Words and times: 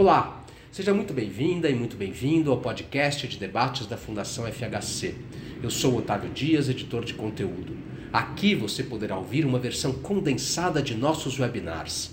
Olá, 0.00 0.44
seja 0.70 0.94
muito 0.94 1.12
bem-vinda 1.12 1.68
e 1.68 1.74
muito 1.74 1.96
bem-vindo 1.96 2.52
ao 2.52 2.58
podcast 2.58 3.26
de 3.26 3.36
debates 3.36 3.84
da 3.84 3.96
Fundação 3.96 4.46
FHC. 4.46 5.16
Eu 5.60 5.70
sou 5.70 5.98
Otávio 5.98 6.30
Dias, 6.30 6.68
editor 6.68 7.04
de 7.04 7.14
conteúdo. 7.14 7.76
Aqui 8.12 8.54
você 8.54 8.84
poderá 8.84 9.18
ouvir 9.18 9.44
uma 9.44 9.58
versão 9.58 9.92
condensada 9.92 10.80
de 10.80 10.94
nossos 10.94 11.40
webinars. 11.40 12.12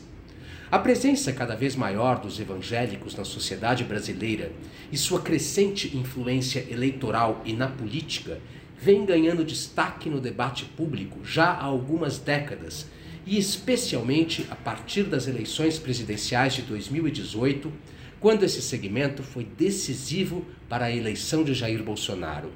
A 0.71 0.79
presença 0.79 1.31
cada 1.31 1.55
vez 1.55 1.75
maior 1.75 2.19
dos 2.19 2.39
evangélicos 2.39 3.15
na 3.15 3.23
sociedade 3.23 3.83
brasileira 3.83 4.51
e 4.91 4.97
sua 4.97 5.21
crescente 5.21 5.95
influência 5.95 6.65
eleitoral 6.67 7.43
e 7.45 7.53
na 7.53 7.67
política 7.67 8.39
vem 8.81 9.05
ganhando 9.05 9.45
destaque 9.45 10.09
no 10.09 10.19
debate 10.19 10.65
público 10.65 11.23
já 11.23 11.51
há 11.51 11.65
algumas 11.65 12.17
décadas 12.17 12.87
e 13.25 13.37
especialmente 13.37 14.45
a 14.51 14.55
partir 14.55 15.03
das 15.03 15.27
eleições 15.27 15.79
presidenciais 15.79 16.53
de 16.53 16.61
2018, 16.61 17.71
quando 18.19 18.43
esse 18.43 18.61
segmento 18.61 19.23
foi 19.23 19.43
decisivo 19.43 20.45
para 20.69 20.85
a 20.85 20.91
eleição 20.91 21.43
de 21.43 21.53
Jair 21.53 21.83
Bolsonaro. 21.83 22.51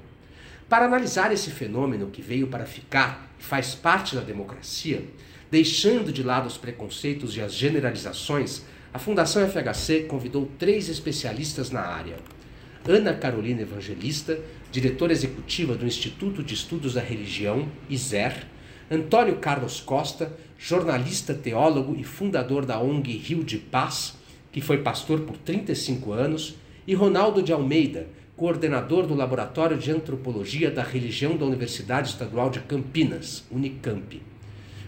Para 0.68 0.86
analisar 0.86 1.32
esse 1.32 1.50
fenômeno 1.50 2.12
que 2.12 2.22
veio 2.22 2.48
para 2.48 2.66
ficar 2.66 3.34
e 3.40 3.44
faz 3.44 3.74
parte 3.74 4.16
da 4.16 4.22
democracia, 4.22 5.04
deixando 5.50 6.14
de 6.14 6.22
lado 6.22 6.48
os 6.48 6.58
preconceitos 6.58 7.36
e 7.36 7.42
as 7.42 7.54
generalizações, 7.54 8.64
a 8.94 9.00
Fundação 9.00 9.48
FHC 9.48 10.04
convidou 10.04 10.50
três 10.60 10.90
especialistas 10.90 11.72
na 11.72 11.82
área. 11.82 12.18
Ana 12.88 13.14
Carolina 13.14 13.62
Evangelista, 13.62 14.40
diretora 14.72 15.12
executiva 15.12 15.76
do 15.76 15.86
Instituto 15.86 16.44
de 16.44 16.54
Estudos 16.54 16.94
da 16.94 17.02
Religião, 17.02 17.68
ISER, 17.90 18.46
Antônio 18.92 19.38
Carlos 19.38 19.80
Costa, 19.80 20.34
jornalista, 20.58 21.32
teólogo 21.34 21.96
e 21.96 22.04
fundador 22.04 22.66
da 22.66 22.80
ONG 22.80 23.16
Rio 23.18 23.44
de 23.44 23.60
Paz, 23.60 24.18
que 24.52 24.62
foi 24.62 24.80
pastor 24.80 25.20
por 25.20 25.38
35 25.38 26.12
anos, 26.12 26.56
e 26.88 26.96
Ronaldo 26.96 27.44
de 27.44 27.54
Almeida, 27.54 28.08
coordenador 28.36 29.06
do 29.06 29.14
Laboratório 29.14 29.78
de 29.78 29.92
Antropologia 29.92 30.72
da 30.72 30.82
Religião 30.82 31.38
da 31.38 31.46
Universidade 31.46 32.10
Estadual 32.10 32.50
de 32.50 32.62
Campinas, 32.62 33.46
Unicamp. 33.52 34.20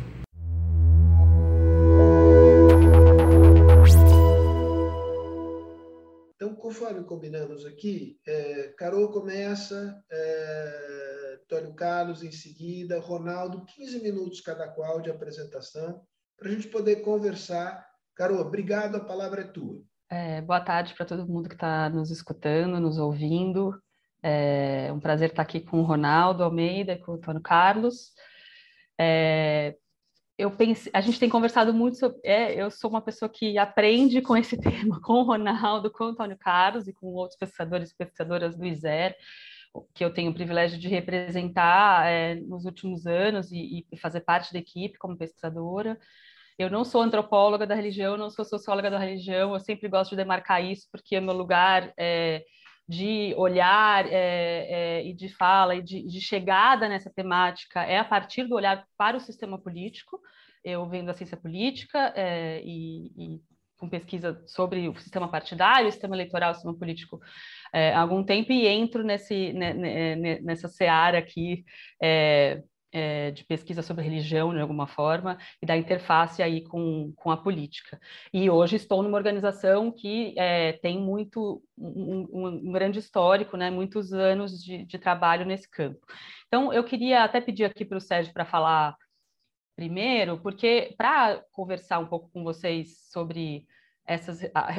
Então, 6.35 6.55
conforme 6.57 7.05
combinamos 7.05 7.65
aqui, 7.65 8.19
é, 8.27 8.75
Carol 8.77 9.11
começa, 9.11 9.97
é, 10.11 11.39
Antônio 11.43 11.75
Carlos 11.75 12.23
em 12.23 12.33
seguida, 12.33 12.99
Ronaldo, 12.99 13.65
15 13.65 14.03
minutos 14.03 14.41
cada 14.41 14.69
qual 14.69 15.01
de 15.01 15.11
apresentação, 15.11 16.03
para 16.37 16.49
a 16.49 16.53
gente 16.53 16.69
poder 16.69 16.97
conversar. 16.97 17.87
Carol, 18.17 18.41
obrigado, 18.41 18.97
a 18.97 19.05
palavra 19.05 19.43
é 19.43 19.47
tua. 19.47 19.83
É, 20.11 20.41
boa 20.43 20.61
tarde 20.61 20.95
para 20.95 21.07
todo 21.07 21.27
mundo 21.27 21.49
que 21.49 21.55
está 21.55 21.89
nos 21.89 22.11
escutando, 22.11 22.79
nos 22.79 22.99
ouvindo. 22.99 23.75
É 24.23 24.93
um 24.93 25.01
prazer 25.01 25.31
estar 25.31 25.43
aqui 25.43 25.61
com 25.61 25.81
o 25.81 25.85
Ronaldo 25.85 26.45
Almeida 26.45 26.93
e 26.93 26.99
com 26.99 27.13
o 27.13 27.15
Antônio 27.17 27.41
Carlos. 27.41 28.13
É, 28.99 29.77
eu 30.37 30.51
pense, 30.51 30.91
a 30.93 31.01
gente 31.01 31.19
tem 31.19 31.29
conversado 31.29 31.73
muito 31.73 31.97
sobre. 31.99 32.21
É, 32.25 32.55
eu 32.55 32.71
sou 32.71 32.91
uma 32.91 33.01
pessoa 33.03 33.29
que 33.29 33.57
aprende 33.59 34.21
com 34.21 34.37
esse 34.37 34.57
tema, 34.61 35.01
com 35.01 35.15
o 35.15 35.23
Ronaldo, 35.25 35.91
com 35.91 36.05
o 36.05 36.09
Antônio 36.09 36.37
Carlos 36.39 36.87
e 36.87 36.93
com 36.93 37.07
outros 37.09 37.39
pesquisadores 37.39 37.91
e 37.91 37.97
pesquisadoras 37.97 38.57
do 38.57 38.65
ISER, 38.65 39.17
que 39.95 40.05
eu 40.05 40.13
tenho 40.13 40.31
o 40.31 40.35
privilégio 40.35 40.79
de 40.79 40.89
representar 40.89 42.07
é, 42.07 42.35
nos 42.37 42.64
últimos 42.67 43.07
anos 43.07 43.51
e, 43.51 43.87
e 43.91 43.97
fazer 43.97 44.20
parte 44.20 44.53
da 44.53 44.59
equipe 44.59 44.98
como 44.98 45.17
pesquisadora. 45.17 45.98
Eu 46.59 46.70
não 46.70 46.85
sou 46.85 47.03
antropóloga 47.03 47.67
da 47.67 47.75
religião, 47.75 48.17
não 48.17 48.31
sou 48.31 48.45
socióloga 48.45 48.91
da 48.91 48.98
religião, 48.98 49.53
eu 49.53 49.61
sempre 49.61 49.89
gosto 49.89 50.11
de 50.11 50.17
demarcar 50.17 50.65
isso, 50.65 50.87
porque 50.91 51.17
é 51.17 51.20
meu 51.20 51.35
lugar 51.35 51.92
é, 51.98 52.45
de 52.89 53.35
olhar 53.37 54.07
é, 54.07 55.01
é, 55.01 55.07
e 55.07 55.14
de 55.14 55.29
fala 55.29 55.75
e 55.75 55.83
de, 55.83 56.07
de, 56.07 56.20
chegada 56.20 56.89
nessa 56.89 57.11
temática 57.11 57.83
é 57.83 57.98
a 57.98 58.05
partir 58.05 58.45
do 58.45 58.55
olhar 58.55 58.87
para 58.97 59.17
o 59.17 59.20
sistema 59.20 59.59
político. 59.59 60.20
Eu 60.63 60.89
venho 60.89 61.07
da 61.07 61.13
ciência 61.13 61.37
política 61.37 62.13
é, 62.14 62.63
e, 62.64 63.07
e, 63.17 63.41
com 63.77 63.89
pesquisa 63.89 64.43
sobre 64.47 64.89
o 64.89 64.97
sistema 64.98 65.29
partidário, 65.29 65.89
o 65.89 65.93
sistema 65.93 66.14
eleitoral, 66.14 66.53
o 66.53 66.55
sistema 66.55 66.79
político 66.79 67.20
é, 67.73 67.93
há 67.93 68.01
algum 68.01 68.23
tempo 68.23 68.53
e 68.53 68.67
entro 68.67 69.03
nesse, 69.03 69.53
nessa 70.43 70.69
seara 70.69 71.19
aqui 71.19 71.64
é, 72.03 72.63
é, 72.95 73.33
de 73.33 73.45
pesquisa 73.45 73.83
sobre 73.83 74.05
religião, 74.05 74.55
de 74.55 74.61
alguma 74.61 74.87
forma, 74.87 75.37
e 75.61 75.67
da 75.67 75.77
interface 75.77 76.41
aí 76.41 76.63
com, 76.63 77.13
com 77.17 77.31
a 77.33 77.37
política. 77.37 78.01
E 78.33 78.49
hoje 78.49 78.77
estou 78.77 79.03
numa 79.03 79.17
organização 79.17 79.91
que 79.91 80.33
é, 80.39 80.75
tem 80.75 81.01
muito, 81.01 81.61
um, 81.77 82.29
um, 82.33 82.73
grande 82.73 83.01
histórico, 83.01 83.57
né, 83.57 83.69
muitos 83.69 84.13
anos 84.13 84.63
de, 84.63 84.85
de 84.87 84.97
trabalho 84.97 85.45
nesse 85.45 85.69
campo. 85.69 85.99
Então, 86.47 86.73
eu 86.73 86.85
queria 86.85 87.25
até 87.25 87.41
pedir 87.41 87.65
aqui 87.65 87.85
para 87.85 87.99
o 87.99 88.01
Sérgio 88.01 88.33
para 88.33 88.45
falar 88.45 88.97
primeiro, 89.75 90.39
porque 90.41 90.95
para 90.97 91.43
conversar 91.51 91.99
um 91.99 92.07
pouco 92.07 92.31
com 92.31 92.45
vocês 92.45 93.11
sobre 93.11 93.67
essas 94.07 94.45
a, 94.55 94.70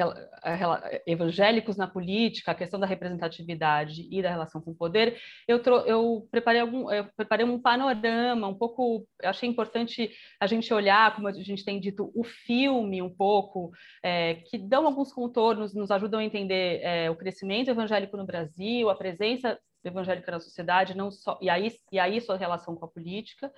a, 0.42 1.00
evangélicos 1.06 1.76
na 1.76 1.86
política, 1.86 2.52
a 2.52 2.54
questão 2.54 2.78
da 2.78 2.86
representatividade 2.86 4.08
e 4.10 4.22
da 4.22 4.30
relação 4.30 4.60
com 4.60 4.70
o 4.70 4.74
poder, 4.74 5.18
eu, 5.48 5.60
eu 5.84 6.28
preparei 6.30 6.60
algum, 6.60 6.90
eu 6.90 7.04
preparei 7.16 7.44
um 7.44 7.58
panorama 7.58 8.46
um 8.46 8.54
pouco, 8.54 9.06
achei 9.22 9.48
importante 9.48 10.10
a 10.40 10.46
gente 10.46 10.72
olhar, 10.72 11.14
como 11.14 11.28
a 11.28 11.32
gente 11.32 11.64
tem 11.64 11.80
dito, 11.80 12.12
o 12.14 12.22
filme 12.22 13.02
um 13.02 13.10
pouco, 13.10 13.70
é, 14.02 14.34
que 14.34 14.58
dão 14.58 14.86
alguns 14.86 15.12
contornos, 15.12 15.74
nos 15.74 15.90
ajudam 15.90 16.20
a 16.20 16.24
entender 16.24 16.80
é, 16.82 17.10
o 17.10 17.16
crescimento 17.16 17.70
evangélico 17.70 18.16
no 18.16 18.26
Brasil, 18.26 18.88
a 18.88 18.94
presença 18.94 19.58
evangélica 19.88 20.30
na 20.30 20.40
sociedade, 20.40 20.96
não 20.96 21.10
só 21.10 21.38
e 21.40 21.48
aí 21.48 21.74
e 21.92 21.98
aí 21.98 22.20
sua 22.20 22.36
relação 22.36 22.74
com 22.74 22.84
a 22.84 22.88
política, 22.88 23.52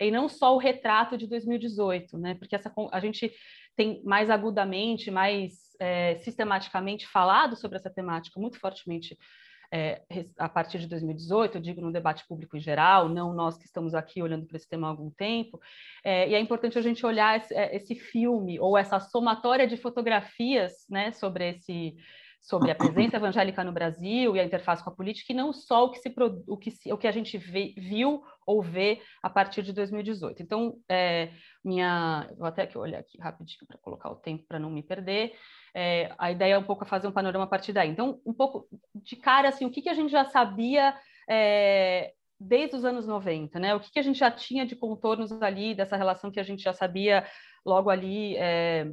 e 0.00 0.10
não 0.10 0.28
só 0.28 0.54
o 0.54 0.58
retrato 0.58 1.16
de 1.16 1.26
2018, 1.26 2.18
né? 2.18 2.34
Porque 2.34 2.54
essa 2.54 2.72
a 2.92 3.00
gente 3.00 3.32
tem 3.76 4.02
mais 4.04 4.30
agudamente, 4.30 5.10
mais 5.10 5.76
é, 5.78 6.16
sistematicamente 6.16 7.06
falado 7.06 7.56
sobre 7.56 7.78
essa 7.78 7.90
temática 7.90 8.38
muito 8.38 8.58
fortemente 8.58 9.16
é, 9.72 10.02
a 10.36 10.48
partir 10.48 10.78
de 10.80 10.88
2018, 10.88 11.56
eu 11.56 11.62
digo 11.62 11.80
no 11.80 11.92
debate 11.92 12.26
público 12.26 12.56
em 12.56 12.60
geral, 12.60 13.08
não 13.08 13.32
nós 13.32 13.56
que 13.56 13.66
estamos 13.66 13.94
aqui 13.94 14.20
olhando 14.20 14.44
para 14.46 14.56
esse 14.56 14.68
tema 14.68 14.88
há 14.88 14.90
algum 14.90 15.10
tempo, 15.10 15.60
é, 16.02 16.28
e 16.28 16.34
é 16.34 16.40
importante 16.40 16.76
a 16.76 16.82
gente 16.82 17.06
olhar 17.06 17.36
esse, 17.36 17.54
é, 17.54 17.74
esse, 17.74 17.94
filme 17.94 18.58
ou 18.58 18.76
essa 18.76 18.98
somatória 18.98 19.66
de 19.66 19.76
fotografias 19.76 20.86
né, 20.88 21.12
sobre 21.12 21.50
esse 21.50 21.96
sobre 22.40 22.70
a 22.70 22.74
presença 22.74 23.16
evangélica 23.16 23.62
no 23.62 23.72
Brasil 23.72 24.34
e 24.34 24.40
a 24.40 24.44
interface 24.44 24.82
com 24.82 24.90
a 24.90 24.94
política, 24.94 25.32
e 25.32 25.36
não 25.36 25.52
só 25.52 25.84
o 25.84 25.90
que, 25.90 25.98
se, 25.98 26.12
o 26.46 26.56
que, 26.56 26.70
se, 26.70 26.92
o 26.92 26.96
que 26.96 27.06
a 27.06 27.12
gente 27.12 27.36
vê, 27.36 27.74
viu 27.76 28.22
ou 28.46 28.62
vê 28.62 29.00
a 29.22 29.28
partir 29.28 29.62
de 29.62 29.72
2018. 29.72 30.42
Então, 30.42 30.76
é, 30.88 31.30
minha, 31.62 32.26
vou 32.36 32.46
até 32.46 32.62
aqui 32.62 32.78
olhar 32.78 32.98
aqui 32.98 33.20
rapidinho 33.20 33.66
para 33.66 33.78
colocar 33.78 34.10
o 34.10 34.16
tempo 34.16 34.44
para 34.48 34.58
não 34.58 34.70
me 34.70 34.82
perder. 34.82 35.34
É, 35.74 36.12
a 36.18 36.30
ideia 36.32 36.54
é 36.54 36.58
um 36.58 36.64
pouco 36.64 36.84
fazer 36.84 37.06
um 37.06 37.12
panorama 37.12 37.44
a 37.44 37.48
partir 37.48 37.72
daí. 37.72 37.90
Então, 37.90 38.20
um 38.26 38.32
pouco 38.32 38.66
de 38.94 39.16
cara, 39.16 39.48
assim, 39.48 39.66
o 39.66 39.70
que, 39.70 39.82
que 39.82 39.88
a 39.88 39.94
gente 39.94 40.10
já 40.10 40.24
sabia 40.24 40.96
é, 41.28 42.12
desde 42.40 42.74
os 42.74 42.84
anos 42.86 43.06
90, 43.06 43.58
né? 43.60 43.74
O 43.74 43.80
que, 43.80 43.92
que 43.92 43.98
a 43.98 44.02
gente 44.02 44.18
já 44.18 44.30
tinha 44.30 44.64
de 44.64 44.74
contornos 44.74 45.30
ali, 45.42 45.74
dessa 45.74 45.96
relação 45.96 46.30
que 46.30 46.40
a 46.40 46.44
gente 46.44 46.62
já 46.62 46.72
sabia 46.72 47.26
logo 47.64 47.90
ali 47.90 48.34
é, 48.38 48.90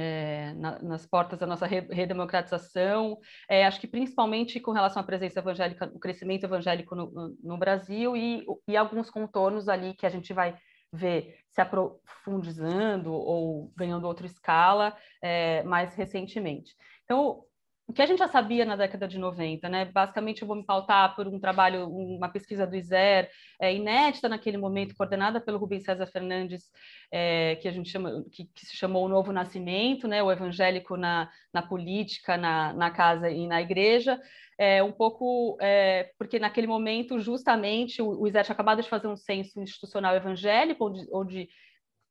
é, 0.00 0.54
na, 0.54 0.80
nas 0.80 1.04
portas 1.04 1.40
da 1.40 1.46
nossa 1.46 1.66
redemocratização, 1.66 3.18
é, 3.50 3.66
acho 3.66 3.80
que 3.80 3.88
principalmente 3.88 4.60
com 4.60 4.70
relação 4.70 5.02
à 5.02 5.04
presença 5.04 5.40
evangélica, 5.40 5.90
o 5.92 5.98
crescimento 5.98 6.44
evangélico 6.44 6.94
no, 6.94 7.36
no, 7.42 7.58
Brasil 7.58 8.16
e, 8.16 8.46
e 8.68 8.76
alguns 8.76 9.10
contornos 9.10 9.68
ali 9.68 9.94
que 9.94 10.06
a 10.06 10.08
gente 10.08 10.32
vai 10.32 10.56
ver 10.92 11.40
se 11.50 11.60
aprofundizando 11.60 13.12
ou 13.12 13.72
ganhando 13.76 14.06
outra 14.06 14.24
escala 14.24 14.96
é, 15.20 15.64
mais 15.64 15.96
recentemente. 15.96 16.76
Então, 17.02 17.42
o 17.88 17.92
que 17.94 18.02
a 18.02 18.06
gente 18.06 18.18
já 18.18 18.28
sabia 18.28 18.66
na 18.66 18.76
década 18.76 19.08
de 19.08 19.18
90, 19.18 19.66
né? 19.66 19.86
Basicamente, 19.86 20.42
eu 20.42 20.46
vou 20.46 20.54
me 20.54 20.62
pautar 20.62 21.16
por 21.16 21.26
um 21.26 21.40
trabalho, 21.40 21.88
uma 21.88 22.28
pesquisa 22.28 22.66
do 22.66 22.76
ISER, 22.76 23.30
é, 23.58 23.74
inédita 23.74 24.28
naquele 24.28 24.58
momento, 24.58 24.94
coordenada 24.94 25.40
pelo 25.40 25.56
Rubens 25.56 25.84
César 25.84 26.06
Fernandes, 26.06 26.64
é, 27.10 27.56
que 27.56 27.66
a 27.66 27.72
gente 27.72 27.88
chama, 27.88 28.22
que, 28.30 28.44
que, 28.44 28.66
se 28.66 28.76
chamou 28.76 29.06
o 29.06 29.08
Novo 29.08 29.32
Nascimento, 29.32 30.06
né? 30.06 30.22
O 30.22 30.30
evangélico 30.30 30.98
na, 30.98 31.30
na 31.50 31.62
política, 31.62 32.36
na, 32.36 32.74
na 32.74 32.90
casa 32.90 33.30
e 33.30 33.46
na 33.46 33.62
igreja. 33.62 34.20
É, 34.58 34.82
um 34.82 34.92
pouco 34.92 35.56
é, 35.58 36.10
porque 36.18 36.38
naquele 36.38 36.66
momento, 36.66 37.18
justamente, 37.18 38.02
o, 38.02 38.20
o 38.20 38.28
ISER 38.28 38.44
tinha 38.44 38.52
acabado 38.52 38.82
de 38.82 38.88
fazer 38.88 39.08
um 39.08 39.16
censo 39.16 39.62
institucional 39.62 40.14
evangélico, 40.14 40.84
onde, 40.84 41.08
onde 41.10 41.48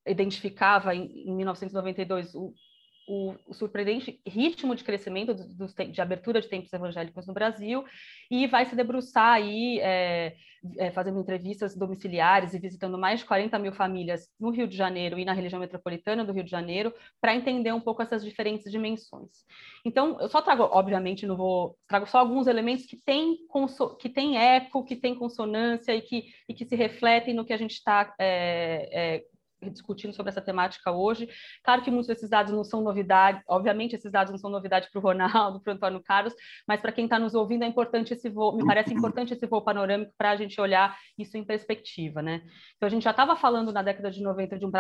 identificava 0.08 0.96
em, 0.96 1.30
em 1.30 1.36
1992 1.36 2.34
o, 2.34 2.52
o, 3.08 3.34
o, 3.48 3.54
surpreendente 3.54 4.20
ritmo 4.28 4.76
de 4.76 4.84
crescimento 4.84 5.34
do, 5.34 5.48
do, 5.48 5.92
de 5.92 6.02
abertura 6.02 6.42
de 6.42 6.50
templos 6.50 6.74
evangélicos 6.74 7.26
no 7.26 7.34
Brasil 7.34 7.86
e 8.30 8.46
vai 8.48 8.66
se 8.66 8.76
debruçar 8.76 9.34
aí, 9.34 9.80
é, 9.80 10.36
é, 10.78 10.92
fazendo 10.92 11.20
entrevistas 11.20 11.76
domiciliares 11.76 12.54
e 12.54 12.60
visitando 12.60 12.98
mais 12.98 13.22
de 13.22 13.26
40 13.26 13.58
mil 13.60 13.72
famílias 13.72 14.30
no 14.40 14.50
Rio 14.50 14.68
de 14.68 14.76
Janeiro 14.76 15.18
e 15.18 15.24
na 15.24 15.32
região 15.32 15.60
metropolitana 15.60 16.26
do 16.26 16.34
Rio 16.34 16.44
de 16.44 16.52
Janeiro, 16.52 16.94
para 17.22 17.34
entender 17.34 17.72
um 17.72 17.80
pouco 17.80 18.02
essas 18.02 18.24
diferentes 18.26 18.70
dimensões. 18.70 19.46
Então, 19.86 20.20
eu 20.20 20.28
só 20.28 20.42
trago, 20.42 20.64
obviamente, 20.64 21.26
não 21.26 21.38
vou, 21.38 21.78
trago 21.88 22.06
só 22.06 22.20
alguns 22.20 22.46
elementos 22.46 22.86
que 22.86 22.98
têm, 22.98 23.38
que 24.00 24.10
têm 24.10 24.38
eco, 24.38 24.84
que 24.84 24.98
têm 24.98 25.16
consonância 25.16 25.96
e 25.96 26.02
que, 26.02 26.26
e 26.50 26.54
que 26.54 26.66
se 26.66 26.76
refletem 26.76 27.34
no 27.34 27.46
que 27.46 27.54
a 27.54 27.58
gente 27.58 27.72
está 27.72 28.14
é, 28.20 28.90
é 28.92 29.37
discutindo 29.62 30.14
sobre 30.14 30.30
essa 30.30 30.42
temática 30.42 30.92
hoje. 30.92 31.28
Claro 31.64 31.82
que 31.82 31.90
muitos 31.90 32.08
desses 32.08 32.30
dados 32.30 32.54
não 32.54 32.64
são 32.64 32.82
novidade, 32.82 33.42
obviamente 33.48 33.96
esses 33.96 34.12
dados 34.12 34.32
não 34.32 34.38
são 34.38 34.50
novidade 34.50 34.90
para 34.92 35.00
o 35.00 35.02
Ronaldo, 35.02 35.60
para 35.62 35.72
o 35.72 35.76
Antônio 35.76 36.02
Carlos, 36.02 36.34
mas 36.68 36.80
para 36.80 36.92
quem 36.92 37.06
está 37.06 37.18
nos 37.18 37.34
ouvindo 37.34 37.64
é 37.64 37.68
importante 37.68 38.14
esse 38.14 38.30
voo, 38.30 38.56
me 38.56 38.66
parece 38.66 38.94
importante 38.94 39.34
esse 39.34 39.46
voo 39.48 39.62
panorâmico 39.62 40.14
para 40.18 40.32
a 40.32 40.36
gente 40.36 40.60
olhar 40.62 40.98
isso 41.18 41.38
em 41.38 41.44
perspectiva, 41.44 42.22
né? 42.22 42.42
Então 42.76 42.88
a 42.88 42.90
gente 42.90 43.04
já 43.04 43.12
estava 43.12 43.36
falando 43.36 43.72
na 43.72 43.82
década 43.82 44.12
de 44.12 44.22
90 44.22 44.58
de 44.58 44.66
um, 44.66 44.72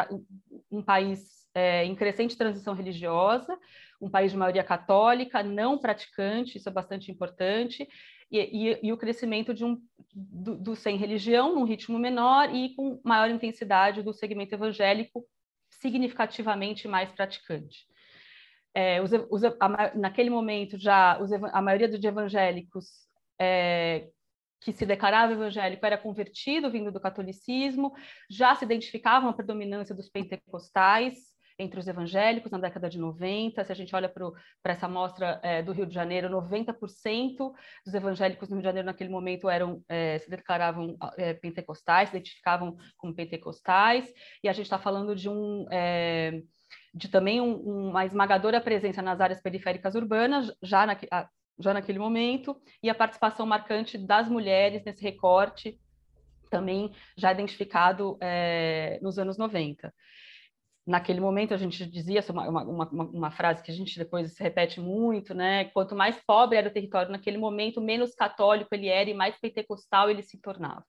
um 0.71 0.83
país 0.83 1.47
é, 1.53 1.83
em 1.83 1.95
crescente 1.95 2.37
transição 2.37 2.73
religiosa, 2.73 3.57
um 3.99 4.09
país 4.09 4.31
de 4.31 4.37
maioria 4.37 4.63
católica, 4.63 5.41
não 5.41 5.77
praticante, 5.77 6.57
isso 6.57 6.69
é 6.69 6.71
bastante 6.71 7.11
importante, 7.11 7.87
e, 8.31 8.39
e, 8.39 8.79
e 8.83 8.93
o 8.93 8.97
crescimento 8.97 9.53
de 9.53 9.63
um, 9.63 9.81
do, 10.13 10.57
do, 10.57 10.75
sem 10.75 10.97
religião 10.97 11.55
num 11.55 11.63
ritmo 11.63 11.97
menor 11.97 12.53
e 12.53 12.75
com 12.75 12.99
maior 13.03 13.29
intensidade 13.29 14.01
do 14.01 14.13
segmento 14.13 14.53
evangélico 14.53 15.25
significativamente 15.69 16.87
mais 16.87 17.11
praticante. 17.11 17.87
É, 18.73 19.01
os, 19.01 19.11
os, 19.29 19.43
a, 19.43 19.95
naquele 19.95 20.29
momento 20.29 20.77
já 20.77 21.19
os, 21.21 21.31
a 21.31 21.61
maioria 21.61 21.87
dos 21.87 22.03
evangélicos 22.03 23.07
é, 23.39 24.07
que 24.59 24.73
se 24.73 24.85
declarava 24.85 25.33
evangélico 25.33 25.85
era 25.85 25.97
convertido 25.97 26.69
vindo 26.69 26.91
do 26.91 26.99
catolicismo, 26.99 27.93
já 28.29 28.55
se 28.55 28.65
identificavam 28.65 29.29
a 29.29 29.33
predominância 29.33 29.95
dos 29.95 30.09
pentecostais, 30.09 31.36
entre 31.59 31.79
os 31.79 31.87
evangélicos 31.87 32.51
na 32.51 32.59
década 32.59 32.89
de 32.89 32.99
90. 32.99 33.63
Se 33.63 33.71
a 33.71 33.75
gente 33.75 33.95
olha 33.95 34.09
para 34.09 34.73
essa 34.73 34.85
amostra 34.85 35.39
é, 35.43 35.63
do 35.63 35.71
Rio 35.71 35.85
de 35.85 35.93
Janeiro, 35.93 36.29
90% 36.29 37.51
dos 37.85 37.93
evangélicos 37.93 38.49
no 38.49 38.55
Rio 38.55 38.61
de 38.61 38.67
Janeiro 38.67 38.85
naquele 38.85 39.09
momento 39.09 39.49
eram 39.49 39.83
é, 39.89 40.19
se 40.19 40.29
declaravam 40.29 40.95
é, 41.17 41.33
pentecostais, 41.33 42.09
se 42.09 42.17
identificavam 42.17 42.77
como 42.97 43.15
pentecostais, 43.15 44.11
e 44.43 44.49
a 44.49 44.53
gente 44.53 44.65
está 44.65 44.77
falando 44.77 45.15
de 45.15 45.29
um 45.29 45.65
é, 45.71 46.41
de 46.93 47.07
também 47.09 47.41
um, 47.41 47.89
uma 47.89 48.05
esmagadora 48.05 48.61
presença 48.61 49.01
nas 49.01 49.19
áreas 49.21 49.41
periféricas 49.41 49.95
urbanas, 49.95 50.51
já, 50.61 50.85
na, 50.85 50.97
já 51.59 51.73
naquele 51.73 51.99
momento, 51.99 52.59
e 52.81 52.89
a 52.89 52.95
participação 52.95 53.45
marcante 53.45 53.97
das 53.97 54.27
mulheres 54.27 54.83
nesse 54.83 55.03
recorte, 55.03 55.79
também 56.49 56.91
já 57.17 57.31
identificado 57.31 58.17
é, 58.21 58.99
nos 59.01 59.19
anos 59.19 59.37
90 59.37 59.93
naquele 60.87 61.19
momento 61.19 61.53
a 61.53 61.57
gente 61.57 61.85
dizia 61.85 62.23
uma, 62.29 62.47
uma, 62.47 62.63
uma, 62.63 63.03
uma, 63.03 63.31
frase 63.31 63.61
que 63.61 63.69
a 63.69 63.73
gente 63.73 63.99
depois 63.99 64.37
repete 64.37 64.79
muito, 64.79 65.33
né? 65.33 65.65
Quanto 65.65 65.95
mais 65.95 66.17
pobre 66.25 66.57
era 66.57 66.69
o 66.69 66.73
território 66.73 67.11
naquele 67.11 67.37
momento, 67.37 67.81
menos 67.81 68.15
católico 68.15 68.73
ele 68.73 68.87
era 68.87 69.09
e 69.09 69.13
mais 69.13 69.37
pentecostal 69.37 70.09
ele 70.09 70.23
se 70.23 70.39
tornava. 70.39 70.85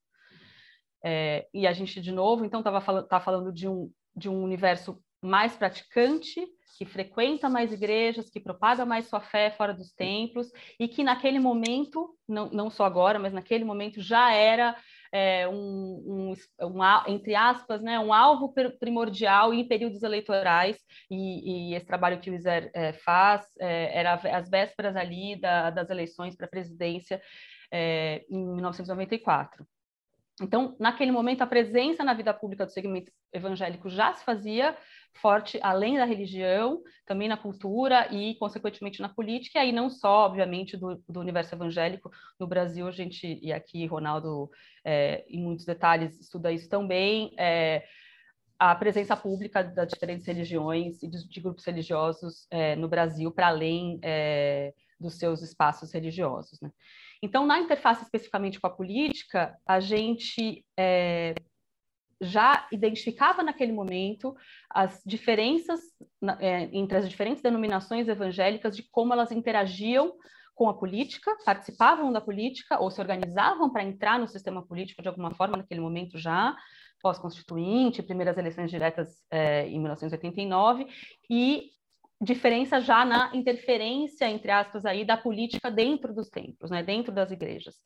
É, 1.04 1.48
e 1.52 1.66
a 1.66 1.72
gente 1.72 2.00
de 2.00 2.12
novo, 2.12 2.44
então, 2.44 2.60
estava 2.60 2.80
falando, 2.80 3.08
tá 3.08 3.20
falando 3.20 3.52
de 3.52 3.68
um 3.68 3.90
de 4.18 4.28
um 4.28 4.42
universo 4.42 5.00
mais 5.22 5.54
praticante, 5.54 6.44
que 6.76 6.84
frequenta 6.84 7.48
mais 7.48 7.72
igrejas, 7.72 8.30
que 8.30 8.40
propaga 8.40 8.84
mais 8.84 9.06
sua 9.06 9.20
fé 9.20 9.50
fora 9.50 9.72
dos 9.72 9.92
templos 9.92 10.50
e 10.78 10.86
que 10.86 11.02
naquele 11.02 11.38
momento, 11.38 12.16
não, 12.28 12.50
não 12.50 12.70
só 12.70 12.84
agora, 12.84 13.18
mas 13.18 13.32
naquele 13.32 13.64
momento 13.64 14.00
já 14.00 14.32
era 14.32 14.76
é, 15.12 15.48
um, 15.48 15.54
um, 15.56 16.34
um, 16.66 16.82
entre 17.06 17.34
aspas, 17.34 17.82
né, 17.82 17.98
um 17.98 18.12
alvo 18.12 18.52
primordial 18.78 19.52
em 19.52 19.66
períodos 19.66 20.02
eleitorais, 20.02 20.76
e, 21.10 21.70
e 21.70 21.74
esse 21.74 21.86
trabalho 21.86 22.20
que 22.20 22.30
o 22.30 22.34
Iser 22.34 22.70
é, 22.74 22.92
faz 22.92 23.46
é, 23.60 23.98
era 23.98 24.14
as 24.14 24.48
vésperas 24.48 24.96
ali 24.96 25.40
da, 25.40 25.70
das 25.70 25.90
eleições 25.90 26.36
para 26.36 26.46
a 26.46 26.50
presidência 26.50 27.20
é, 27.72 28.24
em 28.30 28.44
1994. 28.54 29.66
Então, 30.40 30.76
naquele 30.78 31.10
momento, 31.10 31.42
a 31.42 31.46
presença 31.46 32.04
na 32.04 32.14
vida 32.14 32.32
pública 32.32 32.64
do 32.64 32.72
segmento 32.72 33.10
evangélico 33.32 33.88
já 33.88 34.12
se 34.14 34.24
fazia 34.24 34.76
forte 35.14 35.58
além 35.62 35.96
da 35.96 36.04
religião, 36.04 36.80
também 37.04 37.28
na 37.28 37.36
cultura 37.36 38.06
e, 38.12 38.36
consequentemente, 38.36 39.00
na 39.00 39.08
política, 39.08 39.58
e 39.58 39.62
aí 39.62 39.72
não 39.72 39.90
só, 39.90 40.26
obviamente, 40.26 40.76
do, 40.76 41.02
do 41.08 41.20
universo 41.20 41.54
evangélico. 41.54 42.10
No 42.38 42.46
Brasil, 42.46 42.86
a 42.86 42.92
gente, 42.92 43.38
e 43.42 43.52
aqui 43.52 43.84
Ronaldo, 43.86 44.50
é, 44.84 45.24
em 45.28 45.42
muitos 45.42 45.64
detalhes, 45.64 46.20
estuda 46.20 46.52
isso 46.52 46.68
também, 46.68 47.34
é, 47.36 47.84
a 48.58 48.74
presença 48.74 49.16
pública 49.16 49.62
das 49.62 49.88
diferentes 49.88 50.26
religiões 50.26 51.02
e 51.02 51.08
de, 51.08 51.28
de 51.28 51.40
grupos 51.40 51.64
religiosos 51.64 52.46
é, 52.50 52.74
no 52.74 52.88
Brasil, 52.88 53.30
para 53.30 53.48
além 53.48 54.00
é, 54.02 54.74
dos 54.98 55.14
seus 55.14 55.42
espaços 55.42 55.92
religiosos. 55.92 56.60
Né? 56.60 56.70
Então, 57.22 57.46
na 57.46 57.58
interface 57.58 58.02
especificamente 58.02 58.60
com 58.60 58.66
a 58.66 58.70
política, 58.70 59.56
a 59.66 59.80
gente 59.80 60.64
é, 60.78 61.34
já 62.20 62.66
identificava 62.72 63.42
naquele 63.42 63.72
momento 63.72 64.34
as 64.70 65.02
diferenças 65.04 65.80
é, 66.40 66.64
entre 66.72 66.98
as 66.98 67.08
diferentes 67.08 67.42
denominações 67.42 68.08
evangélicas 68.08 68.76
de 68.76 68.82
como 68.90 69.12
elas 69.12 69.32
interagiam 69.32 70.14
com 70.54 70.68
a 70.68 70.74
política, 70.74 71.36
participavam 71.44 72.12
da 72.12 72.20
política 72.20 72.80
ou 72.80 72.90
se 72.90 73.00
organizavam 73.00 73.70
para 73.70 73.84
entrar 73.84 74.18
no 74.18 74.26
sistema 74.26 74.66
político 74.66 75.00
de 75.00 75.06
alguma 75.06 75.30
forma 75.30 75.56
naquele 75.56 75.80
momento 75.80 76.18
já, 76.18 76.56
pós-constituinte, 77.00 78.02
primeiras 78.02 78.36
eleições 78.36 78.68
diretas 78.68 79.22
é, 79.30 79.68
em 79.68 79.78
1989, 79.78 80.86
e 81.30 81.70
diferença 82.20 82.80
já 82.80 83.04
na 83.04 83.30
interferência, 83.34 84.28
entre 84.28 84.50
aspas, 84.50 84.84
aí, 84.84 85.04
da 85.04 85.16
política 85.16 85.70
dentro 85.70 86.12
dos 86.12 86.28
templos, 86.28 86.70
né, 86.70 86.82
dentro 86.82 87.12
das 87.12 87.30
igrejas. 87.30 87.76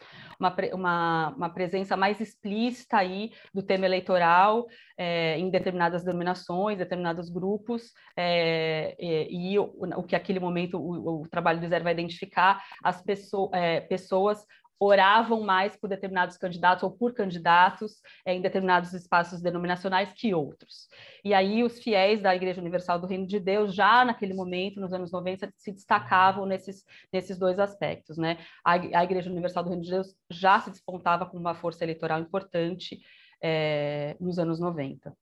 Uma, 0.40 0.54
uma, 0.72 1.28
uma 1.36 1.50
presença 1.50 1.96
mais 1.96 2.20
explícita 2.20 2.96
aí 2.96 3.30
do 3.52 3.62
tema 3.62 3.84
eleitoral 3.84 4.66
é, 4.96 5.38
em 5.38 5.50
determinadas 5.50 6.02
denominações, 6.02 6.78
determinados 6.78 7.28
grupos, 7.28 7.92
é, 8.16 8.96
e, 8.98 9.52
e 9.52 9.58
o, 9.58 9.74
o, 9.96 10.02
que 10.02 10.16
aquele 10.16 10.40
momento 10.40 10.78
o, 10.78 11.22
o 11.22 11.28
trabalho 11.28 11.60
do 11.60 11.68
Zé 11.68 11.80
vai 11.80 11.92
identificar, 11.92 12.62
as 12.82 13.02
pessoa, 13.02 13.50
é, 13.52 13.80
pessoas 13.80 14.46
oravam 14.84 15.42
mais 15.42 15.76
por 15.76 15.88
determinados 15.88 16.36
candidatos 16.36 16.82
ou 16.82 16.90
por 16.90 17.14
candidatos 17.14 18.00
é, 18.26 18.34
em 18.34 18.40
determinados 18.42 18.92
espaços 18.92 19.40
denominacionais 19.40 20.12
que 20.12 20.34
outros. 20.34 20.88
E 21.24 21.32
aí 21.32 21.62
os 21.62 21.78
fiéis 21.80 22.20
da 22.20 22.34
Igreja 22.34 22.60
Universal 22.60 22.98
do 22.98 23.06
Reino 23.06 23.24
de 23.24 23.38
Deus, 23.38 23.74
já 23.74 24.04
naquele 24.04 24.34
momento, 24.34 24.80
nos 24.80 24.92
anos 24.92 25.12
90, 25.12 25.52
se 25.56 25.70
destacavam 25.70 26.46
nesses, 26.46 26.84
nesses 27.12 27.38
dois 27.38 27.60
aspectos. 27.60 28.18
Né? 28.18 28.38
A, 28.64 28.72
a 28.72 29.04
Igreja 29.04 29.30
Universal 29.30 29.62
do 29.62 29.68
Reino 29.68 29.84
de 29.84 29.90
Deus 29.90 30.16
já 30.28 30.58
se 30.58 30.70
despontava 30.70 31.26
como 31.26 31.40
uma 31.40 31.54
força 31.54 31.84
eleitoral 31.84 32.20
importante 32.20 33.00
é, 33.40 34.16
nos 34.18 34.36
anos 34.36 34.58
90. 34.58 35.16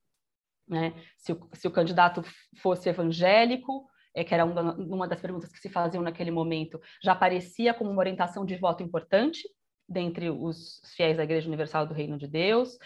Né? 0.66 0.94
Se, 1.18 1.32
o, 1.32 1.48
se 1.52 1.68
o 1.68 1.70
candidato 1.70 2.22
fosse 2.62 2.88
evangélico, 2.88 3.89
é, 4.14 4.24
que 4.24 4.34
era 4.34 4.44
uma, 4.44 4.74
uma 4.74 5.08
das 5.08 5.20
perguntas 5.20 5.50
que 5.50 5.58
se 5.58 5.68
faziam 5.68 6.02
naquele 6.02 6.30
momento, 6.30 6.80
já 7.02 7.12
aparecia 7.12 7.72
como 7.74 7.90
uma 7.90 8.00
orientação 8.00 8.44
de 8.44 8.56
voto 8.56 8.82
importante 8.82 9.42
dentre 9.88 10.30
os 10.30 10.80
fiéis 10.96 11.16
da 11.16 11.24
Igreja 11.24 11.48
Universal 11.48 11.86
do 11.86 11.94
Reino 11.94 12.16
de 12.16 12.28
Deus. 12.28 12.78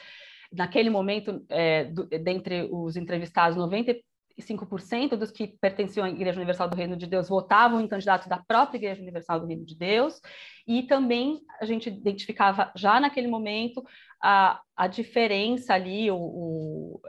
Naquele 0.51 0.89
momento, 0.89 1.45
é, 1.49 1.85
do, 1.85 2.07
dentre 2.07 2.69
os 2.71 2.97
entrevistados, 2.97 3.59
95% 3.59 5.17
dos 5.17 5.31
que 5.31 5.49
pertenciam 5.61 6.07
à 6.07 6.11
Igreja 6.11 6.39
Universal 6.39 6.69
do 6.69 6.77
Reino 6.77 6.97
de 6.97 7.07
Deus 7.07 7.29
votavam 7.29 7.81
em 7.81 7.89
candidatos 7.89 8.27
da 8.27 8.39
própria 8.39 8.79
Igreja 8.79 9.03
Universal 9.03 9.41
do 9.41 9.47
Reino 9.47 9.67
de 9.67 9.77
Deus, 9.77 10.21
e 10.67 10.85
também 10.85 11.41
a 11.61 11.67
gente 11.67 11.89
identificava 11.89 12.73
já 12.75 12.99
naquele 12.99 13.29
momento 13.29 13.83
a, 14.23 14.61
a 14.75 14.87
diferença 14.87 15.75
ali, 15.75 16.11
o, 16.11 16.17
o 16.17 17.01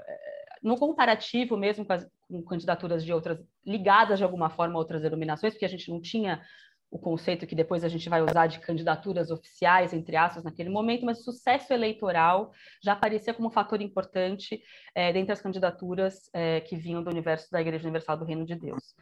no 0.62 0.78
comparativo 0.78 1.56
mesmo 1.56 1.86
com, 1.86 1.94
as, 1.94 2.06
com 2.30 2.42
candidaturas 2.44 3.04
de 3.04 3.14
outras, 3.14 3.40
ligadas 3.66 4.18
de 4.18 4.24
alguma 4.24 4.50
forma 4.50 4.76
a 4.76 4.78
outras 4.78 5.02
denominações, 5.02 5.54
porque 5.54 5.66
a 5.66 5.70
gente 5.70 5.90
não 5.90 6.02
tinha 6.02 6.42
o 6.90 7.00
conceito 7.00 7.46
que 7.46 7.56
depois 7.56 7.84
a 7.84 7.90
gente 7.90 8.08
vai 8.08 8.22
usar 8.22 8.48
de 8.48 8.60
candidaturas 8.60 9.30
oficiais, 9.30 9.94
entre 9.94 10.16
aspas, 10.16 10.44
naquele 10.44 10.70
momento, 10.70 11.06
mas 11.06 11.20
o 11.20 11.24
sucesso 11.24 11.74
eleitoral 11.74 12.52
já 12.82 12.94
aparecia 12.94 13.34
como 13.34 13.50
um 13.50 13.52
fator 13.52 13.82
importante 13.82 14.62
é, 14.94 15.12
dentre 15.12 15.34
as 15.34 15.42
candidaturas 15.42 16.30
é, 16.34 16.62
que 16.62 16.76
vinham 16.76 17.04
do 17.04 17.10
universo 17.10 17.52
da 17.52 17.60
Igreja 17.60 17.84
Universal 17.84 18.18
do 18.18 18.26
Reino 18.26 18.46
de 18.46 18.56
Deus. 18.56 18.96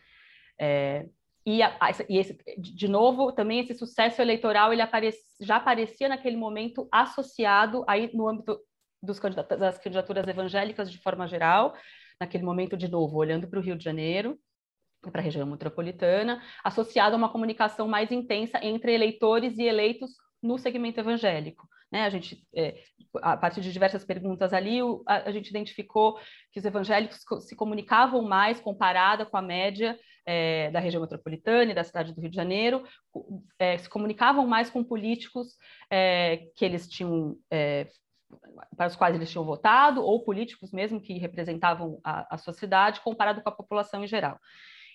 É, 0.59 1.05
e, 1.45 1.61
a, 1.61 1.77
e 2.09 2.17
esse, 2.17 2.37
de 2.57 2.87
novo, 2.87 3.31
também 3.31 3.59
esse 3.59 3.75
sucesso 3.75 4.21
eleitoral 4.21 4.71
ele 4.71 4.81
aparec, 4.81 5.15
já 5.41 5.57
aparecia 5.57 6.07
naquele 6.07 6.37
momento 6.37 6.87
associado 6.91 7.83
aí 7.87 8.09
no 8.13 8.27
âmbito 8.27 8.59
dos 9.01 9.19
candidatos, 9.19 9.59
das 9.59 9.77
candidaturas 9.77 10.25
evangélicas 10.25 10.89
de 10.89 10.97
forma 10.97 11.27
geral. 11.27 11.75
Naquele 12.23 12.43
momento, 12.43 12.77
de 12.77 12.87
novo, 12.87 13.17
olhando 13.17 13.47
para 13.47 13.59
o 13.59 13.61
Rio 13.61 13.77
de 13.77 13.83
Janeiro, 13.83 14.39
para 15.11 15.21
a 15.21 15.23
região 15.23 15.45
metropolitana, 15.45 16.41
associado 16.63 17.15
a 17.15 17.17
uma 17.17 17.31
comunicação 17.31 17.87
mais 17.87 18.11
intensa 18.11 18.59
entre 18.63 18.93
eleitores 18.93 19.57
e 19.57 19.63
eleitos 19.63 20.11
no 20.41 20.57
segmento 20.57 20.99
evangélico. 20.99 21.67
Né? 21.91 22.05
A 22.05 22.09
gente, 22.09 22.43
é, 22.55 22.81
a 23.21 23.37
partir 23.37 23.61
de 23.61 23.71
diversas 23.71 24.03
perguntas 24.03 24.53
ali, 24.53 24.79
a, 25.05 25.29
a, 25.29 25.31
gente 25.31 25.49
identificou 25.49 26.17
que 26.51 26.59
os 26.59 26.65
evangélicos 26.65 27.19
se 27.41 27.55
comunicavam 27.55 28.21
mais 28.23 28.59
comparada 28.59 29.25
com 29.25 29.37
a 29.37 29.41
média 29.41 29.99
é, 30.25 30.71
da 30.71 30.79
região 30.79 31.01
metropolitana 31.01 31.71
e 31.71 31.75
da 31.75 31.83
cidade 31.83 32.13
do 32.13 32.21
Rio 32.21 32.29
de 32.29 32.35
Janeiro, 32.35 32.83
é, 33.59 33.77
se 33.77 33.89
comunicavam 33.89 34.47
mais 34.47 34.69
com 34.69 34.83
políticos 34.83 35.55
é, 35.89 36.47
que 36.55 36.65
eles 36.65 36.87
tinham 36.87 37.37
é, 37.51 37.87
para 38.75 38.87
os 38.87 38.95
quais 38.95 39.15
eles 39.15 39.29
tinham 39.29 39.45
votado, 39.45 40.03
ou 40.03 40.23
políticos 40.23 40.71
mesmo 40.71 41.01
que 41.01 41.17
representavam 41.17 41.99
a, 42.03 42.35
a 42.35 42.37
sua 42.37 42.53
cidade, 42.53 43.01
comparado 43.01 43.41
com 43.41 43.49
a 43.49 43.55
população 43.55 44.03
em 44.03 44.07
geral. 44.07 44.39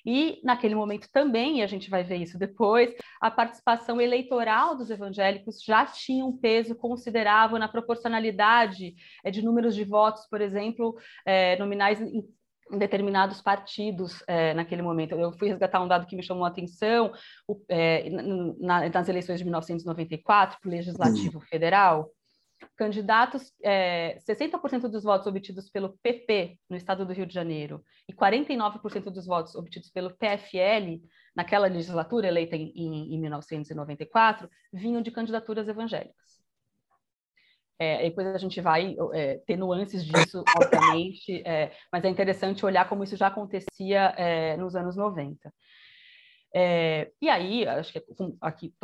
E, 0.07 0.41
naquele 0.43 0.75
momento 0.75 1.09
também, 1.13 1.59
e 1.59 1.63
a 1.63 1.67
gente 1.67 1.91
vai 1.91 2.03
ver 2.03 2.17
isso 2.17 2.39
depois, 2.39 2.95
a 3.21 3.31
participação 3.31 4.01
eleitoral 4.01 4.77
dos 4.77 4.91
evangélicos 4.91 5.63
já 5.63 5.85
tinha 5.85 6.25
um 6.25 6.37
peso 6.37 6.75
considerável 6.75 7.59
na 7.59 7.69
proporcionalidade 7.69 8.95
é, 9.25 9.31
de 9.31 9.43
números 9.43 9.75
de 9.75 9.85
votos, 9.85 10.27
por 10.27 10.41
exemplo, 10.41 10.97
é, 11.27 11.59
nominais 11.59 12.01
em 12.01 12.23
determinados 12.71 13.41
partidos 13.41 14.23
é, 14.27 14.53
naquele 14.55 14.83
momento. 14.83 15.15
Eu 15.15 15.33
fui 15.33 15.49
resgatar 15.49 15.81
um 15.81 15.89
dado 15.89 16.07
que 16.07 16.17
me 16.17 16.23
chamou 16.23 16.45
a 16.45 16.49
atenção 16.49 17.13
o, 17.47 17.59
é, 17.69 18.11
na, 18.61 18.89
nas 18.89 19.09
eleições 19.09 19.39
de 19.39 19.45
1994 19.45 20.59
para 20.61 20.69
o 20.69 20.71
Legislativo 20.71 21.41
Federal 21.41 22.11
candidatos, 22.77 23.53
é, 23.63 24.19
60% 24.21 24.89
dos 24.89 25.05
votos 25.05 25.27
obtidos 25.27 25.69
pelo 25.69 25.99
PP 25.99 26.59
no 26.69 26.77
estado 26.77 27.05
do 27.05 27.13
Rio 27.13 27.27
de 27.27 27.35
Janeiro 27.35 27.85
e 28.09 28.13
49% 28.13 29.11
dos 29.11 29.27
votos 29.27 29.55
obtidos 29.55 29.91
pelo 29.91 30.17
PFL 30.17 31.01
naquela 31.35 31.67
legislatura 31.67 32.29
eleita 32.29 32.57
em, 32.57 32.73
em, 32.75 33.15
em 33.15 33.21
1994 33.21 34.49
vinham 34.73 35.03
de 35.03 35.11
candidaturas 35.11 35.69
evangélicas. 35.69 36.39
É, 37.81 38.03
depois 38.03 38.27
a 38.27 38.39
gente 38.39 38.61
vai 38.61 38.97
é, 39.15 39.39
ter 39.47 39.57
nuances 39.57 40.05
disso, 40.05 40.43
obviamente, 40.61 41.41
é, 41.47 41.73
mas 41.93 42.05
é 42.05 42.09
interessante 42.09 42.67
olhar 42.67 42.89
como 42.89 43.05
isso 43.05 43.17
já 43.17 43.29
acontecia 43.29 44.15
é, 44.17 44.57
nos 44.57 44.75
anos 44.75 44.97
90. 44.97 45.53
É, 46.55 47.11
e 47.21 47.29
aí, 47.29 47.67
acho 47.67 47.93
que 47.93 48.03
aqui, 48.41 48.75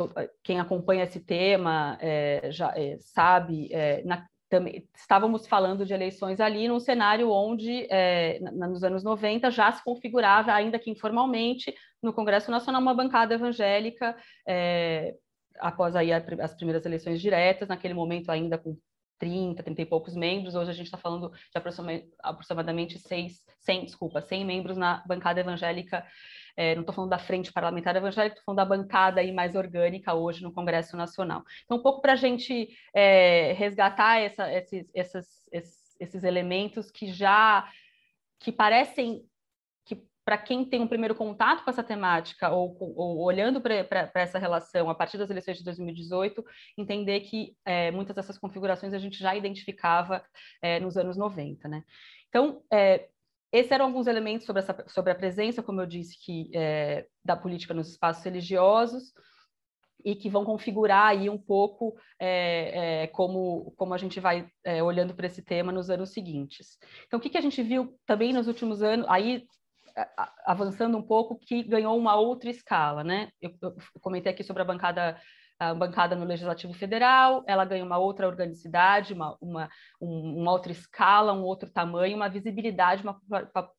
quem 0.43 0.59
acompanha 0.59 1.03
esse 1.03 1.19
tema 1.19 1.97
é, 1.99 2.49
já 2.51 2.71
é, 2.75 2.97
sabe, 2.99 3.69
é, 3.73 4.03
na, 4.03 4.25
também, 4.49 4.87
estávamos 4.95 5.47
falando 5.47 5.85
de 5.85 5.93
eleições 5.93 6.39
ali 6.39 6.67
num 6.67 6.79
cenário 6.79 7.31
onde, 7.31 7.87
é, 7.89 8.39
na, 8.39 8.67
nos 8.67 8.83
anos 8.83 9.03
90, 9.03 9.49
já 9.49 9.71
se 9.71 9.83
configurava, 9.83 10.53
ainda 10.53 10.79
que 10.79 10.91
informalmente, 10.91 11.73
no 12.01 12.13
Congresso 12.13 12.51
Nacional, 12.51 12.81
uma 12.81 12.93
bancada 12.93 13.33
evangélica, 13.33 14.15
é, 14.47 15.15
após 15.59 15.95
aí 15.95 16.11
as 16.13 16.53
primeiras 16.55 16.85
eleições 16.85 17.19
diretas, 17.19 17.67
naquele 17.67 17.93
momento 17.93 18.29
ainda 18.29 18.57
com 18.57 18.77
30, 19.17 19.63
30 19.63 19.81
e 19.81 19.85
poucos 19.85 20.15
membros, 20.15 20.55
hoje 20.55 20.69
a 20.69 20.73
gente 20.73 20.87
está 20.87 20.97
falando 20.97 21.29
de 21.29 21.57
aproximadamente 22.21 22.99
6, 22.99 23.43
100, 23.59 23.85
desculpa, 23.85 24.21
100 24.21 24.45
membros 24.45 24.77
na 24.77 25.03
bancada 25.07 25.39
evangélica 25.39 26.05
é, 26.57 26.73
não 26.75 26.81
estou 26.81 26.95
falando 26.95 27.09
da 27.09 27.19
frente 27.19 27.51
parlamentar 27.51 27.95
evangélica, 27.95 28.35
estou 28.35 28.45
falando 28.45 28.57
da 28.57 28.77
bancada 28.77 29.21
aí 29.21 29.31
mais 29.31 29.55
orgânica 29.55 30.13
hoje 30.13 30.43
no 30.43 30.53
Congresso 30.53 30.95
Nacional. 30.95 31.43
Então, 31.63 31.77
um 31.77 31.81
pouco 31.81 32.01
para 32.01 32.13
a 32.13 32.17
gente 32.17 32.69
é, 32.93 33.53
resgatar 33.53 34.19
essa, 34.19 34.51
esses, 34.51 34.89
essas, 34.93 35.43
esses, 35.99 36.23
elementos 36.23 36.89
que 36.89 37.07
já 37.07 37.69
que 38.39 38.51
parecem 38.51 39.23
que 39.85 40.01
para 40.23 40.37
quem 40.37 40.65
tem 40.65 40.81
um 40.81 40.87
primeiro 40.87 41.15
contato 41.15 41.63
com 41.63 41.69
essa 41.69 41.83
temática 41.83 42.49
ou, 42.49 42.75
ou 42.79 43.19
olhando 43.23 43.61
para 43.61 44.11
essa 44.15 44.39
relação 44.39 44.89
a 44.89 44.95
partir 44.95 45.17
das 45.17 45.29
eleições 45.29 45.57
de 45.57 45.63
2018, 45.63 46.43
entender 46.77 47.21
que 47.21 47.55
é, 47.65 47.91
muitas 47.91 48.15
dessas 48.15 48.37
configurações 48.37 48.93
a 48.93 48.99
gente 48.99 49.17
já 49.17 49.35
identificava 49.35 50.23
é, 50.61 50.79
nos 50.79 50.97
anos 50.97 51.17
90, 51.17 51.67
né? 51.67 51.83
Então, 52.29 52.61
é, 52.71 53.07
esses 53.55 53.71
eram 53.71 53.85
alguns 53.85 54.05
elementos 54.05 54.45
sobre, 54.45 54.61
essa, 54.61 54.85
sobre 54.87 55.11
a 55.11 55.15
presença, 55.15 55.63
como 55.63 55.79
eu 55.79 55.85
disse, 55.85 56.17
que 56.19 56.51
é, 56.53 57.07
da 57.23 57.37
política 57.37 57.73
nos 57.73 57.89
espaços 57.89 58.23
religiosos 58.23 59.13
e 60.03 60.13
que 60.13 60.29
vão 60.29 60.43
configurar 60.43 61.07
aí 61.07 61.29
um 61.29 61.37
pouco 61.37 61.95
é, 62.19 63.03
é, 63.03 63.07
como, 63.07 63.73
como 63.77 63.93
a 63.93 63.97
gente 63.97 64.19
vai 64.19 64.47
é, 64.63 64.83
olhando 64.83 65.15
para 65.15 65.27
esse 65.27 65.41
tema 65.41 65.71
nos 65.71 65.89
anos 65.89 66.11
seguintes. 66.11 66.77
Então, 67.07 67.17
o 67.17 67.21
que, 67.21 67.29
que 67.29 67.37
a 67.37 67.41
gente 67.41 67.63
viu 67.63 67.97
também 68.05 68.33
nos 68.33 68.47
últimos 68.47 68.83
anos, 68.83 69.07
aí 69.09 69.47
avançando 70.45 70.97
um 70.97 71.01
pouco, 71.01 71.39
que 71.39 71.63
ganhou 71.63 71.97
uma 71.97 72.15
outra 72.17 72.49
escala, 72.49 73.03
né? 73.03 73.29
Eu, 73.41 73.51
eu 73.61 73.75
comentei 74.01 74.33
aqui 74.33 74.43
sobre 74.43 74.61
a 74.61 74.65
bancada 74.65 75.17
a 75.59 75.73
bancada 75.73 76.15
no 76.15 76.25
Legislativo 76.25 76.73
Federal, 76.73 77.43
ela 77.47 77.65
ganha 77.65 77.83
uma 77.83 77.97
outra 77.97 78.27
organicidade, 78.27 79.13
uma, 79.13 79.37
uma, 79.39 79.69
um, 80.01 80.41
uma 80.41 80.51
outra 80.51 80.71
escala, 80.71 81.33
um 81.33 81.43
outro 81.43 81.69
tamanho, 81.69 82.15
uma 82.15 82.29
visibilidade, 82.29 83.03
uma 83.03 83.19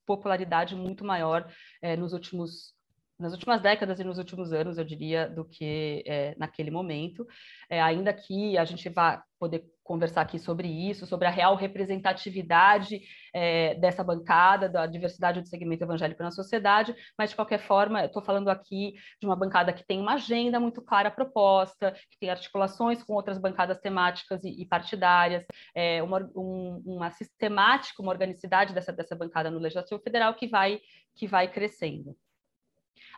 popularidade 0.07 0.75
muito 0.75 1.05
maior 1.05 1.51
é, 1.83 1.97
nos 1.97 2.13
últimos 2.13 2.76
nas 3.19 3.33
últimas 3.33 3.61
décadas 3.61 3.99
e 3.99 4.05
nos 4.05 4.19
últimos 4.19 4.53
anos, 4.53 4.79
eu 4.79 4.85
diria, 4.85 5.29
do 5.29 5.45
que 5.45 6.03
é, 6.07 6.35
naquele 6.39 6.71
momento. 6.71 7.27
É, 7.69 7.81
ainda 7.81 8.13
que 8.13 8.59
a 8.59 8.65
gente 8.65 8.89
vá 8.89 9.23
poder 9.39 9.65
conversar 9.83 10.23
aqui 10.23 10.39
sobre 10.39 10.69
isso, 10.69 11.07
sobre 11.07 11.29
a 11.29 11.31
real 11.31 11.55
representatividade 11.55 13.01
é, 13.33 13.75
dessa 13.77 14.03
bancada, 14.03 14.69
da 14.69 14.87
diversidade 14.87 15.41
do 15.41 15.47
segmento 15.47 15.85
evangélico 15.85 16.23
na 16.23 16.31
sociedade, 16.31 16.95
mas 17.17 17.31
de 17.31 17.37
qualquer 17.37 17.61
forma, 17.61 18.05
estou 18.05 18.23
falando 18.23 18.49
aqui 18.49 18.95
de 19.21 19.27
uma 19.27 19.37
bancada 19.37 19.73
que 19.73 19.87
tem 19.87 20.01
uma 20.01 20.15
agenda 20.15 20.59
muito 20.59 20.83
clara 20.83 21.11
proposta, 21.11 21.93
que 22.11 22.19
tem 22.19 22.31
articulações 22.31 23.03
com 23.03 23.15
outras 23.15 23.39
bancadas 23.39 23.79
temáticas 23.79 24.43
e, 24.45 24.61
e 24.61 24.67
partidárias, 24.67 25.45
é, 25.75 26.03
uma, 26.03 26.29
um, 26.35 26.83
uma 26.85 27.11
sistemática, 27.11 28.03
uma 28.03 28.13
organicidade 28.13 28.75
dessa, 28.75 28.93
dessa 28.93 29.15
bancada 29.15 29.51
no 29.51 29.59
Legislativo 29.59 30.01
Federal 30.03 30.35
que 30.35 30.49
vai, 30.49 30.81
que 31.15 31.27
vai 31.27 31.49
crescendo. 31.49 32.17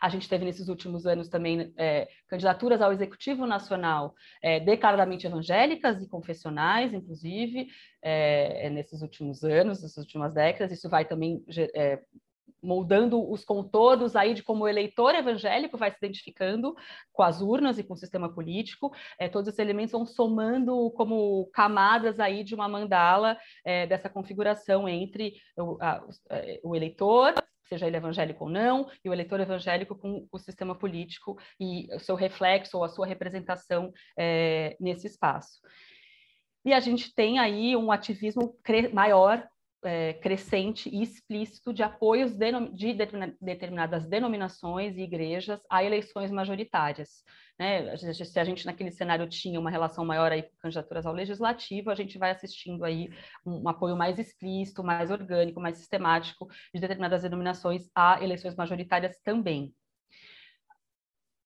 A 0.00 0.08
gente 0.08 0.28
teve 0.28 0.44
nesses 0.44 0.68
últimos 0.68 1.06
anos 1.06 1.28
também 1.28 1.72
é, 1.76 2.08
candidaturas 2.28 2.80
ao 2.80 2.92
Executivo 2.92 3.46
Nacional 3.46 4.14
é, 4.42 4.60
declaradamente 4.60 5.26
evangélicas 5.26 6.02
e 6.02 6.08
confessionais, 6.08 6.92
inclusive, 6.92 7.68
é, 8.02 8.66
é 8.66 8.70
nesses 8.70 9.02
últimos 9.02 9.42
anos, 9.44 9.82
nessas 9.82 9.98
últimas 9.98 10.32
décadas. 10.34 10.72
Isso 10.72 10.88
vai 10.88 11.04
também 11.04 11.44
é, 11.74 12.00
moldando 12.62 13.30
os 13.30 13.44
contornos 13.44 14.16
aí 14.16 14.34
de 14.34 14.42
como 14.42 14.64
o 14.64 14.68
eleitor 14.68 15.14
evangélico 15.14 15.76
vai 15.76 15.90
se 15.90 15.96
identificando 15.98 16.74
com 17.12 17.22
as 17.22 17.40
urnas 17.40 17.78
e 17.78 17.84
com 17.84 17.94
o 17.94 17.96
sistema 17.96 18.32
político. 18.32 18.92
É, 19.18 19.28
todos 19.28 19.48
esses 19.48 19.58
elementos 19.58 19.92
vão 19.92 20.04
somando 20.04 20.90
como 20.92 21.46
camadas 21.52 22.18
aí 22.20 22.42
de 22.42 22.54
uma 22.54 22.68
mandala 22.68 23.38
é, 23.64 23.86
dessa 23.86 24.08
configuração 24.08 24.88
entre 24.88 25.34
o, 25.56 25.78
a, 25.80 26.04
o 26.62 26.74
eleitor, 26.74 27.34
seja 27.68 27.86
ele 27.86 27.96
evangélico 27.96 28.44
ou 28.44 28.50
não, 28.50 28.90
e 29.04 29.08
o 29.08 29.12
eleitor 29.12 29.40
evangélico 29.40 29.94
com 29.96 30.26
o 30.30 30.38
sistema 30.38 30.74
político 30.76 31.38
e 31.60 31.86
o 31.94 32.00
seu 32.00 32.14
reflexo 32.14 32.76
ou 32.76 32.84
a 32.84 32.88
sua 32.88 33.06
representação 33.06 33.92
é, 34.18 34.76
nesse 34.80 35.06
espaço. 35.06 35.60
E 36.64 36.72
a 36.72 36.80
gente 36.80 37.14
tem 37.14 37.38
aí 37.38 37.76
um 37.76 37.92
ativismo 37.92 38.56
maior 38.92 39.46
é, 39.84 40.14
crescente 40.14 40.88
e 40.88 41.02
explícito 41.02 41.72
de 41.72 41.82
apoios 41.82 42.36
de 42.72 42.94
determinadas 43.40 44.06
denominações 44.06 44.96
e 44.96 45.02
igrejas 45.02 45.60
a 45.70 45.84
eleições 45.84 46.30
majoritárias. 46.30 47.22
Né? 47.58 47.96
Se 47.96 48.38
a 48.38 48.44
gente 48.44 48.64
naquele 48.66 48.90
cenário 48.90 49.28
tinha 49.28 49.58
uma 49.58 49.70
relação 49.70 50.04
maior 50.04 50.30
aí 50.30 50.42
com 50.42 50.56
candidaturas 50.62 51.06
ao 51.06 51.12
legislativo, 51.12 51.90
a 51.90 51.94
gente 51.94 52.16
vai 52.16 52.30
assistindo 52.30 52.84
aí 52.84 53.10
um, 53.44 53.68
apoio 53.68 53.96
mais 53.96 54.18
explícito, 54.18 54.84
mais 54.84 55.10
orgânico, 55.10 55.60
mais 55.60 55.76
sistemático 55.76 56.48
de 56.72 56.80
determinadas 56.80 57.22
denominações 57.22 57.88
a 57.94 58.22
eleições 58.22 58.54
majoritárias 58.54 59.18
também. 59.24 59.74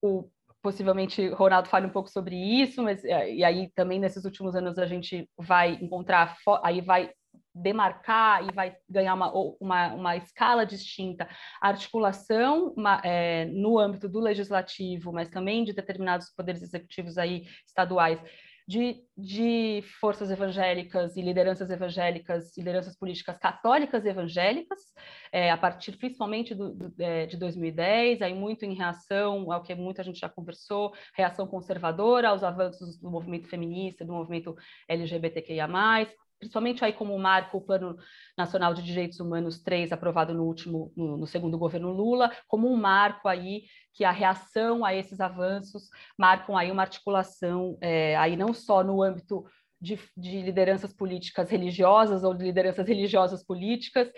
O 0.02 0.28
possivelmente 0.60 1.28
Ronaldo 1.30 1.68
fale 1.68 1.86
um 1.86 1.90
pouco 1.90 2.08
sobre 2.08 2.36
isso, 2.36 2.82
mas 2.82 3.02
e 3.02 3.42
aí 3.42 3.70
também 3.74 3.98
nesses 3.98 4.24
últimos 4.24 4.54
anos 4.54 4.78
a 4.78 4.86
gente 4.86 5.28
vai 5.36 5.72
encontrar, 5.72 6.36
aí 6.62 6.80
vai 6.80 7.10
demarcar 7.54 8.44
e 8.44 8.52
vai 8.52 8.76
ganhar 8.88 9.14
uma, 9.14 9.32
uma, 9.60 9.94
uma 9.94 10.16
escala 10.16 10.64
distinta, 10.64 11.28
a 11.60 11.68
articulação 11.68 12.72
uma, 12.76 13.00
é, 13.04 13.46
no 13.46 13.78
âmbito 13.78 14.08
do 14.08 14.20
legislativo, 14.20 15.12
mas 15.12 15.28
também 15.28 15.64
de 15.64 15.72
determinados 15.72 16.30
poderes 16.30 16.62
executivos 16.62 17.18
aí 17.18 17.44
estaduais, 17.66 18.20
de, 18.66 19.02
de 19.16 19.82
forças 20.00 20.30
evangélicas 20.30 21.16
e 21.16 21.22
lideranças 21.22 21.68
evangélicas, 21.68 22.56
lideranças 22.56 22.96
políticas 22.96 23.36
católicas 23.38 24.04
e 24.04 24.08
evangélicas, 24.08 24.78
é, 25.32 25.50
a 25.50 25.56
partir 25.56 25.96
principalmente 25.96 26.54
do, 26.54 26.74
do, 26.74 26.94
é, 26.98 27.26
de 27.26 27.36
2010, 27.36 28.22
aí 28.22 28.34
muito 28.34 28.64
em 28.64 28.74
reação 28.74 29.50
ao 29.52 29.62
que 29.62 29.74
muita 29.74 30.02
gente 30.02 30.20
já 30.20 30.28
conversou, 30.28 30.92
reação 31.14 31.46
conservadora 31.46 32.28
aos 32.28 32.44
avanços 32.44 32.98
do 32.98 33.10
movimento 33.10 33.48
feminista, 33.48 34.04
do 34.04 34.12
movimento 34.12 34.54
LGBTQIA+, 34.88 35.68
principalmente 36.42 36.84
aí 36.84 36.92
como 36.92 37.16
marco 37.16 37.58
o 37.58 37.60
Plano 37.60 37.96
Nacional 38.36 38.74
de 38.74 38.82
Direitos 38.82 39.20
Humanos 39.20 39.62
3, 39.62 39.92
aprovado 39.92 40.34
no 40.34 40.42
último, 40.42 40.92
no, 40.96 41.16
no, 41.16 41.26
segundo 41.26 41.56
governo 41.56 41.92
Lula, 41.92 42.32
como 42.48 42.68
um 42.68 42.76
marco 42.76 43.28
aí 43.28 43.62
que 43.94 44.04
a 44.04 44.10
reação 44.10 44.84
a 44.84 44.92
esses 44.92 45.20
avanços 45.20 45.84
marcam 46.18 46.56
aí 46.56 46.72
uma 46.72 46.82
articulação 46.82 47.78
é, 47.80 48.16
aí 48.16 48.36
não 48.36 48.52
só 48.52 48.82
no 48.82 49.00
âmbito 49.00 49.44
de, 49.80 50.00
de, 50.16 50.42
lideranças 50.42 50.92
políticas 50.92 51.48
religiosas 51.48 52.24
ou 52.24 52.34
de 52.34 52.42
lideranças 52.42 52.88
religiosas 52.88 53.44
políticas, 53.44 54.10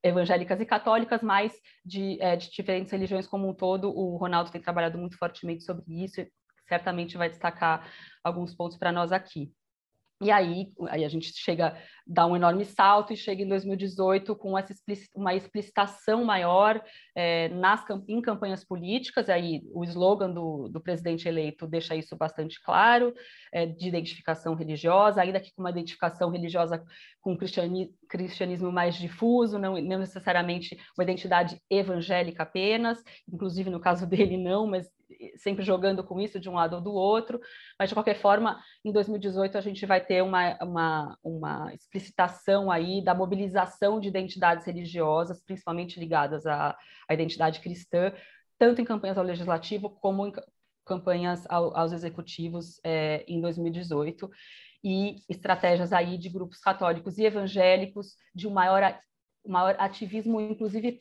evangélicas 0.00 0.60
e 0.60 0.66
católicas, 0.66 1.22
mas 1.22 1.52
de, 1.84 2.22
é, 2.22 2.36
de 2.36 2.50
diferentes 2.50 2.92
religiões 2.92 3.26
como 3.26 3.48
um 3.48 3.54
todo. 3.54 3.90
O 3.90 4.16
Ronaldo 4.16 4.52
tem 4.52 4.60
trabalhado 4.60 4.96
muito 4.96 5.18
fortemente 5.18 5.64
sobre 5.64 6.04
isso 6.04 6.20
e 6.20 6.30
certamente 6.68 7.16
vai 7.16 7.28
destacar 7.28 7.90
alguns 8.22 8.54
pontos 8.54 8.78
para 8.78 8.92
nós 8.92 9.10
aqui. 9.10 9.52
E 10.24 10.30
aí, 10.30 10.72
aí 10.88 11.04
a 11.04 11.08
gente 11.08 11.30
chega, 11.34 11.76
dá 12.06 12.26
um 12.26 12.34
enorme 12.34 12.64
salto 12.64 13.12
e 13.12 13.16
chega 13.16 13.42
em 13.42 13.48
2018 13.48 14.34
com 14.34 14.56
essa 14.56 14.72
uma 15.14 15.34
explicitação 15.34 16.24
maior 16.24 16.82
é, 17.14 17.50
nas, 17.50 17.84
em 18.08 18.22
campanhas 18.22 18.64
políticas, 18.64 19.28
aí 19.28 19.60
o 19.74 19.84
slogan 19.84 20.30
do, 20.30 20.70
do 20.70 20.80
presidente 20.80 21.28
eleito 21.28 21.66
deixa 21.66 21.94
isso 21.94 22.16
bastante 22.16 22.58
claro, 22.62 23.14
é, 23.52 23.66
de 23.66 23.86
identificação 23.86 24.54
religiosa, 24.54 25.20
ainda 25.20 25.38
que 25.38 25.52
com 25.54 25.60
uma 25.60 25.70
identificação 25.70 26.30
religiosa 26.30 26.82
com 27.20 27.36
cristianismo, 27.36 27.92
cristianismo 28.08 28.72
mais 28.72 28.94
difuso, 28.94 29.58
não, 29.58 29.74
não 29.78 29.98
necessariamente 29.98 30.74
uma 30.96 31.04
identidade 31.04 31.60
evangélica 31.68 32.44
apenas, 32.44 33.02
inclusive 33.30 33.68
no 33.68 33.78
caso 33.78 34.06
dele 34.08 34.38
não, 34.38 34.66
mas 34.66 34.88
sempre 35.36 35.64
jogando 35.64 36.02
com 36.04 36.20
isso 36.20 36.40
de 36.40 36.48
um 36.48 36.54
lado 36.54 36.76
ou 36.76 36.82
do 36.82 36.92
outro, 36.92 37.40
mas 37.78 37.88
de 37.88 37.94
qualquer 37.94 38.20
forma, 38.20 38.60
em 38.84 38.92
2018 38.92 39.58
a 39.58 39.60
gente 39.60 39.84
vai 39.86 40.00
ter 40.04 40.22
uma, 40.22 40.56
uma, 40.62 41.18
uma 41.22 41.74
explicitação 41.74 42.70
aí 42.70 43.02
da 43.02 43.14
mobilização 43.14 44.00
de 44.00 44.08
identidades 44.08 44.66
religiosas, 44.66 45.42
principalmente 45.42 45.98
ligadas 45.98 46.46
à, 46.46 46.76
à 47.08 47.14
identidade 47.14 47.60
cristã, 47.60 48.12
tanto 48.58 48.80
em 48.80 48.84
campanhas 48.84 49.18
ao 49.18 49.24
legislativo 49.24 49.90
como 49.90 50.26
em 50.26 50.32
campanhas 50.84 51.44
ao, 51.48 51.76
aos 51.76 51.92
executivos 51.92 52.78
é, 52.84 53.24
em 53.26 53.40
2018 53.40 54.30
e 54.82 55.16
estratégias 55.28 55.92
aí 55.92 56.18
de 56.18 56.28
grupos 56.28 56.60
católicos 56.60 57.16
e 57.18 57.24
evangélicos 57.24 58.16
de 58.34 58.46
um 58.46 58.52
maior, 58.52 58.98
maior 59.46 59.74
ativismo, 59.78 60.40
inclusive 60.40 61.00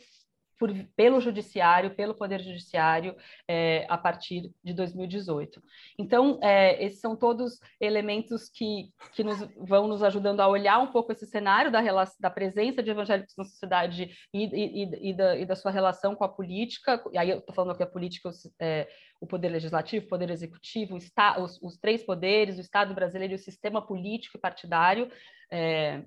por, 0.64 0.74
pelo 0.96 1.20
judiciário, 1.20 1.94
pelo 1.94 2.16
poder 2.16 2.40
judiciário, 2.40 3.18
é, 3.46 3.86
a 3.90 3.98
partir 3.98 4.50
de 4.64 4.74
2018. 4.74 5.62
Então, 6.00 6.40
é, 6.42 6.82
esses 6.82 7.02
são 7.02 7.18
todos 7.18 7.60
elementos 7.82 8.48
que, 8.48 8.90
que 9.14 9.26
nos, 9.26 9.46
vão 9.58 9.90
nos 9.90 10.02
ajudando 10.02 10.40
a 10.40 10.48
olhar 10.48 10.80
um 10.80 10.88
pouco 10.88 11.12
esse 11.12 11.28
cenário 11.28 11.70
da, 11.70 11.82
relação, 11.82 12.16
da 12.18 12.30
presença 12.30 12.82
de 12.82 12.92
evangélicos 12.92 13.36
na 13.38 13.44
sociedade 13.44 14.10
e, 14.34 14.44
e, 14.46 15.10
e, 15.10 15.14
da, 15.14 15.38
e 15.38 15.46
da, 15.46 15.54
sua 15.54 15.70
relação 15.70 16.16
com 16.16 16.24
a 16.24 16.30
política, 16.30 17.04
e 17.12 17.18
aí 17.18 17.30
eu 17.30 17.40
estou 17.40 17.54
falando 17.54 17.76
que 17.76 17.84
a 17.84 17.88
política, 17.88 18.30
é, 18.58 18.88
o 19.20 19.28
poder 19.28 19.50
legislativo, 19.50 20.06
o 20.06 20.10
poder 20.10 20.30
executivo, 20.30 20.96
o 20.96 21.42
os, 21.42 21.62
os, 21.62 21.78
três 21.78 22.06
poderes, 22.06 22.58
o 22.58 22.62
Estado 22.62 22.96
brasileiro 22.96 23.34
e 23.34 23.36
o 23.36 23.40
sistema 23.40 23.86
político 23.86 24.38
e 24.38 24.40
partidário, 24.40 25.12
é, 25.52 26.06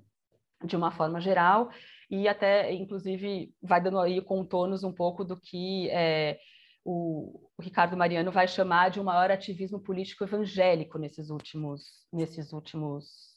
de 0.63 0.75
uma 0.75 0.89
forma 0.89 1.21
geral, 1.21 1.69
e 2.09 2.27
até, 2.27 2.73
inclusive, 2.73 3.53
vai 3.61 3.81
dando 3.81 3.99
aí 3.99 4.21
contornos 4.21 4.83
um 4.83 4.93
pouco 4.93 5.25
do 5.25 5.39
que 5.39 5.89
é, 5.89 6.39
o, 6.83 7.49
o, 7.57 7.61
Ricardo 7.61 7.97
Mariano 7.97 8.31
vai 8.31 8.47
chamar 8.47 8.89
de 8.89 8.99
um 8.99 9.03
maior 9.03 9.29
ativismo 9.29 9.79
político 9.79 10.23
evangélico 10.23 10.97
nesses 10.97 11.29
últimos, 11.29 12.07
nesses 12.11 12.53
últimos 12.53 13.35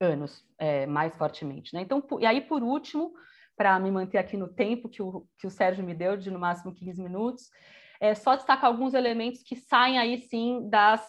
anos, 0.00 0.44
é, 0.56 0.86
mais 0.86 1.16
fortemente. 1.16 1.74
Né? 1.74 1.82
Então, 1.82 2.02
e 2.20 2.26
aí, 2.26 2.40
por 2.40 2.62
último, 2.62 3.12
para 3.56 3.78
me 3.80 3.90
manter 3.90 4.18
aqui 4.18 4.36
no 4.36 4.48
tempo 4.48 4.88
que 4.88 5.02
o, 5.02 5.26
que 5.38 5.46
o 5.46 5.50
Sérgio 5.50 5.84
me 5.84 5.94
deu, 5.94 6.16
de 6.16 6.30
no 6.30 6.38
máximo 6.38 6.74
15 6.74 7.02
minutos, 7.02 7.50
é 8.00 8.14
só 8.14 8.36
destacar 8.36 8.66
alguns 8.66 8.94
elementos 8.94 9.42
que 9.42 9.56
saem 9.56 9.98
aí, 9.98 10.18
sim, 10.18 10.68
das 10.68 11.04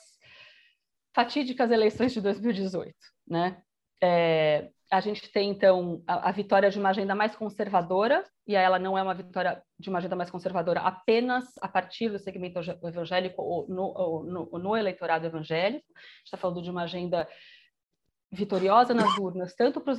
fatídicas 1.13 1.69
eleições 1.69 2.11
de 2.11 2.21
2018, 2.21 2.95
né? 3.27 3.61
É, 4.01 4.69
a 4.93 4.99
gente 4.99 5.31
tem, 5.31 5.49
então, 5.49 6.03
a, 6.05 6.29
a, 6.29 6.31
vitória 6.31 6.69
de 6.69 6.77
uma 6.77 6.89
agenda 6.89 7.15
mais 7.15 7.35
conservadora, 7.35 8.23
e 8.45 8.55
ela 8.55 8.77
não 8.77 8.95
é 8.95 9.01
uma 9.01 9.15
vitória 9.15 9.59
de 9.79 9.89
uma 9.89 9.97
agenda 9.97 10.15
mais 10.15 10.29
conservadora 10.29 10.81
apenas 10.81 11.45
a 11.59 11.67
partir 11.67 12.09
do 12.09 12.19
segmento 12.19 12.59
evangélico 12.59 13.41
ou 13.41 13.67
no, 13.67 13.83
ou 13.83 14.23
no, 14.23 14.59
no 14.59 14.77
eleitorado 14.77 15.25
evangélico. 15.25 15.83
A 15.95 15.99
gente 15.99 16.25
está 16.25 16.37
falando 16.37 16.61
de 16.61 16.69
uma 16.69 16.83
agenda 16.83 17.27
vitoriosa 18.31 18.93
nas 18.93 19.17
urnas, 19.17 19.55
tanto 19.55 19.81
para 19.81 19.95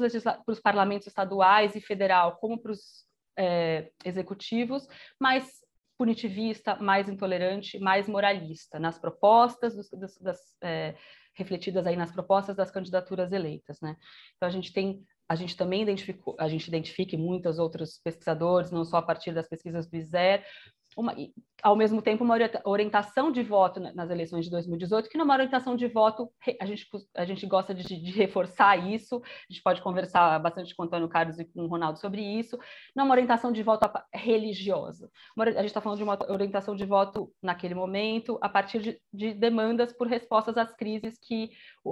os 0.46 0.60
parlamentos 0.60 1.08
estaduais 1.08 1.74
e 1.74 1.80
federal, 1.80 2.36
como 2.36 2.56
para 2.56 2.70
os 2.70 3.04
é, 3.36 3.90
executivos, 4.04 4.86
mais 5.18 5.44
punitivista, 5.98 6.76
mais 6.76 7.08
intolerante, 7.08 7.80
mais 7.80 8.08
moralista 8.08 8.78
nas 8.78 8.96
propostas 8.96 9.74
dos, 9.74 9.90
das, 9.90 10.16
das 10.18 10.38
é, 10.62 10.94
refletidas 11.34 11.86
aí 11.86 11.96
nas 11.96 12.12
propostas 12.12 12.56
das 12.56 12.70
candidaturas 12.70 13.32
eleitas, 13.32 13.80
né? 13.80 13.96
Então 14.36 14.48
a 14.48 14.52
gente 14.52 14.72
tem 14.72 15.04
a 15.26 15.34
gente 15.34 15.56
também 15.56 15.82
identificou, 15.82 16.36
a 16.38 16.48
gente 16.48 16.68
identifica 16.68 17.16
muitos 17.16 17.58
outros 17.58 17.98
pesquisadores, 18.04 18.70
não 18.70 18.84
só 18.84 18.98
a 18.98 19.02
partir 19.02 19.32
das 19.32 19.48
pesquisas 19.48 19.86
do 19.86 19.96
ISER, 19.96 20.44
uma, 20.96 21.14
ao 21.62 21.74
mesmo 21.74 22.02
tempo, 22.02 22.22
uma 22.22 22.36
orientação 22.64 23.32
de 23.32 23.42
voto 23.42 23.80
nas 23.80 24.10
eleições 24.10 24.44
de 24.44 24.50
2018, 24.50 25.08
que 25.08 25.16
não 25.16 25.22
é 25.22 25.26
uma 25.26 25.34
orientação 25.34 25.74
de 25.74 25.86
voto, 25.88 26.30
a 26.60 26.66
gente, 26.66 26.86
a 27.14 27.24
gente 27.24 27.46
gosta 27.46 27.74
de, 27.74 27.82
de, 27.82 28.10
reforçar 28.12 28.76
isso, 28.76 29.16
a 29.24 29.52
gente 29.52 29.62
pode 29.62 29.80
conversar 29.80 30.38
bastante 30.40 30.74
com 30.74 30.82
o 30.82 30.86
Antônio 30.86 31.08
Carlos 31.08 31.38
e 31.38 31.44
com 31.46 31.62
o 31.62 31.66
Ronaldo 31.66 31.98
sobre 31.98 32.20
isso, 32.20 32.58
não 32.94 33.02
é 33.02 33.06
uma 33.06 33.14
orientação 33.14 33.50
de 33.50 33.62
voto 33.62 33.90
religiosa. 34.12 35.10
Uma, 35.36 35.44
a 35.44 35.52
gente 35.52 35.66
está 35.66 35.80
falando 35.80 35.98
de 35.98 36.04
uma 36.04 36.18
orientação 36.30 36.76
de 36.76 36.84
voto 36.84 37.32
naquele 37.42 37.74
momento, 37.74 38.38
a 38.42 38.48
partir 38.48 38.80
de, 38.80 39.00
de 39.12 39.32
demandas 39.32 39.92
por 39.92 40.06
respostas 40.06 40.58
às 40.58 40.74
crises 40.74 41.18
que 41.18 41.50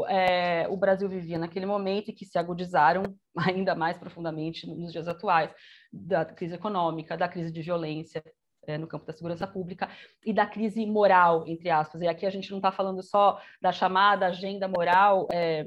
é, 0.09 0.67
o 0.69 0.77
Brasil 0.77 1.09
vivia 1.09 1.39
naquele 1.39 1.65
momento 1.65 2.11
e 2.11 2.15
que 2.15 2.27
se 2.27 2.39
agudizaram 2.39 3.03
ainda 3.39 3.75
mais 3.75 3.97
profundamente 3.97 4.67
nos 4.67 4.93
dias 4.93 5.09
atuais, 5.09 5.51
da 5.91 6.25
crise 6.25 6.55
econômica, 6.55 7.17
da 7.17 7.29
crise 7.29 7.51
de 7.51 7.63
violência, 7.63 8.23
é, 8.67 8.79
no 8.79 8.87
campo 8.87 9.07
da 9.07 9.13
segurança 9.13 9.47
pública 9.47 9.89
e 10.25 10.33
da 10.33 10.47
crise 10.47 10.85
moral, 10.87 11.45
entre 11.47 11.71
aspas. 11.71 12.01
E 12.03 12.09
aqui 12.09 12.27
a 12.27 12.31
gente 12.31 12.51
não 12.51 12.59
está 12.59 12.71
falando 12.71 13.03
só 13.03 13.41
da 13.61 13.73
chamada 13.73 14.27
agenda 14.27 14.69
moral 14.69 15.29
é, 15.33 15.67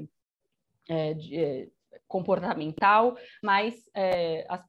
é, 0.88 1.14
de, 1.14 1.36
é, 1.36 1.68
comportamental, 2.08 3.16
mas 3.42 3.74
é, 3.94 4.46
as, 4.48 4.62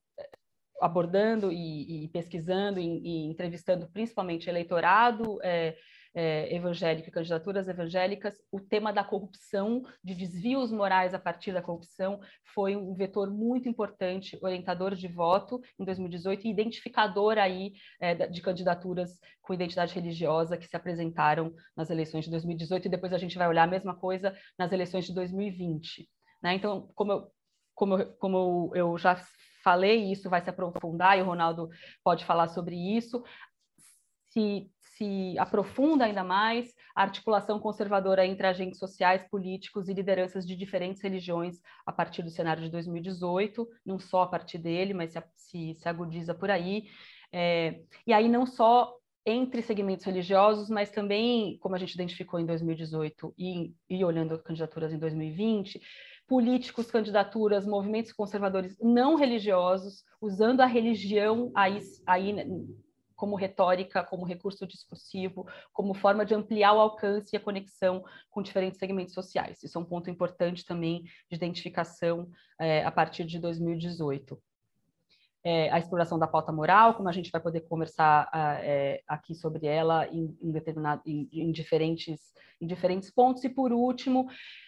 abordando 0.81 1.51
e, 1.51 2.05
e 2.05 2.07
pesquisando 2.09 2.79
e, 2.79 2.83
e, 2.83 3.25
entrevistando 3.29 3.87
principalmente 3.87 4.49
eleitorado 4.49 5.39
é, 6.17 6.51
evangélica, 6.55 7.11
candidaturas 7.11 7.67
evangélicas, 7.67 8.33
o 8.51 8.59
tema 8.59 8.91
da 8.91 9.03
corrupção, 9.03 9.83
de 10.03 10.15
desvios 10.15 10.71
morais 10.71 11.13
a 11.13 11.19
partir 11.19 11.51
da 11.51 11.61
corrupção, 11.61 12.19
foi 12.55 12.75
um 12.75 12.95
vetor 12.95 13.29
muito 13.29 13.69
importante, 13.69 14.35
orientador 14.41 14.95
de 14.95 15.07
voto 15.07 15.61
em 15.79 15.85
2018 15.85 16.47
e 16.47 16.49
identificador 16.49 17.37
aí 17.37 17.73
é, 18.01 18.15
de 18.15 18.41
candidaturas 18.41 19.19
com 19.43 19.53
identidade 19.53 19.93
religiosa 19.93 20.57
que 20.57 20.65
se 20.65 20.75
apresentaram 20.75 21.53
nas 21.75 21.91
eleições 21.91 22.25
de 22.25 22.31
2018 22.31 22.87
e 22.87 22.89
depois 22.89 23.13
a 23.13 23.19
gente 23.19 23.37
vai 23.37 23.47
olhar 23.47 23.65
a 23.65 23.67
mesma 23.67 23.95
coisa 23.95 24.35
nas 24.57 24.71
eleições 24.71 25.05
de 25.05 25.13
2020. 25.13 26.09
Né? 26.41 26.55
Então, 26.55 26.89
como 26.95 27.11
eu, 27.11 27.31
como, 27.75 27.99
eu, 27.99 28.13
como 28.13 28.71
eu 28.73 28.97
já 28.97 29.21
falei, 29.63 30.11
isso 30.11 30.31
vai 30.31 30.41
se 30.41 30.49
aprofundar 30.49 31.15
e 31.15 31.21
o 31.21 31.25
Ronaldo 31.25 31.69
pode 32.03 32.25
falar 32.25 32.47
sobre 32.47 32.75
isso. 32.75 33.23
Se 34.31 34.67
se 34.97 35.37
aprofunda 35.37 36.05
ainda 36.05 36.23
mais 36.23 36.73
a 36.95 37.03
articulação 37.03 37.59
conservadora 37.59 38.25
entre 38.25 38.47
agentes 38.47 38.79
sociais, 38.79 39.23
políticos 39.29 39.87
e 39.87 39.93
lideranças 39.93 40.45
de 40.45 40.55
diferentes 40.55 41.01
religiões 41.01 41.61
a 41.85 41.91
partir 41.91 42.23
do 42.23 42.31
cenário 42.31 42.63
de 42.63 42.71
2018, 42.71 43.67
não 43.85 43.99
só 43.99 44.23
a 44.23 44.27
partir 44.27 44.57
dele, 44.57 44.93
mas 44.93 45.11
se, 45.11 45.23
se, 45.35 45.73
se 45.75 45.87
agudiza 45.87 46.33
por 46.33 46.49
aí. 46.49 46.85
É, 47.31 47.81
e 48.05 48.11
aí 48.11 48.27
não 48.27 48.45
só 48.45 48.93
entre 49.25 49.61
segmentos 49.61 50.05
religiosos, 50.05 50.69
mas 50.69 50.89
também, 50.89 51.57
como 51.59 51.75
a 51.75 51.77
gente 51.77 51.93
identificou 51.93 52.39
em 52.39 52.45
2018 52.45 53.33
e, 53.37 53.73
e 53.89 54.03
olhando 54.03 54.41
candidaturas 54.41 54.93
em 54.93 54.97
2020, 54.97 55.81
políticos, 56.27 56.89
candidaturas, 56.89 57.65
movimentos 57.65 58.13
conservadores 58.13 58.77
não 58.81 59.15
religiosos, 59.15 60.03
usando 60.21 60.61
a 60.61 60.65
religião 60.65 61.51
aí, 61.55 61.79
aí 62.05 62.33
como 63.17 63.35
retórica, 63.35 64.03
como 64.03 64.25
recurso 64.25 64.65
discursivo, 64.65 65.45
como 65.73 65.93
forma 65.93 66.23
de 66.23 66.35
ampliar 66.35 66.73
o 66.73 66.79
alcance 66.79 67.35
e 67.35 67.37
a 67.37 67.41
conexão 67.41 68.05
com 68.29 68.43
diferentes 68.43 68.79
segmentos 68.79 69.13
sociais. 69.13 69.61
Isso 69.63 69.77
é 69.77 69.81
um 69.81 69.85
ponto 69.85 70.09
importante 70.09 70.63
também 70.63 71.03
de 71.29 71.35
identificação 71.35 72.29
é, 72.59 72.85
a 72.85 72.91
partir 72.91 73.25
de 73.25 73.39
2018. 73.39 74.39
é, 75.43 75.69
a 75.71 75.79
exploração 75.79 76.19
da 76.19 76.27
pauta 76.27 76.51
moral, 76.51 76.93
como 76.95 77.07
a 77.07 77.11
gente 77.11 77.31
vai 77.31 77.39
poder 77.41 77.61
conversar 77.61 78.29
é, 78.33 79.01
aqui 79.07 79.33
sobre 79.33 79.65
ela 79.65 80.05
em, 80.07 80.37
em, 80.41 80.53
em, 81.05 81.29
em, 81.31 81.51
diferentes, 81.53 82.33
em 82.59 82.67
diferentes 82.67 83.09
pontos. 83.09 83.43
E, 83.45 83.49
por 83.49 83.71
último, 83.71 84.27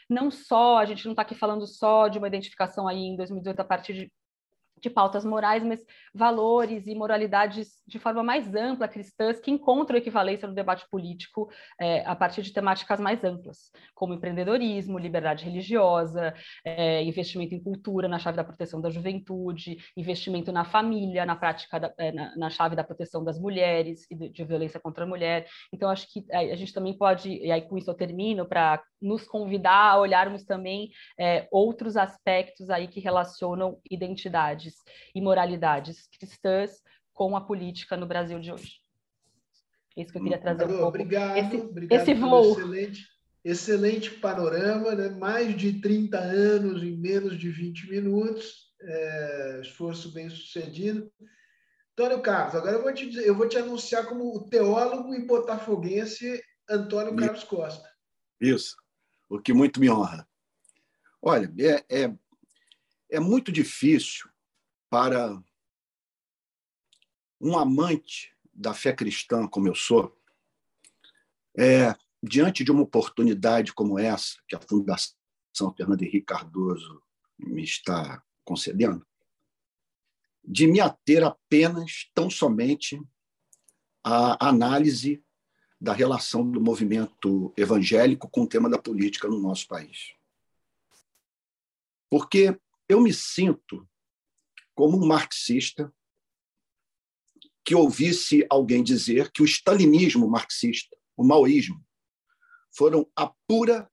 não 0.10 0.32
só, 0.32 0.78
a 0.78 0.86
gente 0.86 1.04
não 1.04 1.12
está 1.12 1.24
aqui 1.24 1.36
falando 1.36 1.68
só 1.68 2.08
de 2.08 2.18
uma 2.18 2.28
identificação 2.28 2.88
aí 2.88 3.00
em 3.00 3.18
2018 3.18 3.60
a 3.60 3.66
partir 3.66 3.94
de 3.94 4.12
de 4.82 4.90
pautas 4.90 5.26
morais, 5.26 5.64
mas 5.64 5.84
valores 6.14 6.88
e 6.88 6.96
moralidades 6.96 7.80
de 7.88 8.00
forma 8.00 8.24
mais 8.24 8.54
ampla 8.56 8.88
cristãs 8.88 9.40
que 9.40 9.52
encontram 9.52 9.98
equivalência 9.98 10.48
no 10.48 10.54
debate 10.54 10.86
político 10.90 11.50
é, 11.80 12.06
a 12.06 12.16
partir 12.16 12.42
de 12.42 12.54
temáticas 12.54 13.00
mais 13.00 13.24
amplas, 13.24 13.72
como 13.94 14.14
empreendedorismo, 14.14 14.98
liberdade 14.98 15.46
religiosa, 15.46 16.34
é, 16.64 17.04
investimento 17.04 17.54
em 17.56 17.62
cultura 17.62 18.08
na 18.08 18.20
chave 18.20 18.38
da 18.38 18.44
proteção 18.44 18.82
da 18.82 18.90
juventude, 18.90 19.78
investimento 19.96 20.52
na 20.52 20.66
família, 20.66 21.26
na 21.26 21.36
prática 21.36 21.80
da, 21.80 21.94
é, 21.98 22.12
na, 22.12 22.36
na, 22.36 22.50
chave 22.50 22.76
da 22.76 22.84
proteção 22.84 23.24
das 23.24 23.40
mulheres 23.40 24.06
e 24.10 24.16
de, 24.16 24.30
de, 24.30 24.44
violência 24.44 24.80
contra 24.80 25.04
a 25.04 25.08
mulher. 25.08 25.48
Então 25.74 25.90
acho 25.90 26.12
que 26.12 26.26
é, 26.30 26.52
a 26.52 26.56
gente 26.56 26.74
também 26.74 26.98
pode, 26.98 27.30
e 27.30 27.52
aí 27.52 27.62
com 27.62 27.78
isso 27.78 27.90
eu 27.90 27.96
termino, 27.96 28.46
para 28.46 28.82
nos 29.02 29.26
convidar 29.26 29.92
a 29.92 30.00
olharmos 30.00 30.44
também 30.44 30.92
é, 31.18 31.48
outros 31.52 31.96
aspectos 31.96 32.70
aí 32.70 32.88
que 32.88 33.00
relacionam 33.00 33.80
identidades 33.90 34.76
e 35.16 35.22
moralidades 35.22 36.08
cristãs 36.08 36.82
com 37.14 37.36
a 37.36 37.42
política 37.42 37.98
no 37.98 38.08
Brasil 38.08 38.40
de 38.40 38.52
hoje. 38.52 38.80
É 39.98 40.02
isso 40.02 40.12
que 40.12 40.18
eu 40.18 40.24
queria 40.24 40.40
trazer 40.40 40.66
um 40.66 40.68
pouco. 40.68 40.88
Obrigado, 40.88 41.38
esse, 41.38 41.56
obrigado 41.58 42.02
esse 42.02 42.14
voo. 42.14 42.52
Excelente, 42.52 43.08
excelente 43.44 44.12
panorama, 44.12 44.96
né? 44.96 45.10
mais 45.10 45.56
de 45.56 45.82
30 45.82 46.18
anos 46.18 46.84
em 46.84 46.96
menos 46.98 47.38
de 47.38 47.50
20 47.50 47.90
minutos, 47.90 48.74
é, 48.82 49.60
esforço 49.62 50.14
bem 50.14 50.30
sucedido. 50.30 51.12
Antônio 51.94 52.22
Carlos, 52.22 52.56
agora 52.56 52.78
eu 52.78 52.84
vou 52.84 52.94
te, 52.94 53.10
dizer, 53.10 53.28
eu 53.28 53.36
vou 53.36 53.50
te 53.50 53.58
anunciar 53.58 54.06
como 54.06 54.34
o 54.34 54.48
teólogo 54.48 55.14
e 55.14 55.26
botafoguense 55.26 56.42
Antônio 56.70 57.14
Carlos 57.18 57.44
Costa. 57.44 57.90
Isso 58.40 58.78
o 59.30 59.40
que 59.40 59.54
muito 59.54 59.80
me 59.80 59.90
honra. 59.90 60.28
Olha, 61.22 61.54
é, 61.60 62.04
é, 62.04 62.18
é 63.12 63.20
muito 63.20 63.52
difícil 63.52 64.30
para 64.90 65.40
um 67.40 67.58
amante 67.58 68.36
da 68.54 68.74
fé 68.74 68.92
cristã 68.92 69.48
como 69.48 69.68
eu 69.68 69.76
sou, 69.76 70.18
é, 71.58 71.96
diante 72.22 72.64
de 72.64 72.72
uma 72.72 72.82
oportunidade 72.82 73.74
como 73.74 74.00
essa, 74.00 74.38
que 74.48 74.56
a 74.56 74.62
Fundação 74.62 75.16
Fernando 75.78 76.02
Henrique 76.02 76.26
Cardoso 76.26 77.02
me 77.38 77.64
está 77.64 78.24
concedendo, 78.44 79.06
de 80.44 80.68
me 80.68 80.80
ater 80.80 81.24
apenas, 81.24 82.10
tão 82.14 82.30
somente, 82.30 83.00
à 84.04 84.50
análise 84.50 85.24
da 85.80 85.94
relação 85.94 86.50
do 86.50 86.60
movimento 86.60 87.54
evangélico 87.56 88.30
com 88.30 88.42
o 88.42 88.48
tema 88.48 88.70
da 88.70 88.78
política 88.78 89.28
no 89.28 89.40
nosso 89.40 89.68
país. 89.68 90.14
Porque 92.10 92.60
eu 92.88 93.00
me 93.00 93.14
sinto 93.14 93.88
como 94.76 94.98
um 94.98 95.08
marxista 95.08 95.94
que 97.64 97.76
ouvisse 97.76 98.46
alguém 98.50 98.84
dizer 98.84 99.32
que 99.32 99.42
o 99.42 99.46
stalinismo 99.46 100.28
marxista, 100.28 100.98
o 101.16 101.24
maoísmo, 101.24 101.86
foram 102.72 103.10
a 103.16 103.28
pura 103.48 103.90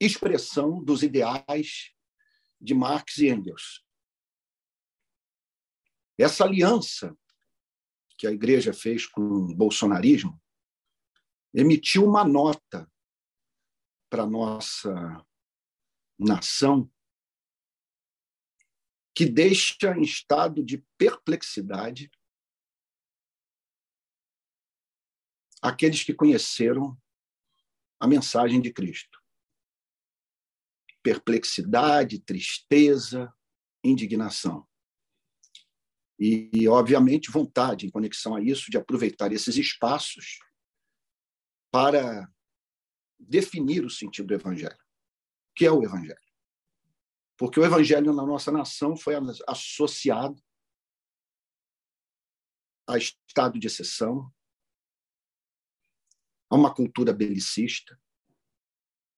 expressão 0.00 0.82
dos 0.82 1.02
ideais 1.02 1.92
de 2.60 2.74
Marx 2.74 3.18
e 3.18 3.28
Engels. 3.28 3.84
Essa 6.18 6.44
aliança 6.44 7.16
que 8.16 8.26
a 8.26 8.32
igreja 8.32 8.72
fez 8.72 9.06
com 9.06 9.22
o 9.22 9.54
bolsonarismo 9.54 10.40
emitiu 11.54 12.04
uma 12.04 12.24
nota 12.24 12.90
para 14.10 14.26
nossa 14.26 15.24
nação 16.18 16.90
que 19.14 19.24
deixa 19.24 19.96
em 19.96 20.02
estado 20.02 20.64
de 20.64 20.84
perplexidade 20.98 22.10
aqueles 25.62 26.02
que 26.02 26.12
conheceram 26.12 27.00
a 28.00 28.06
mensagem 28.06 28.60
de 28.60 28.72
Cristo. 28.72 29.18
Perplexidade, 31.02 32.18
tristeza, 32.18 33.32
indignação. 33.82 34.66
E, 36.18 36.50
e, 36.52 36.68
obviamente, 36.68 37.30
vontade, 37.30 37.86
em 37.86 37.90
conexão 37.90 38.34
a 38.34 38.42
isso, 38.42 38.70
de 38.70 38.76
aproveitar 38.76 39.32
esses 39.32 39.56
espaços 39.56 40.38
para 41.74 42.32
definir 43.18 43.84
o 43.84 43.90
sentido 43.90 44.28
do 44.28 44.34
evangelho. 44.34 44.76
O 44.76 45.54
que 45.56 45.66
é 45.66 45.72
o 45.72 45.82
evangelho? 45.82 46.20
Porque 47.36 47.58
o 47.58 47.64
evangelho 47.64 48.12
na 48.12 48.24
nossa 48.24 48.52
nação 48.52 48.96
foi 48.96 49.16
associado 49.48 50.40
a 52.86 52.96
estado 52.96 53.58
de 53.58 53.66
exceção, 53.66 54.32
a 56.48 56.54
uma 56.54 56.72
cultura 56.72 57.12
belicista. 57.12 58.00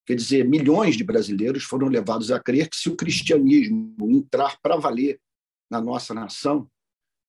Quer 0.07 0.14
dizer, 0.14 0.49
milhões 0.49 0.97
de 0.97 1.05
brasileiros 1.05 1.62
foram 1.62 1.88
levados 1.88 2.31
a 2.31 2.40
crer 2.40 2.71
que 2.71 2.77
se 2.79 2.88
o 2.88 2.97
cristianismo 2.97 4.11
entrar 4.11 4.59
para 4.62 4.79
valer 4.79 5.21
na 5.71 5.79
nossa 5.79 6.14
nação, 6.14 6.73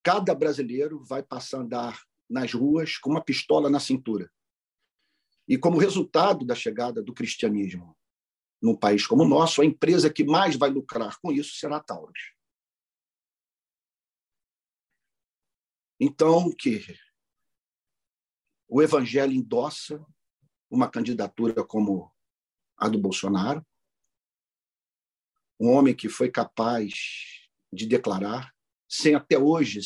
cada 0.02 0.34
brasileiro 0.34 1.04
vai 1.04 1.22
passar 1.22 1.58
a 1.58 1.62
andar 1.64 2.02
nas 2.30 2.54
ruas 2.54 2.98
com 2.98 3.10
uma 3.10 3.22
pistola 3.22 3.70
na 3.70 3.82
cintura 3.82 4.32
e 5.48 5.58
como 5.58 5.78
resultado 5.78 6.46
da 6.46 6.54
chegada 6.54 7.02
do 7.02 7.14
cristianismo 7.14 7.98
num 8.62 8.76
país 8.76 9.06
como 9.06 9.24
o 9.24 9.28
nosso, 9.28 9.62
a 9.62 9.66
empresa 9.66 10.12
que 10.12 10.24
mais 10.24 10.56
vai 10.56 10.70
lucrar 10.70 11.20
com 11.22 11.32
isso 11.32 11.56
será 11.56 11.78
a 11.78 11.84
Taurus. 11.84 12.34
Então, 16.00 16.52
que 16.52 16.84
o 18.68 18.82
evangelho 18.82 19.34
endossa 19.34 20.06
uma 20.70 20.90
candidatura 20.90 21.64
como 21.64 22.12
a 22.78 22.88
do 22.90 23.00
Bolsonaro, 23.00 23.66
um 25.60 25.72
homem 25.72 25.96
que 25.96 26.10
foi 26.10 26.30
capaz 26.30 26.94
de 27.72 27.86
declarar, 27.86 28.54
sem 28.88 29.16
até 29.16 29.38
hoje 29.38 29.80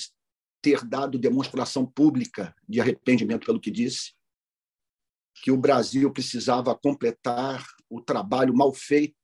ter 0.62 0.84
dado 0.86 1.18
demonstração 1.18 1.86
pública 1.86 2.56
de 2.68 2.82
arrependimento 2.82 3.46
pelo 3.46 3.60
que 3.60 3.72
disse, 3.72 4.14
que 5.34 5.52
o 5.52 5.58
Brasil 5.58 6.12
precisava 6.12 6.78
completar 6.78 7.66
o 7.90 8.02
trabalho 8.02 8.56
mal 8.56 8.74
feito 8.74 9.16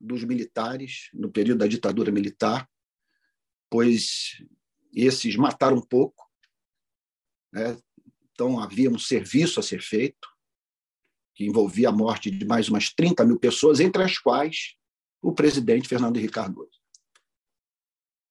dos 0.00 0.24
militares 0.24 1.10
no 1.12 1.30
período 1.30 1.58
da 1.58 1.66
ditadura 1.66 2.10
militar, 2.10 2.68
pois 3.68 4.42
esses 4.94 5.36
mataram 5.36 5.76
um 5.76 5.86
pouco. 5.86 6.28
Né? 7.52 7.78
Então, 8.32 8.58
havia 8.58 8.90
um 8.90 8.98
serviço 8.98 9.60
a 9.60 9.62
ser 9.62 9.82
feito, 9.82 10.28
que 11.34 11.44
envolvia 11.44 11.90
a 11.90 11.92
morte 11.92 12.30
de 12.30 12.44
mais 12.46 12.68
umas 12.68 12.92
30 12.92 13.24
mil 13.24 13.38
pessoas, 13.38 13.80
entre 13.80 14.02
as 14.02 14.18
quais 14.18 14.76
o 15.22 15.32
presidente 15.34 15.88
Fernando 15.88 16.16
Henrique 16.16 16.34
Cardoso. 16.34 16.80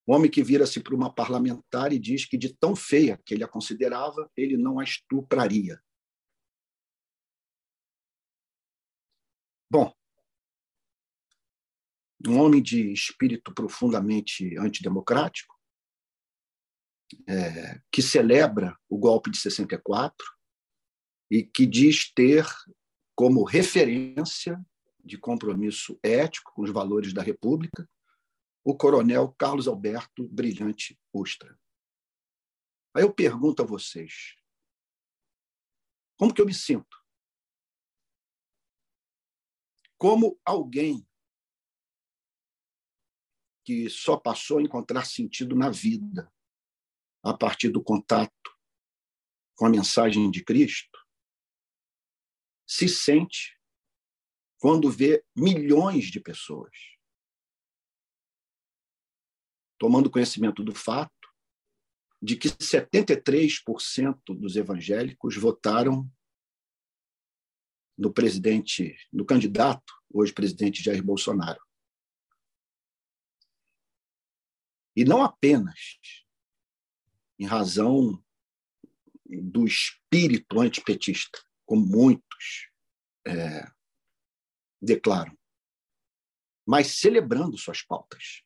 Um 0.07 0.15
homem 0.15 0.31
que 0.31 0.41
vira-se 0.41 0.79
para 0.79 0.95
uma 0.95 1.13
parlamentar 1.13 1.93
e 1.93 1.99
diz 1.99 2.25
que, 2.25 2.35
de 2.35 2.51
tão 2.51 2.75
feia 2.75 3.21
que 3.23 3.35
ele 3.35 3.43
a 3.43 3.47
considerava, 3.47 4.29
ele 4.35 4.57
não 4.57 4.79
a 4.79 4.83
estupraria. 4.83 5.79
Bom, 9.71 9.93
um 12.27 12.39
homem 12.39 12.61
de 12.61 12.91
espírito 12.91 13.53
profundamente 13.53 14.57
antidemocrático, 14.57 15.55
é, 17.27 17.79
que 17.91 18.01
celebra 18.01 18.77
o 18.89 18.97
golpe 18.97 19.29
de 19.29 19.37
64 19.37 20.15
e 21.31 21.43
que 21.43 21.65
diz 21.65 22.11
ter 22.13 22.45
como 23.15 23.43
referência 23.43 24.59
de 25.03 25.17
compromisso 25.17 25.99
ético 26.03 26.51
com 26.53 26.63
os 26.63 26.71
valores 26.71 27.13
da 27.13 27.21
República 27.21 27.87
o 28.63 28.75
coronel 28.75 29.33
Carlos 29.37 29.67
Alberto 29.67 30.27
Brilhante 30.27 30.99
Ustra. 31.13 31.57
Aí 32.93 33.03
eu 33.03 33.13
pergunto 33.13 33.61
a 33.61 33.65
vocês, 33.65 34.35
como 36.17 36.33
que 36.33 36.41
eu 36.41 36.45
me 36.45 36.53
sinto 36.53 36.98
como 39.99 40.39
alguém 40.45 41.05
que 43.65 43.89
só 43.89 44.17
passou 44.17 44.57
a 44.57 44.61
encontrar 44.63 45.05
sentido 45.05 45.55
na 45.55 45.69
vida 45.69 46.33
a 47.21 47.37
partir 47.37 47.69
do 47.69 47.83
contato 47.83 48.57
com 49.55 49.65
a 49.65 49.69
mensagem 49.69 50.31
de 50.31 50.43
Cristo, 50.43 50.97
se 52.65 52.87
sente 52.87 53.59
quando 54.57 54.89
vê 54.89 55.23
milhões 55.35 56.05
de 56.05 56.21
pessoas 56.21 56.73
tomando 59.77 60.09
conhecimento 60.09 60.63
do 60.63 60.73
fato 60.73 61.11
de 62.21 62.37
que 62.37 62.49
73% 62.49 64.19
dos 64.37 64.55
evangélicos 64.55 65.35
votaram 65.37 66.09
no 67.99 68.13
presidente, 68.13 68.95
no 69.11 69.25
candidato, 69.25 69.93
hoje 70.09 70.31
presidente 70.33 70.81
Jair 70.81 71.03
Bolsonaro. 71.03 71.59
E 74.95 75.03
não 75.03 75.21
apenas 75.21 75.99
em 77.37 77.45
razão 77.45 78.23
do 79.25 79.67
espírito 79.67 80.61
antipetista, 80.61 81.43
como 81.65 81.85
muitos 81.85 82.71
é, 83.27 83.69
declaram, 84.81 85.37
mas 86.65 86.99
celebrando 86.99 87.57
suas 87.57 87.81
pautas. 87.81 88.43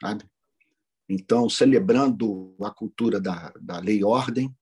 Sabe? 0.00 0.28
Então, 1.08 1.48
celebrando 1.48 2.56
a 2.60 2.72
cultura 2.72 3.20
da, 3.20 3.50
da 3.60 3.78
lei 3.78 4.00
e 4.00 4.04
ordem, 4.04 4.54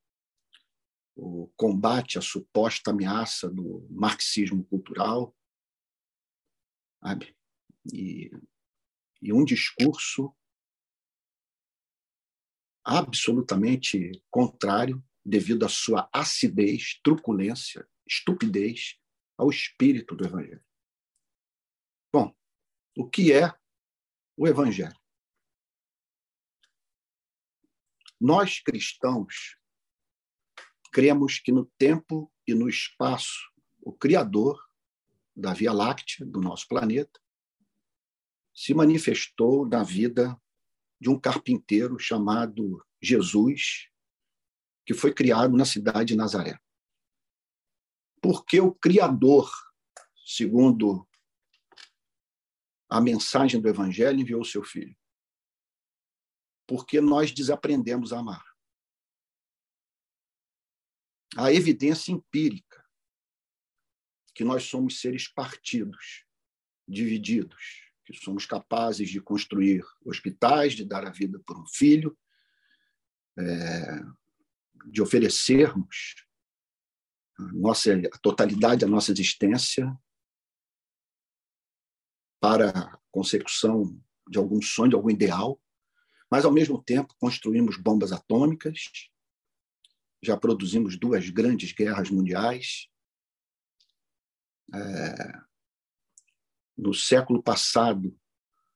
o 1.17 1.51
combate 1.57 2.19
à 2.19 2.21
suposta 2.21 2.91
ameaça 2.91 3.49
do 3.49 3.87
marxismo 3.89 4.63
cultural, 4.65 5.35
sabe? 7.01 7.35
E, 7.91 8.29
e 9.19 9.33
um 9.33 9.43
discurso 9.43 10.31
absolutamente 12.85 14.11
contrário, 14.29 15.03
devido 15.25 15.65
à 15.65 15.69
sua 15.69 16.07
acidez, 16.13 16.99
truculência, 17.03 17.85
estupidez, 18.07 18.97
ao 19.35 19.49
espírito 19.49 20.15
do 20.15 20.25
Evangelho. 20.25 20.63
Bom, 22.13 22.33
o 22.95 23.09
que 23.09 23.33
é 23.33 23.53
o 24.37 24.47
Evangelho? 24.47 24.97
Nós 28.19 28.59
cristãos 28.59 29.56
cremos 30.97 31.37
que 31.37 31.51
no 31.51 31.63
tempo 31.77 32.33
e 32.47 32.55
no 32.55 32.67
espaço, 32.67 33.51
o 33.79 33.93
Criador 33.93 34.59
da 35.35 35.53
Via 35.53 35.71
Láctea, 35.71 36.25
do 36.25 36.41
nosso 36.41 36.67
planeta, 36.67 37.21
se 38.51 38.73
manifestou 38.73 39.67
na 39.67 39.83
vida 39.83 40.35
de 40.99 41.07
um 41.07 41.19
carpinteiro 41.19 41.99
chamado 41.99 42.83
Jesus, 42.99 43.91
que 44.87 44.95
foi 44.95 45.13
criado 45.13 45.55
na 45.55 45.65
cidade 45.65 46.05
de 46.05 46.15
Nazaré. 46.15 46.59
Porque 48.19 48.59
o 48.59 48.73
Criador, 48.73 49.51
segundo 50.25 51.07
a 52.89 52.99
mensagem 52.99 53.61
do 53.61 53.69
Evangelho, 53.69 54.19
enviou 54.19 54.43
seu 54.43 54.63
filho. 54.63 54.97
Porque 56.65 56.99
nós 56.99 57.31
desaprendemos 57.31 58.11
a 58.11 58.17
amar. 58.17 58.46
A 61.37 61.53
evidência 61.53 62.11
empírica 62.11 62.83
que 64.33 64.43
nós 64.43 64.63
somos 64.63 64.99
seres 64.99 65.27
partidos, 65.27 66.25
divididos, 66.87 67.91
que 68.03 68.13
somos 68.13 68.45
capazes 68.45 69.09
de 69.09 69.21
construir 69.21 69.85
hospitais, 70.03 70.73
de 70.73 70.83
dar 70.83 71.05
a 71.05 71.11
vida 71.11 71.39
por 71.45 71.59
um 71.59 71.65
filho, 71.67 72.17
é, 73.37 74.01
de 74.87 74.99
oferecermos 74.99 76.15
a, 77.37 77.43
nossa, 77.53 77.93
a 77.93 78.17
totalidade 78.17 78.81
da 78.81 78.87
nossa 78.87 79.11
existência 79.11 79.95
para 82.39 82.69
a 82.69 82.99
consecução 83.11 84.01
de 84.27 84.39
algum 84.39 84.61
sonho, 84.61 84.89
de 84.89 84.95
algum 84.95 85.11
ideal, 85.11 85.61
mas, 86.31 86.45
ao 86.45 86.51
mesmo 86.51 86.81
tempo, 86.81 87.15
construímos 87.19 87.77
bombas 87.77 88.11
atômicas, 88.11 89.11
já 90.21 90.37
produzimos 90.37 90.97
duas 90.97 91.29
grandes 91.29 91.71
guerras 91.71 92.09
mundiais, 92.09 92.89
é, 94.73 95.47
no 96.77 96.93
século 96.93 97.41
passado, 97.41 98.17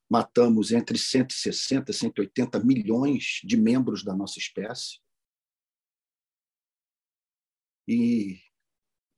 matamos 0.09 0.71
entre 0.71 0.97
160 0.97 1.91
e 1.91 1.93
180 1.93 2.59
milhões 2.59 3.39
de 3.43 3.55
membros 3.55 4.03
da 4.03 4.15
nossa 4.15 4.39
espécie. 4.39 4.99
E, 7.87 8.39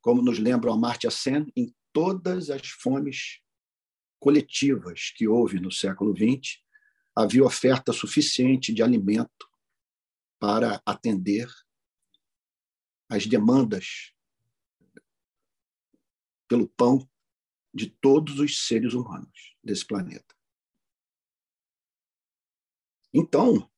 como 0.01 0.21
nos 0.21 0.39
lembra 0.39 0.69
o 0.69 0.73
Amartya 0.73 1.09
Sen, 1.09 1.51
em 1.55 1.73
todas 1.91 2.49
as 2.49 2.67
fomes 2.67 3.41
coletivas 4.19 5.11
que 5.15 5.27
houve 5.27 5.59
no 5.59 5.71
século 5.71 6.15
XX, 6.15 6.61
havia 7.15 7.43
oferta 7.43 7.93
suficiente 7.93 8.73
de 8.73 8.81
alimento 8.81 9.47
para 10.39 10.81
atender 10.85 11.47
as 13.09 13.25
demandas 13.25 14.13
pelo 16.47 16.67
pão 16.67 17.09
de 17.73 17.89
todos 17.89 18.39
os 18.39 18.67
seres 18.67 18.93
humanos 18.93 19.55
desse 19.63 19.85
planeta. 19.85 20.35
Então, 23.13 23.69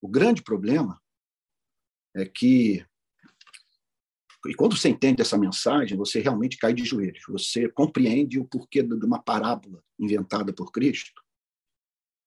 o 0.00 0.08
grande 0.08 0.42
problema 0.42 1.00
é 2.14 2.24
que, 2.24 2.86
e 4.46 4.54
quando 4.54 4.76
você 4.76 4.88
entende 4.88 5.22
essa 5.22 5.38
mensagem, 5.38 5.96
você 5.96 6.20
realmente 6.20 6.56
cai 6.56 6.72
de 6.72 6.84
joelhos, 6.84 7.24
você 7.28 7.68
compreende 7.68 8.38
o 8.38 8.46
porquê 8.46 8.82
de 8.82 9.04
uma 9.04 9.22
parábola 9.22 9.84
inventada 9.98 10.52
por 10.52 10.70
Cristo, 10.70 11.22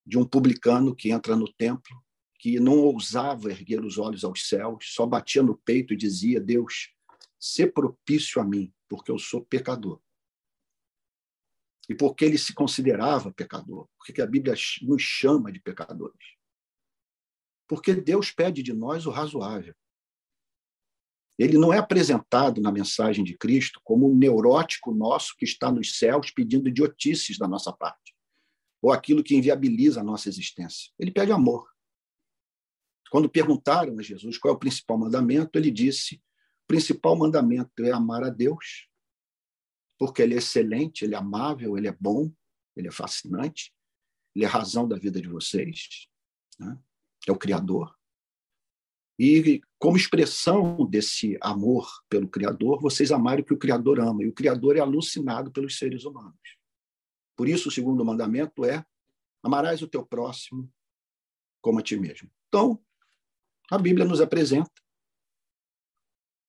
de 0.05 0.17
um 0.17 0.25
publicano 0.25 0.95
que 0.95 1.11
entra 1.11 1.35
no 1.35 1.51
templo, 1.53 2.03
que 2.41 2.59
não 2.59 2.79
ousava 2.79 3.51
erguer 3.51 3.85
os 3.85 3.99
olhos 3.99 4.23
aos 4.23 4.47
céus, 4.47 4.95
só 4.95 5.05
batia 5.05 5.43
no 5.43 5.55
peito 5.55 5.93
e 5.93 5.97
dizia: 5.97 6.41
Deus, 6.41 6.91
se 7.39 7.67
propício 7.67 8.41
a 8.41 8.43
mim, 8.43 8.73
porque 8.89 9.11
eu 9.11 9.19
sou 9.19 9.45
pecador 9.45 10.01
e 11.87 11.95
porque 11.95 12.25
ele 12.25 12.37
se 12.37 12.53
considerava 12.53 13.33
pecador, 13.33 13.87
porque 13.97 14.21
a 14.21 14.25
Bíblia 14.25 14.55
nos 14.81 15.01
chama 15.01 15.51
de 15.51 15.59
pecadores. 15.59 16.37
Porque 17.67 17.93
Deus 17.93 18.31
pede 18.31 18.63
de 18.63 18.71
nós 18.71 19.05
o 19.05 19.11
razoável. 19.11 19.75
Ele 21.37 21.57
não 21.57 21.73
é 21.73 21.77
apresentado 21.77 22.61
na 22.61 22.71
mensagem 22.71 23.23
de 23.23 23.37
Cristo 23.37 23.81
como 23.83 24.09
um 24.09 24.15
neurótico 24.15 24.93
nosso 24.93 25.35
que 25.37 25.45
está 25.45 25.71
nos 25.71 25.97
céus 25.97 26.31
pedindo 26.31 26.69
idiotices 26.69 27.37
da 27.37 27.47
nossa 27.47 27.73
parte, 27.73 28.15
ou 28.81 28.91
aquilo 28.91 29.23
que 29.23 29.35
inviabiliza 29.35 30.01
a 30.01 30.03
nossa 30.03 30.29
existência. 30.29 30.91
Ele 30.97 31.11
pede 31.11 31.31
amor. 31.31 31.70
Quando 33.11 33.29
perguntaram 33.29 33.99
a 33.99 34.01
Jesus 34.01 34.37
qual 34.37 34.53
é 34.53 34.55
o 34.55 34.59
principal 34.59 34.97
mandamento, 34.97 35.59
ele 35.59 35.69
disse: 35.69 36.15
o 36.63 36.67
principal 36.67 37.13
mandamento 37.13 37.83
é 37.83 37.91
amar 37.91 38.23
a 38.23 38.29
Deus 38.29 38.87
porque 39.99 40.21
ele 40.21 40.33
é 40.33 40.37
excelente, 40.37 41.03
ele 41.03 41.13
é 41.13 41.17
amável, 41.17 41.77
ele 41.77 41.89
é 41.89 41.91
bom, 41.91 42.31
ele 42.75 42.87
é 42.87 42.91
fascinante, 42.91 43.71
ele 44.33 44.45
é 44.45 44.47
a 44.47 44.51
razão 44.51 44.87
da 44.87 44.97
vida 44.97 45.21
de 45.21 45.27
vocês, 45.27 46.07
né? 46.57 46.79
é 47.27 47.31
o 47.31 47.37
Criador. 47.37 47.93
E 49.19 49.61
como 49.77 49.97
expressão 49.97 50.89
desse 50.89 51.37
amor 51.41 51.87
pelo 52.09 52.29
Criador, 52.29 52.81
vocês 52.81 53.11
amarem 53.11 53.43
o 53.43 53.45
que 53.45 53.53
o 53.53 53.59
Criador 53.59 53.99
ama, 53.99 54.23
e 54.23 54.27
o 54.29 54.33
Criador 54.33 54.77
é 54.77 54.79
alucinado 54.79 55.51
pelos 55.51 55.77
seres 55.77 56.05
humanos. 56.05 56.57
Por 57.35 57.47
isso, 57.47 57.67
o 57.67 57.71
segundo 57.71 58.05
mandamento 58.05 58.63
é: 58.63 58.83
amarás 59.43 59.81
o 59.81 59.87
teu 59.87 60.03
próximo 60.03 60.71
como 61.61 61.77
a 61.77 61.83
ti 61.83 61.95
mesmo. 61.97 62.31
Então, 62.47 62.81
a 63.71 63.77
Bíblia 63.77 64.05
nos 64.05 64.19
apresenta 64.19 64.69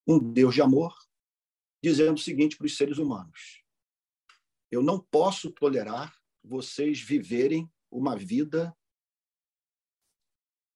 um 0.06 0.18
Deus 0.18 0.54
de 0.54 0.60
amor, 0.60 0.92
dizendo 1.82 2.16
o 2.16 2.20
seguinte 2.20 2.56
para 2.56 2.66
os 2.66 2.76
seres 2.76 2.98
humanos: 2.98 3.62
eu 4.70 4.82
não 4.82 4.98
posso 4.98 5.52
tolerar 5.52 6.12
vocês 6.42 7.00
viverem 7.00 7.72
uma 7.90 8.16
vida 8.16 8.76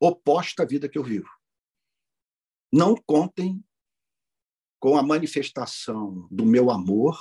oposta 0.00 0.62
à 0.62 0.66
vida 0.66 0.88
que 0.88 0.96
eu 0.96 1.02
vivo. 1.02 1.28
Não 2.72 2.94
contem 2.94 3.64
com 4.78 4.96
a 4.96 5.02
manifestação 5.02 6.28
do 6.30 6.46
meu 6.46 6.70
amor 6.70 7.18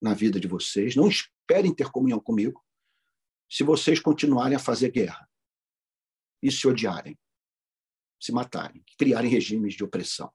na 0.00 0.14
vida 0.14 0.40
de 0.40 0.48
vocês. 0.48 0.96
Não 0.96 1.06
esperem 1.06 1.72
ter 1.72 1.92
comunhão 1.92 2.18
comigo 2.18 2.64
se 3.48 3.62
vocês 3.62 4.00
continuarem 4.00 4.56
a 4.56 4.60
fazer 4.60 4.90
guerra 4.90 5.30
e 6.42 6.50
se 6.50 6.66
odiarem, 6.66 7.16
se 8.22 8.30
matarem, 8.30 8.84
criarem 8.96 9.28
regimes 9.28 9.74
de 9.74 9.82
opressão. 9.82 10.32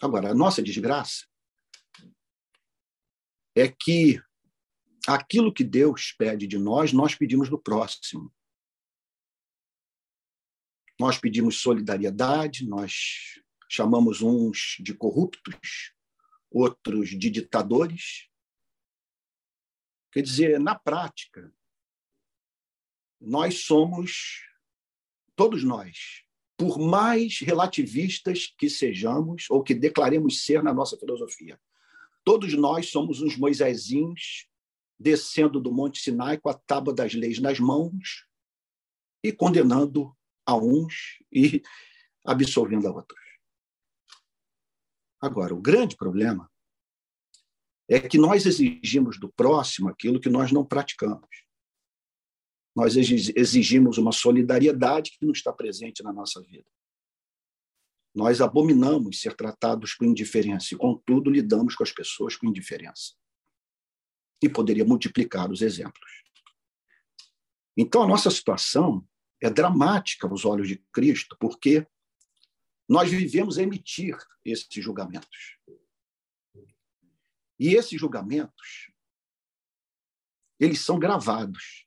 Agora, 0.00 0.30
a 0.30 0.34
nossa 0.34 0.62
desgraça 0.62 1.26
é 3.52 3.68
que 3.68 4.22
aquilo 5.08 5.52
que 5.52 5.64
Deus 5.64 6.12
pede 6.12 6.46
de 6.46 6.56
nós, 6.56 6.92
nós 6.92 7.16
pedimos 7.16 7.48
do 7.48 7.58
próximo. 7.58 8.32
Nós 11.00 11.18
pedimos 11.18 11.60
solidariedade, 11.60 12.64
nós 12.64 13.42
chamamos 13.68 14.22
uns 14.22 14.76
de 14.78 14.94
corruptos, 14.94 15.92
outros 16.48 17.08
de 17.08 17.28
ditadores. 17.28 18.28
Quer 20.12 20.22
dizer, 20.22 20.60
na 20.60 20.78
prática, 20.78 21.52
nós 23.20 23.64
somos 23.64 24.48
todos 25.40 25.64
nós, 25.64 26.22
por 26.54 26.78
mais 26.78 27.40
relativistas 27.40 28.54
que 28.58 28.68
sejamos 28.68 29.46
ou 29.48 29.62
que 29.62 29.72
declaremos 29.72 30.44
ser 30.44 30.62
na 30.62 30.74
nossa 30.74 30.98
filosofia, 30.98 31.58
todos 32.22 32.52
nós 32.52 32.90
somos 32.90 33.22
uns 33.22 33.38
Moisésinhos 33.38 34.46
descendo 34.98 35.58
do 35.58 35.72
Monte 35.72 35.98
Sinai 35.98 36.36
com 36.36 36.50
a 36.50 36.52
tábua 36.52 36.92
das 36.92 37.14
leis 37.14 37.38
nas 37.40 37.58
mãos 37.58 38.26
e 39.24 39.32
condenando 39.32 40.14
a 40.44 40.54
uns 40.54 41.22
e 41.32 41.62
absolvendo 42.22 42.86
a 42.86 42.92
outros. 42.92 43.24
Agora, 45.22 45.54
o 45.54 45.62
grande 45.62 45.96
problema 45.96 46.50
é 47.88 47.98
que 47.98 48.18
nós 48.18 48.44
exigimos 48.44 49.18
do 49.18 49.32
próximo 49.32 49.88
aquilo 49.88 50.20
que 50.20 50.28
nós 50.28 50.52
não 50.52 50.66
praticamos. 50.66 51.49
Nós 52.74 52.94
exigimos 52.96 53.98
uma 53.98 54.12
solidariedade 54.12 55.10
que 55.10 55.24
não 55.24 55.32
está 55.32 55.52
presente 55.52 56.02
na 56.02 56.12
nossa 56.12 56.40
vida. 56.42 56.68
Nós 58.14 58.40
abominamos 58.40 59.20
ser 59.20 59.34
tratados 59.34 59.94
com 59.94 60.04
indiferença 60.04 60.74
e, 60.74 60.76
contudo, 60.76 61.30
lidamos 61.30 61.74
com 61.74 61.82
as 61.82 61.92
pessoas 61.92 62.36
com 62.36 62.46
indiferença. 62.46 63.14
E 64.42 64.48
poderia 64.48 64.84
multiplicar 64.84 65.50
os 65.50 65.62
exemplos. 65.62 66.10
Então, 67.76 68.02
a 68.02 68.06
nossa 68.06 68.30
situação 68.30 69.06
é 69.40 69.48
dramática 69.48 70.28
aos 70.28 70.44
olhos 70.44 70.68
de 70.68 70.76
Cristo, 70.92 71.36
porque 71.38 71.86
nós 72.88 73.10
vivemos 73.10 73.58
a 73.58 73.62
emitir 73.62 74.16
esses 74.44 74.68
julgamentos. 74.82 75.58
E 77.58 77.74
esses 77.74 77.98
julgamentos, 78.00 78.90
eles 80.58 80.80
são 80.80 80.98
gravados. 80.98 81.86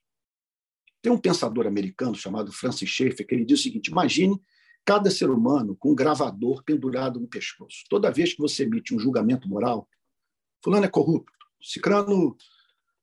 Tem 1.04 1.12
um 1.12 1.18
pensador 1.18 1.66
americano 1.66 2.14
chamado 2.14 2.50
Francis 2.50 2.88
Schaeffer 2.88 3.26
que 3.26 3.34
ele 3.34 3.44
diz 3.44 3.60
o 3.60 3.62
seguinte: 3.62 3.90
imagine 3.90 4.40
cada 4.86 5.10
ser 5.10 5.28
humano 5.28 5.76
com 5.76 5.90
um 5.90 5.94
gravador 5.94 6.64
pendurado 6.64 7.20
no 7.20 7.28
pescoço. 7.28 7.84
Toda 7.90 8.10
vez 8.10 8.32
que 8.32 8.40
você 8.40 8.62
emite 8.62 8.94
um 8.94 8.98
julgamento 8.98 9.46
moral, 9.46 9.86
fulano 10.64 10.86
é 10.86 10.88
corrupto, 10.88 11.30
cicrano, 11.60 12.34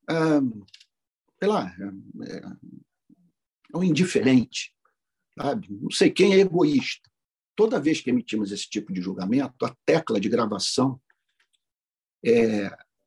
é, 0.10 0.16
sei 1.38 1.48
lá, 1.48 1.72
é, 2.24 2.38
é 3.72 3.78
um 3.78 3.84
indiferente, 3.84 4.74
sabe? 5.40 5.68
não 5.70 5.92
sei 5.92 6.10
quem 6.10 6.34
é 6.34 6.40
egoísta. 6.40 7.08
Toda 7.56 7.80
vez 7.80 8.02
que 8.02 8.10
emitimos 8.10 8.52
esse 8.52 8.68
tipo 8.68 8.92
de 8.92 9.00
julgamento, 9.00 9.64
a 9.64 9.78
tecla 9.86 10.20
de 10.20 10.28
gravação 10.28 11.00
é, 12.26 12.66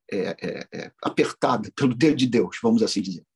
é, 0.08 0.36
é, 0.40 0.68
é 0.72 0.92
apertada 1.02 1.72
pelo 1.74 1.96
dedo 1.96 2.14
de 2.14 2.28
Deus, 2.28 2.58
vamos 2.62 2.80
assim 2.80 3.02
dizer 3.02 3.26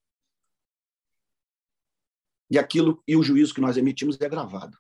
e 2.51 2.59
aquilo 2.59 3.03
e 3.07 3.17
o 3.17 3.23
juízo 3.23 3.55
que 3.55 3.61
nós 3.61 3.77
emitimos 3.77 4.21
é 4.21 4.29
gravado. 4.29 4.79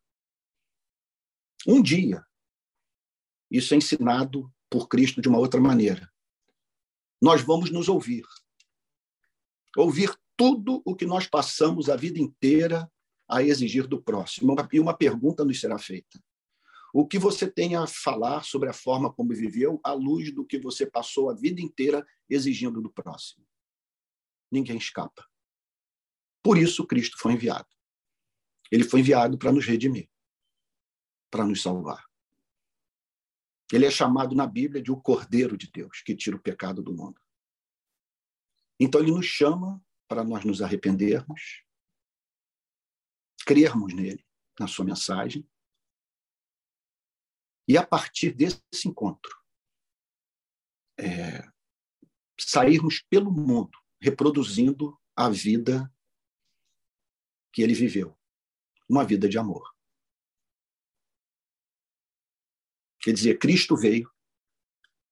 Um 1.66 1.82
dia, 1.82 2.24
isso 3.50 3.74
é 3.74 3.76
ensinado 3.76 4.52
por 4.70 4.88
Cristo 4.88 5.20
de 5.20 5.28
uma 5.28 5.38
outra 5.38 5.60
maneira. 5.60 6.10
Nós 7.20 7.42
vamos 7.42 7.70
nos 7.70 7.88
ouvir. 7.88 8.24
Ouvir 9.76 10.16
tudo 10.36 10.82
o 10.84 10.94
que 10.94 11.04
nós 11.04 11.26
passamos 11.26 11.88
a 11.88 11.96
vida 11.96 12.18
inteira 12.20 12.90
a 13.28 13.42
exigir 13.42 13.86
do 13.86 14.00
próximo. 14.00 14.54
E 14.72 14.80
uma 14.80 14.96
pergunta 14.96 15.44
nos 15.44 15.60
será 15.60 15.78
feita. 15.78 16.22
O 16.92 17.06
que 17.06 17.18
você 17.18 17.50
tem 17.50 17.76
a 17.76 17.86
falar 17.86 18.44
sobre 18.44 18.68
a 18.68 18.72
forma 18.72 19.12
como 19.12 19.34
viveu 19.34 19.78
à 19.84 19.92
luz 19.92 20.32
do 20.32 20.44
que 20.44 20.58
você 20.58 20.86
passou 20.86 21.28
a 21.28 21.34
vida 21.34 21.60
inteira 21.60 22.06
exigindo 22.30 22.80
do 22.80 22.90
próximo? 22.90 23.44
Ninguém 24.50 24.78
escapa. 24.78 25.27
Por 26.48 26.56
isso, 26.56 26.86
Cristo 26.86 27.18
foi 27.18 27.34
enviado. 27.34 27.68
Ele 28.72 28.82
foi 28.82 29.00
enviado 29.00 29.36
para 29.36 29.52
nos 29.52 29.66
redimir, 29.66 30.08
para 31.30 31.44
nos 31.44 31.60
salvar. 31.60 32.02
Ele 33.70 33.84
é 33.84 33.90
chamado 33.90 34.34
na 34.34 34.46
Bíblia 34.46 34.82
de 34.82 34.90
o 34.90 34.98
Cordeiro 34.98 35.58
de 35.58 35.70
Deus, 35.70 36.00
que 36.00 36.16
tira 36.16 36.36
o 36.36 36.40
pecado 36.40 36.82
do 36.82 36.90
mundo. 36.90 37.20
Então, 38.80 38.98
ele 38.98 39.10
nos 39.10 39.26
chama 39.26 39.78
para 40.08 40.24
nós 40.24 40.42
nos 40.42 40.62
arrependermos, 40.62 41.66
crermos 43.44 43.92
nele, 43.92 44.26
na 44.58 44.66
sua 44.66 44.86
mensagem, 44.86 45.46
e 47.68 47.76
a 47.76 47.86
partir 47.86 48.32
desse 48.32 48.88
encontro, 48.88 49.38
é, 50.98 51.46
sairmos 52.40 53.02
pelo 53.02 53.30
mundo 53.30 53.78
reproduzindo 54.00 54.98
a 55.14 55.28
vida 55.28 55.92
que 57.52 57.62
ele 57.62 57.74
viveu 57.74 58.16
uma 58.88 59.04
vida 59.04 59.28
de 59.28 59.38
amor. 59.38 59.68
Quer 63.00 63.12
dizer, 63.12 63.38
Cristo 63.38 63.76
veio 63.76 64.10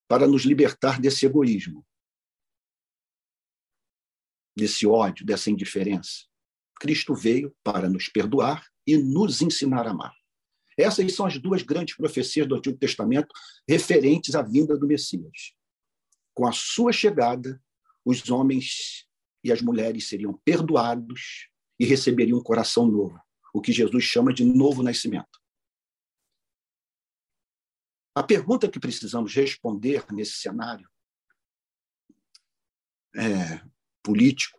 para 0.09 0.27
nos 0.27 0.43
libertar 0.43 1.01
desse 1.01 1.27
egoísmo, 1.27 1.87
desse 4.57 4.87
ódio, 4.87 5.27
dessa 5.27 5.51
indiferença. 5.51 6.27
Cristo 6.81 7.15
veio 7.15 7.55
para 7.63 7.89
nos 7.89 8.09
perdoar 8.09 8.67
e 8.87 8.97
nos 8.97 9.43
ensinar 9.43 9.87
a 9.87 9.91
amar. 9.91 10.15
Essas 10.79 11.15
são 11.15 11.27
as 11.27 11.39
duas 11.39 11.63
grandes 11.63 11.97
profecias 11.97 12.47
do 12.47 12.55
Antigo 12.55 12.79
Testamento 12.79 13.33
referentes 13.69 14.35
à 14.35 14.43
vinda 14.43 14.77
do 14.77 14.87
Messias. 14.87 15.55
Com 16.35 16.47
a 16.47 16.53
sua 16.53 16.93
chegada, 16.93 17.63
os 18.05 18.29
homens 18.31 19.07
e 19.43 19.51
as 19.51 19.63
mulheres 19.63 20.09
seriam 20.09 20.35
perdoados 20.45 21.49
e 21.79 21.85
receberiam 21.85 22.39
um 22.39 22.43
coração 22.43 22.87
novo, 22.87 23.21
o 23.53 23.61
que 23.61 23.73
Jesus 23.73 24.05
chama 24.05 24.33
de 24.33 24.45
novo 24.45 24.83
nascimento. 24.83 25.41
A 28.15 28.23
pergunta 28.23 28.71
que 28.71 28.81
precisamos 28.81 29.35
responder 29.35 30.05
nesse 30.11 30.39
cenário 30.39 30.89
é, 33.15 33.63
político, 34.03 34.59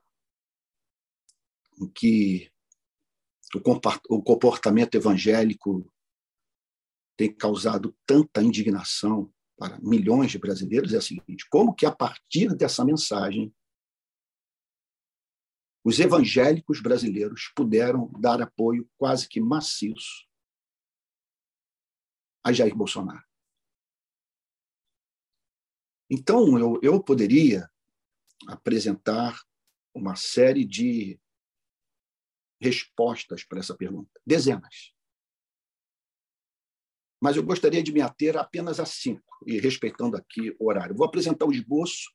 em 1.81 1.89
que 1.89 2.51
o 4.09 4.21
comportamento 4.21 4.95
evangélico 4.95 5.91
tem 7.17 7.33
causado 7.33 7.97
tanta 8.05 8.43
indignação 8.43 9.33
para 9.57 9.79
milhões 9.79 10.31
de 10.31 10.37
brasileiros 10.37 10.93
é 10.93 10.97
a 10.97 11.01
seguinte: 11.01 11.47
como 11.49 11.73
que 11.73 11.85
a 11.85 11.91
partir 11.91 12.55
dessa 12.55 12.85
mensagem 12.85 13.53
os 15.83 15.99
evangélicos 15.99 16.81
brasileiros 16.81 17.51
puderam 17.55 18.11
dar 18.19 18.41
apoio 18.41 18.89
quase 18.97 19.27
que 19.27 19.39
maciço 19.39 20.27
a 22.43 22.51
Jair 22.51 22.75
Bolsonaro. 22.75 23.25
Então, 26.09 26.57
eu, 26.57 26.79
eu 26.81 27.03
poderia 27.03 27.69
apresentar 28.47 29.41
uma 29.93 30.15
série 30.15 30.63
de 30.63 31.19
respostas 32.59 33.43
para 33.43 33.59
essa 33.59 33.75
pergunta, 33.75 34.09
dezenas. 34.25 34.93
Mas 37.21 37.35
eu 37.35 37.43
gostaria 37.43 37.83
de 37.83 37.91
me 37.91 38.01
ater 38.01 38.37
apenas 38.37 38.79
a 38.79 38.85
cinco, 38.85 39.37
e 39.45 39.59
respeitando 39.59 40.15
aqui 40.15 40.55
o 40.59 40.67
horário. 40.67 40.95
Vou 40.95 41.05
apresentar 41.05 41.45
o 41.45 41.51
esboço 41.51 42.09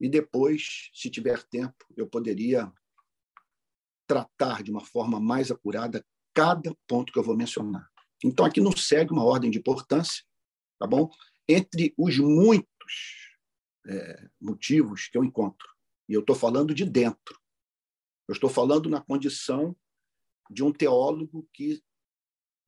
e 0.00 0.08
depois, 0.08 0.90
se 0.92 1.10
tiver 1.10 1.42
tempo, 1.44 1.84
eu 1.96 2.06
poderia 2.06 2.72
tratar 4.06 4.62
de 4.62 4.70
uma 4.70 4.84
forma 4.84 5.20
mais 5.20 5.50
acurada 5.50 6.04
cada 6.34 6.74
ponto 6.86 7.12
que 7.12 7.18
eu 7.18 7.22
vou 7.22 7.36
mencionar. 7.36 7.90
Então, 8.22 8.44
aqui 8.44 8.60
não 8.60 8.76
segue 8.76 9.12
uma 9.12 9.24
ordem 9.24 9.50
de 9.50 9.58
importância, 9.58 10.24
tá 10.78 10.86
bom? 10.86 11.10
Entre 11.48 11.94
os 11.96 12.18
muitos 12.18 13.38
é, 13.86 14.28
motivos 14.40 15.08
que 15.08 15.16
eu 15.16 15.24
encontro, 15.24 15.68
e 16.08 16.14
eu 16.14 16.20
estou 16.20 16.34
falando 16.34 16.74
de 16.74 16.84
dentro, 16.84 17.40
eu 18.28 18.32
estou 18.32 18.50
falando 18.50 18.88
na 18.88 19.00
condição 19.00 19.76
de 20.50 20.62
um 20.62 20.72
teólogo 20.72 21.48
que 21.52 21.82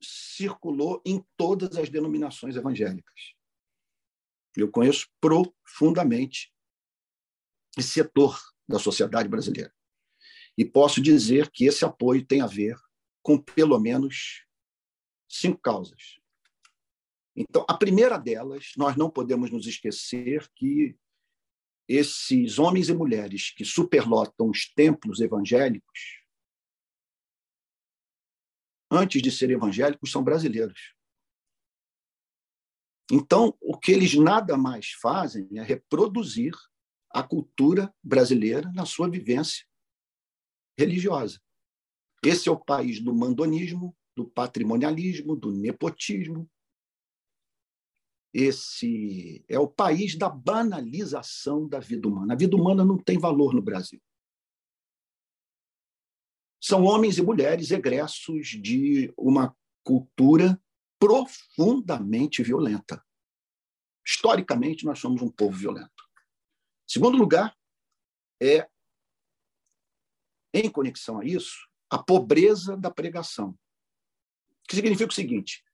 circulou 0.02 1.02
em 1.04 1.24
todas 1.36 1.76
as 1.76 1.88
denominações 1.88 2.56
evangélicas. 2.56 3.34
Eu 4.56 4.70
conheço 4.70 5.08
profundamente 5.20 6.52
esse 7.76 7.90
setor 7.90 8.38
da 8.68 8.78
sociedade 8.78 9.28
brasileira. 9.28 9.72
E 10.56 10.64
posso 10.64 11.00
dizer 11.00 11.50
que 11.50 11.66
esse 11.66 11.84
apoio 11.84 12.24
tem 12.24 12.40
a 12.40 12.46
ver 12.46 12.76
com 13.22 13.38
pelo 13.38 13.78
menos 13.78 14.46
cinco 15.28 15.60
causas. 15.60 16.18
Então, 17.34 17.66
a 17.68 17.76
primeira 17.76 18.16
delas, 18.16 18.72
nós 18.76 18.96
não 18.96 19.10
podemos 19.10 19.50
nos 19.50 19.66
esquecer 19.66 20.48
que 20.54 20.96
esses 21.86 22.58
homens 22.58 22.88
e 22.88 22.94
mulheres 22.94 23.50
que 23.50 23.64
superlotam 23.64 24.48
os 24.48 24.72
templos 24.72 25.20
evangélicos, 25.20 26.24
antes 28.90 29.20
de 29.20 29.30
serem 29.30 29.56
evangélicos, 29.56 30.10
são 30.10 30.24
brasileiros. 30.24 30.94
Então, 33.12 33.56
o 33.60 33.78
que 33.78 33.92
eles 33.92 34.14
nada 34.14 34.56
mais 34.56 34.92
fazem 34.92 35.46
é 35.52 35.62
reproduzir 35.62 36.54
a 37.16 37.22
cultura 37.22 37.90
brasileira 38.04 38.70
na 38.72 38.84
sua 38.84 39.08
vivência 39.08 39.66
religiosa. 40.78 41.40
Esse 42.22 42.46
é 42.46 42.52
o 42.52 42.60
país 42.62 43.00
do 43.00 43.14
mandonismo, 43.14 43.96
do 44.14 44.28
patrimonialismo, 44.28 45.34
do 45.34 45.50
nepotismo. 45.50 46.46
Esse 48.34 49.42
é 49.48 49.58
o 49.58 49.66
país 49.66 50.14
da 50.14 50.28
banalização 50.28 51.66
da 51.66 51.80
vida 51.80 52.06
humana. 52.06 52.34
A 52.34 52.36
vida 52.36 52.54
humana 52.54 52.84
não 52.84 52.98
tem 52.98 53.18
valor 53.18 53.54
no 53.54 53.62
Brasil. 53.62 53.98
São 56.62 56.84
homens 56.84 57.16
e 57.16 57.22
mulheres 57.22 57.70
egressos 57.70 58.48
de 58.48 59.10
uma 59.16 59.56
cultura 59.82 60.62
profundamente 60.98 62.42
violenta. 62.42 63.02
Historicamente, 64.04 64.84
nós 64.84 64.98
somos 64.98 65.22
um 65.22 65.30
povo 65.30 65.56
violento. 65.56 65.95
Segundo 66.86 67.18
lugar, 67.18 67.56
é, 68.40 68.68
em 70.54 70.70
conexão 70.70 71.20
a 71.20 71.24
isso, 71.24 71.68
a 71.90 71.98
pobreza 72.02 72.76
da 72.76 72.90
pregação. 72.90 73.58
Que 74.68 74.76
significa 74.76 75.10
o 75.10 75.14
seguinte: 75.14 75.64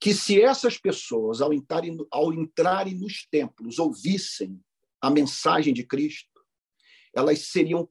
que 0.00 0.14
se 0.14 0.40
essas 0.40 0.78
pessoas, 0.78 1.40
ao 1.40 1.52
entrarem, 1.52 1.96
ao 2.10 2.32
entrarem 2.32 2.94
nos 2.94 3.26
templos, 3.26 3.78
ouvissem 3.78 4.62
a 5.00 5.10
mensagem 5.10 5.72
de 5.72 5.84
Cristo, 5.84 6.44
elas 7.14 7.48
seriam 7.48 7.88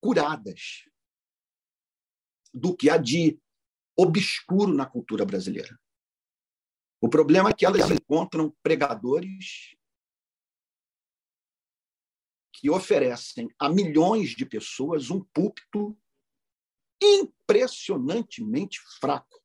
curadas 0.00 0.84
do 2.52 2.76
que 2.76 2.88
há 2.88 2.96
de 2.96 3.38
obscuro 3.96 4.72
na 4.72 4.86
cultura 4.86 5.24
brasileira. 5.24 5.78
O 7.00 7.08
problema 7.08 7.50
é 7.50 7.52
que 7.52 7.66
elas 7.66 7.90
encontram 7.90 8.54
pregadores 8.62 9.76
que 12.56 12.70
oferecem 12.70 13.48
a 13.58 13.68
milhões 13.68 14.30
de 14.30 14.46
pessoas 14.46 15.10
um 15.10 15.20
púlpito 15.20 15.96
impressionantemente 17.02 18.80
fraco, 18.98 19.42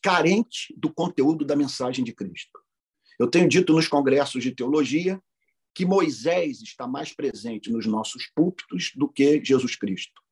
carente 0.00 0.72
do 0.78 0.92
conteúdo 0.94 1.44
da 1.44 1.56
mensagem 1.56 2.04
de 2.04 2.12
Cristo. 2.12 2.60
Eu 3.18 3.28
tenho 3.28 3.48
dito 3.48 3.72
nos 3.72 3.88
congressos 3.88 4.44
de 4.44 4.54
teologia 4.54 5.20
que 5.74 5.84
Moisés 5.84 6.62
está 6.62 6.86
mais 6.86 7.12
presente 7.12 7.70
nos 7.70 7.84
nossos 7.84 8.26
púlpitos 8.28 8.92
do 8.94 9.08
que 9.08 9.44
Jesus 9.44 9.74
Cristo. 9.74 10.22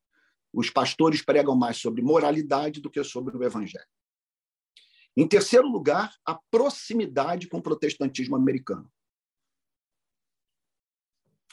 Os 0.53 0.71
pastores 0.71 1.23
pregam 1.23 1.57
mais 1.57 1.79
sobre 1.79 2.03
moralidade 2.03 2.81
do 2.81 2.89
que 2.89 3.03
sobre 3.03 3.37
o 3.37 3.43
evangelho. 3.43 3.85
Em 5.17 5.27
terceiro 5.27 5.67
lugar, 5.67 6.15
a 6.25 6.39
proximidade 6.51 7.49
com 7.49 7.59
o 7.59 7.63
protestantismo 7.63 8.37
americano. 8.37 8.89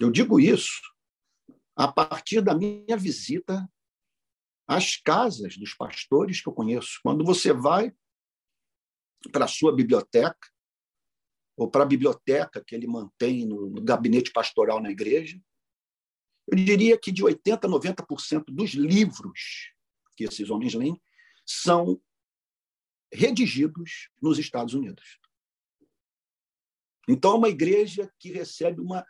Eu 0.02 0.10
digo 0.10 0.40
isso 0.40 0.82
a 1.76 1.88
partir 1.88 2.42
da 2.42 2.56
minha 2.56 2.98
visita 2.98 3.72
às 4.68 4.98
casas 4.98 5.56
dos 5.58 5.76
pastores 5.76 6.42
que 6.42 6.50
eu 6.50 6.54
conheço. 6.54 7.00
Quando 7.04 7.24
você 7.24 7.54
vai 7.54 7.94
para 9.32 9.46
a 9.46 9.48
sua 9.48 9.72
biblioteca, 9.76 10.50
ou 11.56 11.70
para 11.70 11.84
a 11.84 11.88
biblioteca 11.88 12.64
que 12.66 12.74
ele 12.74 12.88
mantém 12.88 13.46
no, 13.46 13.70
gabinete 13.84 14.32
pastoral 14.32 14.82
na 14.82 14.90
igreja, 14.90 15.40
eu 16.48 16.58
diria 16.58 16.98
que 16.98 17.12
de 17.12 17.22
80% 17.22 17.64
a 17.64 17.68
90% 17.68 18.46
dos 18.48 18.72
livros 18.72 19.72
que 20.18 20.24
esses 20.24 20.50
homens 20.50 20.74
leem 20.74 21.00
são 21.46 22.02
redigidos 23.14 24.10
nos 24.20 24.40
Estados 24.40 24.74
Unidos. 24.74 25.20
Então, 27.08 27.34
é 27.34 27.36
uma 27.36 27.50
igreja 27.50 28.12
que 28.18 28.32
recebe 28.32 28.82
uma 28.82 29.06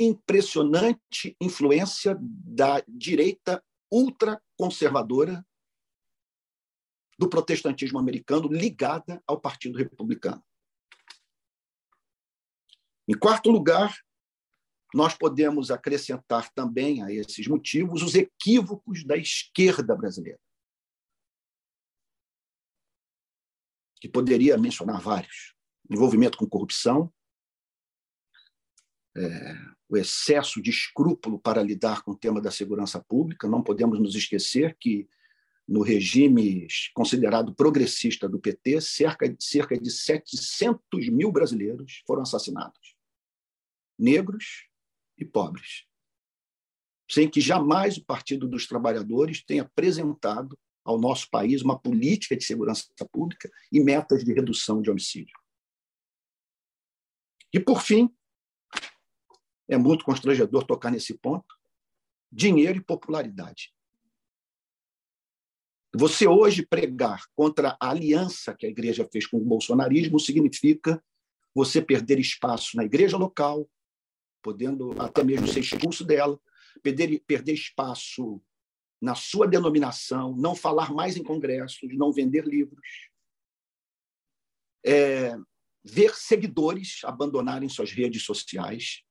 impressionante 0.00 1.36
influência 1.38 2.16
da 2.20 2.82
direita 2.88 3.62
ultraconservadora 3.92 5.46
do 7.18 7.28
protestantismo 7.28 7.98
americano 7.98 8.48
ligada 8.48 9.22
ao 9.26 9.38
Partido 9.38 9.76
Republicano. 9.76 10.42
Em 13.06 13.18
quarto 13.18 13.50
lugar, 13.50 13.94
nós 14.94 15.14
podemos 15.14 15.70
acrescentar 15.70 16.50
também 16.54 17.02
a 17.02 17.12
esses 17.12 17.46
motivos 17.46 18.02
os 18.02 18.14
equívocos 18.14 19.04
da 19.04 19.18
esquerda 19.18 19.94
brasileira. 19.94 20.40
Que 24.00 24.08
poderia 24.08 24.56
mencionar 24.56 25.00
vários: 25.00 25.54
envolvimento 25.90 26.38
com 26.38 26.48
corrupção, 26.48 27.12
é, 29.16 29.79
o 29.90 29.96
excesso 29.96 30.62
de 30.62 30.70
escrúpulo 30.70 31.36
para 31.36 31.62
lidar 31.62 32.02
com 32.02 32.12
o 32.12 32.16
tema 32.16 32.40
da 32.40 32.52
segurança 32.52 33.02
pública. 33.02 33.48
Não 33.48 33.60
podemos 33.60 33.98
nos 33.98 34.14
esquecer 34.14 34.76
que, 34.78 35.08
no 35.66 35.82
regime 35.82 36.68
considerado 36.94 37.52
progressista 37.52 38.28
do 38.28 38.38
PT, 38.38 38.80
cerca 38.80 39.34
cerca 39.40 39.76
de 39.76 39.90
700 39.90 41.08
mil 41.08 41.32
brasileiros 41.32 42.04
foram 42.06 42.22
assassinados, 42.22 42.94
negros 43.98 44.68
e 45.18 45.24
pobres, 45.24 45.86
sem 47.10 47.28
que 47.28 47.40
jamais 47.40 47.96
o 47.96 48.04
Partido 48.04 48.46
dos 48.46 48.68
Trabalhadores 48.68 49.44
tenha 49.44 49.62
apresentado 49.62 50.56
ao 50.84 51.00
nosso 51.00 51.28
país 51.28 51.62
uma 51.62 51.78
política 51.78 52.36
de 52.36 52.44
segurança 52.44 52.86
pública 53.10 53.50
e 53.72 53.80
metas 53.80 54.24
de 54.24 54.32
redução 54.32 54.80
de 54.80 54.88
homicídio. 54.88 55.36
E, 57.52 57.58
por 57.58 57.82
fim, 57.82 58.08
é 59.70 59.78
muito 59.78 60.04
constrangedor 60.04 60.66
tocar 60.66 60.90
nesse 60.90 61.16
ponto. 61.16 61.56
Dinheiro 62.30 62.78
e 62.78 62.84
popularidade. 62.84 63.72
Você 65.94 66.26
hoje 66.26 66.66
pregar 66.66 67.24
contra 67.34 67.76
a 67.80 67.90
aliança 67.90 68.54
que 68.54 68.66
a 68.66 68.68
igreja 68.68 69.08
fez 69.10 69.26
com 69.26 69.38
o 69.38 69.44
bolsonarismo 69.44 70.18
significa 70.18 71.02
você 71.54 71.80
perder 71.80 72.18
espaço 72.18 72.76
na 72.76 72.84
igreja 72.84 73.16
local, 73.16 73.68
podendo 74.42 75.00
até 75.00 75.22
mesmo 75.22 75.46
ser 75.46 75.60
expulso 75.60 76.04
dela, 76.04 76.38
perder, 76.82 77.20
perder 77.26 77.54
espaço 77.54 78.42
na 79.00 79.14
sua 79.14 79.46
denominação, 79.46 80.36
não 80.36 80.54
falar 80.54 80.92
mais 80.92 81.16
em 81.16 81.22
congressos, 81.22 81.96
não 81.96 82.12
vender 82.12 82.44
livros, 82.44 83.10
é, 84.84 85.36
ver 85.82 86.14
seguidores 86.14 87.00
abandonarem 87.04 87.68
suas 87.68 87.90
redes 87.90 88.24
sociais, 88.24 89.02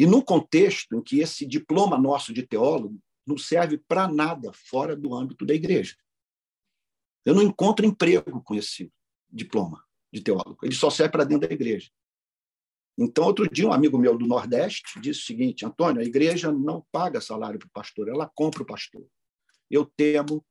E 0.00 0.06
num 0.06 0.22
contexto 0.22 0.96
em 0.96 1.02
que 1.02 1.20
esse 1.20 1.44
diploma 1.44 1.98
nosso 1.98 2.32
de 2.32 2.42
teólogo 2.42 2.98
não 3.26 3.36
serve 3.36 3.76
para 3.76 4.08
nada 4.08 4.50
fora 4.50 4.96
do 4.96 5.14
âmbito 5.14 5.44
da 5.44 5.52
igreja. 5.52 5.94
Eu 7.22 7.34
não 7.34 7.42
encontro 7.42 7.84
emprego 7.84 8.42
com 8.42 8.54
esse 8.54 8.90
diploma 9.30 9.84
de 10.10 10.22
teólogo. 10.22 10.56
Ele 10.62 10.74
só 10.74 10.88
serve 10.88 11.12
para 11.12 11.24
dentro 11.24 11.46
da 11.46 11.52
igreja. 11.52 11.90
Então, 12.96 13.24
outro 13.24 13.46
dia, 13.46 13.68
um 13.68 13.74
amigo 13.74 13.98
meu 13.98 14.16
do 14.16 14.26
Nordeste 14.26 14.98
disse 14.98 15.20
o 15.20 15.26
seguinte: 15.26 15.66
Antônio, 15.66 16.00
a 16.00 16.04
igreja 16.04 16.50
não 16.50 16.80
paga 16.90 17.20
salário 17.20 17.58
para 17.58 17.68
o 17.68 17.70
pastor, 17.70 18.08
ela 18.08 18.26
compra 18.34 18.62
o 18.62 18.66
pastor. 18.66 19.06
Eu 19.70 19.84
temo 19.84 20.42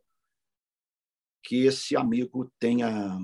que 1.42 1.66
esse 1.66 1.96
amigo 1.96 2.54
tenha 2.60 3.18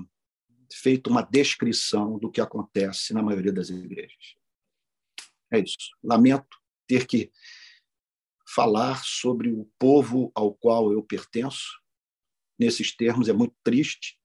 feito 0.72 1.08
uma 1.08 1.22
descrição 1.22 2.18
do 2.18 2.32
que 2.32 2.40
acontece 2.40 3.14
na 3.14 3.22
maioria 3.22 3.52
das 3.52 3.70
igrejas. 3.70 4.35
É 5.52 5.58
isso. 5.58 5.96
Lamento 6.02 6.56
ter 6.86 7.06
que 7.06 7.30
falar 8.48 9.02
sobre 9.04 9.50
o 9.50 9.68
povo 9.78 10.30
ao 10.34 10.54
qual 10.54 10.92
eu 10.92 11.02
pertenço. 11.02 11.80
Nesses 12.58 12.94
termos 12.94 13.28
é 13.28 13.32
muito 13.32 13.54
triste, 13.62 14.18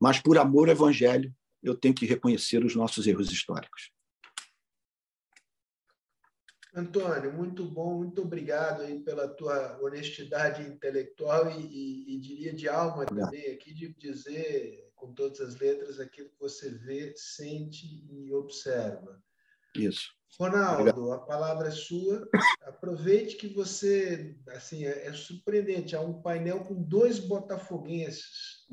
mas 0.00 0.20
por 0.20 0.38
amor 0.38 0.68
ao 0.68 0.74
evangelho, 0.74 1.34
eu 1.62 1.74
tenho 1.74 1.94
que 1.94 2.06
reconhecer 2.06 2.64
os 2.64 2.76
nossos 2.76 3.06
erros 3.06 3.32
históricos. 3.32 3.90
Antônio, 6.74 7.32
muito 7.32 7.64
bom, 7.64 7.98
muito 7.98 8.22
obrigado 8.22 8.82
aí 8.82 8.98
pela 8.98 9.28
tua 9.28 9.78
honestidade 9.80 10.62
intelectual 10.62 11.48
e, 11.48 11.62
e, 11.64 12.14
e 12.14 12.18
diria 12.18 12.52
de 12.52 12.68
alma 12.68 13.06
também 13.06 13.52
aqui 13.52 13.72
de 13.72 13.94
dizer 13.94 14.90
com 14.94 15.12
todas 15.12 15.40
as 15.40 15.56
letras 15.56 16.00
aquilo 16.00 16.30
que 16.30 16.38
você 16.38 16.70
vê, 16.70 17.14
sente 17.16 18.04
e 18.10 18.32
observa. 18.32 19.22
Isso. 19.76 20.12
Ronaldo, 20.38 21.12
a 21.12 21.18
palavra 21.20 21.68
é 21.68 21.70
sua. 21.70 22.28
Aproveite 22.62 23.36
que 23.36 23.48
você, 23.48 24.36
assim, 24.48 24.84
é, 24.84 25.06
é, 25.06 25.12
surpreendente. 25.12 25.94
Há 25.94 26.00
um 26.00 26.20
painel 26.20 26.64
com 26.64 26.82
dois 26.82 27.18
botafoguenses. 27.18 28.66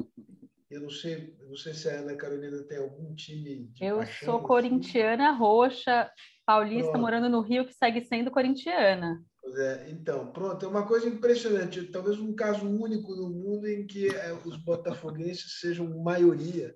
Eu 0.70 0.82
não 0.82 0.90
sei, 0.90 1.36
não 1.48 1.56
sei 1.56 1.74
se 1.74 1.90
a 1.90 2.00
Ana 2.00 2.16
Carolina 2.16 2.64
tem 2.64 2.78
algum 2.78 3.14
time 3.14 3.68
de 3.68 3.84
Eu 3.84 3.98
paixão, 3.98 4.26
sou 4.26 4.42
corintiana 4.42 5.32
roxa, 5.32 6.10
paulista 6.46 6.92
pronto. 6.92 7.02
morando 7.02 7.30
no 7.30 7.42
Rio 7.42 7.66
que 7.66 7.74
segue 7.74 8.06
sendo 8.06 8.32
corintiana. 8.32 9.22
É, 9.58 9.90
então, 9.90 10.32
pronto, 10.32 10.66
é 10.66 10.70
uma 10.70 10.88
coisa 10.88 11.08
impressionante. 11.08 11.92
Talvez 11.92 12.20
um 12.20 12.34
caso 12.34 12.66
único 12.68 13.14
no 13.16 13.30
mundo 13.30 13.68
em 13.68 13.86
que 13.86 14.08
é, 14.08 14.34
os 14.46 14.56
botafoguenses 14.58 15.60
sejam 15.60 16.02
maioria, 16.02 16.76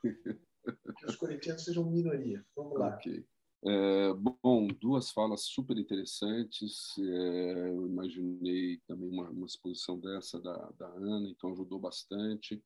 que 0.00 1.06
os 1.06 1.16
corintianos 1.16 1.64
sejam 1.64 1.90
minoria. 1.90 2.44
Vamos 2.54 2.78
lá. 2.78 2.94
Okay. 2.96 3.24
É, 3.64 4.12
bom, 4.14 4.66
duas 4.80 5.10
falas 5.10 5.42
super 5.44 5.78
interessantes. 5.78 6.98
É, 6.98 7.68
eu 7.68 7.86
imaginei 7.86 8.78
também 8.88 9.08
uma, 9.08 9.30
uma, 9.30 9.46
exposição 9.46 9.98
dessa 9.98 10.40
da, 10.40 10.70
da 10.78 10.88
Ana, 10.88 11.28
então 11.28 11.52
ajudou 11.52 11.78
bastante. 11.78 12.62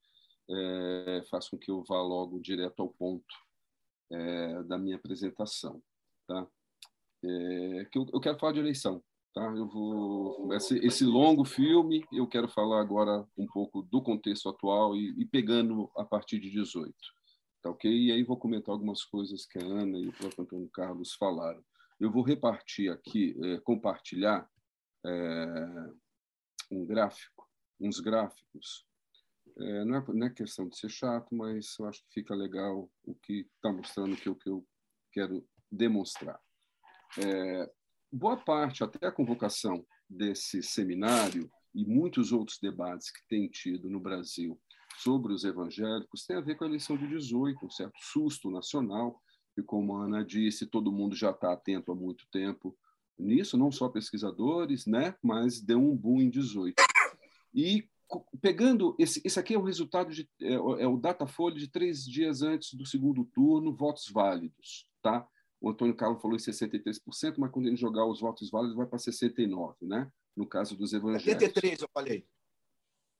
É, 0.48 1.22
faz 1.30 1.48
com 1.48 1.58
que 1.58 1.70
eu 1.70 1.82
vá 1.84 2.00
logo 2.00 2.40
direto 2.40 2.80
ao 2.80 2.88
ponto 2.88 3.34
da 4.68 4.78
minha 4.78 4.94
apresentação. 4.94 5.82
Tá? 6.28 6.46
Que 7.20 7.98
eu, 7.98 8.06
eu, 8.12 8.20
quero 8.20 8.38
falar 8.38 8.52
de 8.52 8.60
eleição. 8.60 9.02
Tá? 9.34 9.42
Eu 9.54 9.66
vou 9.66 10.54
esse, 10.54 10.78
esse, 10.78 11.04
longo 11.04 11.44
filme 11.44 12.06
eu 12.12 12.26
quero 12.26 12.48
falar 12.48 12.80
agora 12.80 13.26
um 13.36 13.46
pouco 13.48 13.82
do 13.82 14.00
contexto 14.00 14.48
atual 14.48 14.96
e, 14.96 15.12
e 15.20 15.26
pegando 15.26 15.90
a 15.96 16.04
partir 16.04 16.38
de 16.38 16.50
18. 16.50 16.94
Tá 17.66 17.70
ok? 17.70 17.90
E 17.90 18.12
aí 18.12 18.22
vou 18.22 18.36
comentar 18.36 18.72
algumas 18.72 19.02
coisas 19.02 19.44
que 19.44 19.58
a 19.58 19.64
Ana 19.64 19.98
e 19.98 20.06
o 20.06 20.12
próprio 20.12 20.44
Antônio 20.44 20.68
Carlos 20.68 21.14
falaram. 21.14 21.64
Eu 21.98 22.12
vou 22.12 22.22
repartir 22.22 22.92
aqui, 22.92 23.36
é, 23.42 23.58
compartilhar 23.58 24.48
é, 25.04 25.90
um 26.70 26.86
gráfico, 26.86 27.50
uns 27.80 27.98
gráficos. 27.98 28.86
É, 29.58 29.84
não, 29.84 29.96
é, 29.96 30.04
não, 30.14 30.26
é, 30.28 30.30
questão 30.30 30.68
de 30.68 30.78
ser 30.78 30.90
chato, 30.90 31.34
mas 31.34 31.74
eu 31.80 31.88
acho 31.88 32.02
que 32.04 32.14
fica 32.14 32.36
legal 32.36 32.88
o 33.02 33.14
que 33.16 33.48
está 33.56 33.72
mostrando 33.72 34.16
que 34.16 34.30
o 34.30 34.36
que 34.36 34.48
eu 34.48 34.64
quero 35.10 35.44
demonstrar. 35.68 36.40
Boa 38.12 38.36
parte, 38.36 38.84
até 38.84 39.08
a 39.08 39.12
convocação 39.12 39.84
desse 40.08 40.62
seminário 40.62 41.50
e 41.74 41.84
muitos 41.84 42.30
outros 42.30 42.58
debates 42.60 43.10
que 43.10 43.26
tem 43.28 43.48
tido 43.48 43.90
no 43.90 43.98
Brasil 43.98 44.60
sobre 44.98 45.32
os 45.32 45.44
evangélicos 45.44 46.24
tem 46.24 46.36
a 46.36 46.40
ver 46.40 46.56
com 46.56 46.64
a 46.64 46.66
eleição 46.66 46.96
de 46.96 47.06
18, 47.06 47.64
um 47.64 47.70
certo 47.70 47.98
susto 48.00 48.50
nacional, 48.50 49.20
e 49.56 49.62
como 49.62 49.96
a 49.96 50.04
Ana 50.04 50.24
disse, 50.24 50.66
todo 50.66 50.92
mundo 50.92 51.14
já 51.14 51.30
está 51.30 51.52
atento 51.52 51.92
há 51.92 51.94
muito 51.94 52.26
tempo 52.30 52.76
nisso, 53.18 53.56
não 53.56 53.70
só 53.70 53.88
pesquisadores, 53.88 54.86
né, 54.86 55.14
mas 55.22 55.60
deu 55.60 55.78
um 55.78 55.96
boom 55.96 56.20
em 56.20 56.30
18. 56.30 56.74
E 57.54 57.88
pegando 58.40 58.94
esse, 58.98 59.20
esse 59.24 59.38
aqui 59.38 59.54
é 59.54 59.58
o 59.58 59.62
resultado 59.62 60.12
de 60.12 60.28
é, 60.40 60.54
é 60.54 60.86
o 60.86 60.96
Datafolha 60.96 61.56
de 61.56 61.68
três 61.68 62.04
dias 62.04 62.42
antes 62.42 62.74
do 62.74 62.86
segundo 62.86 63.24
turno, 63.24 63.74
votos 63.74 64.08
válidos, 64.10 64.88
tá? 65.02 65.26
O 65.60 65.70
Antônio 65.70 65.96
Carlos 65.96 66.20
falou 66.20 66.36
em 66.36 66.40
63%, 66.40 67.34
mas 67.38 67.50
quando 67.50 67.66
ele 67.66 67.76
jogar 67.76 68.04
os 68.06 68.20
votos 68.20 68.50
válidos 68.50 68.76
vai 68.76 68.86
para 68.86 68.98
69, 68.98 69.74
né? 69.86 70.10
No 70.36 70.46
caso 70.46 70.76
dos 70.76 70.92
evangélicos. 70.92 71.32
73 71.32 71.80
eu 71.80 71.88
falei. 71.92 72.26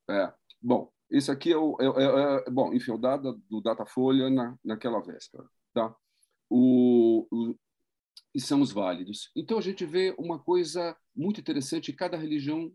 É. 0.09 0.33
Bom, 0.63 0.93
esse 1.11 1.31
aqui 1.31 1.53
é 1.53 1.57
o, 1.57 1.77
é, 1.81 1.85
é, 1.85 2.47
é, 2.47 2.51
bom, 2.51 2.73
enfim, 2.75 2.93
o 2.93 2.99
dado 2.99 3.41
do 3.49 3.61
Datafolha 3.61 4.29
na, 4.29 4.59
naquela 4.65 5.01
véspera, 5.01 5.49
tá? 5.73 5.95
O, 6.51 7.27
o, 7.31 7.57
e 8.35 8.41
são 8.41 8.61
os 8.61 8.73
válidos. 8.73 9.31
Então 9.35 9.59
a 9.59 9.63
gente 9.63 9.85
vê 9.85 10.15
uma 10.19 10.39
coisa 10.39 10.97
muito 11.15 11.41
interessante. 11.41 11.93
Cada 11.93 12.17
religião, 12.17 12.73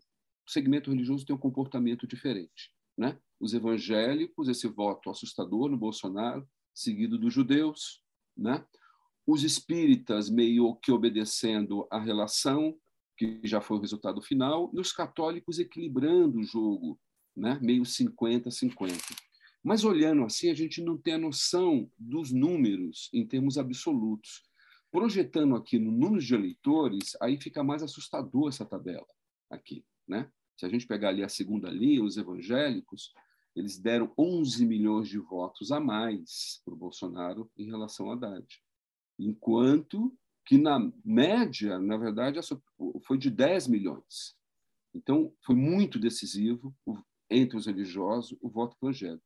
segmento 0.48 0.90
religioso 0.90 1.26
tem 1.26 1.36
um 1.36 1.40
comportamento 1.40 2.08
diferente, 2.08 2.74
né? 2.98 3.20
Os 3.40 3.54
evangélicos, 3.54 4.48
esse 4.48 4.68
voto 4.68 5.10
assustador 5.10 5.70
no 5.70 5.78
Bolsonaro, 5.78 6.48
seguido 6.74 7.18
dos 7.18 7.34
judeus, 7.34 8.04
né? 8.36 8.66
Os 9.28 9.44
espíritas 9.44 10.30
meio 10.30 10.76
que 10.78 10.92
obedecendo 10.92 11.88
a 11.92 12.00
relação 12.00 12.78
que 13.18 13.40
já 13.44 13.62
foi 13.62 13.78
o 13.78 13.82
resultado 13.82 14.20
final, 14.20 14.72
e 14.74 14.80
os 14.80 14.92
católicos 14.92 15.60
equilibrando 15.60 16.40
o 16.40 16.44
jogo 16.44 17.00
né? 17.36 17.60
meio 17.62 17.84
50-50. 17.84 18.98
Mas 19.64 19.84
olhando 19.84 20.24
assim, 20.24 20.50
a 20.50 20.54
gente 20.54 20.82
não 20.82 20.98
tem 20.98 21.14
a 21.14 21.20
noção 21.20 21.90
dos 21.98 22.32
números 22.32 23.10
em 23.14 23.26
termos 23.26 23.58
absolutos. 23.58 24.44
Projetando 24.92 25.56
aqui 25.56 25.78
no 25.80 25.92
número 25.92 26.22
de 26.22 26.34
eleitores, 26.34 27.16
aí 27.22 27.40
fica 27.40 27.64
mais 27.64 27.84
assustador 27.84 28.50
essa 28.50 28.66
tabela 28.66 29.08
aqui. 29.50 29.86
Né? 30.08 30.30
Se 30.58 30.66
a 30.66 30.70
gente 30.70 30.88
pegar 30.88 31.10
ali 31.10 31.24
a 31.24 31.30
segunda 31.30 31.70
linha, 31.70 32.04
os 32.04 32.18
evangélicos, 32.18 33.14
eles 33.56 33.78
deram 33.78 34.14
11 34.18 34.66
milhões 34.66 35.08
de 35.08 35.20
votos 35.20 35.72
a 35.72 35.80
mais 35.80 36.62
para 36.66 36.74
o 36.74 36.78
Bolsonaro 36.78 37.50
em 37.58 37.66
relação 37.66 38.10
a 38.10 38.14
Haddad. 38.14 38.48
Enquanto 39.20 40.18
que, 40.46 40.58
na 40.58 40.92
média, 41.06 41.78
na 41.78 41.98
verdade, 41.98 42.40
foi 43.06 43.18
de 43.18 43.30
10 43.30 43.68
milhões. 43.68 44.36
Então, 44.94 45.34
foi 45.46 45.56
muito 45.56 46.00
decisivo 46.00 46.76
entre 47.32 47.58
os 47.58 47.66
religiosos 47.66 48.38
o 48.42 48.50
voto 48.50 48.76
evangélico. 48.82 49.24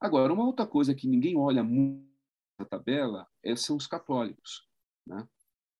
Agora, 0.00 0.32
uma 0.32 0.44
outra 0.44 0.66
coisa 0.66 0.94
que 0.94 1.08
ninguém 1.08 1.38
olha 1.38 1.62
muito 1.62 2.12
na 2.58 2.64
tabela 2.64 3.26
é, 3.42 3.54
são 3.56 3.76
os 3.76 3.86
católicos, 3.86 4.66
né? 5.06 5.26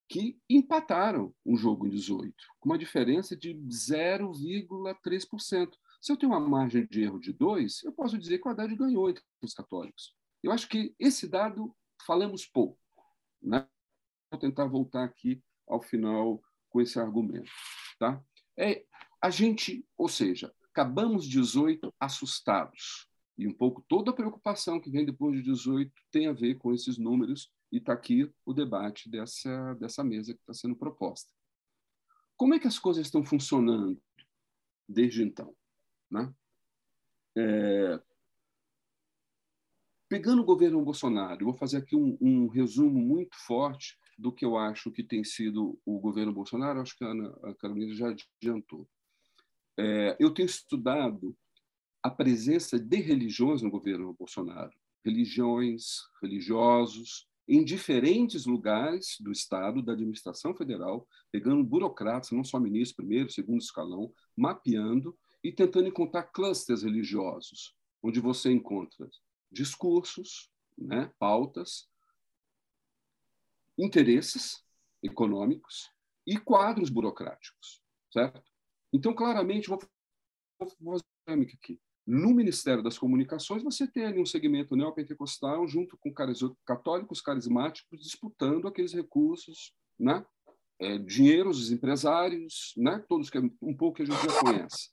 que 0.09 0.39
empataram 0.49 1.35
o 1.45 1.57
jogo 1.57 1.87
em 1.87 1.91
18, 1.91 2.35
com 2.61 2.69
uma 2.69 2.79
diferença 2.79 3.37
de 3.37 3.55
0,3%. 3.55 5.71
Se 6.01 6.13
eu 6.13 6.17
tenho 6.17 6.33
uma 6.33 6.41
margem 6.41 6.87
de 6.87 7.03
erro 7.03 7.19
de 7.19 7.33
2, 7.33 7.83
eu 7.85 7.93
posso 7.93 8.19
dizer 8.19 8.39
que 8.39 8.47
o 8.47 8.51
Haddad 8.51 8.75
ganhou 8.77 9.11
entre 9.11 9.25
os 9.43 9.55
católicos. 9.55 10.15
Eu 10.43 10.53
acho 10.53 10.69
que 10.69 10.95
esse 10.99 11.27
dado 11.27 11.75
falamos 12.07 12.47
pouco. 12.47 12.79
Né? 13.43 13.67
Vou 14.31 14.39
tentar 14.39 14.67
voltar 14.67 15.05
aqui 15.05 15.43
ao 15.67 15.81
final 15.81 16.43
com 16.69 16.81
esse 16.81 16.99
argumento. 16.99 17.51
Tá? 17.99 18.23
É, 18.59 18.85
a 19.23 19.31
gente, 19.31 19.87
ou 19.97 20.09
seja, 20.09 20.53
acabamos 20.75 21.29
18 21.29 21.95
assustados. 22.01 23.09
E 23.39 23.47
um 23.47 23.55
pouco 23.55 23.85
toda 23.89 24.11
a 24.11 24.15
preocupação 24.15 24.81
que 24.81 24.91
vem 24.91 25.07
depois 25.07 25.37
de 25.37 25.43
18 25.43 25.93
tem 26.11 26.27
a 26.27 26.33
ver 26.33 26.57
com 26.57 26.75
esses 26.75 26.99
números, 26.99 27.51
e 27.71 27.79
está 27.79 27.93
aqui 27.93 28.31
o 28.45 28.53
debate 28.53 29.09
dessa, 29.09 29.75
dessa 29.75 30.03
mesa 30.03 30.35
que 30.35 30.41
está 30.41 30.53
sendo 30.53 30.77
proposta. 30.77 31.33
Como 32.37 32.55
é 32.55 32.59
que 32.59 32.67
as 32.67 32.79
coisas 32.79 33.07
estão 33.07 33.25
funcionando 33.25 34.01
desde 34.89 35.23
então? 35.23 35.55
Né? 36.11 36.33
É... 37.37 38.01
Pegando 40.09 40.43
o 40.43 40.45
governo 40.45 40.85
Bolsonaro, 40.85 41.45
vou 41.45 41.55
fazer 41.55 41.79
aqui 41.79 41.97
um, 41.97 42.17
um, 42.21 42.49
resumo 42.49 43.01
muito 43.01 43.37
forte 43.47 43.97
do 44.19 44.33
que 44.33 44.45
eu 44.45 44.57
acho 44.57 44.93
que 44.93 45.03
tem 45.03 45.25
sido 45.25 45.81
o 45.85 45.99
governo 45.99 46.33
Bolsonaro, 46.33 46.81
acho 46.81 46.97
que 46.97 47.05
a, 47.05 47.09
Ana, 47.09 47.37
a 47.43 47.55
Carolina 47.55 47.95
já 47.95 48.15
adiantou. 48.41 48.89
É, 49.77 50.17
eu 50.21 50.33
tenho 50.33 50.47
estudado 50.47 51.37
a 52.03 52.11
presença 52.11 52.79
de 52.79 52.97
religiões 52.97 53.63
no 53.63 53.71
governo 53.71 54.15
Bolsonaro, 54.15 54.73
religiões, 55.05 56.03
religiosos, 56.23 57.29
em 57.47 57.63
diferentes 57.63 58.47
lugares 58.47 59.17
do 59.21 59.31
Estado, 59.31 59.83
da 59.83 59.93
administração 59.93 60.55
federal, 60.55 61.07
pegando 61.31 61.63
burocratas, 61.63 62.31
não 62.31 62.43
só 62.43 62.59
ministro, 62.59 62.97
primeiro, 62.97 63.31
segundo 63.31 63.61
escalão, 63.61 64.13
mapeando 64.37 65.17
e 65.43 65.53
tentando 65.53 65.89
encontrar 65.89 66.25
clusters 66.25 66.83
religiosos, 66.83 67.75
onde 68.03 68.19
você 68.21 68.51
encontra 68.51 69.09
discursos, 69.51 70.51
né, 70.77 71.13
pautas, 71.19 71.87
interesses 73.77 74.63
econômicos 75.03 75.91
e 76.27 76.39
quadros 76.39 76.89
burocráticos, 76.89 77.83
certo? 78.11 78.54
Então, 78.95 79.13
claramente, 79.13 79.69
vou 79.69 79.81
fazer 80.57 81.03
dinâmica 81.27 81.53
aqui. 81.61 81.81
No 82.07 82.33
Ministério 82.33 82.81
das 82.81 82.97
Comunicações, 82.97 83.61
você 83.61 83.89
tem 83.89 84.05
ali 84.05 84.21
um 84.21 84.27
segmento 84.27 84.77
neopentecostal 84.77 85.67
junto 85.67 85.99
com 85.99 86.15
católicos 86.65 87.21
carismáticos 87.21 88.01
disputando 88.01 88.69
aqueles 88.69 88.93
recursos, 88.93 89.75
né? 89.99 90.25
É, 90.79 90.97
dinheiros 90.99 91.59
dos 91.59 91.73
empresários, 91.73 92.73
né? 92.77 93.05
todos 93.09 93.31
que 93.31 93.39
um 93.39 93.77
pouco 93.77 93.97
que 93.97 94.03
a 94.03 94.07
gente 94.07 94.23
já 94.23 94.41
conhece. 94.41 94.91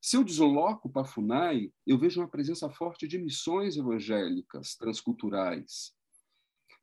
Se 0.00 0.16
eu 0.16 0.24
desloco 0.24 0.88
para 0.88 1.02
a 1.02 1.04
FUNAI, 1.04 1.70
eu 1.86 1.98
vejo 1.98 2.20
uma 2.20 2.28
presença 2.28 2.70
forte 2.70 3.06
de 3.06 3.18
missões 3.18 3.76
evangélicas 3.76 4.74
transculturais, 4.76 5.92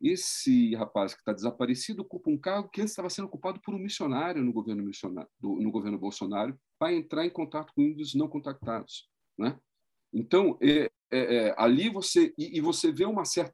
esse 0.10 0.76
rapaz 0.76 1.14
que 1.14 1.20
está 1.20 1.34
desaparecido 1.34 2.01
ocupa 2.01 2.30
um 2.30 2.38
cargo 2.38 2.70
que 2.70 2.82
antes 2.82 2.91
estava 2.91 3.10
sendo 3.10 3.26
ocupado 3.26 3.60
por 3.62 3.74
um 3.74 3.80
missionário 3.80 4.43
no 4.43 4.53
governo, 4.53 4.84
missionário, 4.84 5.30
do, 5.39 5.56
no 5.56 5.72
governo 5.72 5.97
Bolsonaro 5.97 6.58
para 6.78 6.93
entrar 6.93 7.26
em 7.26 7.30
contato 7.30 7.72
com 7.74 7.82
índios 7.82 8.14
não 8.14 8.28
contactados. 8.28 9.10
Né? 9.38 9.58
Então, 10.14 10.58
é, 10.62 10.89
é, 11.12 11.36
é, 11.36 11.56
ali 11.58 11.89
você. 11.89 12.34
E, 12.38 12.58
e, 12.58 12.62
você 12.62 12.91
vê 12.91 13.06
uma 13.06 13.26
certa 13.26 13.53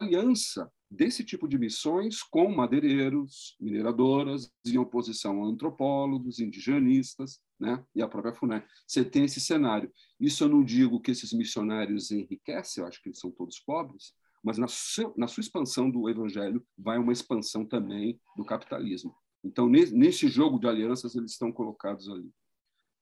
aliança 0.00 0.70
desse 0.90 1.24
tipo 1.24 1.48
de 1.48 1.58
missões 1.58 2.22
com 2.22 2.54
madeireiros, 2.54 3.56
mineradoras, 3.60 4.50
em 4.66 4.76
oposição 4.76 5.42
a 5.42 5.46
antropólogos, 5.46 6.38
indigenistas, 6.38 7.40
né? 7.58 7.82
e 7.94 8.02
a 8.02 8.08
própria 8.08 8.34
FUNEC. 8.34 8.66
Você 8.86 9.04
tem 9.04 9.24
esse 9.24 9.40
cenário. 9.40 9.90
Isso 10.20 10.44
eu 10.44 10.48
não 10.48 10.62
digo 10.62 11.00
que 11.00 11.10
esses 11.10 11.32
missionários 11.32 12.10
enriquecem, 12.10 12.82
eu 12.82 12.88
acho 12.88 13.00
que 13.02 13.08
eles 13.08 13.18
são 13.18 13.30
todos 13.30 13.60
pobres, 13.60 14.12
mas 14.42 14.58
na, 14.58 14.66
seu, 14.68 15.14
na 15.16 15.28
sua 15.28 15.40
expansão 15.40 15.90
do 15.90 16.08
evangelho 16.08 16.66
vai 16.76 16.98
uma 16.98 17.12
expansão 17.12 17.64
também 17.64 18.20
do 18.36 18.44
capitalismo. 18.44 19.14
Então, 19.44 19.68
nesse 19.68 20.28
jogo 20.28 20.58
de 20.58 20.68
alianças, 20.68 21.14
eles 21.14 21.32
estão 21.32 21.52
colocados 21.52 22.08
ali. 22.08 22.32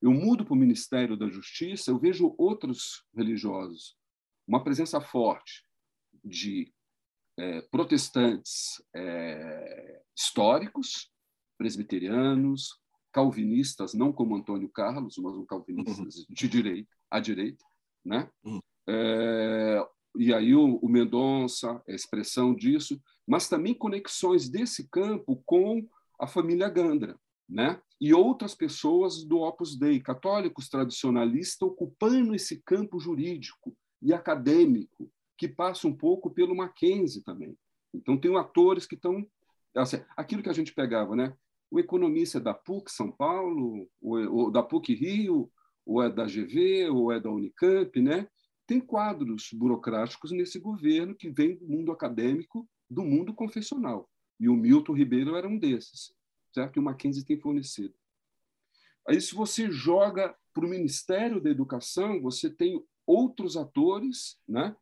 Eu 0.01 0.11
mudo 0.11 0.43
para 0.43 0.53
o 0.53 0.57
Ministério 0.57 1.15
da 1.15 1.29
Justiça, 1.29 1.91
eu 1.91 1.99
vejo 1.99 2.33
outros 2.37 3.05
religiosos, 3.15 3.95
uma 4.47 4.63
presença 4.63 4.99
forte 4.99 5.63
de 6.23 6.73
é, 7.37 7.61
protestantes 7.63 8.83
é, 8.95 10.01
históricos, 10.15 11.11
presbiterianos, 11.57 12.79
calvinistas, 13.11 13.93
não 13.93 14.11
como 14.11 14.35
Antônio 14.35 14.69
Carlos, 14.69 15.17
mas 15.17 15.35
um 15.35 15.45
calvinistas 15.45 16.17
uhum. 16.17 16.25
de 16.29 16.47
direita, 16.47 16.95
à 17.09 17.19
direita, 17.19 17.63
né? 18.03 18.29
Uhum. 18.43 18.59
É, 18.87 19.87
e 20.15 20.33
aí 20.33 20.53
o, 20.53 20.77
o 20.77 20.89
Mendonça, 20.89 21.81
a 21.87 21.91
expressão 21.91 22.53
disso, 22.53 23.01
mas 23.27 23.47
também 23.47 23.73
conexões 23.73 24.49
desse 24.49 24.89
campo 24.89 25.41
com 25.45 25.87
a 26.19 26.27
família 26.27 26.69
Gandra, 26.69 27.17
né? 27.47 27.81
E 27.99 28.13
outras 28.13 28.55
pessoas 28.55 29.23
do 29.23 29.39
Opus 29.39 29.77
Dei, 29.77 29.99
católicos 29.99 30.69
tradicionalistas, 30.69 31.61
ocupando 31.61 32.33
esse 32.33 32.61
campo 32.63 32.99
jurídico 32.99 33.75
e 34.01 34.13
acadêmico, 34.13 35.11
que 35.37 35.47
passa 35.47 35.87
um 35.87 35.95
pouco 35.95 36.29
pelo 36.29 36.55
Mackenzie 36.55 37.23
também. 37.23 37.55
Então, 37.93 38.17
tem 38.17 38.35
atores 38.37 38.85
que 38.85 38.95
estão. 38.95 39.25
Assim, 39.75 40.03
aquilo 40.17 40.43
que 40.43 40.49
a 40.49 40.53
gente 40.53 40.73
pegava, 40.73 41.15
né? 41.15 41.33
O 41.69 41.79
economista 41.79 42.37
é 42.37 42.41
da 42.41 42.53
PUC 42.53 42.91
São 42.91 43.11
Paulo, 43.11 43.87
ou, 44.01 44.19
é, 44.19 44.27
ou 44.27 44.51
da 44.51 44.61
PUC 44.61 44.93
Rio, 44.93 45.51
ou 45.85 46.03
é 46.03 46.09
da 46.09 46.25
GV, 46.25 46.89
ou 46.89 47.11
é 47.11 47.19
da 47.19 47.29
Unicamp, 47.29 48.01
né? 48.01 48.27
Tem 48.71 48.79
quadros 48.79 49.49
burocráticos 49.51 50.31
nesse 50.31 50.57
governo 50.57 51.13
que 51.13 51.29
vem 51.29 51.57
do 51.57 51.67
mundo 51.67 51.91
acadêmico, 51.91 52.65
do 52.89 53.03
mundo 53.03 53.33
confessional. 53.33 54.09
E 54.39 54.47
o 54.47 54.55
Milton 54.55 54.93
Ribeiro 54.93 55.35
era 55.35 55.45
um 55.45 55.59
desses, 55.59 56.13
certo? 56.53 56.77
E 56.77 56.79
o 56.79 56.81
Mackenzie 56.81 57.25
tem 57.25 57.37
fornecido. 57.37 57.93
Aí, 59.05 59.19
se 59.19 59.35
você 59.35 59.69
joga 59.69 60.33
para 60.53 60.65
o 60.65 60.69
Ministério 60.69 61.41
da 61.41 61.49
Educação, 61.49 62.21
você 62.21 62.49
tem 62.49 62.81
outros 63.05 63.57
atores, 63.57 64.39
né? 64.47 64.73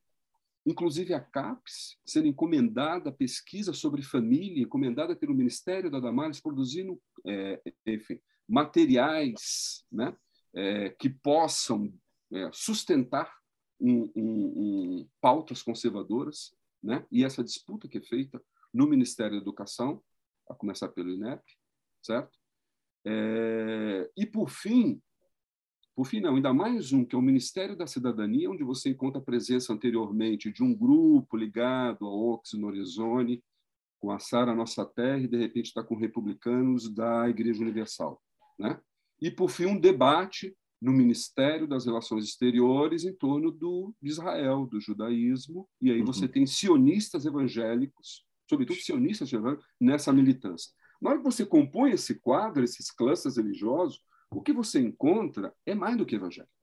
inclusive 0.67 1.15
a 1.15 1.19
CAPES, 1.19 1.97
sendo 2.05 2.27
encomendada 2.27 3.11
pesquisa 3.11 3.73
sobre 3.73 4.03
família, 4.03 4.61
encomendada 4.61 5.15
pelo 5.15 5.33
Ministério 5.33 5.89
da 5.89 5.99
Damares, 5.99 6.39
produzindo 6.39 7.01
é, 7.25 7.59
enfim, 7.87 8.21
materiais 8.47 9.83
né, 9.91 10.15
é, 10.53 10.89
que 10.89 11.09
possam 11.09 11.91
é, 12.31 12.51
sustentar 12.53 13.38
pautas 15.21 15.61
conservadoras, 15.61 16.55
né, 16.82 17.05
e 17.11 17.23
essa 17.23 17.43
disputa 17.43 17.88
que 17.88 17.97
é 17.97 18.01
feita 18.01 18.41
no 18.73 18.88
Ministério 18.88 19.38
da 19.38 19.41
Educação, 19.41 20.01
a 20.49 20.55
começar 20.55 20.89
pelo 20.89 21.11
INEP, 21.11 21.43
certo? 22.01 22.38
É, 23.05 24.09
e, 24.15 24.25
por 24.25 24.49
fim, 24.49 25.01
por 25.95 26.05
fim, 26.05 26.21
não, 26.21 26.36
ainda 26.36 26.53
mais 26.53 26.93
um, 26.93 27.03
que 27.03 27.15
é 27.15 27.19
o 27.19 27.21
Ministério 27.21 27.75
da 27.75 27.86
Cidadania, 27.86 28.49
onde 28.49 28.63
você 28.63 28.89
encontra 28.89 29.19
a 29.19 29.23
presença 29.23 29.73
anteriormente 29.73 30.51
de 30.51 30.63
um 30.63 30.73
grupo 30.73 31.36
ligado 31.36 32.05
ao 32.05 32.17
Ox 32.30 32.53
no 32.53 32.67
Horizonte, 32.67 33.43
com 33.99 34.11
a 34.11 34.17
Sara 34.17 34.55
Nossa 34.55 34.86
Terra, 34.86 35.19
e 35.19 35.27
de 35.27 35.38
repente 35.38 35.65
está 35.65 35.84
com 35.84 35.95
republicanos 35.95 36.89
da 36.93 37.27
Igreja 37.30 37.61
Universal. 37.61 38.21
Né? 38.57 38.80
E, 39.21 39.30
por 39.30 39.49
fim, 39.49 39.65
um 39.65 39.80
debate 39.80 40.55
no 40.82 40.93
Ministério 40.93 41.67
das 41.67 41.86
Relações 41.86 42.25
Exteriores 42.25 43.03
em 43.03 43.13
torno 43.13 43.51
do 43.51 43.93
de 44.01 44.09
Israel, 44.09 44.65
do 44.65 44.80
judaísmo, 44.80 45.67
e 45.82 45.91
aí 45.91 46.01
você 46.01 46.25
uhum. 46.25 46.32
tem 46.32 46.45
sionistas 46.45 47.25
evangélicos, 47.25 48.25
sobretudo 48.49 48.80
sionistas 48.80 49.32
evangélicos, 49.32 49.65
nessa 49.80 50.13
militância. 50.13 50.71
Na 51.01 51.11
hora 51.11 51.19
que 51.19 51.25
você 51.25 51.45
compõe 51.45 51.91
esse 51.91 52.15
quadro, 52.15 52.63
esses 52.63 52.91
classes 52.91 53.38
religiosos, 53.38 54.01
o 54.32 54.41
que 54.41 54.53
você 54.53 54.80
encontra 54.80 55.53
é 55.65 55.75
mais 55.75 55.97
do 55.97 56.05
que 56.05 56.15
evangélico. 56.15 56.53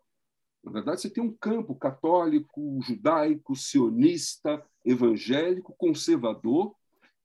Na 0.64 0.72
verdade, 0.72 1.00
você 1.00 1.10
tem 1.10 1.22
um 1.22 1.32
campo 1.32 1.74
católico, 1.74 2.80
judaico, 2.82 3.54
sionista, 3.54 4.64
evangélico, 4.84 5.74
conservador, 5.76 6.74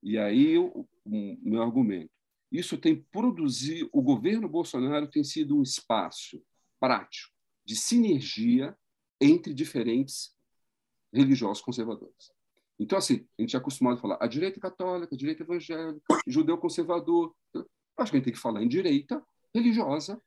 e 0.04 0.18
aí 0.18 0.58
o 0.58 0.88
um, 1.06 1.38
meu 1.42 1.62
argumento. 1.62 2.12
Isso 2.52 2.78
tem 2.78 3.02
produzido, 3.12 3.90
o 3.94 4.02
governo 4.02 4.48
Bolsonaro 4.48 5.08
tem 5.08 5.24
sido 5.24 5.58
um 5.58 5.62
espaço 5.62 6.42
prático 6.82 7.32
de 7.64 7.76
sinergia 7.76 8.76
entre 9.22 9.54
diferentes 9.54 10.36
religiosos 11.14 11.62
conservadores. 11.62 12.32
Então, 12.80 12.98
assim, 12.98 13.28
a 13.38 13.42
gente 13.42 13.56
é 13.56 13.60
acostumado 13.60 13.98
a 13.98 14.02
falar 14.02 14.18
a 14.20 14.28
direita 14.28 14.60
católica, 14.60 15.14
a 15.14 15.18
direita 15.18 15.44
evangélica, 15.44 16.02
judeu 16.28 16.58
conservador. 16.58 17.34
Acho 17.98 18.12
que 18.12 18.18
a 18.18 18.20
gente 18.20 18.24
tem 18.26 18.34
que 18.34 18.40
falar 18.40 18.64
em 18.64 18.68
direita 18.68 19.24
religiosa 19.54 20.20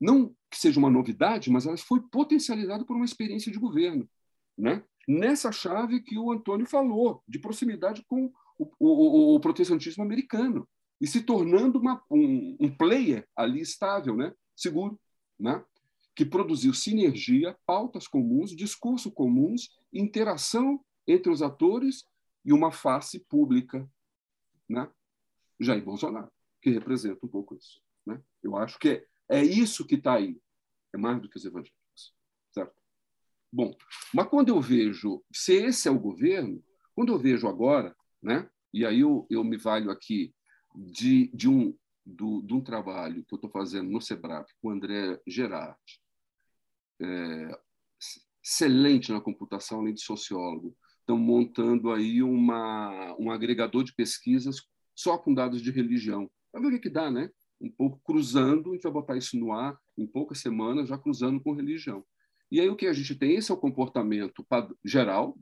não 0.00 0.34
que 0.50 0.58
seja 0.58 0.78
uma 0.78 0.90
novidade, 0.90 1.50
mas 1.50 1.66
ela 1.66 1.76
foi 1.76 2.00
potencializada 2.00 2.84
por 2.84 2.96
uma 2.96 3.04
experiência 3.04 3.50
de 3.50 3.58
governo, 3.58 4.08
né? 4.56 4.82
Nessa 5.08 5.52
chave 5.52 6.02
que 6.02 6.18
o 6.18 6.32
Antônio 6.32 6.66
falou, 6.66 7.22
de 7.26 7.38
proximidade 7.38 8.04
com 8.06 8.32
o, 8.58 8.68
o, 8.78 9.36
o 9.36 9.40
protestantismo 9.40 10.02
americano 10.02 10.68
e 11.00 11.06
se 11.06 11.22
tornando 11.22 11.78
uma, 11.78 12.02
um, 12.10 12.56
um, 12.60 12.76
player 12.76 13.26
ali 13.36 13.60
estável, 13.60 14.16
né? 14.16 14.32
Seguro, 14.54 14.98
né? 15.38 15.64
Que 16.16 16.24
produziu 16.24 16.74
sinergia, 16.74 17.56
pautas 17.64 18.08
comuns, 18.08 18.56
discurso 18.56 19.12
comuns, 19.12 19.68
interação 19.92 20.84
entre 21.06 21.30
os 21.30 21.42
atores 21.42 22.04
e 22.44 22.52
uma 22.52 22.72
face 22.72 23.20
pública, 23.20 23.88
né? 24.68 24.90
Jair 25.60 25.84
Bolsonaro, 25.84 26.32
que 26.60 26.70
representa 26.70 27.24
um 27.24 27.28
pouco 27.28 27.54
isso, 27.54 27.80
né? 28.04 28.20
Eu 28.42 28.56
acho 28.56 28.78
que 28.78 28.88
é 28.88 29.06
é 29.28 29.42
isso 29.42 29.86
que 29.86 29.96
está 29.96 30.14
aí. 30.14 30.40
É 30.94 30.98
mais 30.98 31.20
do 31.20 31.28
que 31.28 31.36
os 31.36 31.44
evangélicos. 31.44 32.14
Certo? 32.52 32.74
Bom, 33.52 33.76
mas 34.14 34.28
quando 34.28 34.48
eu 34.48 34.60
vejo, 34.60 35.22
se 35.32 35.54
esse 35.54 35.88
é 35.88 35.90
o 35.90 35.98
governo, 35.98 36.62
quando 36.94 37.12
eu 37.12 37.18
vejo 37.18 37.48
agora, 37.48 37.94
né, 38.22 38.48
e 38.72 38.84
aí 38.84 39.00
eu, 39.00 39.26
eu 39.30 39.42
me 39.44 39.56
valho 39.56 39.90
aqui 39.90 40.34
de, 40.74 41.28
de, 41.28 41.48
um, 41.48 41.76
do, 42.04 42.42
de 42.42 42.54
um 42.54 42.60
trabalho 42.60 43.24
que 43.24 43.34
eu 43.34 43.36
estou 43.36 43.50
fazendo 43.50 43.90
no 43.90 44.00
SEBRAP 44.00 44.48
com 44.60 44.68
o 44.68 44.70
André 44.70 45.20
Gerardi, 45.26 46.00
é, 47.00 47.58
excelente 48.42 49.12
na 49.12 49.20
computação, 49.20 49.80
além 49.80 49.94
de 49.94 50.02
sociólogo, 50.02 50.76
estão 51.00 51.18
montando 51.18 51.92
aí 51.92 52.22
uma, 52.22 53.14
um 53.18 53.30
agregador 53.30 53.84
de 53.84 53.94
pesquisas 53.94 54.62
só 54.94 55.18
com 55.18 55.34
dados 55.34 55.62
de 55.62 55.70
religião. 55.70 56.30
Vai 56.52 56.62
ver 56.62 56.68
o 56.68 56.70
que, 56.72 56.80
que 56.80 56.90
dá, 56.90 57.10
né? 57.10 57.30
um 57.60 57.70
pouco 57.70 58.00
cruzando, 58.04 58.70
a 58.70 58.74
gente 58.74 58.82
vai 58.82 58.92
botar 58.92 59.16
isso 59.16 59.38
no 59.38 59.52
ar 59.52 59.78
em 59.96 60.06
poucas 60.06 60.38
semanas, 60.38 60.88
já 60.88 60.98
cruzando 60.98 61.40
com 61.40 61.54
religião. 61.54 62.04
E 62.50 62.60
aí 62.60 62.68
o 62.68 62.76
que 62.76 62.86
a 62.86 62.92
gente 62.92 63.14
tem? 63.14 63.34
Esse 63.34 63.50
é 63.50 63.54
o 63.54 63.58
comportamento 63.58 64.46
geral, 64.84 65.36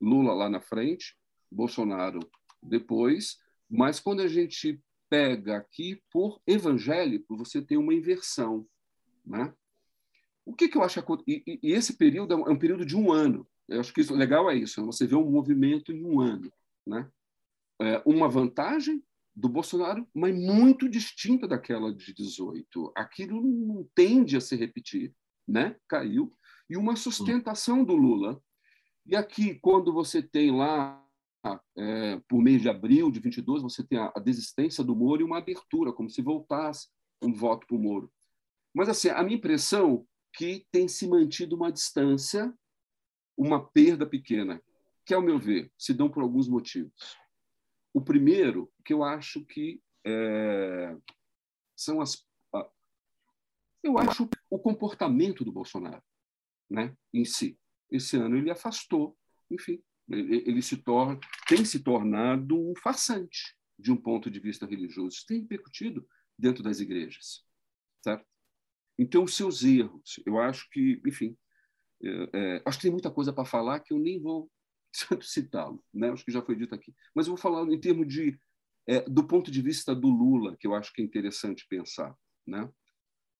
Lula 0.00 0.34
lá 0.34 0.48
na 0.48 0.60
frente, 0.60 1.16
Bolsonaro 1.50 2.20
depois, 2.62 3.38
mas 3.68 3.98
quando 3.98 4.20
a 4.20 4.28
gente 4.28 4.80
pega 5.08 5.56
aqui 5.56 6.02
por 6.12 6.40
evangélico, 6.46 7.36
você 7.36 7.62
tem 7.62 7.78
uma 7.78 7.94
inversão. 7.94 8.66
Né? 9.24 9.52
O 10.46 10.54
que, 10.54 10.68
que 10.68 10.78
eu 10.78 10.82
acho 10.82 11.02
que 11.02 11.22
e, 11.26 11.58
e 11.60 11.72
esse 11.72 11.96
período 11.96 12.32
é 12.32 12.36
um, 12.36 12.48
é 12.48 12.50
um 12.50 12.58
período 12.58 12.86
de 12.86 12.96
um 12.96 13.12
ano. 13.12 13.46
Eu 13.68 13.80
acho 13.80 13.92
que 13.92 14.00
isso 14.00 14.14
legal 14.14 14.48
é 14.48 14.54
isso, 14.54 14.80
né? 14.80 14.86
você 14.86 15.04
vê 15.04 15.16
um 15.16 15.28
movimento 15.28 15.92
em 15.92 16.04
um 16.04 16.20
ano, 16.20 16.52
né? 16.86 17.10
É 17.80 18.00
uma 18.06 18.28
vantagem 18.28 19.02
do 19.34 19.48
Bolsonaro, 19.48 20.08
mas 20.14 20.34
muito 20.34 20.88
distinta 20.88 21.46
daquela 21.46 21.92
de 21.92 22.14
18. 22.14 22.92
Aquilo 22.96 23.42
não 23.42 23.86
tende 23.94 24.36
a 24.36 24.40
se 24.40 24.56
repetir, 24.56 25.12
né? 25.46 25.76
Caiu. 25.86 26.32
E 26.70 26.76
uma 26.76 26.96
sustentação 26.96 27.84
do 27.84 27.94
Lula. 27.94 28.40
E 29.04 29.14
aqui, 29.14 29.56
quando 29.56 29.92
você 29.92 30.22
tem 30.22 30.56
lá, 30.56 31.04
é, 31.76 32.20
por 32.26 32.40
mês 32.40 32.62
de 32.62 32.68
abril 32.68 33.10
de 33.10 33.20
22, 33.20 33.62
você 33.62 33.84
tem 33.84 33.98
a, 33.98 34.10
a, 34.16 34.20
desistência 34.20 34.82
do 34.82 34.96
Moro 34.96 35.20
e 35.20 35.24
uma 35.24 35.38
abertura, 35.38 35.92
como 35.92 36.08
se 36.08 36.22
voltasse 36.22 36.88
um 37.20 37.32
voto 37.32 37.66
para 37.66 37.76
o 37.76 37.80
Moro. 37.80 38.10
Mas, 38.74 38.88
assim, 38.88 39.08
a 39.08 39.22
minha 39.22 39.36
impressão 39.36 40.06
que 40.36 40.66
tem 40.70 40.86
se 40.86 41.08
mantido 41.08 41.56
uma 41.56 41.72
distância, 41.72 42.54
uma 43.36 43.66
perda 43.66 44.06
pequena, 44.06 44.62
que, 45.04 45.14
ao 45.14 45.22
meu 45.22 45.38
ver, 45.38 45.72
se 45.78 45.94
dão 45.94 46.10
por 46.10 46.22
alguns 46.22 46.46
motivos. 46.46 47.16
O 47.92 48.02
primeiro, 48.02 48.70
que 48.84 48.92
eu 48.92 49.02
acho 49.02 49.44
que 49.46 49.80
é, 50.04 50.94
são 51.74 52.00
as. 52.00 52.24
Eu 53.82 53.98
acho 53.98 54.28
o 54.50 54.58
comportamento 54.58 55.44
do 55.44 55.52
Bolsonaro 55.52 56.02
né, 56.68 56.94
em 57.14 57.24
si. 57.24 57.58
Esse 57.90 58.16
ano 58.16 58.36
ele 58.36 58.50
afastou, 58.50 59.16
enfim, 59.50 59.80
ele, 60.08 60.42
ele 60.46 60.60
se 60.60 60.76
torna, 60.76 61.18
tem 61.48 61.64
se 61.64 61.80
tornado 61.80 62.58
um 62.58 62.74
farsante 62.82 63.56
de 63.78 63.92
um 63.92 63.96
ponto 63.96 64.30
de 64.30 64.40
vista 64.40 64.66
religioso. 64.66 65.16
Isso 65.16 65.26
tem 65.26 65.40
repercutido 65.40 66.06
dentro 66.36 66.62
das 66.62 66.80
igrejas, 66.80 67.44
certo? 68.02 68.26
Então, 68.98 69.24
os 69.24 69.34
seus 69.34 69.62
erros, 69.62 70.20
eu 70.24 70.38
acho 70.38 70.68
que, 70.70 71.00
enfim, 71.06 71.36
é, 72.02 72.62
acho 72.64 72.78
que 72.78 72.82
tem 72.82 72.90
muita 72.90 73.10
coisa 73.10 73.32
para 73.32 73.44
falar 73.44 73.80
que 73.80 73.92
eu 73.92 73.98
nem 73.98 74.20
vou 74.20 74.50
citá-lo, 75.22 75.82
né? 75.92 76.10
acho 76.10 76.24
que 76.24 76.32
já 76.32 76.42
foi 76.42 76.56
dito 76.56 76.74
aqui. 76.74 76.94
Mas 77.14 77.26
eu 77.26 77.34
vou 77.34 77.40
falar 77.40 77.62
em 77.70 77.80
termos 77.80 78.06
de, 78.06 78.38
é, 78.86 79.00
do 79.02 79.26
ponto 79.26 79.50
de 79.50 79.60
vista 79.60 79.94
do 79.94 80.08
Lula, 80.08 80.56
que 80.56 80.66
eu 80.66 80.74
acho 80.74 80.92
que 80.92 81.02
é 81.02 81.04
interessante 81.04 81.66
pensar. 81.68 82.14
Né? 82.46 82.68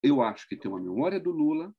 Eu 0.02 0.20
acho 0.22 0.48
que 0.48 0.56
tem 0.56 0.70
uma 0.70 0.80
memória 0.80 1.20
do 1.20 1.30
Lula, 1.30 1.74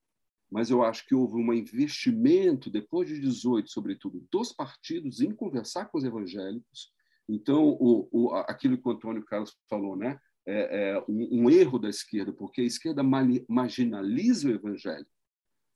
mas 0.50 0.70
eu 0.70 0.82
acho 0.82 1.06
que 1.06 1.14
houve 1.14 1.36
um 1.36 1.54
investimento, 1.54 2.70
depois 2.70 3.08
de 3.08 3.20
18, 3.20 3.70
sobretudo, 3.70 4.26
dos 4.32 4.54
partidos 4.54 5.20
em 5.20 5.32
conversar 5.32 5.86
com 5.86 5.98
os 5.98 6.04
evangélicos. 6.04 6.92
Então, 7.28 7.68
o, 7.68 8.08
o, 8.12 8.34
aquilo 8.34 8.78
que 8.78 8.88
o 8.88 8.92
Antônio 8.92 9.26
Carlos 9.26 9.58
falou, 9.70 9.98
né? 9.98 10.18
É, 10.48 10.92
é 10.92 11.06
um, 11.10 11.44
um, 11.44 11.50
erro 11.50 11.78
da 11.78 11.90
esquerda, 11.90 12.32
porque 12.32 12.62
a 12.62 12.66
esquerda 12.66 13.04
marginaliza 13.04 14.48
o 14.48 14.52
evangélico. 14.52 15.12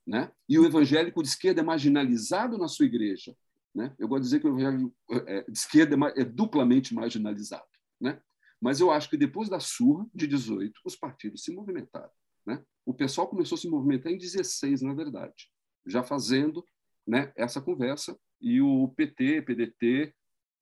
Né? 0.07 0.31
E 0.47 0.57
o 0.57 0.65
evangélico 0.65 1.21
de 1.21 1.29
esquerda 1.29 1.61
é 1.61 1.63
marginalizado 1.63 2.57
na 2.57 2.67
sua 2.67 2.85
igreja. 2.85 3.35
Né? 3.75 3.93
Eu 3.99 4.07
gosto 4.07 4.21
de 4.21 4.27
dizer 4.27 4.39
que 4.39 4.47
o 4.47 4.57
evangélico 4.57 4.95
é, 5.27 5.43
de 5.43 5.57
esquerda 5.57 5.95
é, 6.15 6.21
é 6.21 6.25
duplamente 6.25 6.93
marginalizado. 6.93 7.67
Né? 7.99 8.21
Mas 8.61 8.79
eu 8.79 8.91
acho 8.91 9.09
que 9.09 9.17
depois 9.17 9.49
da 9.49 9.59
surra 9.59 10.07
de 10.13 10.25
18, 10.25 10.79
os 10.85 10.95
partidos 10.95 11.43
se 11.43 11.53
movimentaram. 11.53 12.11
Né? 12.45 12.63
O 12.85 12.93
pessoal 12.93 13.27
começou 13.27 13.55
a 13.57 13.59
se 13.59 13.69
movimentar 13.69 14.11
em 14.11 14.17
16, 14.17 14.81
na 14.81 14.93
verdade, 14.93 15.49
já 15.85 16.01
fazendo 16.01 16.65
né, 17.05 17.31
essa 17.35 17.61
conversa, 17.61 18.17
e 18.39 18.59
o 18.61 18.87
PT, 18.89 19.43
PDT, 19.43 20.13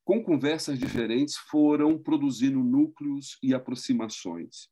com 0.09 0.23
conversas 0.23 0.79
diferentes, 0.79 1.37
foram 1.37 1.95
produzindo 1.95 2.63
núcleos 2.63 3.37
e 3.43 3.53
aproximações. 3.53 4.67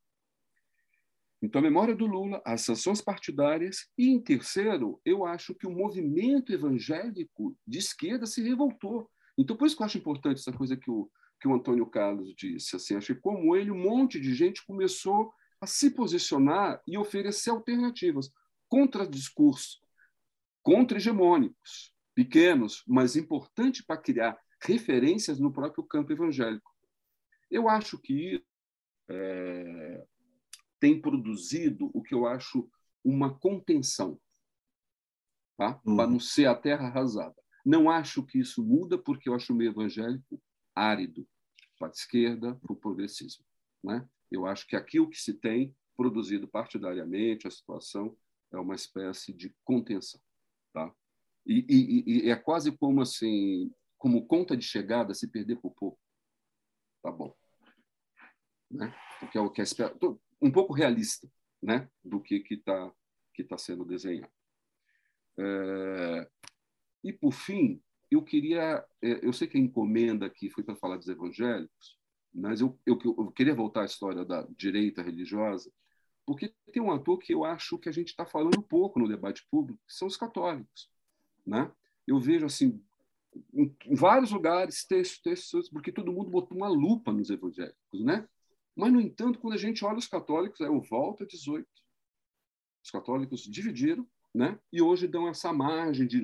Então, 1.43 1.59
a 1.59 1.63
memória 1.63 1.95
do 1.95 2.07
Lula, 2.07 2.41
as 2.43 2.61
sanções 2.61 3.01
partidárias, 3.01 3.85
e, 3.95 4.09
em 4.09 4.19
terceiro, 4.19 4.99
eu 5.05 5.27
acho 5.27 5.53
que 5.53 5.67
o 5.67 5.71
movimento 5.71 6.51
evangélico 6.51 7.55
de 7.67 7.77
esquerda 7.77 8.25
se 8.25 8.41
revoltou. 8.41 9.07
Então, 9.37 9.55
por 9.55 9.67
isso 9.67 9.77
que 9.77 9.83
eu 9.83 9.85
acho 9.85 9.99
importante 9.99 10.39
essa 10.39 10.51
coisa 10.51 10.75
que 10.75 10.89
o, 10.89 11.07
que 11.39 11.47
o 11.47 11.53
Antônio 11.53 11.85
Carlos 11.85 12.33
disse. 12.35 12.75
Assim, 12.75 12.95
acho 12.95 13.13
que, 13.13 13.21
como 13.21 13.55
ele, 13.55 13.69
um 13.69 13.77
monte 13.77 14.19
de 14.19 14.33
gente 14.33 14.65
começou 14.65 15.31
a 15.61 15.67
se 15.67 15.91
posicionar 15.91 16.81
e 16.87 16.97
oferecer 16.97 17.51
alternativas 17.51 18.31
contra 18.67 19.05
discursos 19.05 19.79
contra-hegemônicos, 20.63 21.93
pequenos, 22.15 22.83
mas 22.87 23.15
importantes 23.15 23.85
para 23.85 24.01
criar 24.01 24.35
referências 24.61 25.39
no 25.39 25.51
próprio 25.51 25.83
campo 25.83 26.11
evangélico. 26.11 26.71
Eu 27.49 27.69
acho 27.69 27.97
que 27.97 28.43
é, 29.09 30.05
tem 30.79 30.99
produzido 30.99 31.89
o 31.93 32.01
que 32.01 32.13
eu 32.13 32.25
acho 32.25 32.69
uma 33.03 33.37
contenção, 33.37 34.19
tá? 35.57 35.79
Uhum. 35.85 35.95
para 35.95 36.09
não 36.09 36.19
ser 36.19 36.45
a 36.47 36.55
terra 36.55 36.87
arrasada. 36.87 37.35
Não 37.65 37.89
acho 37.89 38.23
que 38.23 38.39
isso 38.39 38.63
muda, 38.63 38.97
porque 38.97 39.29
eu 39.29 39.33
acho 39.33 39.53
o 39.53 39.55
meio 39.55 39.71
evangélico 39.71 40.41
árido 40.75 41.27
para 41.77 41.87
a 41.87 41.91
esquerda, 41.91 42.55
para 42.55 42.73
o 42.73 42.75
progressismo. 42.75 43.45
Né? 43.83 44.07
Eu 44.31 44.45
acho 44.45 44.67
que 44.67 44.75
aquilo 44.75 45.09
que 45.09 45.17
se 45.17 45.33
tem 45.33 45.75
produzido 45.95 46.47
partidariamente, 46.47 47.47
a 47.47 47.51
situação 47.51 48.15
é 48.51 48.57
uma 48.57 48.75
espécie 48.75 49.33
de 49.33 49.53
contenção. 49.63 50.21
Tá? 50.73 50.93
E, 51.45 51.65
e, 51.67 52.25
e 52.25 52.29
é 52.29 52.35
quase 52.35 52.71
como 52.71 53.01
assim, 53.01 53.71
como 53.97 54.25
conta 54.27 54.55
de 54.55 54.65
chegada 54.65 55.13
se 55.13 55.27
perder 55.29 55.57
por 55.57 55.71
pouco. 55.73 55.99
Tá 57.01 57.11
bom. 57.11 57.35
Né? 58.69 58.93
Porque 59.19 59.37
é 59.37 59.41
o 59.41 59.49
que 59.49 59.61
é 59.61 59.65
um 60.41 60.51
pouco 60.51 60.73
realista 60.73 61.29
né? 61.61 61.89
do 62.03 62.21
que 62.21 62.43
está 62.49 62.93
que 63.33 63.43
tá 63.43 63.57
sendo 63.57 63.85
desenhado. 63.85 64.31
É... 65.39 66.29
E, 67.03 67.13
por 67.13 67.31
fim, 67.31 67.81
eu 68.09 68.23
queria. 68.23 68.83
É, 69.01 69.25
eu 69.25 69.31
sei 69.31 69.47
que 69.47 69.57
a 69.57 69.61
encomenda 69.61 70.25
aqui 70.25 70.49
foi 70.49 70.63
para 70.63 70.75
falar 70.75 70.97
dos 70.97 71.07
evangélicos, 71.07 71.97
mas 72.33 72.61
eu, 72.61 72.79
eu, 72.85 72.97
eu 73.05 73.31
queria 73.31 73.53
voltar 73.53 73.83
à 73.83 73.85
história 73.85 74.25
da 74.25 74.47
direita 74.57 75.03
religiosa, 75.03 75.71
porque 76.25 76.53
tem 76.73 76.81
um 76.81 76.91
ator 76.91 77.19
que 77.19 77.33
eu 77.33 77.45
acho 77.45 77.77
que 77.77 77.89
a 77.89 77.91
gente 77.91 78.09
está 78.09 78.25
falando 78.25 78.61
pouco 78.61 78.99
no 78.99 79.07
debate 79.07 79.45
público, 79.49 79.79
que 79.87 79.93
são 79.93 80.07
os 80.07 80.17
católicos. 80.17 80.89
Né? 81.45 81.71
Eu 82.05 82.19
vejo 82.19 82.45
assim 82.45 82.83
em 83.53 83.95
vários 83.95 84.31
lugares 84.31 84.85
textos, 84.85 85.21
textos, 85.21 85.69
porque 85.69 85.91
todo 85.91 86.11
mundo 86.11 86.29
botou 86.29 86.57
uma 86.57 86.67
lupa 86.67 87.11
nos 87.11 87.29
evangélicos, 87.29 88.03
né? 88.03 88.27
Mas 88.75 88.93
no 88.93 89.01
entanto, 89.01 89.39
quando 89.39 89.53
a 89.53 89.57
gente 89.57 89.83
olha 89.83 89.97
os 89.97 90.07
católicos, 90.07 90.61
é 90.61 90.69
o 90.69 90.81
volta 90.81 91.25
18. 91.25 91.67
Os 92.83 92.91
católicos 92.91 93.41
dividiram, 93.41 94.07
né? 94.33 94.59
E 94.71 94.81
hoje 94.81 95.07
dão 95.07 95.27
essa 95.27 95.51
margem 95.51 96.05
de, 96.05 96.21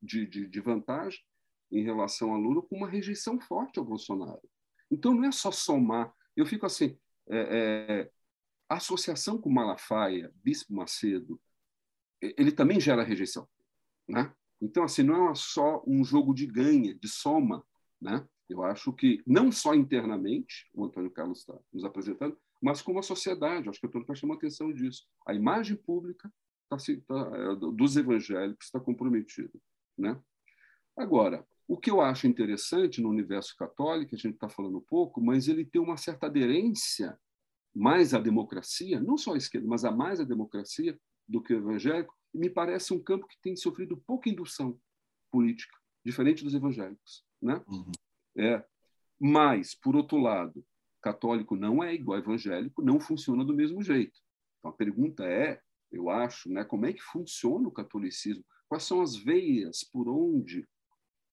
de, 0.00 0.26
de, 0.26 0.46
de 0.46 0.60
vantagem 0.60 1.20
em 1.70 1.82
relação 1.82 2.32
a 2.32 2.38
Lula 2.38 2.62
com 2.62 2.76
uma 2.76 2.88
rejeição 2.88 3.40
forte 3.40 3.78
ao 3.78 3.84
Bolsonaro. 3.84 4.40
Então, 4.90 5.14
não 5.14 5.24
é 5.24 5.32
só 5.32 5.50
somar. 5.50 6.14
Eu 6.36 6.46
fico 6.46 6.64
assim, 6.64 6.96
é, 7.28 8.04
é, 8.08 8.10
associação 8.68 9.36
com 9.36 9.50
Malafaia, 9.50 10.32
Bispo 10.36 10.72
Macedo, 10.72 11.40
ele 12.20 12.52
também 12.52 12.80
gera 12.80 13.02
rejeição. 13.02 13.48
Né? 14.08 14.32
Então, 14.60 14.84
assim, 14.84 15.02
não 15.02 15.30
é 15.30 15.34
só 15.34 15.82
um 15.86 16.04
jogo 16.04 16.32
de 16.34 16.46
ganha, 16.46 16.94
de 16.94 17.08
soma. 17.08 17.64
Né? 18.00 18.26
Eu 18.48 18.62
acho 18.62 18.92
que, 18.92 19.22
não 19.26 19.50
só 19.52 19.74
internamente, 19.74 20.68
o 20.72 20.84
Antônio 20.84 21.10
Carlos 21.10 21.40
está 21.40 21.58
nos 21.72 21.84
apresentando, 21.84 22.38
mas 22.60 22.80
como 22.80 22.98
a 22.98 23.02
sociedade. 23.02 23.68
Acho 23.68 23.80
que 23.80 23.86
o 23.86 23.88
Antônio 23.88 24.04
está 24.04 24.14
chamando 24.14 24.36
a 24.36 24.38
atenção 24.38 24.72
disso. 24.72 25.06
A 25.26 25.34
imagem 25.34 25.76
pública 25.76 26.32
tá, 26.68 26.76
tá, 26.76 27.30
é, 27.36 27.56
dos 27.56 27.96
evangélicos 27.96 28.66
está 28.66 28.80
comprometida. 28.80 29.52
Né? 29.96 30.18
Agora, 30.96 31.46
o 31.68 31.76
que 31.76 31.90
eu 31.90 32.00
acho 32.00 32.26
interessante 32.26 33.02
no 33.02 33.10
universo 33.10 33.54
católico, 33.56 34.14
a 34.14 34.18
gente 34.18 34.34
está 34.34 34.48
falando 34.48 34.80
pouco, 34.80 35.20
mas 35.20 35.48
ele 35.48 35.64
tem 35.64 35.80
uma 35.80 35.96
certa 35.96 36.26
aderência 36.26 37.18
mais 37.74 38.14
à 38.14 38.18
democracia, 38.18 39.00
não 39.00 39.18
só 39.18 39.34
à 39.34 39.36
esquerda, 39.36 39.66
mas 39.66 39.84
a 39.84 39.90
mais 39.90 40.20
à 40.20 40.24
democracia 40.24 40.98
do 41.28 41.42
que 41.42 41.52
o 41.52 41.58
evangélico, 41.58 42.14
me 42.36 42.50
parece 42.50 42.92
um 42.92 43.02
campo 43.02 43.26
que 43.26 43.40
tem 43.40 43.56
sofrido 43.56 43.96
pouca 43.96 44.28
indução 44.28 44.78
política, 45.30 45.76
diferente 46.04 46.44
dos 46.44 46.54
evangélicos. 46.54 47.24
Né? 47.40 47.62
Uhum. 47.66 47.92
É. 48.36 48.64
Mas, 49.18 49.74
por 49.74 49.96
outro 49.96 50.18
lado, 50.18 50.64
católico 51.00 51.56
não 51.56 51.82
é 51.82 51.94
igual 51.94 52.18
evangélico, 52.18 52.82
não 52.82 53.00
funciona 53.00 53.44
do 53.44 53.54
mesmo 53.54 53.82
jeito. 53.82 54.20
Então, 54.58 54.70
a 54.70 54.74
pergunta 54.74 55.24
é, 55.24 55.60
eu 55.90 56.10
acho, 56.10 56.50
né, 56.50 56.64
como 56.64 56.86
é 56.86 56.92
que 56.92 57.02
funciona 57.02 57.66
o 57.66 57.72
catolicismo? 57.72 58.44
Quais 58.68 58.84
são 58.84 59.00
as 59.00 59.16
veias 59.16 59.84
por 59.84 60.08
onde 60.08 60.66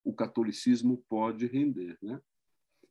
o 0.04 0.14
catolicismo 0.14 1.04
pode 1.08 1.46
render. 1.46 1.98
Né? 2.02 2.20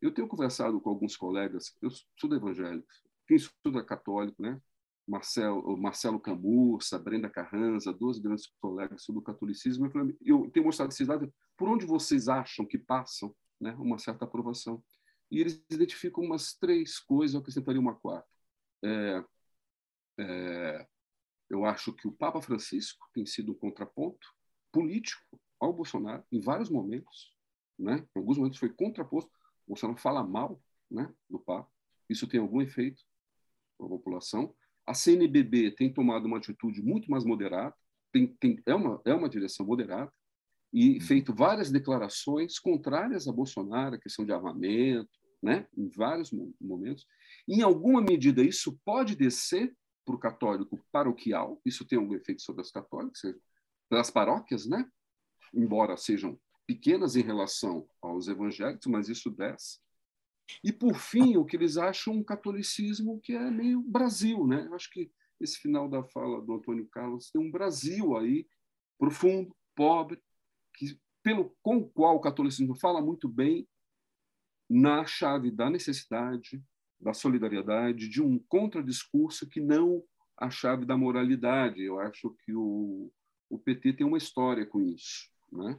Eu 0.01 0.13
tenho 0.13 0.27
conversado 0.27 0.81
com 0.81 0.91
alguns 0.91 1.17
colegas, 1.17 1.77
eu 1.83 1.91
sou 1.91 2.35
evangélico, 2.35 2.89
quem 3.27 3.37
estuda 3.37 3.85
católico, 3.85 4.43
né? 4.43 4.61
Marcelo, 5.07 5.77
Marcelo 5.77 6.21
Camurça, 6.21 6.99
Brenda 6.99 7.29
Carranza, 7.29 7.93
duas 7.93 8.19
grandes 8.19 8.47
colegas 8.61 9.03
sobre 9.03 9.21
o 9.21 9.25
catolicismo. 9.25 9.91
Eu, 9.95 10.17
eu 10.25 10.51
tenho 10.51 10.67
mostrado 10.67 10.93
esses 10.93 11.07
dados, 11.07 11.29
por 11.57 11.69
onde 11.69 11.85
vocês 11.85 12.29
acham 12.29 12.65
que 12.65 12.79
passam 12.79 13.35
né, 13.61 13.75
uma 13.79 13.99
certa 13.99 14.25
aprovação? 14.25 14.83
E 15.31 15.41
eles 15.41 15.63
identificam 15.71 16.25
umas 16.25 16.55
três 16.55 16.99
coisas, 16.99 17.35
eu 17.35 17.41
acrescentaria 17.41 17.81
uma 17.81 17.95
quarta. 17.95 18.29
É, 18.85 19.25
é, 20.19 20.87
eu 21.49 21.65
acho 21.65 21.93
que 21.93 22.07
o 22.07 22.13
Papa 22.13 22.41
Francisco 22.41 23.09
tem 23.13 23.25
sido 23.27 23.53
um 23.53 23.55
contraponto 23.55 24.27
político 24.71 25.41
ao 25.61 25.73
Bolsonaro 25.73 26.25
em 26.33 26.41
vários 26.41 26.71
momentos, 26.71 27.37
né? 27.79 28.07
Em 28.15 28.19
alguns 28.19 28.39
momentos 28.39 28.59
foi 28.59 28.69
contraposto. 28.71 29.31
O 29.67 29.73
Bolsonaro 29.73 29.99
fala 29.99 30.25
mal, 30.25 30.63
né, 30.91 31.13
do 31.29 31.39
Papa. 31.39 31.71
Isso 32.09 32.27
tem 32.27 32.41
algum 32.41 32.61
efeito 32.61 33.03
na 33.79 33.89
população. 33.89 34.55
A 34.87 34.95
CNBB 34.95 35.73
tem 35.73 35.93
tomado 35.93 36.27
uma 36.27 36.39
atitude 36.39 36.83
muito 36.83 37.11
mais 37.11 37.25
moderada, 37.25 37.75
tem, 38.13 38.27
tem, 38.39 38.61
é, 38.67 38.75
uma, 38.75 39.01
é 39.05 39.15
uma 39.15 39.29
direção 39.29 39.65
moderada, 39.65 40.13
e 40.73 40.95
uhum. 40.95 41.01
feito 41.01 41.35
várias 41.35 41.71
declarações 41.71 42.59
contrárias 42.59 43.29
a 43.29 43.33
Bolsonaro, 43.33 43.95
a 43.95 44.01
questão 44.01 44.25
de 44.25 44.33
armamento, 44.33 45.11
né, 45.43 45.67
em 45.77 45.89
vários 45.89 46.31
momentos. 46.61 47.07
Em 47.49 47.63
alguma 47.63 48.01
medida, 48.01 48.43
isso 48.43 48.79
pode 48.85 49.17
descer 49.17 49.75
para 50.05 50.15
o 50.15 50.19
católico 50.19 50.85
paroquial, 50.91 51.61
isso 51.65 51.85
tem 51.85 51.99
algum 51.99 52.15
efeito 52.15 52.43
sobre 52.43 52.63
os 52.63 52.71
católicos, 52.71 53.21
pelas 53.89 54.11
paróquias, 54.11 54.67
né? 54.67 54.89
embora 55.55 55.97
sejam 55.97 56.39
pequenas 56.67 57.17
em 57.17 57.23
relação 57.23 57.87
aos 58.01 58.29
evangélicos, 58.29 58.87
mas 58.87 59.09
isso 59.09 59.31
desce. 59.31 59.79
E, 60.63 60.73
por 60.73 60.95
fim, 60.97 61.37
o 61.37 61.45
que 61.45 61.57
eles 61.57 61.77
acham 61.77 62.15
um 62.15 62.25
catolicismo 62.25 63.21
que 63.21 63.35
é 63.35 63.51
meio 63.51 63.81
Brasil. 63.83 64.47
Né? 64.47 64.67
Eu 64.67 64.75
acho 64.75 64.91
que 64.91 65.11
esse 65.41 65.59
final 65.59 65.89
da 65.89 66.03
fala 66.05 66.41
do 66.41 66.55
Antônio 66.55 66.87
Carlos 66.87 67.31
tem 67.31 67.41
um 67.41 67.51
Brasil 67.51 68.17
aí, 68.17 68.47
profundo, 68.99 69.55
pobre, 69.75 70.23
que, 70.75 70.99
pelo, 71.23 71.57
com 71.63 71.79
o 71.79 71.89
qual 71.89 72.17
o 72.17 72.21
catolicismo 72.21 72.75
fala 72.75 73.01
muito 73.01 73.29
bem 73.29 73.67
na 74.69 75.05
chave 75.05 75.51
da 75.51 75.69
necessidade, 75.69 76.63
da 77.01 77.13
solidariedade, 77.13 78.09
de 78.09 78.23
um 78.23 78.39
contradiscurso 78.39 79.49
que 79.49 79.61
não 79.61 80.03
a 80.37 80.49
chave 80.49 80.85
da 80.85 80.97
moralidade. 80.97 81.83
Eu 81.83 81.99
acho 81.99 82.31
que 82.45 82.55
o, 82.55 83.11
o 83.51 83.59
PT 83.59 83.95
tem 83.95 84.07
uma 84.07 84.19
história 84.19 84.65
com 84.65 84.81
isso 84.81 85.33
né? 85.53 85.79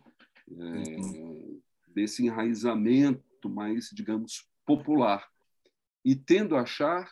É, 0.51 1.61
desse 1.87 2.25
enraizamento 2.25 3.49
mais, 3.49 3.89
digamos, 3.91 4.47
popular. 4.65 5.27
E 6.03 6.15
tendo 6.15 6.55
a 6.55 6.61
achar, 6.61 7.11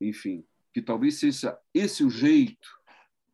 enfim, 0.00 0.44
que 0.72 0.82
talvez 0.82 1.18
seja 1.18 1.58
esse 1.72 2.04
o 2.04 2.10
jeito 2.10 2.68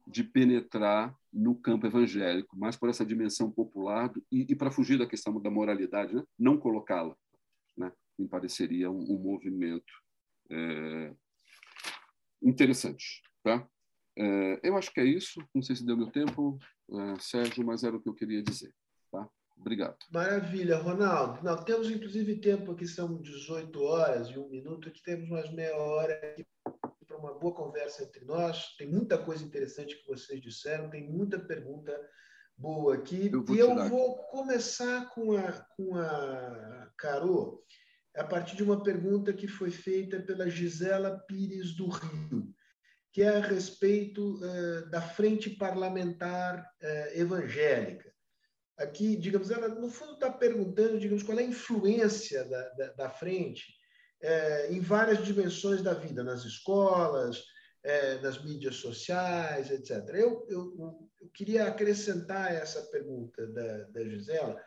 de 0.07 0.22
penetrar 0.22 1.14
no 1.32 1.54
campo 1.54 1.86
evangélico, 1.86 2.57
mais 2.57 2.76
por 2.76 2.88
essa 2.88 3.04
dimensão 3.04 3.50
popular 3.50 4.12
e, 4.30 4.46
e 4.48 4.54
para 4.54 4.70
fugir 4.70 4.98
da 4.98 5.07
questão 5.07 5.40
da 5.40 5.50
moralidade, 5.50 6.14
né? 6.14 6.22
não 6.38 6.57
colocá-la, 6.57 7.16
né? 7.76 7.92
me 8.18 8.26
pareceria 8.26 8.90
um, 8.90 9.00
um 9.00 9.18
movimento 9.18 9.92
é, 10.50 11.14
interessante, 12.42 13.22
tá? 13.42 13.68
É, 14.18 14.61
eu 14.62 14.76
acho 14.76 14.90
que 14.92 15.00
é 15.00 15.04
isso. 15.04 15.46
Não 15.54 15.61
sei 15.61 15.76
se 15.76 15.84
deu 15.84 15.96
meu 15.96 16.11
tempo, 16.11 16.59
é, 16.90 17.18
Sérgio, 17.20 17.66
mas 17.66 17.84
era 17.84 17.96
o 17.96 18.00
que 18.00 18.09
eu 18.09 18.14
queria 18.14 18.42
dizer? 18.42 18.72
Obrigado. 19.57 19.96
Maravilha, 20.11 20.78
Ronaldo. 20.78 21.42
Não, 21.42 21.57
temos 21.64 21.90
inclusive 21.90 22.40
tempo 22.40 22.72
aqui, 22.72 22.86
são 22.86 23.20
18 23.20 23.82
horas 23.82 24.28
e 24.28 24.38
um 24.38 24.48
minuto, 24.48 24.90
que 24.90 25.02
temos 25.02 25.28
mais 25.28 25.50
meia 25.52 25.76
hora 25.76 26.36
para 27.07 27.16
uma 27.16 27.38
boa 27.38 27.54
conversa 27.54 28.04
entre 28.04 28.24
nós. 28.24 28.76
Tem 28.76 28.86
muita 28.86 29.18
coisa 29.18 29.44
interessante 29.44 29.96
que 29.96 30.07
vocês 30.07 30.40
disseram, 30.40 30.90
tem 30.90 31.11
muita 31.11 31.38
pergunta 31.38 31.92
boa 32.57 32.94
aqui. 32.94 33.30
Eu 33.32 33.44
e 33.54 33.59
eu 33.59 33.88
vou 33.88 34.18
começar 34.24 35.09
com 35.11 35.36
a, 35.36 35.52
com 35.76 35.96
a 35.96 36.90
Carol, 36.96 37.62
a 38.16 38.24
partir 38.24 38.57
de 38.57 38.62
uma 38.62 38.82
pergunta 38.82 39.32
que 39.32 39.46
foi 39.46 39.70
feita 39.70 40.20
pela 40.20 40.48
Gisela 40.48 41.18
Pires 41.26 41.74
do 41.74 41.88
Rio, 41.88 42.54
que 43.12 43.22
é 43.22 43.36
a 43.36 43.40
respeito 43.40 44.36
uh, 44.36 44.90
da 44.90 45.00
frente 45.00 45.50
parlamentar 45.50 46.61
uh, 46.61 47.18
evangélica. 47.18 48.15
Aqui, 48.79 49.16
digamos, 49.16 49.51
ela 49.51 49.68
no 49.68 49.91
fundo 49.91 50.14
está 50.14 50.31
perguntando, 50.31 50.99
digamos, 50.99 51.22
qual 51.22 51.39
é 51.39 51.43
a 51.43 51.47
influência 51.47 52.45
da, 52.45 52.68
da, 52.70 52.93
da 52.93 53.11
frente 53.11 53.64
é, 54.20 54.72
em 54.72 54.81
várias 54.81 55.24
dimensões 55.24 55.83
da 55.83 55.95
vida, 55.95 56.22
nas 56.22 56.45
escolas, 56.45 57.43
é, 57.83 58.18
nas 58.20 58.43
mídias 58.43 58.77
sociais, 58.77 59.70
etc. 59.70 60.09
Eu, 60.09 60.47
eu, 60.49 61.11
eu, 61.20 61.31
queria 61.33 61.68
acrescentar 61.68 62.53
essa 62.53 62.83
pergunta 62.91 63.47
da, 63.47 63.85
da 63.85 64.05
Gisela 64.05 64.61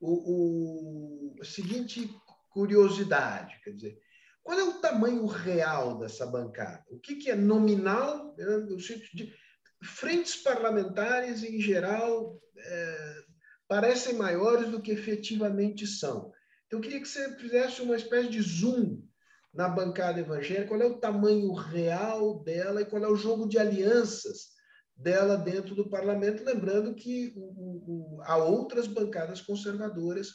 o, 0.00 1.34
o, 1.34 1.40
a 1.40 1.44
seguinte 1.44 2.10
curiosidade, 2.50 3.60
quer 3.64 3.70
dizer, 3.70 3.98
qual 4.42 4.58
é 4.58 4.62
o 4.64 4.80
tamanho 4.80 5.24
real 5.26 5.98
dessa 5.98 6.26
bancada? 6.26 6.84
O 6.88 6.98
que, 6.98 7.16
que 7.16 7.30
é 7.30 7.36
nominal, 7.36 8.34
né, 8.36 8.44
no 8.44 8.78
sentido 8.80 9.16
de 9.16 9.34
frentes 9.82 10.36
parlamentares 10.36 11.42
em 11.42 11.60
geral 11.60 12.40
é, 12.56 13.24
parecem 13.72 14.18
maiores 14.18 14.70
do 14.70 14.82
que 14.82 14.90
efetivamente 14.90 15.86
são. 15.86 16.30
Então, 16.66 16.78
eu 16.78 16.80
queria 16.82 17.00
que 17.00 17.08
você 17.08 17.34
fizesse 17.38 17.80
uma 17.80 17.96
espécie 17.96 18.28
de 18.28 18.42
zoom 18.42 19.02
na 19.50 19.66
bancada 19.66 20.20
evangélica, 20.20 20.68
qual 20.68 20.82
é 20.82 20.84
o 20.84 20.98
tamanho 20.98 21.50
real 21.54 22.44
dela 22.44 22.82
e 22.82 22.84
qual 22.84 23.02
é 23.02 23.08
o 23.08 23.16
jogo 23.16 23.48
de 23.48 23.58
alianças 23.58 24.50
dela 24.94 25.38
dentro 25.38 25.74
do 25.74 25.88
parlamento, 25.88 26.44
lembrando 26.44 26.94
que 26.94 27.32
o, 27.34 28.18
o, 28.18 28.22
há 28.24 28.36
outras 28.36 28.86
bancadas 28.86 29.40
conservadoras, 29.40 30.28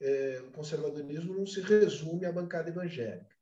é, 0.00 0.40
o 0.46 0.52
conservadorismo 0.52 1.34
não 1.34 1.46
se 1.48 1.60
resume 1.60 2.26
à 2.26 2.32
bancada 2.32 2.70
evangélica. 2.70 3.36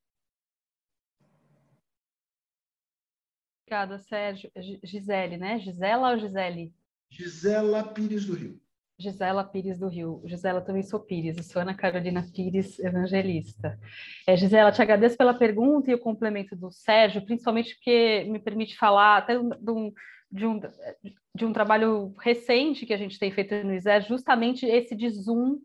Obrigada, 3.67 3.99
Sérgio. 3.99 4.51
Gisele, 4.83 5.37
né? 5.37 5.59
Gisela 5.59 6.13
ou 6.13 6.19
Gisele? 6.19 6.75
Gisela 7.11 7.93
Pires 7.93 8.25
do 8.25 8.33
Rio. 8.33 8.66
Gisela 8.99 9.45
Pires 9.45 9.79
do 9.79 9.89
Rio. 9.89 10.23
Gisela, 10.25 10.61
também 10.61 10.83
sou 10.83 11.01
Pires, 11.01 11.37
eu 11.37 11.43
sou 11.43 11.61
Ana 11.61 11.75
Carolina 11.75 12.25
Pires, 12.35 12.79
evangelista. 12.79 13.79
É, 14.27 14.37
Gisela, 14.37 14.73
te 14.73 14.81
agradeço 14.81 15.17
pela 15.17 15.35
pergunta 15.35 15.91
e 15.91 15.95
o 15.95 15.99
complemento 15.99 16.57
do 16.57 16.71
Sérgio, 16.71 17.25
principalmente 17.25 17.75
porque 17.75 18.25
me 18.29 18.39
permite 18.39 18.77
falar 18.77 19.19
até 19.19 19.35
de 19.39 19.71
um, 19.71 19.93
de 20.31 20.47
um, 20.47 20.61
de 21.35 21.45
um 21.45 21.53
trabalho 21.53 22.15
recente 22.19 22.87
que 22.87 22.95
a 22.95 22.99
gente 22.99 23.19
tem 23.19 23.31
feito 23.31 23.55
no 23.65 23.75
ISER, 23.75 24.03
justamente 24.03 24.65
esse 24.65 24.97
de 24.97 25.11
zoom 25.11 25.59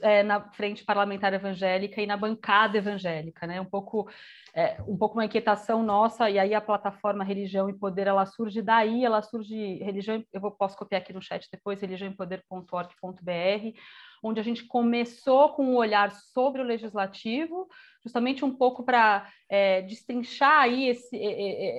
é, 0.00 0.22
na 0.22 0.40
frente 0.52 0.84
parlamentar 0.84 1.32
evangélica 1.32 2.00
e 2.00 2.06
na 2.06 2.16
bancada 2.16 2.78
evangélica, 2.78 3.46
né? 3.46 3.60
Um 3.60 3.64
pouco, 3.64 4.08
é, 4.54 4.80
um 4.86 4.96
pouco 4.96 5.14
uma 5.16 5.24
inquietação 5.24 5.82
nossa 5.82 6.30
e 6.30 6.38
aí 6.38 6.54
a 6.54 6.60
plataforma 6.60 7.24
religião 7.24 7.68
e 7.68 7.72
poder 7.72 8.06
ela 8.06 8.24
surge 8.26 8.62
daí, 8.62 9.04
ela 9.04 9.22
surge 9.22 9.76
religião, 9.82 10.24
eu 10.32 10.40
vou, 10.40 10.50
posso 10.50 10.76
copiar 10.76 11.02
aqui 11.02 11.12
no 11.12 11.22
chat 11.22 11.48
depois, 11.50 11.80
religiãoempoder.org.br, 11.80 13.78
onde 14.22 14.40
a 14.40 14.42
gente 14.42 14.64
começou 14.64 15.50
com 15.50 15.64
um 15.64 15.76
olhar 15.76 16.10
sobre 16.12 16.62
o 16.62 16.64
legislativo, 16.64 17.68
justamente 18.02 18.44
um 18.44 18.54
pouco 18.54 18.84
para 18.84 19.28
é, 19.48 19.82
destrinchar 19.82 20.62
aí 20.62 20.88
esse, 20.88 21.16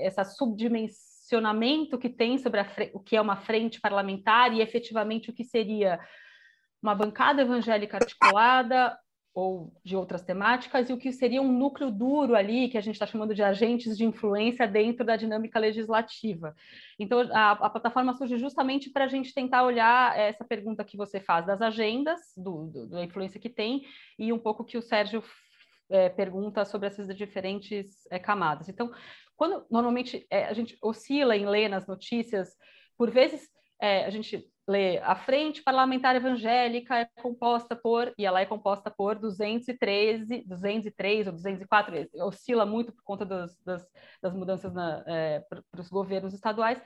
essa 0.05 0.23
subdimensionamento 0.23 1.97
que 1.97 2.09
tem 2.09 2.37
sobre 2.37 2.59
a, 2.59 2.67
o 2.93 2.99
que 2.99 3.15
é 3.15 3.21
uma 3.21 3.37
frente 3.37 3.79
parlamentar 3.79 4.53
e 4.53 4.61
efetivamente 4.61 5.29
o 5.29 5.33
que 5.33 5.43
seria 5.43 5.99
uma 6.83 6.93
bancada 6.93 7.41
evangélica 7.41 7.97
articulada 7.97 8.97
ou 9.33 9.73
de 9.83 9.95
outras 9.95 10.21
temáticas, 10.21 10.87
e 10.87 10.93
o 10.93 10.97
que 10.97 11.11
seria 11.11 11.41
um 11.41 11.51
núcleo 11.51 11.89
duro 11.89 12.35
ali, 12.35 12.69
que 12.69 12.77
a 12.77 12.81
gente 12.81 12.93
está 12.93 13.07
chamando 13.07 13.33
de 13.33 13.41
agentes 13.41 13.97
de 13.97 14.05
influência 14.05 14.67
dentro 14.67 15.03
da 15.03 15.15
dinâmica 15.15 15.57
legislativa. 15.57 16.55
Então, 16.99 17.21
a, 17.33 17.51
a 17.53 17.69
plataforma 17.69 18.13
surge 18.13 18.37
justamente 18.37 18.91
para 18.91 19.05
a 19.05 19.07
gente 19.07 19.33
tentar 19.33 19.63
olhar 19.63 20.15
essa 20.15 20.45
pergunta 20.45 20.83
que 20.83 20.95
você 20.95 21.19
faz 21.19 21.47
das 21.47 21.63
agendas, 21.63 22.19
do, 22.37 22.67
do, 22.67 22.89
da 22.89 23.03
influência 23.03 23.39
que 23.39 23.49
tem, 23.49 23.87
e 24.19 24.31
um 24.31 24.37
pouco 24.37 24.63
que 24.63 24.77
o 24.77 24.83
Sérgio 24.83 25.23
é, 25.89 26.09
pergunta 26.09 26.63
sobre 26.63 26.87
essas 26.87 27.07
diferentes 27.15 28.05
é, 28.11 28.19
camadas. 28.19 28.69
Então, 28.69 28.91
quando 29.35 29.65
normalmente 29.67 30.27
é, 30.29 30.45
a 30.45 30.53
gente 30.53 30.77
oscila 30.79 31.35
em 31.35 31.47
ler 31.47 31.69
nas 31.69 31.87
notícias, 31.87 32.55
por 32.95 33.09
vezes 33.09 33.49
é, 33.81 34.05
a 34.05 34.11
gente 34.11 34.47
lê 34.67 34.97
a 34.99 35.15
Frente 35.15 35.61
Parlamentar 35.61 36.15
Evangélica 36.15 36.97
é 36.97 37.09
composta 37.21 37.75
por, 37.75 38.13
e 38.17 38.25
ela 38.25 38.39
é 38.39 38.45
composta 38.45 38.89
por 38.89 39.15
213, 39.19 40.43
203 40.45 41.27
ou 41.27 41.33
204, 41.33 42.09
oscila 42.25 42.65
muito 42.65 42.93
por 42.93 43.03
conta 43.03 43.25
das, 43.25 43.57
das, 43.59 43.85
das 44.21 44.33
mudanças 44.33 44.73
é, 45.07 45.41
para 45.49 45.81
os 45.81 45.89
governos 45.89 46.33
estaduais. 46.33 46.81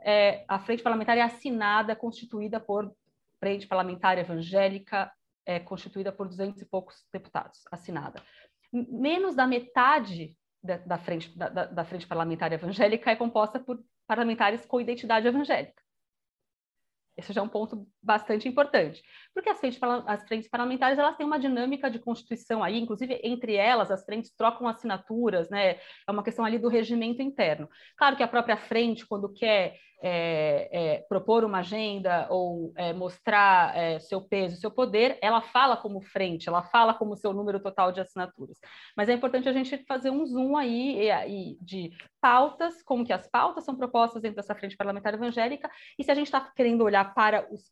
É, 0.00 0.44
a 0.46 0.58
Frente 0.58 0.82
Parlamentar 0.82 1.16
é 1.16 1.22
assinada, 1.22 1.96
constituída 1.96 2.60
por 2.60 2.94
Frente 3.40 3.66
Parlamentar 3.66 4.18
Evangélica, 4.18 5.10
é 5.44 5.58
constituída 5.58 6.12
por 6.12 6.28
200 6.28 6.60
e 6.60 6.66
poucos 6.66 7.06
deputados, 7.12 7.62
assinada. 7.70 8.20
Menos 8.72 9.34
da 9.34 9.46
metade 9.46 10.36
da, 10.62 10.76
da 10.78 10.98
frente, 10.98 11.36
da, 11.38 11.48
da 11.48 11.84
frente 11.84 12.06
Parlamentar 12.06 12.52
Evangélica 12.52 13.10
é 13.10 13.16
composta 13.16 13.60
por 13.60 13.82
parlamentares 14.06 14.66
com 14.66 14.80
identidade 14.80 15.26
evangélica. 15.26 15.85
Esse 17.16 17.32
já 17.32 17.40
é 17.40 17.44
um 17.44 17.48
ponto 17.48 17.86
bastante 18.02 18.46
importante, 18.46 19.02
porque 19.34 19.48
as 19.48 19.58
frentes, 19.58 19.80
as 20.06 20.22
frentes 20.28 20.50
parlamentares 20.50 20.98
elas 20.98 21.16
têm 21.16 21.26
uma 21.26 21.38
dinâmica 21.38 21.90
de 21.90 21.98
constituição 21.98 22.62
aí, 22.62 22.78
inclusive 22.78 23.18
entre 23.24 23.54
elas 23.54 23.90
as 23.90 24.04
frentes 24.04 24.30
trocam 24.36 24.68
assinaturas, 24.68 25.48
né? 25.48 25.78
É 26.06 26.10
uma 26.10 26.22
questão 26.22 26.44
ali 26.44 26.58
do 26.58 26.68
regimento 26.68 27.22
interno. 27.22 27.68
Claro 27.96 28.16
que 28.16 28.22
a 28.22 28.28
própria 28.28 28.56
frente, 28.56 29.06
quando 29.06 29.32
quer 29.32 29.78
é, 30.08 30.68
é, 30.70 30.98
propor 31.08 31.44
uma 31.44 31.58
agenda 31.58 32.28
ou 32.30 32.72
é, 32.76 32.92
mostrar 32.92 33.76
é, 33.76 33.98
seu 33.98 34.20
peso, 34.20 34.56
seu 34.56 34.70
poder, 34.70 35.18
ela 35.20 35.40
fala 35.40 35.76
como 35.76 36.00
frente, 36.00 36.48
ela 36.48 36.62
fala 36.62 36.94
como 36.94 37.16
seu 37.16 37.32
número 37.32 37.58
total 37.58 37.90
de 37.90 38.00
assinaturas. 38.00 38.56
Mas 38.96 39.08
é 39.08 39.14
importante 39.14 39.48
a 39.48 39.52
gente 39.52 39.76
fazer 39.84 40.10
um 40.10 40.24
zoom 40.24 40.56
aí 40.56 41.10
e 41.26 41.58
de 41.60 41.90
pautas, 42.20 42.82
como 42.84 43.04
que 43.04 43.12
as 43.12 43.28
pautas 43.28 43.64
são 43.64 43.74
propostas 43.74 44.22
dentro 44.22 44.36
dessa 44.36 44.54
frente 44.54 44.76
parlamentar 44.76 45.12
evangélica, 45.12 45.68
e 45.98 46.04
se 46.04 46.10
a 46.12 46.14
gente 46.14 46.26
está 46.28 46.40
querendo 46.40 46.84
olhar 46.84 47.12
para 47.12 47.44
os, 47.52 47.68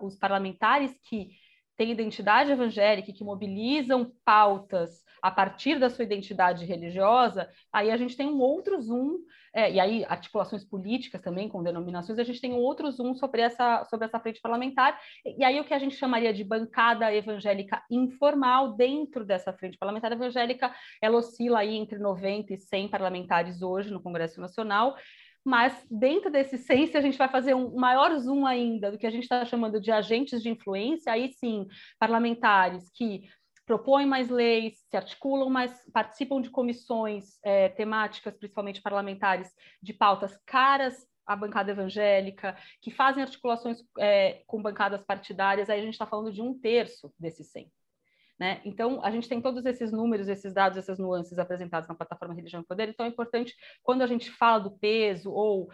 os 0.00 0.16
parlamentares 0.16 0.98
que 1.04 1.28
têm 1.76 1.92
identidade 1.92 2.50
evangélica 2.50 3.12
que 3.12 3.24
mobilizam 3.24 4.12
pautas 4.24 5.04
a 5.22 5.30
partir 5.30 5.78
da 5.78 5.90
sua 5.90 6.04
identidade 6.04 6.64
religiosa, 6.64 7.48
aí 7.72 7.90
a 7.90 7.96
gente 7.96 8.16
tem 8.16 8.28
um 8.28 8.40
outro 8.40 8.80
zoom, 8.80 9.18
é, 9.52 9.72
e 9.72 9.80
aí 9.80 10.04
articulações 10.04 10.64
políticas 10.64 11.20
também 11.20 11.48
com 11.48 11.62
denominações, 11.62 12.18
a 12.18 12.24
gente 12.24 12.40
tem 12.40 12.52
um 12.52 12.58
outro 12.58 12.90
zoom 12.90 13.14
sobre 13.14 13.40
essa, 13.40 13.84
sobre 13.84 14.06
essa 14.06 14.20
frente 14.20 14.40
parlamentar, 14.40 14.98
e 15.24 15.42
aí 15.44 15.60
o 15.60 15.64
que 15.64 15.74
a 15.74 15.78
gente 15.78 15.96
chamaria 15.96 16.32
de 16.32 16.44
bancada 16.44 17.12
evangélica 17.12 17.82
informal 17.90 18.74
dentro 18.74 19.24
dessa 19.24 19.52
frente 19.52 19.78
parlamentar 19.78 20.12
evangélica, 20.12 20.74
ela 21.02 21.18
oscila 21.18 21.60
aí 21.60 21.74
entre 21.74 21.98
90 21.98 22.54
e 22.54 22.58
100 22.58 22.88
parlamentares 22.88 23.62
hoje 23.62 23.90
no 23.90 24.02
Congresso 24.02 24.40
Nacional, 24.40 24.96
mas 25.44 25.86
dentro 25.90 26.30
desse 26.30 26.58
sense 26.58 26.96
a 26.96 27.00
gente 27.00 27.16
vai 27.16 27.28
fazer 27.28 27.54
um 27.54 27.74
maior 27.74 28.14
zoom 28.18 28.46
ainda 28.46 28.90
do 28.90 28.98
que 28.98 29.06
a 29.06 29.10
gente 29.10 29.22
está 29.22 29.44
chamando 29.44 29.80
de 29.80 29.90
agentes 29.90 30.42
de 30.42 30.50
influência, 30.50 31.12
aí 31.12 31.32
sim, 31.32 31.66
parlamentares 31.98 32.90
que 32.94 33.28
propõem 33.70 34.04
mais 34.04 34.28
leis, 34.28 34.84
se 34.90 34.96
articulam 34.96 35.48
mais, 35.48 35.72
participam 35.92 36.40
de 36.40 36.50
comissões 36.50 37.38
é, 37.40 37.68
temáticas, 37.68 38.36
principalmente 38.36 38.82
parlamentares, 38.82 39.54
de 39.80 39.92
pautas 39.94 40.36
caras 40.44 41.06
à 41.24 41.36
bancada 41.36 41.70
evangélica, 41.70 42.56
que 42.82 42.90
fazem 42.90 43.22
articulações 43.22 43.80
é, 43.96 44.42
com 44.44 44.60
bancadas 44.60 45.04
partidárias, 45.04 45.70
aí 45.70 45.78
a 45.78 45.84
gente 45.84 45.92
está 45.92 46.04
falando 46.04 46.32
de 46.32 46.42
um 46.42 46.52
terço 46.52 47.14
desses 47.16 47.46
100. 47.52 47.70
Né? 48.40 48.60
Então, 48.64 49.04
a 49.04 49.10
gente 49.12 49.28
tem 49.28 49.40
todos 49.40 49.64
esses 49.64 49.92
números, 49.92 50.26
esses 50.26 50.52
dados, 50.52 50.76
essas 50.76 50.98
nuances 50.98 51.38
apresentados 51.38 51.88
na 51.88 51.94
plataforma 51.94 52.34
Religião 52.34 52.62
e 52.62 52.66
Poder, 52.66 52.88
então 52.88 53.06
é 53.06 53.08
importante, 53.08 53.54
quando 53.84 54.02
a 54.02 54.06
gente 54.08 54.32
fala 54.32 54.58
do 54.58 54.72
peso 54.72 55.30
ou 55.30 55.70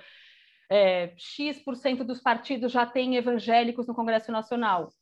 é, 0.70 1.14
X% 1.16 2.04
dos 2.04 2.20
partidos 2.20 2.70
já 2.70 2.84
tem 2.84 3.16
evangélicos 3.16 3.86
no 3.86 3.94
Congresso 3.94 4.30
Nacional 4.30 4.92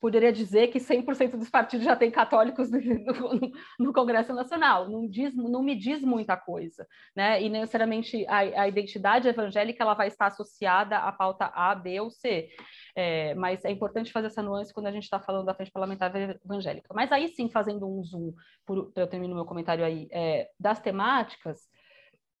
poderia 0.00 0.32
dizer 0.32 0.68
que 0.68 0.78
100% 0.78 1.36
dos 1.36 1.50
partidos 1.50 1.84
já 1.84 1.96
têm 1.96 2.10
católicos 2.10 2.70
no, 2.70 2.80
no, 2.80 3.52
no, 3.78 3.92
Congresso 3.92 4.32
Nacional. 4.32 4.88
Não, 4.88 5.08
diz, 5.08 5.34
não 5.34 5.62
me 5.62 5.74
diz 5.74 6.02
muita 6.02 6.36
coisa, 6.36 6.86
né? 7.14 7.42
E 7.42 7.48
necessariamente 7.48 8.24
a, 8.26 8.38
a, 8.62 8.68
identidade 8.68 9.28
evangélica 9.28 9.82
ela 9.82 9.94
vai 9.94 10.08
estar 10.08 10.26
associada 10.26 10.98
à 10.98 11.12
pauta 11.12 11.46
A, 11.46 11.74
B 11.74 12.00
ou 12.00 12.10
C. 12.10 12.48
É, 12.94 13.34
mas 13.34 13.64
é 13.64 13.70
importante 13.70 14.12
fazer 14.12 14.28
essa 14.28 14.42
nuance 14.42 14.72
quando 14.72 14.86
a 14.86 14.92
gente 14.92 15.04
está 15.04 15.20
falando 15.20 15.46
da 15.46 15.54
frente 15.54 15.70
parlamentar 15.70 16.12
evangélica. 16.44 16.92
Mas 16.94 17.12
aí 17.12 17.28
sim, 17.28 17.48
fazendo 17.48 17.88
um 17.88 18.02
zoom, 18.02 18.32
para 18.66 19.02
eu 19.02 19.06
terminar 19.06 19.34
meu 19.34 19.44
comentário 19.44 19.84
aí, 19.84 20.08
é, 20.10 20.48
das 20.58 20.80
temáticas, 20.80 21.68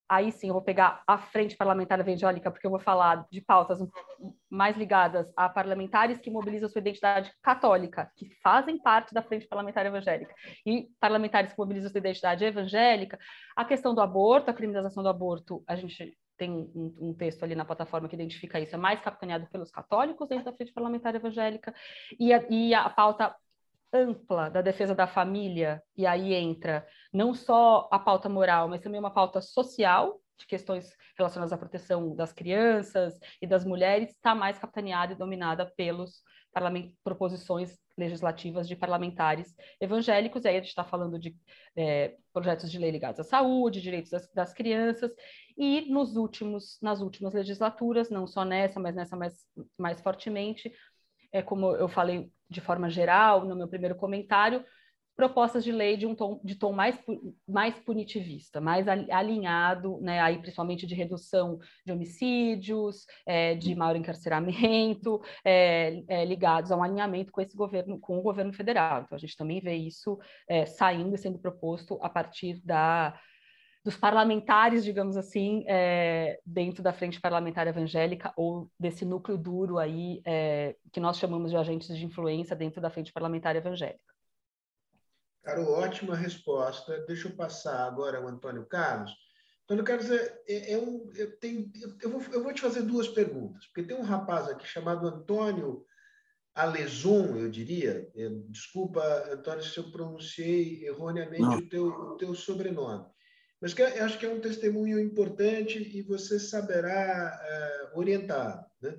aí 0.08 0.32
sim 0.32 0.48
eu 0.48 0.54
vou 0.54 0.62
pegar 0.62 1.02
a 1.06 1.18
frente 1.18 1.56
parlamentar 1.56 2.00
evangélica, 2.00 2.50
porque 2.50 2.66
eu 2.66 2.70
vou 2.70 2.80
falar 2.80 3.26
de 3.30 3.40
pautas 3.40 3.78
mais 4.48 4.76
ligadas 4.76 5.30
a 5.36 5.48
parlamentares 5.48 6.18
que 6.18 6.30
mobilizam 6.30 6.68
sua 6.68 6.80
identidade 6.80 7.30
católica, 7.42 8.10
que 8.16 8.30
fazem 8.42 8.78
parte 8.78 9.12
da 9.12 9.22
frente 9.22 9.46
parlamentar 9.46 9.84
evangélica, 9.84 10.34
e 10.64 10.88
parlamentares 10.98 11.52
que 11.52 11.58
mobilizam 11.58 11.90
sua 11.90 11.98
identidade 11.98 12.44
evangélica. 12.44 13.18
A 13.54 13.64
questão 13.64 13.94
do 13.94 14.00
aborto, 14.00 14.50
a 14.50 14.54
criminalização 14.54 15.02
do 15.02 15.08
aborto, 15.08 15.62
a 15.66 15.76
gente 15.76 16.16
tem 16.38 16.50
um, 16.50 16.94
um, 17.00 17.14
texto 17.14 17.42
ali 17.42 17.54
na 17.54 17.64
plataforma 17.64 18.08
que 18.08 18.14
identifica 18.14 18.60
isso, 18.60 18.74
é 18.74 18.78
mais 18.78 19.00
capitaneado 19.00 19.46
pelos 19.50 19.72
católicos 19.72 20.28
dentro 20.28 20.44
da 20.44 20.52
frente 20.52 20.72
parlamentar 20.72 21.14
evangélica, 21.14 21.74
e 22.18 22.32
a, 22.32 22.42
e 22.48 22.72
a 22.72 22.88
pauta 22.88 23.34
ampla 23.92 24.50
da 24.50 24.60
defesa 24.60 24.94
da 24.94 25.06
família, 25.06 25.82
e 25.96 26.06
aí 26.06 26.34
entra 26.34 26.86
não 27.12 27.34
só 27.34 27.88
a 27.90 27.98
pauta 27.98 28.28
moral, 28.28 28.68
mas 28.68 28.80
também 28.80 29.00
uma 29.00 29.12
pauta 29.12 29.40
social, 29.40 30.20
de 30.38 30.46
questões 30.46 30.96
relacionadas 31.16 31.52
à 31.52 31.58
proteção 31.58 32.14
das 32.14 32.32
crianças 32.32 33.18
e 33.42 33.46
das 33.46 33.64
mulheres, 33.64 34.10
está 34.10 34.34
mais 34.34 34.58
capitaneada 34.58 35.12
e 35.12 35.16
dominada 35.16 35.66
pelos 35.76 36.22
proposições 37.04 37.78
legislativas 37.96 38.66
de 38.66 38.74
parlamentares 38.74 39.54
evangélicos, 39.80 40.44
e 40.44 40.48
aí 40.48 40.56
a 40.56 40.60
gente 40.60 40.68
está 40.68 40.84
falando 40.84 41.18
de 41.18 41.36
é, 41.76 42.16
projetos 42.32 42.70
de 42.70 42.78
lei 42.78 42.90
ligados 42.90 43.20
à 43.20 43.24
saúde, 43.24 43.80
direitos 43.80 44.10
das, 44.10 44.28
das, 44.32 44.52
crianças, 44.52 45.12
e 45.56 45.82
nos 45.92 46.16
últimos, 46.16 46.78
nas 46.80 47.00
últimas 47.00 47.34
legislaturas, 47.34 48.10
não 48.10 48.26
só 48.26 48.44
nessa, 48.44 48.80
mas 48.80 48.94
nessa 48.94 49.16
mais, 49.16 49.34
mais 49.76 50.00
fortemente, 50.00 50.72
é, 51.32 51.42
como 51.42 51.74
eu 51.76 51.88
falei 51.88 52.30
de 52.48 52.60
forma 52.60 52.88
geral 52.88 53.44
no 53.44 53.56
meu 53.56 53.68
primeiro 53.68 53.94
comentário, 53.94 54.64
propostas 55.18 55.64
de 55.64 55.72
lei 55.72 55.96
de 55.96 56.06
um 56.06 56.14
tom, 56.14 56.40
de 56.44 56.54
tom 56.54 56.72
mais, 56.72 56.96
mais 57.46 57.76
punitivista, 57.80 58.60
mais 58.60 58.86
alinhado, 58.86 60.00
né, 60.00 60.20
aí 60.20 60.38
principalmente 60.38 60.86
de 60.86 60.94
redução 60.94 61.58
de 61.84 61.90
homicídios, 61.90 63.04
é, 63.26 63.56
de 63.56 63.74
maior 63.74 63.96
encarceramento, 63.96 65.20
é, 65.44 66.04
é, 66.06 66.24
ligados 66.24 66.70
a 66.70 66.76
um 66.76 66.84
alinhamento 66.84 67.32
com 67.32 67.40
esse 67.40 67.56
governo, 67.56 67.98
com 67.98 68.16
o 68.16 68.22
governo 68.22 68.52
federal. 68.52 69.02
Então 69.02 69.16
a 69.16 69.18
gente 69.18 69.36
também 69.36 69.60
vê 69.60 69.74
isso 69.74 70.20
é, 70.48 70.64
saindo 70.64 71.16
e 71.16 71.18
sendo 71.18 71.40
proposto 71.40 71.98
a 72.00 72.08
partir 72.08 72.62
da 72.64 73.18
dos 73.88 73.96
parlamentares, 73.96 74.84
digamos 74.84 75.16
assim, 75.16 75.64
é, 75.66 76.38
dentro 76.44 76.82
da 76.82 76.92
frente 76.92 77.18
parlamentar 77.18 77.66
evangélica 77.66 78.34
ou 78.36 78.70
desse 78.78 79.02
núcleo 79.02 79.38
duro 79.38 79.78
aí 79.78 80.20
é, 80.26 80.76
que 80.92 81.00
nós 81.00 81.18
chamamos 81.18 81.50
de 81.50 81.56
agentes 81.56 81.96
de 81.96 82.04
influência 82.04 82.54
dentro 82.54 82.82
da 82.82 82.90
frente 82.90 83.10
parlamentar 83.10 83.56
evangélica. 83.56 84.12
Caro, 85.42 85.70
ótima 85.70 86.14
resposta. 86.14 87.02
Deixa 87.06 87.28
eu 87.28 87.34
passar 87.34 87.86
agora 87.86 88.18
ao 88.18 88.28
Antônio 88.28 88.66
Carlos. 88.66 89.10
Antônio 89.64 89.84
Carlos, 89.84 90.10
é, 90.10 90.38
é, 90.46 90.72
é 90.74 90.78
um, 90.78 91.10
eu, 91.14 91.38
tenho, 91.38 91.72
eu, 92.02 92.10
vou, 92.10 92.22
eu 92.30 92.42
vou 92.42 92.52
te 92.52 92.60
fazer 92.60 92.82
duas 92.82 93.08
perguntas, 93.08 93.64
porque 93.68 93.88
tem 93.88 93.96
um 93.96 94.04
rapaz 94.04 94.48
aqui 94.48 94.66
chamado 94.66 95.08
Antônio 95.08 95.82
Alezon, 96.54 97.38
eu 97.38 97.50
diria. 97.50 98.06
Desculpa, 98.50 99.02
Antônio, 99.32 99.64
se 99.64 99.78
eu 99.78 99.90
pronunciei 99.90 100.84
erroneamente 100.84 101.64
o 101.64 101.68
teu, 101.70 101.86
o 101.86 102.16
teu 102.18 102.34
sobrenome. 102.34 103.06
Mas 103.60 103.74
que, 103.74 103.82
eu 103.82 104.04
acho 104.04 104.18
que 104.18 104.26
é 104.26 104.28
um 104.28 104.40
testemunho 104.40 105.00
importante 105.00 105.78
e 105.78 106.02
você 106.02 106.38
saberá 106.38 107.90
uh, 107.92 107.98
orientar. 107.98 108.64
Né? 108.80 108.96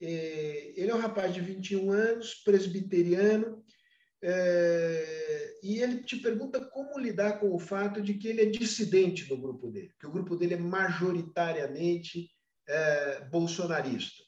E, 0.00 0.74
ele 0.76 0.90
é 0.90 0.94
um 0.94 1.00
rapaz 1.00 1.32
de 1.32 1.40
21 1.40 1.90
anos, 1.90 2.34
presbiteriano, 2.44 3.64
é, 4.26 5.54
e 5.62 5.82
ele 5.82 6.02
te 6.02 6.16
pergunta 6.16 6.58
como 6.58 6.98
lidar 6.98 7.38
com 7.38 7.54
o 7.54 7.58
fato 7.58 8.00
de 8.00 8.14
que 8.14 8.28
ele 8.28 8.40
é 8.40 8.46
dissidente 8.46 9.26
do 9.26 9.36
grupo 9.36 9.70
dele, 9.70 9.92
que 10.00 10.06
o 10.06 10.10
grupo 10.10 10.34
dele 10.34 10.54
é 10.54 10.58
majoritariamente 10.58 12.30
é, 12.66 13.20
bolsonarista. 13.26 14.22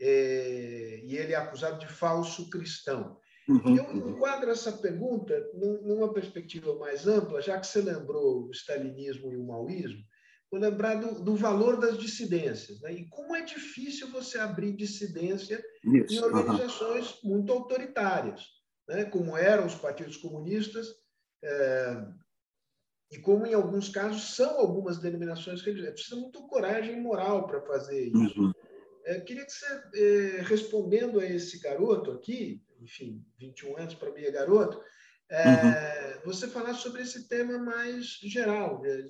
É, 0.00 1.00
e 1.04 1.16
ele 1.16 1.32
é 1.32 1.36
acusado 1.36 1.80
de 1.80 1.92
falso 1.92 2.48
cristão. 2.48 3.18
Uhum, 3.48 3.76
eu 3.76 3.84
uhum. 3.84 4.10
enquadro 4.10 4.50
essa 4.50 4.72
pergunta 4.72 5.34
numa 5.54 6.12
perspectiva 6.12 6.74
mais 6.76 7.06
ampla, 7.06 7.42
já 7.42 7.58
que 7.58 7.66
você 7.66 7.80
lembrou 7.80 8.44
o 8.44 8.50
stalinismo 8.52 9.32
e 9.32 9.36
o 9.36 9.44
maoísmo, 9.44 10.02
vou 10.50 10.60
lembrar 10.60 10.94
do, 10.96 11.22
do 11.22 11.34
valor 11.34 11.80
das 11.80 11.98
dissidências. 11.98 12.80
Né? 12.80 12.92
E 12.92 13.08
como 13.08 13.34
é 13.34 13.42
difícil 13.42 14.10
você 14.10 14.38
abrir 14.38 14.76
dissidência 14.76 15.62
Isso, 15.84 16.14
em 16.14 16.20
organizações 16.20 17.22
uhum. 17.22 17.30
muito 17.30 17.52
autoritárias, 17.52 18.42
né? 18.88 19.04
como 19.06 19.36
eram 19.36 19.66
os 19.66 19.74
partidos 19.74 20.16
comunistas, 20.16 20.88
é, 21.42 22.06
e 23.12 23.18
como, 23.18 23.46
em 23.46 23.52
alguns 23.52 23.90
casos, 23.90 24.34
são 24.34 24.58
algumas 24.58 24.98
denominações 24.98 25.60
religiosas. 25.60 25.94
Precisa 25.94 26.16
muito 26.16 26.46
coragem 26.46 26.98
moral 26.98 27.46
para 27.46 27.60
fazer 27.60 28.08
isso. 28.08 28.40
Uhum. 28.40 28.52
É, 29.04 29.20
queria 29.20 29.44
que 29.44 29.52
você, 29.52 29.66
é, 29.94 30.42
respondendo 30.42 31.20
a 31.20 31.26
esse 31.26 31.58
garoto 31.58 32.10
aqui, 32.12 32.62
enfim, 32.82 33.24
21 33.38 33.76
anos 33.78 33.94
para 33.94 34.12
mim 34.12 34.22
é 34.22 34.30
garoto, 34.30 34.82
é, 35.30 36.16
uhum. 36.16 36.22
você 36.24 36.46
falar 36.48 36.74
sobre 36.74 37.02
esse 37.02 37.28
tema 37.28 37.58
mais 37.58 38.18
geral, 38.22 38.82
né? 38.82 39.08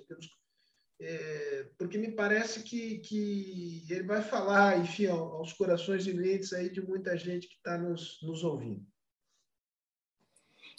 é, 1.01 1.69
porque 1.77 1.99
me 1.99 2.13
parece 2.13 2.63
que, 2.63 2.99
que 2.99 3.85
ele 3.91 4.05
vai 4.05 4.23
falar, 4.23 4.79
enfim, 4.79 5.07
aos 5.07 5.53
corações 5.53 6.07
e 6.07 6.15
mentes 6.15 6.53
aí 6.53 6.71
de 6.71 6.81
muita 6.81 7.17
gente 7.17 7.49
que 7.49 7.55
está 7.55 7.77
nos, 7.77 8.23
nos 8.23 8.45
ouvindo. 8.45 8.87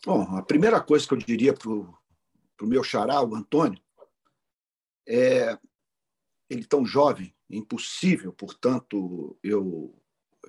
Bom, 0.06 0.22
a 0.36 0.42
primeira 0.42 0.82
coisa 0.82 1.08
que 1.08 1.14
eu 1.14 1.18
diria 1.18 1.54
para 1.54 1.70
o 1.70 1.98
meu 2.62 2.84
xará, 2.84 3.22
o 3.22 3.36
Antônio, 3.36 3.82
é 5.08 5.58
ele 6.50 6.66
tão 6.66 6.86
jovem, 6.86 7.36
é 7.50 7.56
impossível, 7.56 8.32
portanto, 8.32 9.38
eu 9.44 10.02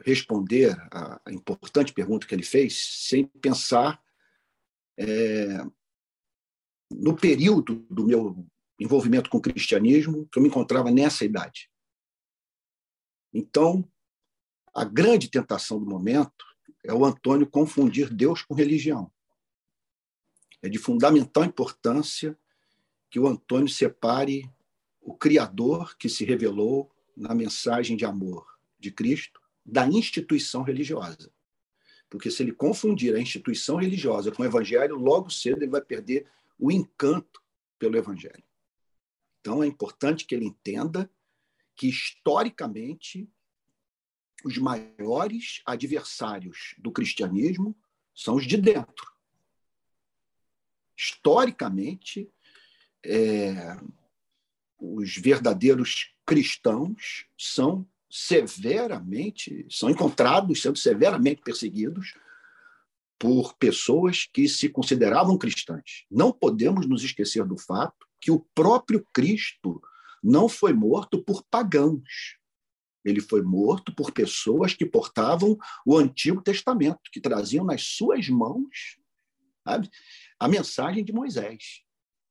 responder 0.03 0.77
a, 0.91 1.21
importante 1.31 1.93
pergunta 1.93 2.27
que 2.27 2.35
ele 2.35 2.43
fez 2.43 3.07
sem 3.09 3.27
pensar 3.27 4.03
é, 4.99 5.59
no 6.91 7.17
período 7.17 7.87
do 7.91 8.07
meu 8.07 8.47
envolvimento 8.79 9.31
com 9.31 9.39
o 9.39 9.43
cristianismo, 9.43 10.27
que 10.31 10.39
eu 10.39 10.43
me 10.43 10.49
encontrava 10.49 10.91
nessa 10.91 11.25
idade. 11.25 11.71
Então, 13.33 13.89
a 14.75 14.85
grande 14.85 15.29
tentação 15.29 15.79
do 15.79 15.87
momento 15.87 16.45
é 16.83 16.93
o 16.93 17.05
Antônio 17.05 17.47
confundir 17.47 18.13
Deus 18.13 18.43
com 18.43 18.55
religião. 18.55 19.11
É 20.61 20.69
de 20.69 20.79
fundamental 20.79 21.45
importância 21.45 22.39
que 23.11 23.21
o 23.21 23.29
Antônio 23.29 23.69
separe 23.69 24.51
o 25.01 25.15
Criador 25.15 25.97
que 25.97 26.09
se 26.09 26.25
revelou 26.25 26.91
na 27.17 27.35
mensagem 27.35 27.97
de 27.97 28.05
amor 28.05 28.59
de 28.79 28.91
Cristo 28.91 29.44
da 29.65 29.87
instituição 29.87 30.63
religiosa. 30.63 31.33
Porque 32.11 32.31
se 32.31 32.43
ele 32.43 32.53
confundir 32.53 33.15
a 33.15 33.21
instituição 33.21 33.77
religiosa 33.77 34.31
com 34.31 34.43
o 34.43 34.47
evangelho, 34.47 34.97
logo 34.97 35.31
cedo 35.31 35.63
ele 35.63 35.71
vai 35.71 35.81
perder 35.81 36.27
o 36.59 36.71
encanto 36.71 37.43
pelo 37.79 37.97
evangelho. 37.97 38.45
Então 39.41 39.63
é 39.63 39.67
importante 39.67 40.25
que 40.25 40.35
ele 40.35 40.47
entenda 40.47 41.11
que 41.75 41.89
historicamente 41.89 43.29
os 44.45 44.59
maiores 44.59 45.63
adversários 45.65 46.75
do 46.79 46.93
cristianismo 46.93 47.77
são 48.15 48.37
os 48.37 48.47
de 48.47 48.57
dentro. 48.57 49.13
Historicamente, 50.97 52.31
é, 53.05 53.77
os 54.79 55.17
verdadeiros 55.17 56.15
cristãos 56.25 57.27
são 57.37 57.89
severamente, 58.17 59.67
são 59.69 59.91
encontrados 59.91 60.63
sendo 60.63 60.79
severamente 60.79 61.43
perseguidos 61.43 62.15
por 63.19 63.55
pessoas 63.55 64.29
que 64.33 64.49
se 64.49 64.69
consideravam 64.69 65.37
cristãs. 65.37 66.05
Não 66.09 66.31
podemos 66.31 66.87
nos 66.87 67.03
esquecer 67.03 67.45
do 67.45 67.59
fato 67.59 68.07
que 68.21 68.31
o 68.31 68.39
próprio 68.55 69.05
Cristo 69.13 69.83
não 70.23 70.49
foi 70.49 70.73
morto 70.73 71.25
por 71.25 71.43
pagãos. 71.51 72.39
Ele 73.05 73.21
foi 73.21 73.43
morto 73.43 73.93
por 73.93 74.13
pessoas 74.13 74.75
que 74.75 74.87
portavam 74.87 75.59
o 75.85 75.99
Antigo 75.99 76.41
Testamento, 76.41 77.11
que 77.11 77.21
traziam 77.21 77.65
nas 77.65 77.83
suas 77.83 78.29
mãos 78.29 78.97
sabe, 79.67 79.91
a 80.39 80.47
mensagem 80.47 81.05
de 81.05 81.13
Moisés. 81.13 81.83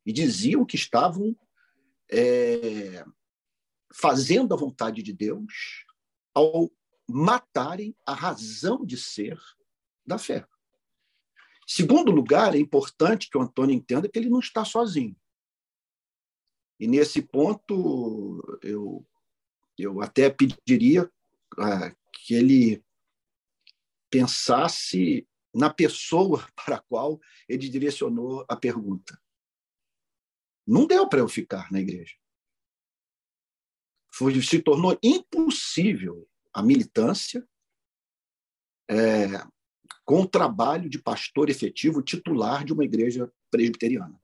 E 0.06 0.14
diziam 0.14 0.66
que 0.66 0.78
estavam 0.78 1.36
é, 2.10 3.04
fazendo 3.94 4.54
a 4.54 4.58
vontade 4.58 5.04
de 5.04 5.14
Deus 5.14 5.86
ao 6.34 6.72
matarem 7.08 7.96
a 8.06 8.14
razão 8.14 8.86
de 8.86 8.98
ser 8.98 9.40
da 10.06 10.18
fé. 10.18 10.48
Segundo 11.68 12.12
lugar, 12.12 12.56
é 12.56 12.58
importante 12.60 13.30
que 13.30 13.38
o 13.38 13.42
Antônio 13.42 13.76
entenda 13.76 14.10
que 14.10 14.18
ele 14.18 14.30
não 14.30 14.40
está 14.40 14.66
sozinho. 14.66 15.16
E 16.80 16.88
nesse 16.88 17.22
ponto, 17.22 18.42
eu, 18.62 19.06
eu 19.78 20.02
até 20.02 20.30
pediria 20.30 21.10
ah, 21.58 21.96
que 22.12 22.34
ele 22.34 22.84
pensasse 24.10 25.28
na 25.54 25.70
pessoa 25.70 26.46
para 26.56 26.78
a 26.78 26.82
qual 26.82 27.20
ele 27.48 27.70
direcionou 27.70 28.46
a 28.50 28.56
pergunta. 28.56 29.20
Não 30.66 30.88
deu 30.88 31.08
para 31.08 31.20
eu 31.20 31.28
ficar 31.28 31.72
na 31.72 31.80
igreja. 31.80 32.16
Foi, 34.14 34.40
se 34.44 34.62
tornou 34.62 34.98
impossível 35.02 36.30
a 36.54 36.62
militância 36.62 37.48
é, 38.88 39.26
com 40.06 40.22
o 40.22 40.28
trabalho 40.28 40.88
de 40.88 41.02
pastor 41.02 41.50
efetivo 41.50 42.04
titular 42.04 42.64
de 42.64 42.74
uma 42.74 42.86
igreja 42.86 43.32
presbiteriana. 43.50 44.22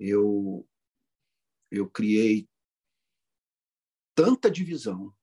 Eu, 0.00 0.66
eu 1.70 1.88
criei 1.90 2.48
tanta 4.14 4.50
divisão, 4.50 5.14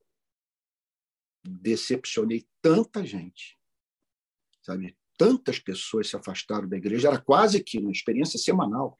decepcionei 1.43 2.47
tanta 2.62 3.04
gente, 3.04 3.60
sabe? 4.62 4.95
Tantas 5.18 5.58
pessoas 5.58 6.08
se 6.08 6.16
afastaram 6.16 6.70
da 6.70 6.78
igreja, 6.78 7.08
era 7.08 7.20
quase 7.20 7.64
que 7.64 7.80
uma 7.80 7.91
experiência 7.91 8.38
semanal. 8.38 8.99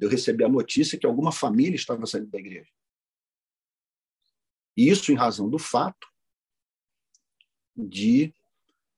Eu 0.00 0.08
recebi 0.08 0.42
a 0.42 0.48
notícia 0.48 0.98
que 0.98 1.06
alguma 1.06 1.30
família 1.32 1.76
estava 1.76 2.06
saindo 2.06 2.30
da 2.30 2.38
igreja. 2.38 2.70
Isso 4.76 5.12
em 5.12 5.16
razão 5.16 5.48
do 5.48 5.58
fato 5.58 6.06
de 7.76 8.34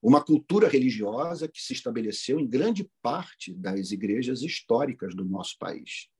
uma 0.03 0.22
cultura 0.22 0.68
religiosa 0.68 1.49
que 1.49 1.61
se 1.62 1.72
estabeleceu 1.72 2.39
em 2.39 2.47
grande 2.47 2.91
parte 3.01 3.55
das 3.55 3.91
igrejas 3.91 4.43
históricas 4.43 5.14
do 5.14 5.25
nosso 5.25 5.57
país. 5.59 6.11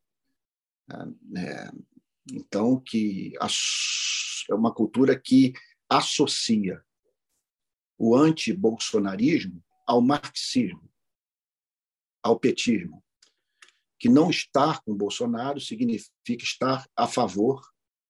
É, 1.37 1.71
então, 2.33 2.81
que 2.81 3.35
é 4.51 4.55
uma 4.55 4.73
cultura 4.73 5.19
que 5.19 5.53
associa 5.89 6.83
o 7.99 8.17
anti-bolsonarismo 8.17 9.63
ao 9.87 10.01
marxismo, 10.01 10.91
ao 12.23 12.41
petismo. 12.41 13.05
Que 13.99 14.09
não 14.09 14.31
estar 14.31 14.83
com 14.83 14.97
Bolsonaro 14.97 15.61
significa 15.61 16.43
estar 16.43 16.89
a 16.97 17.07
favor 17.07 17.63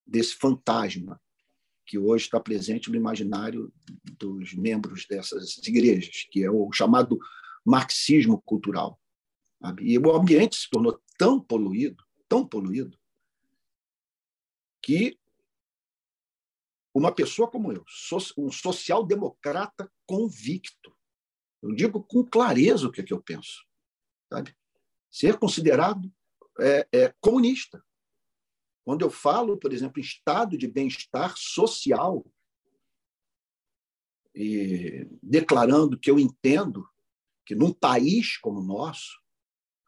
desse 0.06 0.34
fantasma 0.36 1.20
que 1.86 1.98
hoje 1.98 2.24
está 2.24 2.40
presente 2.40 2.90
no 2.90 2.96
imaginário 2.96 3.72
dos 4.18 4.54
membros 4.54 5.06
dessas 5.06 5.58
igrejas, 5.66 6.26
que 6.30 6.42
é 6.42 6.50
o 6.50 6.70
chamado 6.72 7.18
marxismo 7.64 8.40
cultural. 8.42 9.00
E 9.80 9.98
o 9.98 10.14
ambiente 10.14 10.56
se 10.56 10.68
tornou 10.70 11.00
tão 11.16 11.40
poluído, 11.40 12.04
tão 12.28 12.46
poluído, 12.46 12.98
que 14.82 15.18
uma 16.94 17.12
pessoa 17.12 17.50
como 17.50 17.72
eu, 17.72 17.84
um 18.36 18.52
social-democrata 18.52 19.90
convicto, 20.06 20.94
eu 21.62 21.74
digo 21.74 22.02
com 22.02 22.24
clareza 22.24 22.86
o 22.86 22.92
que, 22.92 23.00
é 23.00 23.04
que 23.04 23.12
eu 23.12 23.22
penso, 23.22 23.64
sabe? 24.30 24.54
Ser 25.10 25.38
considerado 25.38 26.12
é, 26.60 26.86
é, 26.92 27.14
comunista, 27.20 27.82
quando 28.84 29.02
eu 29.02 29.10
falo, 29.10 29.56
por 29.56 29.72
exemplo, 29.72 29.98
em 29.98 30.04
estado 30.04 30.58
de 30.58 30.68
bem-estar 30.68 31.34
social, 31.36 32.24
e 34.34 35.08
declarando 35.22 35.98
que 35.98 36.10
eu 36.10 36.18
entendo 36.18 36.88
que 37.46 37.54
num 37.54 37.72
país 37.72 38.36
como 38.36 38.60
o 38.60 38.64
nosso, 38.64 39.22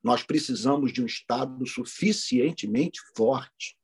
nós 0.03 0.23
precisamos 0.23 0.93
de 0.93 1.03
um 1.03 1.07
Estado 1.07 1.67
suficientemente 1.67 3.01
forte 3.17 3.77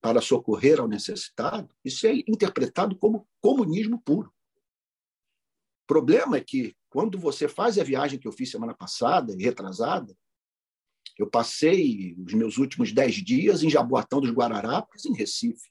para 0.00 0.20
socorrer 0.20 0.78
ao 0.78 0.86
necessitado, 0.86 1.74
isso 1.84 2.06
é 2.06 2.12
interpretado 2.28 2.96
como 2.96 3.26
comunismo 3.40 4.00
puro. 4.02 4.28
O 5.84 5.86
problema 5.86 6.36
é 6.36 6.40
que, 6.40 6.76
quando 6.90 7.18
você 7.18 7.48
faz 7.48 7.78
a 7.78 7.82
viagem 7.82 8.18
que 8.18 8.28
eu 8.28 8.32
fiz 8.32 8.50
semana 8.50 8.74
passada, 8.74 9.34
retrasada, 9.34 10.14
eu 11.18 11.28
passei 11.28 12.14
os 12.24 12.32
meus 12.32 12.58
últimos 12.58 12.92
dez 12.92 13.16
dias 13.16 13.64
em 13.64 13.68
Jaboatão 13.68 14.20
dos 14.20 14.30
Guararapes, 14.30 15.04
em 15.04 15.12
Recife, 15.12 15.68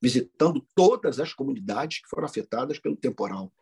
visitando 0.00 0.64
todas 0.76 1.18
as 1.18 1.34
comunidades 1.34 2.00
que 2.00 2.08
foram 2.08 2.24
afetadas 2.24 2.78
pelo 2.78 2.96
temporal. 2.96 3.52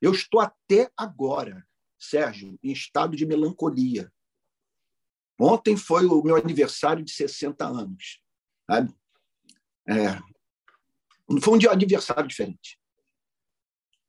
Eu 0.00 0.12
estou 0.12 0.40
até 0.40 0.90
agora, 0.96 1.68
Sérgio, 1.98 2.58
em 2.62 2.72
estado 2.72 3.14
de 3.14 3.26
melancolia. 3.26 4.10
Ontem 5.38 5.76
foi 5.76 6.06
o 6.06 6.22
meu 6.22 6.36
aniversário 6.36 7.04
de 7.04 7.12
60 7.12 7.66
anos. 7.66 8.22
Sabe? 8.70 8.94
É, 9.86 10.18
foi 11.42 11.54
um 11.54 11.58
dia 11.58 11.70
aniversário 11.70 12.26
diferente. 12.26 12.80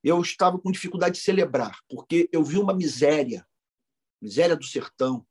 Eu 0.02 0.22
estava 0.22 0.58
com 0.58 0.72
dificuldade 0.72 1.18
de 1.18 1.22
celebrar, 1.22 1.78
porque 1.90 2.30
eu 2.32 2.44
vi 2.44 2.58
uma 2.58 2.74
miséria 2.74 3.46
miséria 4.22 4.56
do 4.56 4.64
sertão, 4.64 5.26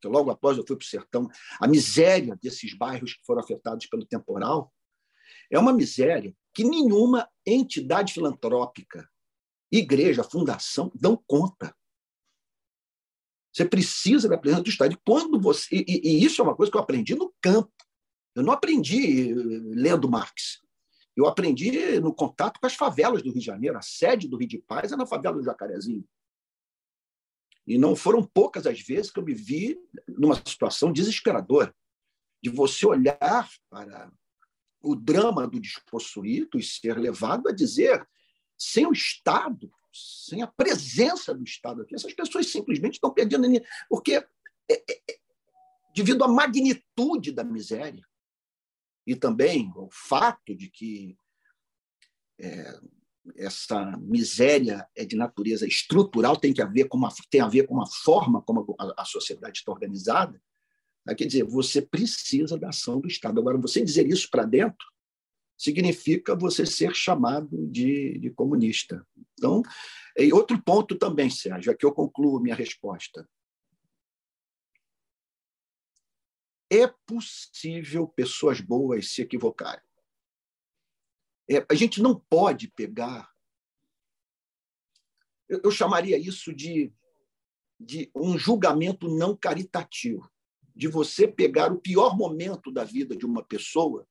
que 0.00 0.08
logo 0.08 0.30
após 0.30 0.58
eu 0.58 0.66
fui 0.66 0.76
para 0.76 0.84
o 0.84 0.88
sertão, 0.88 1.28
a 1.60 1.68
miséria 1.68 2.36
desses 2.42 2.74
bairros 2.74 3.14
que 3.14 3.24
foram 3.24 3.40
afetados 3.40 3.86
pelo 3.86 4.04
temporal, 4.04 4.72
é 5.50 5.58
uma 5.58 5.72
miséria 5.72 6.34
que 6.54 6.64
nenhuma 6.64 7.28
entidade 7.46 8.12
filantrópica, 8.12 9.08
igreja, 9.70 10.24
fundação, 10.24 10.90
dão 10.94 11.16
conta. 11.26 11.74
Você 13.52 13.64
precisa 13.64 14.28
da 14.28 14.38
presença 14.38 14.62
do 14.62 14.70
Estado. 14.70 14.92
E, 14.92 14.98
quando 15.04 15.40
você, 15.40 15.68
e, 15.76 16.00
e 16.02 16.24
isso 16.24 16.40
é 16.40 16.44
uma 16.44 16.56
coisa 16.56 16.70
que 16.70 16.76
eu 16.76 16.82
aprendi 16.82 17.14
no 17.14 17.32
campo. 17.40 17.72
Eu 18.34 18.42
não 18.42 18.52
aprendi 18.52 19.30
eh, 19.30 19.34
lendo 19.74 20.10
Marx. 20.10 20.62
Eu 21.14 21.26
aprendi 21.26 22.00
no 22.00 22.14
contato 22.14 22.58
com 22.58 22.66
as 22.66 22.74
favelas 22.74 23.22
do 23.22 23.30
Rio 23.30 23.38
de 23.38 23.44
Janeiro. 23.44 23.76
A 23.76 23.82
sede 23.82 24.26
do 24.26 24.38
Rio 24.38 24.48
de 24.48 24.58
Paz 24.58 24.90
é 24.90 24.96
na 24.96 25.04
favela 25.04 25.36
do 25.36 25.44
Jacarezinho. 25.44 26.04
E 27.66 27.78
não 27.78 27.94
foram 27.94 28.24
poucas 28.24 28.66
as 28.66 28.80
vezes 28.80 29.10
que 29.10 29.18
eu 29.18 29.24
me 29.24 29.34
vi 29.34 29.78
numa 30.08 30.34
situação 30.34 30.92
desesperadora, 30.92 31.74
de 32.42 32.50
você 32.50 32.86
olhar 32.86 33.48
para 33.70 34.12
o 34.80 34.96
drama 34.96 35.46
do 35.46 35.60
despossuído 35.60 36.58
e 36.58 36.62
ser 36.62 36.98
levado 36.98 37.48
a 37.48 37.52
dizer, 37.52 38.06
sem 38.58 38.86
o 38.86 38.92
Estado, 38.92 39.72
sem 39.92 40.42
a 40.42 40.46
presença 40.46 41.32
do 41.32 41.44
Estado 41.44 41.82
aqui, 41.82 41.94
essas 41.94 42.12
pessoas 42.12 42.48
simplesmente 42.48 42.94
estão 42.94 43.12
perdendo. 43.12 43.46
Porque, 43.88 44.14
é, 44.14 44.26
é, 44.68 45.02
é, 45.08 45.18
devido 45.94 46.24
à 46.24 46.28
magnitude 46.28 47.30
da 47.30 47.44
miséria, 47.44 48.04
e 49.06 49.14
também 49.14 49.70
o 49.76 49.88
fato 49.90 50.54
de 50.54 50.68
que 50.68 51.16
é, 52.40 52.80
essa 53.36 53.96
miséria 53.98 54.86
é 54.96 55.04
de 55.04 55.16
natureza 55.16 55.66
estrutural, 55.66 56.36
tem, 56.36 56.52
que 56.52 56.62
haver 56.62 56.88
com 56.88 56.96
uma, 56.96 57.12
tem 57.30 57.40
a 57.40 57.48
ver 57.48 57.66
com 57.66 57.80
a 57.80 57.86
forma 57.86 58.42
como 58.42 58.74
a, 58.78 59.02
a 59.02 59.04
sociedade 59.04 59.58
está 59.58 59.70
organizada. 59.70 60.40
Né? 61.06 61.14
Quer 61.14 61.26
dizer, 61.26 61.44
você 61.44 61.80
precisa 61.80 62.58
da 62.58 62.70
ação 62.70 63.00
do 63.00 63.08
Estado. 63.08 63.40
Agora, 63.40 63.58
você 63.58 63.82
dizer 63.82 64.06
isso 64.06 64.28
para 64.30 64.44
dentro 64.44 64.86
significa 65.56 66.34
você 66.34 66.66
ser 66.66 66.94
chamado 66.94 67.48
de, 67.68 68.18
de 68.18 68.30
comunista. 68.30 69.06
Então, 69.34 69.62
e 70.18 70.32
outro 70.32 70.60
ponto 70.60 70.96
também, 70.96 71.30
Sérgio, 71.30 71.70
aqui 71.72 71.86
eu 71.86 71.92
concluo 71.92 72.40
minha 72.40 72.56
resposta. 72.56 73.28
É 76.70 76.88
possível 77.06 78.08
pessoas 78.08 78.60
boas 78.60 79.12
se 79.12 79.22
equivocarem. 79.22 79.84
É, 81.56 81.66
a 81.68 81.74
gente 81.74 82.00
não 82.00 82.18
pode 82.18 82.68
pegar. 82.68 83.30
Eu, 85.48 85.60
eu 85.64 85.70
chamaria 85.70 86.16
isso 86.16 86.52
de, 86.52 86.92
de 87.78 88.10
um 88.14 88.38
julgamento 88.38 89.08
não 89.08 89.36
caritativo, 89.36 90.30
de 90.74 90.88
você 90.88 91.28
pegar 91.28 91.72
o 91.72 91.80
pior 91.80 92.16
momento 92.16 92.72
da 92.72 92.84
vida 92.84 93.14
de 93.14 93.26
uma 93.26 93.44
pessoa 93.44 94.06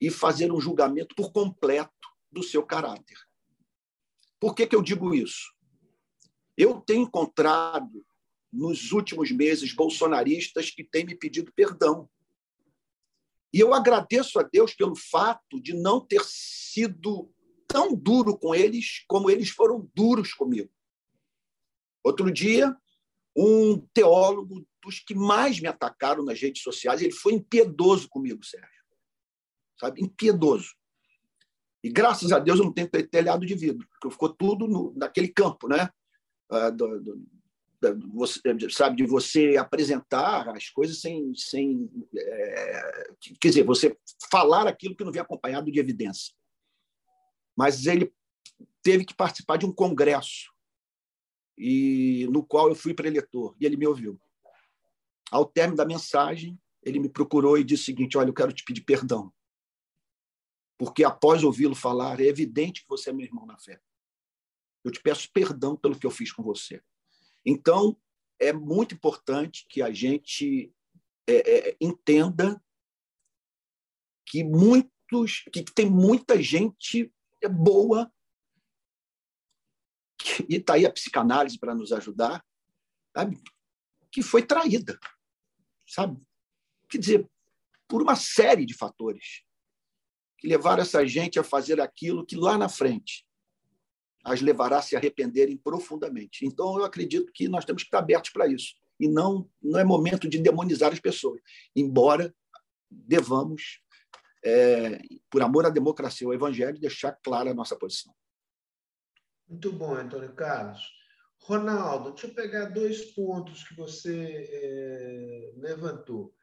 e 0.00 0.10
fazer 0.10 0.52
um 0.52 0.60
julgamento 0.60 1.14
por 1.14 1.32
completo 1.32 1.92
do 2.30 2.42
seu 2.42 2.64
caráter. 2.64 3.18
Por 4.40 4.54
que, 4.54 4.66
que 4.66 4.76
eu 4.76 4.82
digo 4.82 5.14
isso? 5.14 5.54
Eu 6.56 6.80
tenho 6.80 7.02
encontrado 7.02 8.04
nos 8.52 8.92
últimos 8.92 9.30
meses 9.30 9.74
bolsonaristas 9.74 10.70
que 10.70 10.84
têm 10.84 11.04
me 11.04 11.14
pedido 11.14 11.52
perdão 11.52 12.08
e 13.52 13.60
eu 13.60 13.72
agradeço 13.72 14.38
a 14.38 14.42
Deus 14.42 14.74
pelo 14.74 14.96
fato 14.96 15.60
de 15.60 15.72
não 15.72 16.00
ter 16.00 16.22
sido 16.24 17.32
tão 17.66 17.94
duro 17.94 18.38
com 18.38 18.54
eles 18.54 19.04
como 19.08 19.30
eles 19.30 19.50
foram 19.50 19.90
duros 19.94 20.32
comigo. 20.32 20.70
Outro 22.04 22.30
dia, 22.30 22.76
um 23.36 23.78
teólogo 23.92 24.66
dos 24.82 25.00
que 25.00 25.14
mais 25.14 25.60
me 25.60 25.68
atacaram 25.68 26.24
nas 26.24 26.40
redes 26.40 26.62
sociais. 26.62 27.02
Ele 27.02 27.12
foi 27.12 27.34
impiedoso 27.34 28.08
comigo, 28.08 28.44
Sérgio. 28.44 28.70
Sabe? 29.78 30.02
Impiedoso. 30.02 30.74
E 31.82 31.90
graças 31.90 32.32
a 32.32 32.38
Deus 32.38 32.58
eu 32.58 32.64
não 32.64 32.72
tenho 32.72 32.88
telhado 32.88 33.44
de 33.44 33.54
vidro, 33.54 33.86
porque 33.88 34.10
ficou 34.10 34.32
tudo 34.32 34.66
no, 34.66 34.92
naquele 34.96 35.28
campo, 35.28 35.68
né? 35.68 35.90
Ah, 36.50 36.70
do, 36.70 37.00
do, 37.00 37.26
você, 37.94 38.40
sabe, 38.70 38.96
de 38.96 39.06
você 39.06 39.56
apresentar 39.56 40.48
as 40.48 40.68
coisas 40.70 41.00
sem, 41.00 41.34
sem 41.34 41.90
é, 42.16 43.12
quer 43.40 43.48
dizer, 43.48 43.64
você 43.64 43.96
falar 44.30 44.66
aquilo 44.66 44.96
que 44.96 45.04
não 45.04 45.12
vem 45.12 45.22
acompanhado 45.22 45.70
de 45.70 45.78
evidência. 45.78 46.34
Mas 47.56 47.86
ele 47.86 48.12
teve 48.82 49.04
que 49.04 49.14
participar 49.14 49.56
de 49.56 49.66
um 49.66 49.72
congresso 49.72 50.52
e 51.56 52.26
no 52.30 52.44
qual 52.44 52.68
eu 52.68 52.74
fui 52.74 52.94
preletor 52.94 53.56
e 53.60 53.66
ele 53.66 53.76
me 53.76 53.86
ouviu. 53.86 54.20
Ao 55.30 55.44
término 55.44 55.76
da 55.76 55.84
mensagem, 55.84 56.58
ele 56.82 57.00
me 57.00 57.08
procurou 57.08 57.58
e 57.58 57.64
disse 57.64 57.82
o 57.82 57.86
seguinte: 57.86 58.16
Olha, 58.16 58.28
eu 58.28 58.34
quero 58.34 58.52
te 58.52 58.62
pedir 58.64 58.82
perdão, 58.82 59.32
porque 60.78 61.02
após 61.02 61.42
ouvi-lo 61.42 61.74
falar, 61.74 62.20
é 62.20 62.26
evidente 62.26 62.82
que 62.82 62.88
você 62.88 63.10
é 63.10 63.12
meu 63.12 63.26
irmão 63.26 63.46
na 63.46 63.58
fé. 63.58 63.80
Eu 64.84 64.92
te 64.92 65.00
peço 65.00 65.28
perdão 65.32 65.76
pelo 65.76 65.98
que 65.98 66.06
eu 66.06 66.10
fiz 66.10 66.30
com 66.30 66.42
você. 66.42 66.80
Então, 67.46 67.96
é 68.40 68.52
muito 68.52 68.94
importante 68.94 69.64
que 69.68 69.80
a 69.80 69.92
gente 69.92 70.74
é, 71.26 71.70
é, 71.70 71.76
entenda 71.80 72.62
que 74.26 74.42
muitos, 74.42 75.44
que 75.52 75.62
tem 75.62 75.88
muita 75.88 76.42
gente 76.42 77.12
boa 77.48 78.12
e 80.48 80.56
está 80.56 80.74
aí 80.74 80.84
a 80.84 80.92
psicanálise 80.92 81.58
para 81.58 81.74
nos 81.74 81.92
ajudar, 81.92 82.44
sabe? 83.16 83.40
que 84.16 84.22
foi 84.22 84.42
traída, 84.42 84.98
sabe? 85.86 86.18
Quer 86.88 86.96
dizer, 86.96 87.30
por 87.86 88.00
uma 88.00 88.16
série 88.16 88.64
de 88.64 88.74
fatores 88.74 89.44
que 90.38 90.48
levaram 90.48 90.82
essa 90.82 91.06
gente 91.06 91.38
a 91.38 91.44
fazer 91.44 91.82
aquilo 91.82 92.24
que 92.24 92.34
lá 92.34 92.56
na 92.56 92.66
frente 92.66 93.25
as 94.26 94.40
levará 94.40 94.78
a 94.78 94.82
se 94.82 94.96
arrependerem 94.96 95.56
profundamente. 95.56 96.44
Então, 96.44 96.76
eu 96.76 96.84
acredito 96.84 97.32
que 97.32 97.48
nós 97.48 97.64
temos 97.64 97.84
que 97.84 97.86
estar 97.86 98.00
abertos 98.00 98.30
para 98.30 98.48
isso. 98.48 98.74
E 98.98 99.06
não, 99.08 99.48
não 99.62 99.78
é 99.78 99.84
momento 99.84 100.28
de 100.28 100.38
demonizar 100.38 100.92
as 100.92 100.98
pessoas, 100.98 101.40
embora 101.76 102.34
devamos, 102.90 103.80
é, 104.44 104.98
por 105.30 105.42
amor 105.42 105.64
à 105.64 105.70
democracia 105.70 106.24
e 106.24 106.28
ao 106.28 106.34
evangelho, 106.34 106.80
deixar 106.80 107.12
clara 107.22 107.52
a 107.52 107.54
nossa 107.54 107.76
posição. 107.76 108.12
Muito 109.48 109.70
bom, 109.70 109.94
Antônio 109.94 110.34
Carlos. 110.34 110.82
Ronaldo, 111.42 112.10
deixa 112.10 112.26
eu 112.26 112.34
pegar 112.34 112.64
dois 112.70 113.04
pontos 113.12 113.62
que 113.62 113.76
você 113.76 114.48
é, 114.50 115.52
levantou. 115.56 116.34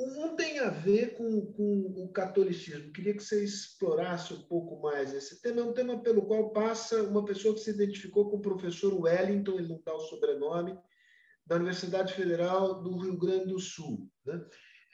Um 0.00 0.34
tem 0.34 0.58
a 0.60 0.70
ver 0.70 1.14
com, 1.14 1.52
com 1.52 2.04
o 2.04 2.08
catolicismo. 2.08 2.92
Queria 2.92 3.14
que 3.14 3.22
você 3.22 3.44
explorasse 3.44 4.32
um 4.32 4.40
pouco 4.42 4.80
mais 4.80 5.12
esse 5.12 5.42
tema. 5.42 5.60
É 5.60 5.64
um 5.64 5.74
tema 5.74 6.02
pelo 6.02 6.22
qual 6.22 6.50
passa 6.50 7.02
uma 7.02 7.24
pessoa 7.24 7.54
que 7.54 7.60
se 7.60 7.70
identificou 7.70 8.30
com 8.30 8.38
o 8.38 8.42
professor 8.42 8.98
Wellington, 8.98 9.58
ele 9.58 9.68
não 9.68 9.82
dá 9.84 9.94
o 9.94 10.00
sobrenome, 10.00 10.78
da 11.46 11.56
Universidade 11.56 12.14
Federal 12.14 12.82
do 12.82 12.96
Rio 12.96 13.18
Grande 13.18 13.46
do 13.46 13.58
Sul. 13.58 14.08
Né? 14.24 14.42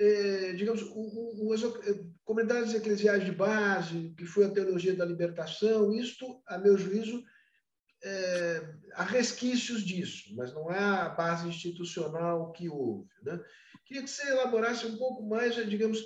É, 0.01 0.53
digamos, 0.55 0.83
o, 0.83 1.47
o, 1.47 1.53
as 1.53 1.63
comunidades 2.25 2.75
eclesiais 2.75 3.25
de 3.25 3.31
base, 3.31 4.13
que 4.17 4.27
foi 4.27 4.45
a 4.45 4.51
teologia 4.51 4.95
da 4.95 5.05
libertação, 5.05 5.93
isto, 5.93 6.43
a 6.47 6.59
meu 6.59 6.77
juízo, 6.77 7.23
é, 8.09 8.75
há 8.95 9.03
resquícios 9.03 9.83
disso, 9.83 10.35
mas 10.37 10.55
não 10.55 10.71
é 10.71 10.79
a 10.79 11.09
base 11.09 11.49
institucional 11.49 12.53
que 12.53 12.69
houve. 12.69 13.09
Né? 13.23 13.43
Queria 13.85 14.03
que 14.05 14.11
você 14.11 14.29
elaborasse 14.29 14.87
um 14.87 14.97
pouco 14.97 15.27
mais, 15.27 15.57
digamos, 15.69 15.99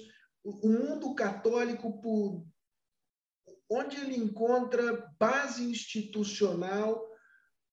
o 0.42 0.68
mundo 0.68 1.14
católico 1.14 2.00
por 2.00 2.46
onde 3.68 3.96
ele 3.98 4.16
encontra 4.16 5.12
base 5.18 5.62
institucional 5.62 7.06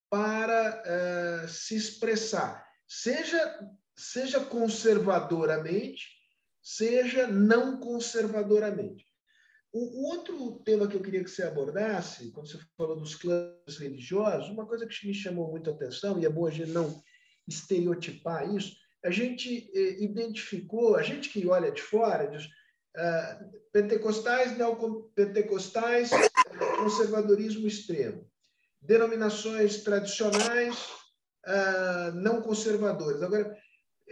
para 0.10 0.84
uh, 0.84 1.48
se 1.48 1.76
expressar, 1.76 2.66
seja 2.88 3.60
seja 3.98 4.40
conservadoramente, 4.45 6.08
seja 6.62 7.28
não 7.28 7.80
conservadoramente. 7.80 9.06
O, 9.72 9.80
o, 9.80 10.10
outro 10.10 10.60
tema 10.64 10.88
que 10.88 10.95
eu 10.95 11.02
queria 11.02 11.23
que 11.23 11.30
você 11.30 11.44
abordasse, 11.44 12.31
quando 12.31 12.48
você 12.48 12.60
falou 12.77 12.95
dos 12.95 13.15
clãs 13.15 13.77
religiosos, 13.77 14.49
uma 14.49 14.65
coisa 14.65 14.88
que 14.88 15.07
me 15.07 15.14
chamou 15.14 15.49
muito 15.52 15.69
a 15.69 15.73
atenção, 15.73 16.19
e 16.19 16.26
é 16.26 16.30
bom 16.30 16.48
a 16.48 16.52
gente 16.52 16.72
não 16.72 17.02
estereotipar 17.48 18.53
isso, 18.56 18.76
a 19.03 19.11
gente 19.11 19.69
eh, 19.73 20.03
identificou, 20.03 20.95
a 20.95 21.03
gente 21.03 21.30
que 21.30 21.48
olha 21.48 21.72
de 21.72 21.81
fora, 21.81 22.27
diz, 22.27 22.45
uh, 22.45 23.61
pentecostais, 23.72 24.57
neopentecostais, 24.57 26.10
conservadorismo 26.77 27.68
extremo, 27.68 28.27
denominações 28.81 29.84
tradicionais, 29.84 30.76
uh, 31.45 32.11
não 32.15 32.41
conservadores. 32.41 33.22
Agora, 33.22 33.56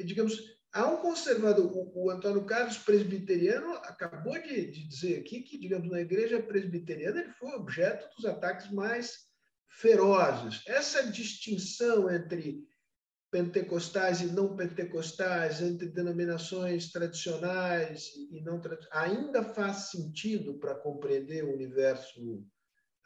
digamos, 0.03 0.54
há 0.75 0.87
um 0.87 0.97
conservador, 0.97 1.65
o, 1.65 2.05
o 2.05 2.11
Antônio 2.11 2.45
Carlos 2.45 2.77
presbiteriano 2.77 3.73
acabou 3.75 4.33
de, 4.41 4.71
de, 4.71 4.87
dizer 4.87 5.19
aqui 5.19 5.41
que, 5.41 5.57
digamos, 5.57 5.89
na 5.89 6.01
igreja 6.01 6.43
presbiteriana 6.43 7.21
ele 7.21 7.31
foi 7.31 7.53
objeto 7.53 8.13
dos 8.15 8.25
ataques 8.25 8.69
mais 8.71 9.25
ferozes. 9.69 10.61
Essa 10.67 11.09
distinção 11.09 12.13
entre 12.13 12.67
pentecostais 13.31 14.21
e 14.21 14.27
não 14.27 14.55
pentecostais, 14.55 15.61
entre 15.61 15.89
denominações 15.89 16.91
tradicionais 16.91 18.13
e 18.31 18.41
não 18.41 18.59
tradicionais, 18.59 19.11
ainda 19.11 19.43
faz 19.43 19.91
sentido 19.91 20.59
para 20.59 20.75
compreender 20.75 21.43
o 21.43 21.53
universo 21.53 22.39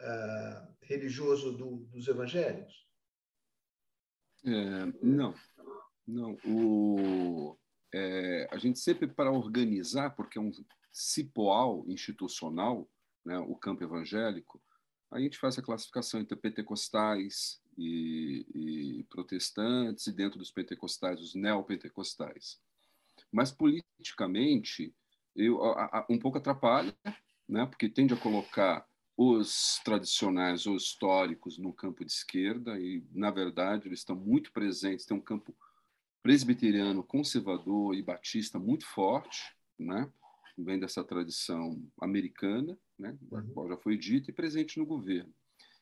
uh, 0.01 0.75
religioso 0.81 1.55
do, 1.55 1.77
dos 1.91 2.07
evangelhos? 2.07 2.73
É, 4.45 4.85
não, 5.01 5.35
não. 6.07 6.37
O, 6.45 7.57
é, 7.93 8.47
a 8.51 8.57
gente 8.57 8.79
sempre, 8.79 9.07
para 9.07 9.31
organizar, 9.31 10.11
porque 10.11 10.37
é 10.37 10.41
um 10.41 10.51
cipoal 10.91 11.83
institucional, 11.87 12.89
né, 13.25 13.37
o 13.39 13.55
campo 13.55 13.83
evangélico, 13.83 14.61
a 15.11 15.19
gente 15.19 15.37
faz 15.37 15.57
a 15.57 15.61
classificação 15.61 16.19
entre 16.19 16.35
pentecostais, 16.35 17.61
e, 17.79 18.45
e 18.53 19.03
protestantes, 19.03 20.05
e 20.07 20.11
dentro 20.11 20.37
dos 20.37 20.51
pentecostais, 20.51 21.21
os 21.21 21.33
neopentecostais. 21.33 22.59
Mas 23.31 23.51
politicamente, 23.51 24.93
eu, 25.35 25.63
a, 25.63 25.99
a, 25.99 26.05
um 26.09 26.19
pouco 26.19 26.37
atrapalha, 26.37 26.95
né? 27.47 27.65
porque 27.65 27.87
tende 27.87 28.13
a 28.13 28.17
colocar 28.17 28.85
os 29.15 29.79
tradicionais 29.83 30.65
ou 30.65 30.75
históricos 30.75 31.57
no 31.57 31.73
campo 31.73 32.03
de 32.03 32.11
esquerda, 32.11 32.77
e, 32.79 33.03
na 33.11 33.31
verdade, 33.31 33.87
eles 33.87 33.99
estão 33.99 34.15
muito 34.15 34.51
presentes, 34.51 35.05
tem 35.05 35.15
um 35.15 35.21
campo 35.21 35.55
presbiteriano, 36.21 37.03
conservador 37.03 37.95
e 37.95 38.03
batista 38.03 38.59
muito 38.59 38.85
forte, 38.85 39.55
né? 39.77 40.11
vem 40.63 40.79
dessa 40.79 41.03
tradição 41.03 41.81
americana, 42.01 42.77
né? 42.97 43.17
Uhum. 43.31 43.53
qual 43.53 43.69
já 43.69 43.77
foi 43.77 43.97
dita, 43.97 44.29
e 44.29 44.33
presente 44.33 44.77
no 44.77 44.85
governo. 44.85 45.33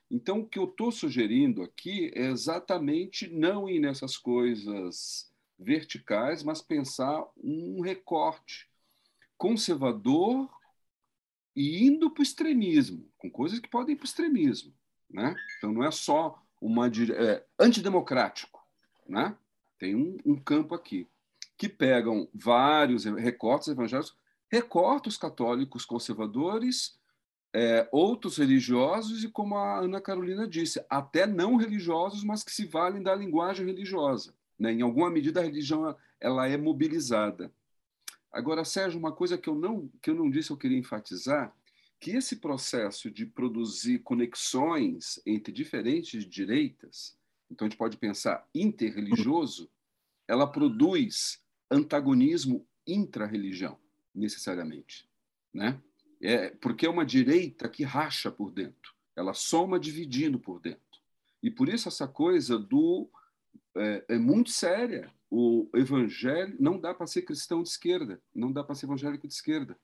Então, 0.10 0.40
o 0.40 0.48
que 0.48 0.58
eu 0.58 0.66
estou 0.66 0.92
sugerindo 0.92 1.62
aqui 1.62 2.12
é 2.14 2.28
exatamente 2.28 3.28
não 3.28 3.70
ir 3.70 3.80
nessas 3.80 4.16
coisas 4.16 5.30
verticais, 5.60 6.44
mas 6.44 6.62
pensar 6.62 7.26
um 7.36 7.82
recorte 7.82 8.70
conservador 9.38 10.50
e 11.56 11.86
indo 11.86 12.12
para 12.12 12.22
o 12.22 12.24
extremismo, 12.24 13.12
com 13.18 13.30
coisas 13.30 13.60
que 13.60 13.70
podem 13.70 13.94
ir 13.94 13.98
para 13.98 14.04
o 14.04 14.08
extremismo. 14.08 14.74
Né? 15.10 15.36
Então, 15.58 15.74
não 15.74 15.84
é 15.84 15.92
só 15.92 16.42
uma 16.62 16.88
é, 16.88 17.46
antidemocrático. 17.60 18.66
Né? 19.08 19.36
Tem 19.78 19.96
um, 19.96 20.18
um 20.26 20.36
campo 20.36 20.74
aqui 20.74 21.08
que 21.58 21.68
pegam 21.68 22.28
vários 22.34 23.06
recortes 23.06 23.68
evangélicos, 23.68 24.16
recorta 24.50 25.10
os 25.10 25.18
católicos 25.18 25.86
conservadores 25.86 26.98
é, 27.54 27.88
outros 27.92 28.38
religiosos 28.38 29.24
e, 29.24 29.30
como 29.30 29.56
a 29.56 29.80
Ana 29.80 30.00
Carolina 30.00 30.48
disse, 30.48 30.84
até 30.90 31.26
não 31.26 31.56
religiosos, 31.56 32.24
mas 32.24 32.44
que 32.44 32.52
se 32.52 32.66
valem 32.66 33.02
da 33.02 33.16
linguagem 33.16 33.66
religiosa. 33.66 34.34
Né? 34.60 34.74
Em 34.74 34.82
alguma 34.82 35.10
medida, 35.10 35.40
a 35.40 35.44
religião 35.44 35.96
ela 36.20 36.48
é 36.48 36.56
mobilizada. 36.56 37.52
Agora, 38.32 38.64
Sérgio, 38.64 39.00
uma 39.00 39.12
coisa 39.12 39.38
que 39.38 39.50
eu 39.50 39.56
não 39.56 39.90
que 40.02 40.12
eu 40.12 40.16
não 40.16 40.30
disse, 40.30 40.52
eu 40.52 40.58
queria 40.58 40.78
enfatizar, 40.78 41.52
que 42.00 42.12
esse 42.12 42.36
processo 42.36 43.10
de 43.10 43.26
produzir 43.26 44.00
conexões 44.00 45.20
entre 45.26 45.52
diferentes 45.52 46.24
direitas, 46.26 47.17
então 47.50 47.66
a 47.66 47.70
gente 47.70 47.78
pode 47.78 47.98
pensar 47.98 48.48
interreligioso, 48.54 49.70
ela 50.28 50.46
produz 50.46 51.42
antagonismo 51.70 52.66
intra-religião, 52.86 53.78
necessariamente, 54.14 55.10
né? 55.54 55.82
É, 56.22 56.50
porque 56.50 56.86
é 56.86 56.90
uma 56.90 57.06
direita 57.06 57.70
que 57.70 57.84
racha 57.84 58.32
por 58.32 58.52
dentro, 58.52 58.94
ela 59.16 59.34
soma 59.34 59.80
dividindo 59.80 60.40
por 60.40 60.60
dentro. 60.60 60.82
E 61.44 61.52
por 61.52 61.70
isso 61.70 61.88
essa 61.88 62.08
coisa 62.08 62.58
do 62.58 63.10
é, 63.76 64.06
é 64.10 64.18
muito 64.18 64.50
séria 64.50 65.14
o 65.30 65.70
evangelho 65.74 66.56
não 66.60 66.80
dá 66.80 66.94
para 66.94 67.08
ser 67.08 67.22
cristão 67.24 67.62
de 67.62 67.70
esquerda, 67.70 68.22
não 68.34 68.52
dá 68.52 68.64
para 68.64 68.76
ser 68.76 68.86
evangélico 68.86 69.28
de 69.28 69.34
esquerda. 69.34 69.78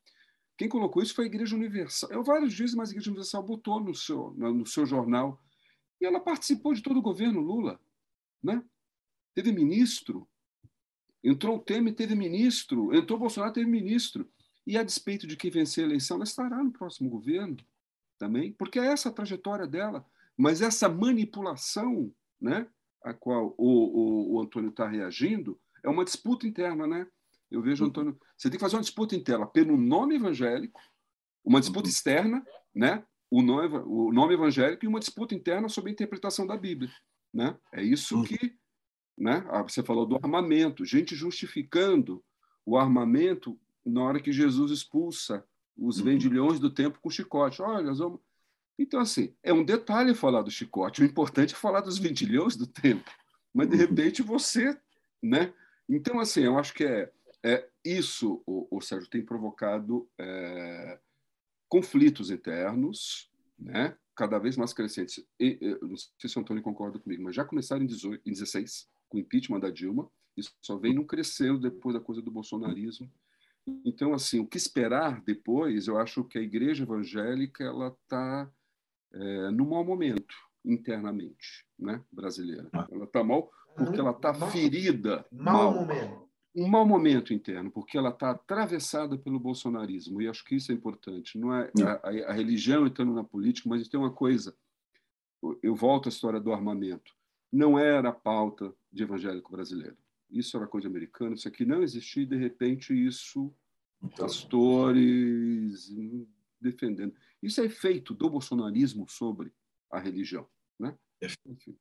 Quem 0.57 0.69
colocou 0.69 1.01
isso 1.01 1.15
foi 1.15 1.25
a 1.25 1.27
Igreja 1.27 1.55
Universal. 1.55 2.11
Eu 2.11 2.23
vários 2.23 2.53
dias, 2.53 2.73
mas 2.73 2.89
a 2.89 2.91
Igreja 2.93 3.09
Universal 3.09 3.43
botou 3.43 3.79
no 3.79 3.93
seu, 3.93 4.31
no 4.31 4.65
seu 4.65 4.85
jornal 4.85 5.42
e 6.03 6.05
ela 6.05 6.19
participou 6.19 6.73
de 6.73 6.83
todo 6.83 6.97
o 6.97 7.01
governo 7.01 7.39
Lula, 7.39 7.79
né? 8.43 8.61
Teve 9.33 9.53
ministro, 9.53 10.27
entrou 11.23 11.55
o 11.55 11.59
Temer, 11.59 11.95
teve 11.95 12.13
ministro, 12.13 12.93
entrou 12.93 13.15
o 13.15 13.21
Bolsonaro, 13.21 13.53
teve 13.53 13.69
ministro. 13.69 14.29
E 14.67 14.77
a 14.77 14.83
despeito 14.83 15.25
de 15.25 15.37
quem 15.37 15.49
vencer 15.49 15.85
a 15.85 15.87
eleição, 15.87 16.17
ela 16.17 16.25
estará 16.25 16.61
no 16.61 16.73
próximo 16.73 17.09
governo 17.09 17.55
também, 18.17 18.51
porque 18.51 18.79
é 18.79 18.87
essa 18.87 19.07
a 19.07 19.13
trajetória 19.13 19.65
dela. 19.65 20.05
Mas 20.35 20.61
essa 20.61 20.89
manipulação, 20.89 22.13
né? 22.39 22.67
a 23.01 23.13
qual 23.13 23.55
o, 23.57 23.67
o, 23.67 24.35
o 24.35 24.41
Antônio 24.41 24.71
está 24.71 24.85
reagindo 24.85 25.57
é 25.81 25.89
uma 25.89 26.03
disputa 26.03 26.45
interna, 26.45 26.85
né? 26.85 27.07
Eu 27.49 27.61
vejo, 27.61 27.83
uhum. 27.83 27.89
Antônio, 27.89 28.19
você 28.37 28.49
tem 28.49 28.57
que 28.57 28.63
fazer 28.63 28.75
uma 28.75 28.81
disputa 28.81 29.15
interna 29.15 29.45
pelo 29.45 29.77
nome 29.77 30.15
evangélico, 30.15 30.81
uma 31.45 31.61
disputa 31.61 31.87
uhum. 31.87 31.93
externa, 31.93 32.45
né? 32.75 33.05
O 33.33 33.41
nome, 33.41 33.77
o 33.87 34.11
nome 34.11 34.35
evangélico 34.35 34.85
e 34.85 34.87
uma 34.87 34.99
disputa 34.99 35.33
interna 35.33 35.67
sobre 35.67 35.89
a 35.89 35.93
interpretação 35.93 36.45
da 36.45 36.55
Bíblia, 36.55 36.91
né? 37.33 37.57
É 37.71 37.81
isso 37.81 38.17
uhum. 38.17 38.23
que, 38.23 38.55
né? 39.17 39.43
Ah, 39.49 39.63
você 39.63 39.81
falou 39.81 40.05
do 40.05 40.15
armamento, 40.15 40.85
gente 40.85 41.15
justificando 41.15 42.23
o 42.63 42.77
armamento 42.77 43.59
na 43.83 44.03
hora 44.03 44.21
que 44.21 44.31
Jesus 44.31 44.69
expulsa 44.69 45.43
os 45.75 45.99
vendilhões 45.99 46.59
do 46.59 46.69
templo 46.69 47.01
com 47.01 47.09
chicote. 47.09 47.59
Olha, 47.59 47.91
vamos 47.91 48.19
então, 48.77 48.99
assim, 48.99 49.33
é 49.41 49.51
um 49.51 49.63
detalhe 49.63 50.13
falar 50.13 50.43
do 50.43 50.51
chicote, 50.51 51.01
o 51.01 51.05
importante 51.05 51.55
é 51.55 51.57
falar 51.57 51.81
dos 51.81 51.97
ventilhões 51.97 52.55
do 52.55 52.67
tempo. 52.67 53.09
Mas, 53.51 53.67
de 53.67 53.75
uhum. 53.75 53.81
repente, 53.81 54.21
você. 54.21 54.77
Né? 55.21 55.51
Então, 55.89 56.19
assim, 56.19 56.41
eu 56.41 56.59
acho 56.59 56.73
que 56.73 56.83
é, 56.83 57.11
é 57.43 57.67
isso, 57.83 58.43
o, 58.45 58.67
o 58.77 58.79
Sérgio, 58.79 59.09
tem 59.09 59.25
provocado 59.25 60.07
é, 60.19 60.99
conflitos 61.73 62.29
internos, 62.29 63.31
né? 63.57 63.97
cada 64.15 64.37
vez 64.37 64.55
mais 64.55 64.73
crescentes. 64.73 65.25
E, 65.39 65.57
não 65.81 65.97
sei 65.97 66.29
se 66.29 66.37
o 66.37 66.41
Antônio 66.41 66.61
concorda 66.61 66.99
comigo, 66.99 67.23
mas 67.23 67.35
já 67.35 67.43
começaram 67.43 67.81
em, 67.81 67.87
18, 67.87 68.21
em 68.23 68.31
16, 68.31 68.87
com 69.09 69.17
o 69.17 69.19
impeachment 69.19 69.59
da 69.59 69.71
Dilma, 69.71 70.07
isso 70.37 70.53
só 70.61 70.77
vem 70.77 70.93
não 70.93 71.03
crescendo 71.03 71.59
depois 71.59 71.95
da 71.95 71.99
coisa 71.99 72.21
do 72.21 72.29
bolsonarismo. 72.29 73.11
Então, 73.83 74.13
assim, 74.13 74.39
o 74.39 74.45
que 74.45 74.55
esperar 74.55 75.19
depois? 75.23 75.87
Eu 75.87 75.97
acho 75.97 76.23
que 76.23 76.37
a 76.37 76.43
igreja 76.43 76.83
evangélica 76.83 77.63
ela 77.63 77.87
está 77.87 78.47
é, 79.11 79.49
no 79.49 79.65
mau 79.65 79.83
momento 79.83 80.35
internamente, 80.63 81.65
né, 81.79 82.03
brasileira. 82.11 82.69
Ah. 82.71 82.87
Ela 82.91 83.05
está 83.05 83.23
mal 83.23 83.49
porque 83.75 83.99
ela 83.99 84.11
está 84.11 84.31
ferida. 84.51 85.25
Mau 85.31 85.73
momento. 85.73 86.22
Um 86.55 86.67
mau 86.67 86.85
momento 86.85 87.33
interno, 87.33 87.71
porque 87.71 87.97
ela 87.97 88.09
está 88.09 88.31
atravessada 88.31 89.17
pelo 89.17 89.39
bolsonarismo. 89.39 90.21
E 90.21 90.27
acho 90.27 90.45
que 90.45 90.55
isso 90.55 90.71
é 90.71 90.75
importante. 90.75 91.37
Não 91.37 91.53
é 91.53 91.71
a, 92.03 92.29
a, 92.29 92.33
religião 92.33 92.85
entrando 92.85 93.13
na 93.13 93.23
política, 93.23 93.67
mas 93.67 93.87
tem 93.87 93.99
uma 93.99 94.11
coisa. 94.11 94.55
Eu 95.61 95.75
volto 95.75 96.07
à 96.07 96.09
história 96.09 96.39
do 96.39 96.53
armamento. 96.53 97.15
Não 97.51 97.77
era 97.77 98.09
a 98.09 98.13
pauta 98.13 98.73
de 98.91 99.03
evangélico 99.03 99.51
brasileiro. 99.51 99.97
Isso 100.29 100.55
era 100.55 100.67
coisa 100.67 100.87
americana. 100.87 101.35
Isso 101.35 101.47
aqui 101.47 101.65
não 101.65 101.81
existia 101.81 102.23
e, 102.23 102.27
de 102.27 102.37
repente, 102.37 102.93
isso 102.93 103.53
então. 104.01 104.25
pastores 104.25 105.91
defendendo. 106.61 107.13
Isso 107.41 107.61
é 107.61 107.65
efeito 107.65 108.13
do 108.13 108.29
bolsonarismo 108.29 109.07
sobre 109.09 109.51
a 109.91 109.99
religião. 109.99 110.47
Né? 110.79 110.97
Enfim, 111.45 111.77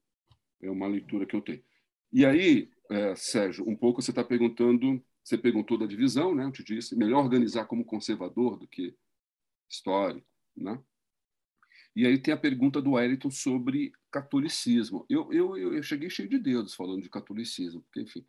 é 0.60 0.70
uma 0.70 0.86
leitura 0.86 1.24
que 1.24 1.36
eu 1.36 1.40
tenho. 1.40 1.62
E 2.12 2.26
aí, 2.26 2.70
é, 2.92 3.14
Sérgio, 3.16 3.68
um 3.68 3.74
pouco 3.74 4.02
você 4.02 4.10
está 4.10 4.22
perguntando, 4.22 5.02
você 5.24 5.38
perguntou 5.38 5.78
da 5.78 5.86
divisão, 5.86 6.34
né? 6.34 6.44
Eu 6.44 6.52
te 6.52 6.62
disse, 6.62 6.94
melhor 6.94 7.24
organizar 7.24 7.64
como 7.64 7.84
conservador 7.84 8.58
do 8.58 8.66
que 8.66 8.94
histórico, 9.68 10.26
né? 10.54 10.78
E 11.96 12.06
aí 12.06 12.18
tem 12.18 12.32
a 12.32 12.38
pergunta 12.38 12.80
do 12.80 12.92
Wellington 12.92 13.30
sobre 13.30 13.92
catolicismo. 14.10 15.06
Eu, 15.08 15.32
eu, 15.32 15.56
eu 15.56 15.82
cheguei 15.82 16.08
cheio 16.10 16.28
de 16.28 16.38
dedos 16.38 16.74
falando 16.74 17.02
de 17.02 17.08
catolicismo, 17.08 17.82
porque, 17.82 18.02
enfim, 18.02 18.26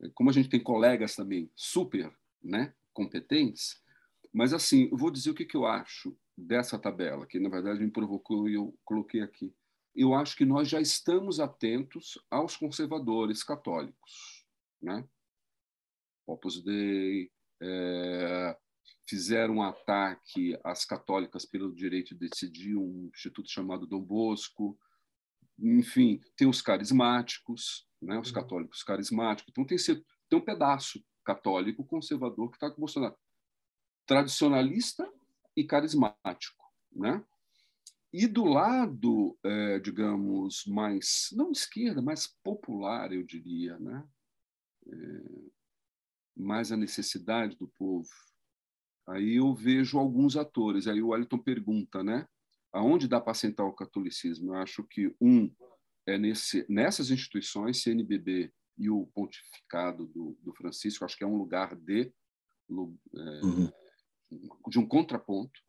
é, 0.00 0.08
como 0.14 0.30
a 0.30 0.32
gente 0.32 0.48
tem 0.48 0.60
colegas 0.60 1.14
também 1.14 1.50
super 1.54 2.12
né, 2.42 2.74
competentes, 2.92 3.80
mas, 4.32 4.52
assim, 4.52 4.88
eu 4.90 4.96
vou 4.96 5.10
dizer 5.10 5.30
o 5.30 5.34
que, 5.34 5.44
que 5.44 5.56
eu 5.56 5.66
acho 5.66 6.16
dessa 6.36 6.78
tabela, 6.78 7.26
que 7.26 7.38
na 7.38 7.50
verdade 7.50 7.80
me 7.80 7.90
provocou 7.90 8.48
e 8.48 8.54
eu 8.54 8.74
coloquei 8.84 9.20
aqui. 9.20 9.52
Eu 9.94 10.14
acho 10.14 10.36
que 10.36 10.44
nós 10.44 10.68
já 10.68 10.80
estamos 10.80 11.38
atentos 11.38 12.18
aos 12.30 12.56
conservadores 12.56 13.44
católicos, 13.44 14.46
né? 14.80 15.06
Opus 16.26 16.62
Dei, 16.62 17.30
é, 17.60 18.56
fizeram 19.06 19.56
um 19.56 19.62
ataque 19.62 20.58
às 20.64 20.84
católicas 20.84 21.44
pelo 21.44 21.74
direito 21.74 22.14
de 22.14 22.28
decidir, 22.28 22.76
um 22.76 23.10
instituto 23.14 23.50
chamado 23.50 23.86
Dom 23.86 24.00
Bosco, 24.00 24.78
enfim, 25.58 26.20
tem 26.36 26.48
os 26.48 26.62
carismáticos, 26.62 27.86
né, 28.00 28.18
os 28.18 28.28
uhum. 28.28 28.34
católicos 28.34 28.82
carismáticos, 28.82 29.52
então 29.52 29.64
tem, 29.64 29.76
tem 29.76 30.38
um 30.38 30.44
pedaço 30.44 31.04
católico 31.24 31.84
conservador 31.84 32.50
que 32.50 32.56
está 32.56 32.68
com 32.70 32.76
o 32.76 32.80
Bolsonaro 32.80 33.16
tradicionalista 34.06 35.08
e 35.56 35.64
carismático, 35.64 36.64
né? 36.90 37.24
E 38.12 38.26
do 38.26 38.44
lado, 38.44 39.38
é, 39.42 39.78
digamos, 39.78 40.66
mais 40.66 41.28
não 41.32 41.50
esquerda, 41.50 42.02
mais 42.02 42.26
popular, 42.42 43.12
eu 43.12 43.22
diria, 43.22 43.78
né? 43.78 44.06
É, 44.86 45.22
mais 46.36 46.70
a 46.70 46.76
necessidade 46.76 47.56
do 47.56 47.68
povo. 47.68 48.08
Aí 49.08 49.36
eu 49.36 49.54
vejo 49.54 49.98
alguns 49.98 50.36
atores. 50.36 50.86
Aí 50.86 51.02
o 51.02 51.08
Wellington 51.08 51.38
pergunta, 51.38 52.02
né? 52.02 52.28
Aonde 52.72 53.08
dá 53.08 53.20
para 53.20 53.34
sentar 53.34 53.66
o 53.66 53.72
catolicismo? 53.72 54.52
Eu 54.52 54.56
acho 54.56 54.84
que 54.84 55.14
um 55.20 55.50
é 56.06 56.18
nesse, 56.18 56.66
nessas 56.68 57.10
instituições, 57.10 57.82
CNBB 57.82 58.52
e 58.78 58.90
o 58.90 59.06
pontificado 59.14 60.06
do, 60.06 60.36
do 60.40 60.54
Francisco, 60.54 61.04
acho 61.04 61.16
que 61.16 61.24
é 61.24 61.26
um 61.26 61.36
lugar 61.36 61.76
de 61.76 62.12
é, 63.14 63.44
uhum 63.44 63.72
de 64.68 64.78
um 64.78 64.86
contraponto. 64.86 65.60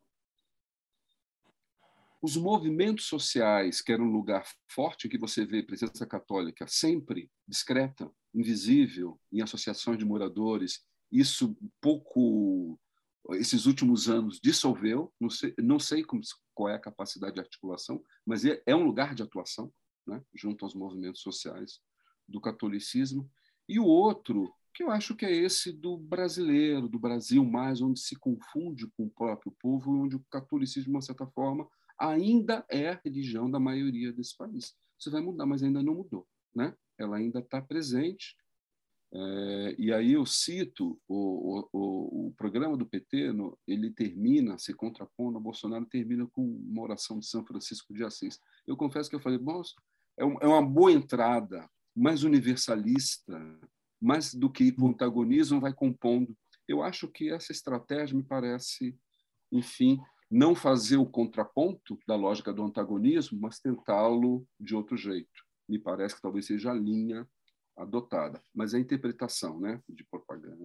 Os 2.24 2.38
movimentos 2.38 3.04
sociais, 3.04 3.82
que 3.82 3.92
era 3.92 4.02
um 4.02 4.10
lugar 4.10 4.50
forte 4.66 5.10
que 5.10 5.18
você 5.18 5.44
vê 5.44 5.62
presença 5.62 6.06
católica 6.06 6.66
sempre 6.66 7.30
discreta, 7.46 8.10
invisível, 8.34 9.20
em 9.30 9.42
associações 9.42 9.98
de 9.98 10.06
moradores, 10.06 10.82
isso 11.12 11.54
pouco 11.82 12.80
esses 13.32 13.66
últimos 13.66 14.08
anos 14.08 14.40
dissolveu, 14.42 15.12
não 15.20 15.28
sei, 15.28 15.54
não 15.58 15.78
sei 15.78 16.02
como, 16.02 16.22
qual 16.54 16.70
é 16.70 16.76
a 16.76 16.80
capacidade 16.80 17.34
de 17.34 17.40
articulação, 17.40 18.02
mas 18.24 18.42
é, 18.46 18.62
é 18.64 18.74
um 18.74 18.86
lugar 18.86 19.14
de 19.14 19.22
atuação, 19.22 19.70
né, 20.06 20.24
junto 20.34 20.64
aos 20.64 20.74
movimentos 20.74 21.20
sociais 21.20 21.78
do 22.26 22.40
catolicismo. 22.40 23.30
E 23.68 23.78
o 23.78 23.84
outro 23.84 24.50
que 24.72 24.82
eu 24.82 24.90
acho 24.90 25.14
que 25.14 25.26
é 25.26 25.30
esse 25.30 25.70
do 25.70 25.98
brasileiro, 25.98 26.88
do 26.88 26.98
Brasil 26.98 27.44
mais, 27.44 27.82
onde 27.82 28.00
se 28.00 28.16
confunde 28.16 28.86
com 28.96 29.04
o 29.04 29.10
próprio 29.10 29.54
povo, 29.60 29.92
onde 29.92 30.16
o 30.16 30.24
catolicismo, 30.30 30.84
de 30.84 30.90
uma 30.90 31.02
certa 31.02 31.26
forma, 31.26 31.68
ainda 32.10 32.64
é 32.68 32.90
a 32.90 33.00
religião 33.04 33.50
da 33.50 33.58
maioria 33.58 34.12
desse 34.12 34.36
país. 34.36 34.74
Isso 34.98 35.10
vai 35.10 35.20
mudar, 35.20 35.46
mas 35.46 35.62
ainda 35.62 35.82
não 35.82 35.94
mudou. 35.94 36.26
Né? 36.54 36.74
Ela 36.98 37.16
ainda 37.16 37.40
está 37.40 37.60
presente. 37.60 38.36
É, 39.12 39.74
e 39.78 39.92
aí 39.92 40.12
eu 40.12 40.26
cito 40.26 41.00
o, 41.06 41.68
o, 41.72 42.26
o 42.28 42.34
programa 42.36 42.76
do 42.76 42.86
PT, 42.86 43.32
no, 43.32 43.56
ele 43.66 43.90
termina, 43.90 44.58
se 44.58 44.74
contrapondo 44.74 45.38
a 45.38 45.40
Bolsonaro, 45.40 45.86
termina 45.86 46.26
com 46.26 46.42
uma 46.42 46.82
oração 46.82 47.18
de 47.18 47.26
São 47.26 47.44
Francisco 47.44 47.94
de 47.94 48.04
Assis. 48.04 48.40
Eu 48.66 48.76
confesso 48.76 49.08
que 49.08 49.14
eu 49.14 49.20
falei, 49.20 49.38
bom, 49.38 49.62
é, 50.18 50.24
um, 50.24 50.36
é 50.40 50.46
uma 50.46 50.64
boa 50.64 50.90
entrada, 50.90 51.68
mais 51.94 52.24
universalista, 52.24 53.40
mais 54.00 54.34
do 54.34 54.50
que 54.50 54.74
antagonismo, 54.80 55.60
vai 55.60 55.72
compondo. 55.72 56.36
Eu 56.66 56.82
acho 56.82 57.08
que 57.08 57.30
essa 57.30 57.52
estratégia 57.52 58.16
me 58.16 58.24
parece, 58.24 58.98
enfim, 59.52 60.00
não 60.30 60.54
fazer 60.54 60.96
o 60.96 61.06
contraponto 61.06 61.98
da 62.06 62.16
lógica 62.16 62.52
do 62.52 62.64
antagonismo, 62.64 63.38
mas 63.40 63.60
tentá-lo 63.60 64.46
de 64.58 64.74
outro 64.74 64.96
jeito. 64.96 65.44
Me 65.68 65.78
parece 65.78 66.16
que 66.16 66.22
talvez 66.22 66.46
seja 66.46 66.70
a 66.70 66.74
linha 66.74 67.28
adotada, 67.76 68.40
mas 68.54 68.74
é 68.74 68.76
a 68.76 68.80
interpretação 68.80 69.58
né, 69.60 69.80
de 69.88 70.04
propaganda. 70.04 70.56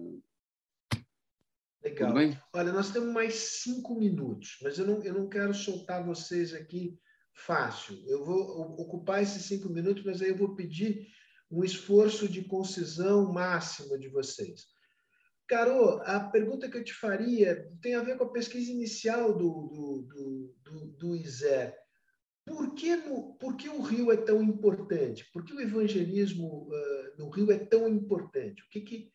Legal. 1.82 2.14
Olha, 2.52 2.72
nós 2.72 2.92
temos 2.92 3.12
mais 3.12 3.34
cinco 3.34 3.94
minutos, 3.98 4.58
mas 4.62 4.78
eu 4.78 4.86
não, 4.86 5.02
eu 5.02 5.14
não 5.14 5.28
quero 5.28 5.54
soltar 5.54 6.04
vocês 6.04 6.52
aqui 6.52 6.98
fácil. 7.32 7.96
Eu 8.06 8.24
vou 8.24 8.78
ocupar 8.78 9.22
esses 9.22 9.44
cinco 9.44 9.70
minutos, 9.70 10.04
mas 10.04 10.20
aí 10.20 10.28
eu 10.28 10.36
vou 10.36 10.54
pedir 10.54 11.08
um 11.50 11.64
esforço 11.64 12.28
de 12.28 12.44
concisão 12.44 13.32
máxima 13.32 13.98
de 13.98 14.08
vocês. 14.08 14.66
Caro, 15.50 16.00
a 16.02 16.20
pergunta 16.20 16.70
que 16.70 16.78
eu 16.78 16.84
te 16.84 16.94
faria 16.94 17.68
tem 17.82 17.96
a 17.96 18.02
ver 18.04 18.16
com 18.16 18.22
a 18.22 18.32
pesquisa 18.32 18.70
inicial 18.70 19.36
do, 19.36 20.06
do, 20.06 20.54
do, 20.62 20.86
do, 20.92 21.16
ISER. 21.16 21.74
por 22.46 22.72
que, 22.72 22.94
no, 22.94 23.34
por 23.34 23.56
que 23.56 23.68
o 23.68 23.80
Rio 23.80 24.12
é 24.12 24.16
tão 24.16 24.40
importante? 24.40 25.28
Por 25.32 25.44
que 25.44 25.52
o 25.52 25.60
evangelismo 25.60 26.68
uh, 26.68 27.18
no 27.18 27.28
Rio 27.30 27.50
é 27.50 27.58
tão 27.58 27.88
importante? 27.88 28.62
O 28.62 28.68
que, 28.68 28.80
que, 28.80 29.12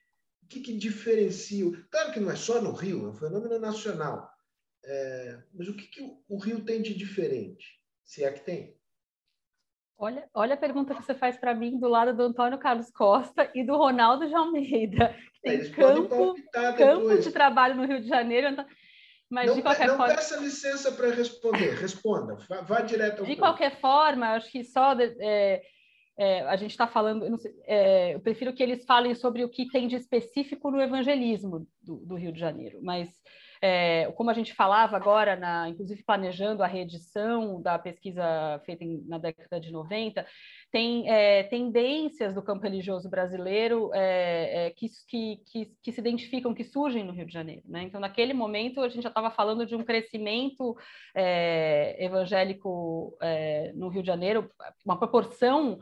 que, 0.50 0.60
que 0.60 0.74
diferencia? 0.74 1.72
Claro 1.90 2.12
que 2.12 2.20
não 2.20 2.30
é 2.30 2.36
só 2.36 2.62
no 2.62 2.74
Rio, 2.74 3.06
é 3.06 3.10
um 3.12 3.14
fenômeno 3.14 3.58
nacional. 3.58 4.30
É, 4.84 5.42
mas 5.54 5.70
o 5.70 5.74
que, 5.74 5.88
que 5.88 6.02
o, 6.02 6.22
o 6.28 6.38
Rio 6.38 6.66
tem 6.66 6.82
de 6.82 6.94
diferente? 6.94 7.66
Se 8.04 8.26
é 8.26 8.32
que 8.34 8.44
tem. 8.44 8.75
Olha, 9.98 10.28
olha 10.34 10.54
a 10.56 10.58
pergunta 10.58 10.94
que 10.94 11.04
você 11.04 11.16
faz 11.16 11.38
para 11.38 11.56
mim 11.56 11.80
do 11.80 11.88
lado 11.88 12.14
do 12.14 12.24
Antônio 12.24 12.60
Carlos 12.60 12.92
Costa 12.92 13.50
e 13.56 13.64
do 13.64 13.78
Ronaldo 13.78 14.28
de 14.28 14.36
Almeida. 14.36 15.16
Que 15.34 15.42
tem 15.42 15.72
campo, 15.72 16.36
campo 16.78 17.18
de 17.18 17.32
trabalho 17.32 17.76
no 17.76 17.86
Rio 17.86 18.02
de 18.02 18.08
Janeiro. 18.08 18.56
Mas 19.30 19.48
não, 19.48 19.56
de 19.56 19.62
qualquer 19.62 19.88
não 19.88 19.98
forma. 19.98 20.14
Não 20.14 20.16
peça 20.16 20.38
licença 20.38 20.92
para 20.92 21.10
responder, 21.12 21.76
responda, 21.76 22.36
vá, 22.48 22.62
vá 22.62 22.82
direto 22.82 23.20
ao 23.20 23.26
De 23.26 23.32
ponto. 23.32 23.40
qualquer 23.40 23.80
forma, 23.80 24.34
acho 24.34 24.52
que 24.52 24.64
só. 24.64 24.96
É, 25.00 25.62
é, 26.18 26.42
a 26.42 26.56
gente 26.56 26.72
está 26.72 26.88
falando, 26.88 27.26
eu, 27.26 27.38
sei, 27.38 27.54
é, 27.66 28.16
eu, 28.16 28.20
prefiro 28.20 28.54
que 28.54 28.64
eles 28.64 28.86
falem 28.86 29.14
sobre 29.16 29.44
o 29.44 29.50
que 29.50 29.68
tem 29.68 29.88
de 29.88 29.96
específico 29.96 30.72
no 30.72 30.82
evangelismo 30.82 31.68
do, 31.82 31.98
do 31.98 32.16
Rio 32.16 32.32
de 32.32 32.40
Janeiro, 32.40 32.80
mas 32.82 33.10
é, 33.66 34.12
como 34.12 34.30
a 34.30 34.34
gente 34.34 34.54
falava 34.54 34.96
agora, 34.96 35.36
na, 35.36 35.68
inclusive 35.68 36.04
planejando 36.04 36.62
a 36.62 36.68
reedição 36.68 37.60
da 37.60 37.80
pesquisa 37.80 38.24
feita 38.64 38.84
em, 38.84 39.04
na 39.08 39.18
década 39.18 39.60
de 39.60 39.72
90, 39.72 40.24
tem 40.72 41.10
é, 41.10 41.42
tendências 41.42 42.36
do 42.36 42.44
campo 42.44 42.62
religioso 42.62 43.10
brasileiro 43.10 43.90
é, 43.92 44.68
é 44.68 44.70
que, 44.70 44.88
que, 45.08 45.72
que, 45.82 45.92
se 45.92 46.00
identificam, 46.00 46.54
que 46.54 46.64
surgem 46.64 47.04
no 47.04 47.12
Rio 47.12 47.26
de 47.26 47.34
Janeiro. 47.34 47.64
Né? 47.66 47.82
Então, 47.82 48.00
naquele 48.00 48.34
momento, 48.34 48.82
a 48.82 48.88
gente 48.88 49.02
já 49.02 49.10
estava 49.10 49.32
falando 49.32 49.66
de 49.66 49.76
um 49.76 49.84
crescimento 49.84 50.78
é, 51.16 52.06
evangélico 52.06 53.18
é, 53.20 53.74
no 53.74 53.90
Rio 53.90 54.04
de 54.04 54.08
Janeiro, 54.08 54.48
uma 54.86 55.00
proporção 55.00 55.80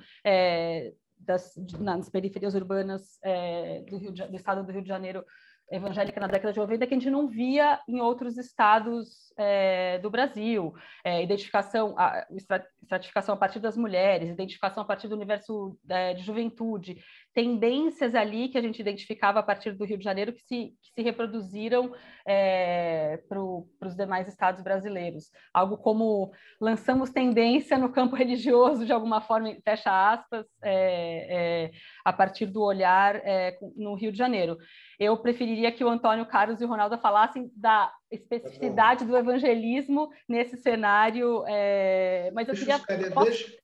das, 1.20 1.54
nas 1.80 2.10
periferias 2.10 2.56
urbanas 2.56 3.20
do, 3.90 3.98
Rio 3.98 4.12
do 4.14 4.36
estado 4.36 4.64
do 4.64 4.72
Rio 4.72 4.82
de 4.82 4.88
Janeiro 4.88 5.26
evangélica 5.72 6.20
na 6.20 6.28
década 6.28 6.54
de 6.54 6.60
90 6.60 6.86
que 6.88 6.94
a 6.94 6.98
gente 6.98 7.10
não 7.10 7.28
via 7.28 7.80
em 7.88 8.02
outros 8.02 8.38
estados 8.38 9.34
é, 9.38 9.98
do 10.00 10.10
Brasil. 10.10 10.74
É, 11.04 11.24
identificação, 11.24 11.96
a, 11.98 12.26
estratificação 12.82 13.36
a 13.36 13.38
partir 13.38 13.60
das 13.60 13.78
mulheres, 13.78 14.30
identificação 14.30 14.84
a 14.84 14.86
partir 14.86 15.08
do 15.08 15.16
universo 15.16 15.78
é, 15.90 16.14
de 16.14 16.24
juventude, 16.24 16.98
tendências 17.34 18.14
ali 18.14 18.48
que 18.48 18.58
a 18.58 18.62
gente 18.62 18.80
identificava 18.80 19.40
a 19.40 19.44
partir 19.44 19.72
do 19.72 19.86
Rio 19.86 19.98
de 19.98 20.04
Janeiro 20.04 20.34
que 20.34 20.42
se, 20.42 20.74
que 20.82 20.92
se 20.94 21.02
reproduziram 21.02 21.94
é, 22.26 23.18
para 23.28 23.42
os 23.42 23.96
demais 23.96 24.28
estados 24.28 24.62
brasileiros. 24.62 25.32
Algo 25.52 25.78
como 25.78 26.32
lançamos 26.62 27.10
tendência 27.10 27.78
no 27.78 27.92
campo 27.92 28.16
religioso, 28.16 28.86
de 28.86 28.94
alguma 28.94 29.20
forma, 29.20 29.56
fecha 29.66 30.12
aspas, 30.12 30.46
é, 30.62 31.66
é, 31.66 31.72
a 32.06 32.14
partir 32.14 32.46
do 32.46 32.62
olhar 32.62 33.16
é, 33.16 33.58
no 33.76 33.96
Rio 33.96 34.12
de 34.12 34.18
Janeiro. 34.18 34.58
Eu 35.00 35.18
preferiria 35.18 35.72
que 35.72 35.84
o 35.84 35.90
Antônio 35.90 36.28
Carlos 36.28 36.62
e 36.62 36.66
o 36.66 36.68
Ronaldo 36.68 36.98
falassem 37.00 37.52
da 37.56 37.92
especificidade 38.12 39.06
do 39.06 39.18
evangelismo 39.18 40.10
nesse 40.30 40.56
cenário, 40.58 41.44
é, 41.48 42.32
mas 42.34 42.48
eu 42.48 42.54
queria... 42.54 42.80
Posso, 43.12 43.58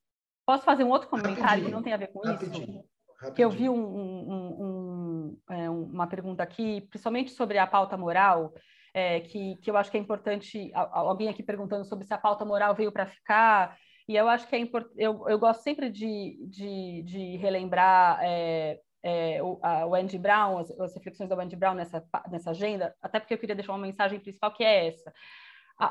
posso, 0.43 0.63
fazer 0.63 0.83
um 0.83 0.89
outro 0.89 1.07
comentário 1.07 1.65
que 1.65 1.71
não 1.71 1.83
tem 1.83 1.93
a 1.93 1.97
ver 1.97 2.07
com 2.07 2.19
Rapidinho. 2.19 2.79
isso? 2.79 2.98
Que 3.35 3.43
eu 3.43 3.49
vi 3.49 3.69
um, 3.69 3.75
um, 3.75 4.63
um, 4.63 5.37
é, 5.49 5.69
uma 5.69 6.07
pergunta 6.07 6.41
aqui, 6.41 6.81
principalmente 6.89 7.31
sobre 7.31 7.57
a 7.57 7.67
pauta 7.67 7.97
moral, 7.97 8.53
é, 8.93 9.19
que, 9.19 9.57
que 9.57 9.69
eu 9.69 9.75
acho 9.75 9.91
que 9.91 9.97
é 9.97 9.99
importante. 9.99 10.71
Alguém 10.73 11.27
aqui 11.27 11.43
perguntando 11.43 11.83
sobre 11.83 12.05
se 12.05 12.13
a 12.13 12.17
pauta 12.17 12.45
moral 12.45 12.73
veio 12.73 12.91
para 12.91 13.05
ficar, 13.05 13.77
e 14.07 14.15
eu 14.15 14.27
acho 14.29 14.47
que 14.47 14.55
é 14.55 14.59
importante. 14.59 14.95
Eu, 14.97 15.27
eu 15.27 15.37
gosto 15.37 15.61
sempre 15.61 15.89
de, 15.89 16.39
de, 16.49 17.03
de 17.03 17.37
relembrar 17.37 18.19
é, 18.21 18.79
é, 19.03 19.43
o, 19.43 19.59
a, 19.61 19.85
o 19.85 19.95
Andy 19.95 20.17
Brown, 20.17 20.57
as, 20.57 20.71
as 20.79 20.95
reflexões 20.95 21.29
do 21.29 21.39
Andy 21.39 21.55
Brown 21.55 21.73
nessa, 21.73 22.03
nessa 22.31 22.51
agenda, 22.51 22.95
até 23.01 23.19
porque 23.19 23.33
eu 23.33 23.37
queria 23.37 23.55
deixar 23.55 23.73
uma 23.73 23.85
mensagem 23.85 24.19
principal 24.19 24.53
que 24.53 24.63
é 24.63 24.87
essa 24.87 25.13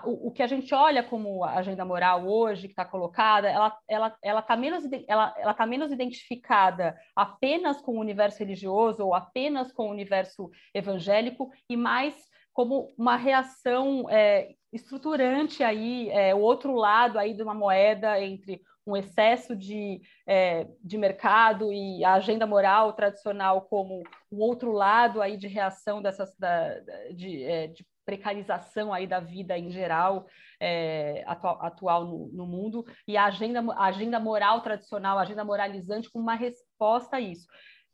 o, 0.04 0.28
o, 0.28 0.30
que 0.30 0.42
a 0.42 0.46
gente 0.46 0.74
olha 0.74 1.02
como 1.02 1.42
agenda 1.44 1.84
moral 1.84 2.26
hoje, 2.26 2.68
que 2.68 2.72
está 2.72 2.84
colocada, 2.84 3.48
ela 3.48 3.68
está 3.68 3.80
ela, 3.88 4.16
ela 4.22 4.42
tá 4.42 4.56
menos, 4.56 4.84
ela, 5.06 5.34
ela 5.38 5.54
tá 5.54 5.66
menos 5.66 5.90
identificada 5.90 6.94
apenas 7.16 7.80
com 7.80 7.96
o 7.96 8.00
universo 8.00 8.38
religioso 8.38 9.02
ou 9.04 9.14
apenas 9.14 9.72
com 9.72 9.88
o 9.88 9.90
universo 9.90 10.50
evangélico 10.74 11.50
e 11.70 11.76
mais 11.76 12.14
como 12.52 12.92
uma 12.98 13.16
reação 13.16 14.10
é, 14.10 14.54
estruturante 14.72 15.62
aí, 15.62 16.10
é, 16.10 16.34
o 16.34 16.40
outro 16.40 16.74
lado 16.74 17.18
aí 17.18 17.32
de 17.32 17.42
uma 17.42 17.54
moeda 17.54 18.20
entre 18.20 18.60
um 18.86 18.96
excesso 18.96 19.54
de, 19.54 20.00
é, 20.26 20.66
de 20.82 20.98
mercado 20.98 21.72
e 21.72 22.04
a 22.04 22.14
agenda 22.14 22.46
moral 22.46 22.92
tradicional 22.94 23.62
como 23.62 24.02
um 24.32 24.38
outro 24.38 24.72
lado 24.72 25.22
aí 25.22 25.36
de 25.36 25.46
reação 25.46 26.02
dessas 26.02 26.34
da, 26.36 26.78
de, 27.14 27.44
é, 27.44 27.66
de 27.68 27.86
precarização 28.08 28.90
aí 28.90 29.06
da 29.06 29.20
vida 29.20 29.58
em 29.58 29.70
geral 29.70 30.26
é, 30.58 31.22
atual, 31.26 31.58
atual 31.60 32.04
no, 32.06 32.28
no, 32.32 32.46
mundo 32.46 32.86
e 33.06 33.18
a 33.18 33.26
agenda, 33.26 33.60
a 33.74 33.84
agenda 33.84 34.18
moral 34.18 34.62
tradicional, 34.62 35.18
a 35.18 35.22
agenda 35.22 35.44
moralizante 35.44 36.10
como 36.10 36.24
uma 36.24 36.34
resposta 36.34 37.16
a 37.16 37.20
isso. 37.20 37.46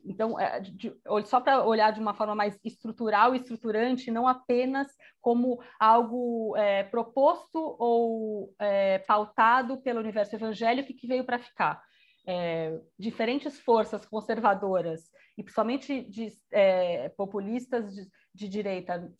Então, 0.05 0.39
é, 0.39 0.61
de, 0.61 0.93
só 1.25 1.41
para 1.41 1.65
olhar 1.65 1.91
de 1.91 1.99
uma 1.99 2.13
forma 2.13 2.33
mais 2.33 2.57
estrutural 2.63 3.35
e 3.35 3.39
estruturante, 3.39 4.09
não 4.09 4.25
apenas 4.25 4.87
como 5.19 5.59
algo 5.77 6.55
é, 6.55 6.83
proposto 6.83 7.75
ou 7.77 8.53
é, 8.57 8.99
pautado 8.99 9.81
pelo 9.81 9.99
universo 9.99 10.33
evangélico 10.33 10.93
que 10.93 11.07
veio 11.07 11.25
para 11.25 11.39
ficar. 11.39 11.81
É, 12.27 12.79
diferentes 12.97 13.59
forças 13.59 14.05
conservadoras 14.05 15.11
e 15.37 15.43
principalmente 15.43 16.01
de, 16.09 16.29
é, 16.51 17.09
populistas 17.09 17.93
de, 17.93 18.09
de 18.33 18.49
direita 18.49 19.13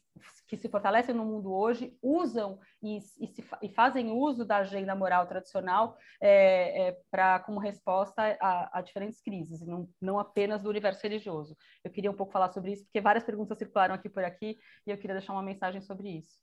que 0.48 0.57
se 0.57 0.69
fortalecem 0.69 1.14
no 1.14 1.26
mundo 1.26 1.52
hoje 1.53 1.98
usam 2.02 2.60
e, 2.82 2.98
e, 2.98 3.27
se, 3.27 3.44
e 3.61 3.69
fazem 3.69 4.11
uso 4.11 4.45
da 4.45 4.57
agenda 4.57 4.95
moral 4.95 5.27
tradicional 5.27 5.98
é, 6.22 6.88
é, 6.88 6.98
para 7.11 7.40
como 7.40 7.60
resposta 7.60 8.38
a, 8.40 8.80
a, 8.80 8.82
diferentes 8.82 9.22
crises, 9.22 9.61
não, 9.61 9.90
não 10.02 10.19
apenas 10.19 10.61
do 10.61 10.69
universo 10.69 11.02
religioso. 11.02 11.57
Eu 11.84 11.91
queria 11.91 12.11
um 12.11 12.15
pouco 12.15 12.32
falar 12.32 12.49
sobre 12.49 12.73
isso, 12.73 12.86
porque 12.86 13.02
várias 13.02 13.23
perguntas 13.23 13.57
circularam 13.57 13.95
aqui 13.95 14.10
por 14.10 14.23
aqui 14.23 14.57
e 14.86 14.91
eu 14.91 14.98
queria 14.98 15.15
deixar 15.15 15.34
uma 15.34 15.44
mensagem 15.44 15.82
sobre 15.82 16.10
isso. 16.10 16.40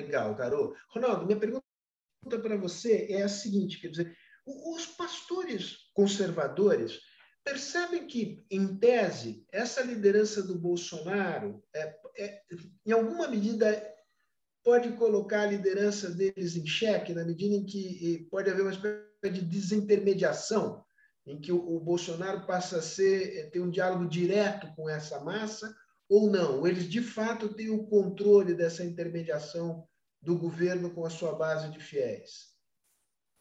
Legal, 0.00 0.34
Carol. 0.36 0.74
Ronaldo, 0.88 1.26
minha 1.26 1.38
pergunta 1.38 1.62
para 2.42 2.56
você 2.56 3.08
é 3.10 3.22
a 3.22 3.28
seguinte, 3.28 3.80
quer 3.80 3.88
dizer, 3.88 4.16
os 4.46 4.86
pastores 4.86 5.76
conservadores 5.94 7.00
percebem 7.44 8.06
que, 8.06 8.44
em 8.50 8.76
tese, 8.76 9.44
essa 9.52 9.82
liderança 9.82 10.42
do 10.42 10.58
Bolsonaro, 10.58 11.62
é, 11.74 11.96
é, 12.16 12.42
em 12.86 12.92
alguma 12.92 13.28
medida, 13.28 13.82
pode 14.62 14.92
colocar 14.92 15.42
a 15.42 15.46
liderança 15.46 16.10
deles 16.10 16.56
em 16.56 16.66
xeque, 16.66 17.12
na 17.12 17.24
medida 17.24 17.54
em 17.54 17.64
que 17.64 18.28
pode 18.30 18.48
haver 18.48 18.62
uma 18.62 18.72
espécie 18.72 19.08
de 19.22 19.40
desintermediação, 19.40 20.84
em 21.26 21.40
que 21.40 21.52
o, 21.52 21.76
o 21.76 21.80
Bolsonaro 21.80 22.46
passa 22.46 22.78
a 22.78 22.82
ser, 22.82 23.38
é, 23.38 23.50
ter 23.50 23.60
um 23.60 23.70
diálogo 23.70 24.08
direto 24.08 24.72
com 24.74 24.88
essa 24.88 25.20
massa, 25.20 25.74
ou 26.08 26.30
não? 26.30 26.66
Eles, 26.66 26.88
de 26.88 27.00
fato, 27.00 27.54
têm 27.54 27.70
o 27.70 27.86
controle 27.86 28.54
dessa 28.54 28.84
intermediação 28.84 29.86
do 30.20 30.38
governo 30.38 30.90
com 30.90 31.04
a 31.04 31.10
sua 31.10 31.32
base 31.34 31.70
de 31.70 31.80
fiéis? 31.80 32.51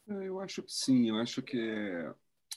Eu 0.08 0.40
acho 0.40 0.64
que 0.64 0.72
sim, 0.72 1.10
eu 1.10 1.16
acho 1.18 1.42
que 1.42 1.58
é 1.58 2.14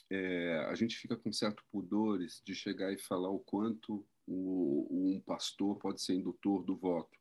é, 0.09 0.65
a 0.69 0.75
gente 0.75 0.95
fica 0.97 1.15
com 1.15 1.31
certo 1.31 1.63
pudores 1.71 2.41
de 2.45 2.53
chegar 2.53 2.91
e 2.93 2.97
falar 2.97 3.29
o 3.29 3.39
quanto 3.39 4.05
o, 4.27 4.87
um 4.91 5.21
pastor 5.21 5.77
pode 5.77 6.01
ser 6.01 6.13
indutor 6.13 6.63
do 6.63 6.75
voto. 6.75 7.17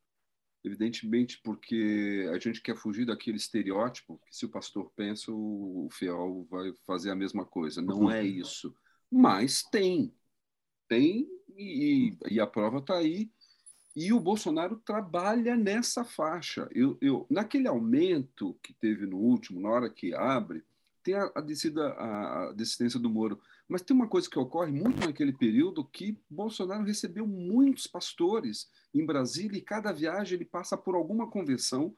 Evidentemente, 0.62 1.40
porque 1.42 2.26
a 2.32 2.38
gente 2.38 2.62
quer 2.62 2.76
fugir 2.76 3.04
daquele 3.04 3.36
estereótipo 3.36 4.18
que 4.26 4.34
se 4.34 4.46
o 4.46 4.48
pastor 4.48 4.90
pensa, 4.96 5.30
o, 5.30 5.86
o 5.86 5.90
fiel 5.90 6.46
vai 6.50 6.72
fazer 6.86 7.10
a 7.10 7.14
mesma 7.14 7.44
coisa. 7.44 7.82
Não 7.82 8.10
é 8.10 8.24
isso. 8.24 8.74
Mas 9.10 9.62
tem. 9.62 10.14
Tem, 10.88 11.28
e, 11.56 12.16
e 12.30 12.40
a 12.40 12.46
prova 12.46 12.78
está 12.78 12.96
aí. 12.96 13.30
E 13.96 14.12
o 14.12 14.18
Bolsonaro 14.18 14.76
trabalha 14.84 15.56
nessa 15.56 16.04
faixa. 16.04 16.68
Eu, 16.72 16.98
eu, 17.00 17.26
naquele 17.30 17.68
aumento 17.68 18.58
que 18.62 18.72
teve 18.72 19.06
no 19.06 19.16
último, 19.16 19.60
na 19.60 19.70
hora 19.70 19.88
que 19.90 20.12
abre, 20.14 20.64
tem 21.02 21.14
a, 21.14 21.30
a 21.34 21.40
descida, 21.40 21.88
a, 21.90 22.48
a 22.48 22.52
desistência 22.52 22.98
do 22.98 23.08
Moro. 23.08 23.38
Mas 23.68 23.82
tem 23.82 23.94
uma 23.94 24.08
coisa 24.08 24.28
que 24.28 24.38
ocorre 24.38 24.72
muito 24.72 25.06
naquele 25.06 25.32
período 25.32 25.84
que 25.84 26.18
Bolsonaro 26.28 26.82
recebeu 26.82 27.26
muitos 27.26 27.86
pastores 27.86 28.68
em 28.92 29.06
Brasília 29.06 29.58
e 29.58 29.62
cada 29.62 29.92
viagem 29.92 30.36
ele 30.36 30.44
passa 30.44 30.76
por 30.76 30.94
alguma 30.94 31.30
convenção 31.30 31.94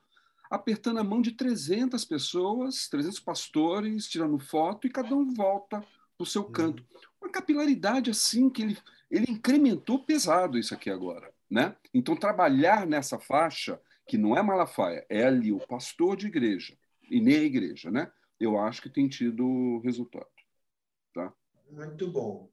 apertando 0.51 0.98
a 0.98 1.05
mão 1.05 1.20
de 1.20 1.32
300 1.32 2.05
pessoas, 2.05 2.89
300 2.89 3.18
pastores, 3.20 4.09
tirando 4.09 4.39
foto 4.39 4.86
e 4.86 4.90
cada 4.90 5.14
um 5.14 5.32
volta 5.32 5.81
para 5.81 6.23
o 6.23 6.27
seu 6.27 6.43
uhum. 6.43 6.52
canto. 6.52 6.85
Uma 7.20 7.31
capilaridade 7.31 8.10
assim 8.10 8.48
que 8.48 8.62
ele, 8.62 8.78
ele 9.10 9.27
incrementou 9.31 10.05
pesado 10.05 10.59
isso 10.59 10.74
aqui 10.74 10.89
agora. 10.89 11.32
Né? 11.51 11.77
Então, 11.94 12.16
trabalhar 12.16 12.86
nessa 12.86 13.18
faixa, 13.18 13.81
que 14.06 14.18
não 14.18 14.36
é 14.36 14.43
Malafaia, 14.43 15.05
é 15.09 15.24
ali 15.24 15.52
o 15.52 15.66
pastor 15.66 16.16
de 16.16 16.27
igreja, 16.27 16.77
e 17.10 17.20
nem 17.20 17.36
a 17.36 17.43
igreja, 17.43 17.90
né? 17.90 18.10
Eu 18.39 18.59
acho 18.59 18.82
que 18.82 18.90
tem 18.90 19.09
tido 19.09 19.81
resultado. 19.81 20.27
Tá? 21.14 21.32
Muito 21.70 22.10
bom. 22.10 22.51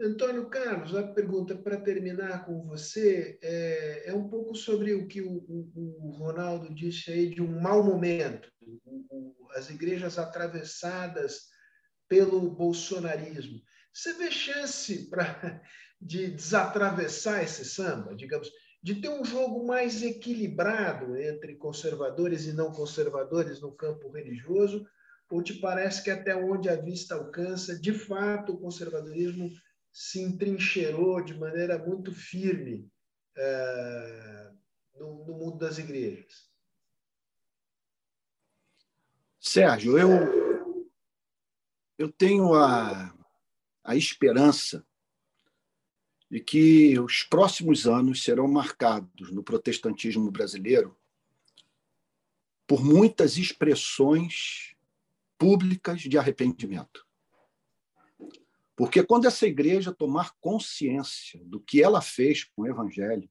Antônio 0.00 0.48
Carlos, 0.48 0.94
a 0.94 1.04
pergunta 1.04 1.54
para 1.54 1.80
terminar 1.80 2.44
com 2.44 2.66
você 2.66 3.38
é, 3.40 4.10
é, 4.10 4.14
um 4.14 4.28
pouco 4.28 4.54
sobre 4.54 4.92
o 4.92 5.06
que 5.06 5.22
o, 5.22 5.30
o, 5.30 6.08
o 6.08 6.10
Ronaldo 6.18 6.74
disse 6.74 7.12
aí 7.12 7.32
de 7.32 7.40
um 7.40 7.60
mau 7.60 7.82
momento, 7.84 8.50
o, 8.60 9.48
as 9.52 9.70
igrejas 9.70 10.18
atravessadas 10.18 11.48
pelo 12.08 12.50
bolsonarismo. 12.50 13.60
Você 13.92 14.14
vê 14.14 14.32
chance 14.32 15.08
pra, 15.08 15.62
de 16.04 16.30
desatravessar 16.30 17.42
esse 17.42 17.64
samba, 17.64 18.14
digamos, 18.14 18.52
de 18.82 18.96
ter 18.96 19.08
um 19.08 19.24
jogo 19.24 19.66
mais 19.66 20.02
equilibrado 20.02 21.16
entre 21.16 21.56
conservadores 21.56 22.44
e 22.44 22.52
não 22.52 22.70
conservadores 22.70 23.58
no 23.62 23.72
campo 23.72 24.10
religioso? 24.10 24.86
Ou 25.30 25.42
te 25.42 25.54
parece 25.54 26.04
que 26.04 26.10
até 26.10 26.36
onde 26.36 26.68
a 26.68 26.76
vista 26.76 27.14
alcança, 27.14 27.76
de 27.76 27.94
fato, 27.94 28.52
o 28.52 28.58
conservadorismo 28.58 29.50
se 29.90 30.20
entrincheirou 30.20 31.24
de 31.24 31.34
maneira 31.34 31.78
muito 31.78 32.12
firme 32.12 32.86
é, 33.36 34.50
no, 34.96 35.24
no 35.24 35.38
mundo 35.38 35.56
das 35.56 35.78
igrejas? 35.78 36.52
Sérgio, 39.40 39.98
eu, 39.98 40.08
eu 41.98 42.12
tenho 42.12 42.52
a, 42.54 43.14
a 43.82 43.96
esperança 43.96 44.86
de 46.34 46.40
que 46.40 46.98
os 46.98 47.22
próximos 47.22 47.86
anos 47.86 48.24
serão 48.24 48.48
marcados 48.48 49.30
no 49.30 49.40
protestantismo 49.40 50.32
brasileiro 50.32 50.98
por 52.66 52.84
muitas 52.84 53.38
expressões 53.38 54.74
públicas 55.38 56.00
de 56.00 56.18
arrependimento. 56.18 57.06
Porque 58.74 59.04
quando 59.04 59.26
essa 59.26 59.46
igreja 59.46 59.94
tomar 59.94 60.34
consciência 60.40 61.40
do 61.44 61.60
que 61.60 61.80
ela 61.80 62.00
fez 62.00 62.42
com 62.42 62.62
o 62.62 62.66
evangelho, 62.66 63.30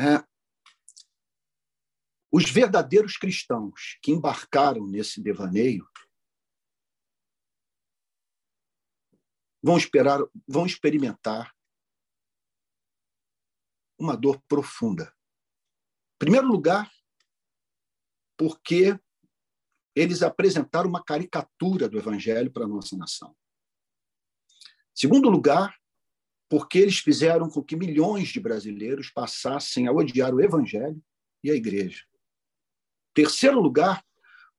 é, 0.00 0.24
os 2.32 2.50
verdadeiros 2.50 3.18
cristãos 3.18 3.98
que 4.00 4.10
embarcaram 4.10 4.86
nesse 4.86 5.20
devaneio 5.20 5.86
vão 9.64 9.78
esperar, 9.78 10.20
vão 10.46 10.66
experimentar 10.66 11.56
uma 13.98 14.14
dor 14.14 14.38
profunda. 14.46 15.04
Em 16.16 16.18
primeiro 16.18 16.46
lugar, 16.46 16.92
porque 18.36 19.00
eles 19.96 20.22
apresentaram 20.22 20.90
uma 20.90 21.02
caricatura 21.02 21.88
do 21.88 21.96
evangelho 21.96 22.52
para 22.52 22.64
a 22.64 22.68
nossa 22.68 22.94
nação. 22.94 23.34
Em 24.92 25.00
segundo 25.00 25.30
lugar, 25.30 25.74
porque 26.46 26.78
eles 26.78 26.98
fizeram 26.98 27.48
com 27.48 27.62
que 27.62 27.74
milhões 27.74 28.28
de 28.28 28.40
brasileiros 28.40 29.10
passassem 29.10 29.86
a 29.86 29.92
odiar 29.92 30.34
o 30.34 30.42
evangelho 30.42 31.02
e 31.42 31.50
a 31.50 31.54
igreja. 31.54 32.04
Terceiro 33.14 33.60
lugar, 33.60 34.04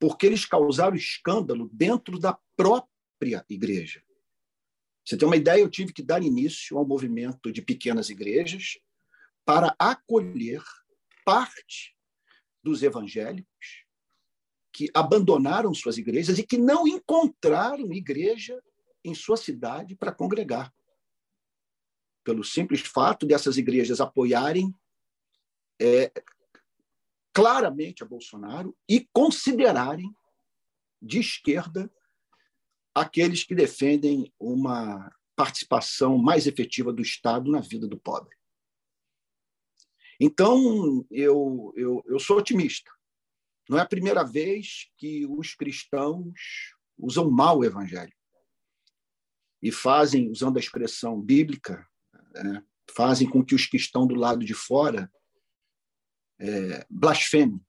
porque 0.00 0.26
eles 0.26 0.44
causaram 0.44 0.96
escândalo 0.96 1.70
dentro 1.72 2.18
da 2.18 2.36
própria 2.56 3.46
igreja. 3.48 4.05
Você 5.06 5.16
tem 5.16 5.28
uma 5.28 5.36
ideia? 5.36 5.60
Eu 5.60 5.70
tive 5.70 5.92
que 5.92 6.02
dar 6.02 6.22
início 6.22 6.76
ao 6.76 6.86
movimento 6.86 7.52
de 7.52 7.62
pequenas 7.62 8.10
igrejas 8.10 8.78
para 9.44 9.76
acolher 9.78 10.62
parte 11.24 11.96
dos 12.60 12.82
evangélicos 12.82 13.86
que 14.72 14.90
abandonaram 14.92 15.72
suas 15.72 15.96
igrejas 15.96 16.38
e 16.38 16.42
que 16.42 16.58
não 16.58 16.88
encontraram 16.88 17.92
igreja 17.92 18.60
em 19.04 19.14
sua 19.14 19.36
cidade 19.36 19.94
para 19.94 20.12
congregar. 20.12 20.74
Pelo 22.24 22.42
simples 22.42 22.80
fato 22.80 23.24
dessas 23.24 23.56
igrejas 23.56 24.00
apoiarem 24.00 24.74
é, 25.80 26.10
claramente 27.32 28.02
a 28.02 28.06
Bolsonaro 28.06 28.76
e 28.88 29.08
considerarem 29.12 30.12
de 31.00 31.20
esquerda 31.20 31.90
aqueles 32.96 33.44
que 33.44 33.54
defendem 33.54 34.32
uma 34.40 35.14
participação 35.36 36.16
mais 36.16 36.46
efetiva 36.46 36.90
do 36.90 37.02
Estado 37.02 37.50
na 37.50 37.60
vida 37.60 37.86
do 37.86 37.98
pobre. 37.98 38.34
Então, 40.18 41.06
eu, 41.10 41.74
eu, 41.76 42.02
eu 42.06 42.18
sou 42.18 42.38
otimista. 42.38 42.90
Não 43.68 43.76
é 43.76 43.82
a 43.82 43.86
primeira 43.86 44.24
vez 44.24 44.90
que 44.96 45.26
os 45.26 45.54
cristãos 45.54 46.74
usam 46.96 47.30
mal 47.30 47.58
o 47.58 47.64
evangelho 47.66 48.14
e 49.60 49.70
fazem, 49.70 50.30
usando 50.30 50.56
a 50.56 50.60
expressão 50.60 51.20
bíblica, 51.20 51.86
né, 52.32 52.64
fazem 52.90 53.28
com 53.28 53.44
que 53.44 53.54
os 53.54 53.66
que 53.66 53.76
estão 53.76 54.06
do 54.06 54.14
lado 54.14 54.42
de 54.42 54.54
fora 54.54 55.12
é, 56.38 56.86
blasfeme, 56.88 57.60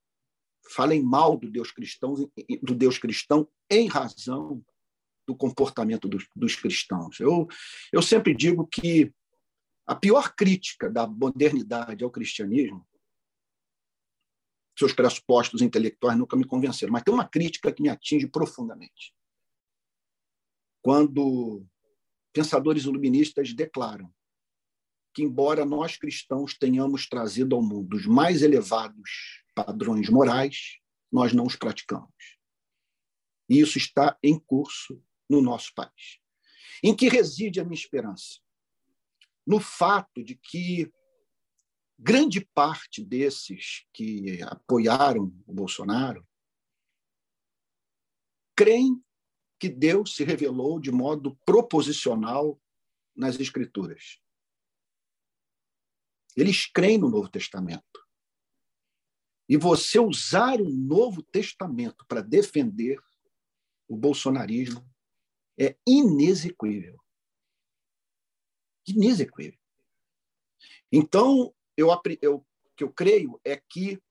falem 0.70 1.04
mal 1.04 1.36
do 1.36 1.52
Deus 1.52 1.70
cristão, 1.70 2.14
do 2.62 2.76
Deus 2.76 2.98
cristão 2.98 3.46
em 3.70 3.88
razão 3.88 4.64
do 5.28 5.36
comportamento 5.36 6.08
dos, 6.08 6.28
dos 6.34 6.56
cristãos. 6.56 7.20
Eu, 7.20 7.48
eu 7.92 8.02
sempre 8.02 8.34
digo 8.34 8.66
que 8.66 9.14
a 9.86 9.94
pior 9.94 10.34
crítica 10.36 10.90
da 10.90 11.06
modernidade 11.06 12.04
ao 12.04 12.10
cristianismo, 12.10 12.88
seus 14.78 14.94
pressupostos 14.94 15.62
intelectuais 15.62 16.18
nunca 16.18 16.38
me 16.38 16.46
convenceram, 16.46 16.94
mas 16.94 17.04
tem 17.04 17.14
uma 17.14 17.28
crítica 17.28 17.72
que 17.72 17.82
me 17.82 17.90
atinge 17.90 18.28
profundamente. 18.28 19.14
Quando 20.82 21.66
pensadores 22.32 22.84
iluministas 22.84 23.54
declaram 23.54 24.14
que, 25.14 25.24
embora 25.24 25.66
nós 25.66 25.98
cristãos 25.98 26.56
tenhamos 26.58 27.10
trazido 27.10 27.56
ao 27.56 27.62
mundo 27.62 27.96
os 27.96 28.06
mais 28.06 28.44
elevados 28.44 29.44
padrões 29.56 30.10
morais, 30.10 30.78
nós 31.12 31.34
não 31.34 31.46
os 31.46 31.56
praticamos. 31.56 32.38
E 33.50 33.60
isso 33.60 33.78
está 33.78 34.18
em 34.22 34.38
curso 34.38 35.02
no 35.30 35.42
nosso 35.42 35.74
país. 35.74 36.20
Em 36.84 36.96
que 36.96 37.10
reside 37.10 37.60
a 37.60 37.64
minha 37.64 37.80
esperança? 37.80 38.40
No 39.46 39.60
fato 39.60 40.24
de 40.24 40.36
que 40.36 40.92
grande 41.98 42.42
parte 42.54 43.04
desses 43.04 43.86
que 43.94 44.42
apoiaram 44.44 45.34
o 45.46 45.54
Bolsonaro 45.54 46.28
creem 48.56 49.04
que 49.60 49.70
Deus 49.70 50.16
se 50.16 50.24
revelou 50.24 50.80
de 50.80 50.92
modo 50.92 51.36
proposicional 51.46 52.62
nas 53.16 53.40
Escrituras. 53.40 54.22
Eles 56.36 56.68
creem 56.68 57.00
no 57.00 57.10
Novo 57.10 57.30
Testamento. 57.30 58.06
E 59.50 59.58
você 59.58 59.98
usar 59.98 60.62
o 60.62 60.70
Novo 60.70 61.24
Testamento 61.24 62.06
para 62.06 62.22
defender 62.22 63.00
o 63.88 63.96
bolsonarismo 63.96 64.88
é 65.60 65.76
inexequível. 65.86 66.98
Inexequível. 68.88 69.60
Então, 70.92 71.54
eu, 71.76 71.90
eu, 72.22 72.46
que 72.76 72.84
eu 72.84 72.92
creio 72.92 73.40
é 73.44 73.58
que 73.58 74.02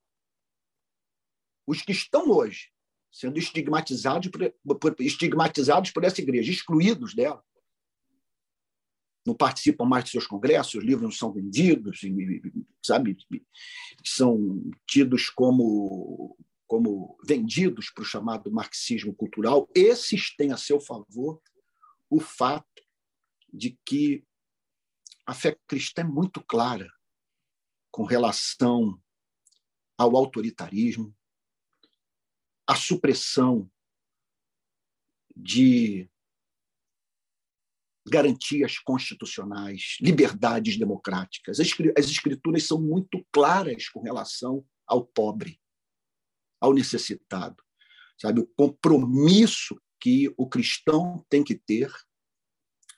os 1.66 1.82
que 1.82 1.92
estão 1.92 2.30
hoje 2.30 2.70
sendo 3.10 3.38
estigmatizados 3.38 4.30
por, 4.30 4.94
estigmatizados 5.00 5.90
por 5.90 6.04
essa 6.04 6.20
igreja, 6.20 6.52
excluídos 6.52 7.14
dela, 7.14 7.42
não 9.26 9.34
participam 9.34 9.84
mais 9.84 10.04
de 10.04 10.10
seus 10.10 10.26
congressos, 10.26 10.74
os 10.74 10.84
livros 10.84 11.02
não 11.02 11.10
são 11.10 11.32
vendidos, 11.32 12.00
sabe, 12.84 13.16
são 14.04 14.62
tidos 14.86 15.30
como 15.30 16.36
como 16.66 17.16
vendidos 17.24 17.90
para 17.90 18.02
o 18.02 18.06
chamado 18.06 18.50
marxismo 18.50 19.14
cultural, 19.14 19.68
esses 19.74 20.34
têm 20.34 20.52
a 20.52 20.56
seu 20.56 20.80
favor 20.80 21.40
o 22.10 22.20
fato 22.20 22.82
de 23.52 23.78
que 23.84 24.24
a 25.24 25.34
fé 25.34 25.58
cristã 25.66 26.02
é 26.02 26.04
muito 26.04 26.42
clara 26.44 26.90
com 27.90 28.04
relação 28.04 29.00
ao 29.98 30.16
autoritarismo, 30.16 31.16
à 32.66 32.76
supressão 32.76 33.70
de 35.34 36.08
garantias 38.08 38.78
constitucionais, 38.78 39.96
liberdades 40.00 40.78
democráticas. 40.78 41.58
As 41.58 42.06
escrituras 42.06 42.64
são 42.64 42.80
muito 42.80 43.26
claras 43.32 43.88
com 43.88 44.00
relação 44.00 44.64
ao 44.86 45.04
pobre, 45.04 45.60
ao 46.60 46.72
necessitado. 46.72 47.62
Sabe, 48.18 48.40
o 48.40 48.46
compromisso 48.46 49.80
que 50.00 50.32
o 50.36 50.48
cristão 50.48 51.24
tem 51.28 51.44
que 51.44 51.54
ter 51.54 51.92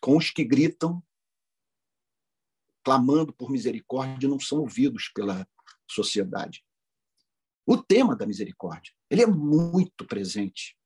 com 0.01 0.17
os 0.17 0.31
que 0.31 0.45
gritam, 0.45 1.03
clamando 2.85 3.33
por 3.33 3.51
misericórdia, 3.51 4.29
não 4.29 4.41
são 4.41 4.59
ouvidos 4.59 5.09
pela 5.09 5.47
sociedade. 5.87 6.65
O 7.67 7.77
tema 7.77 8.17
da 8.17 8.27
misericórdia, 8.27 8.95
ele 9.11 9.23
é 9.23 9.27
muito 9.27 10.07
presente 10.07 10.79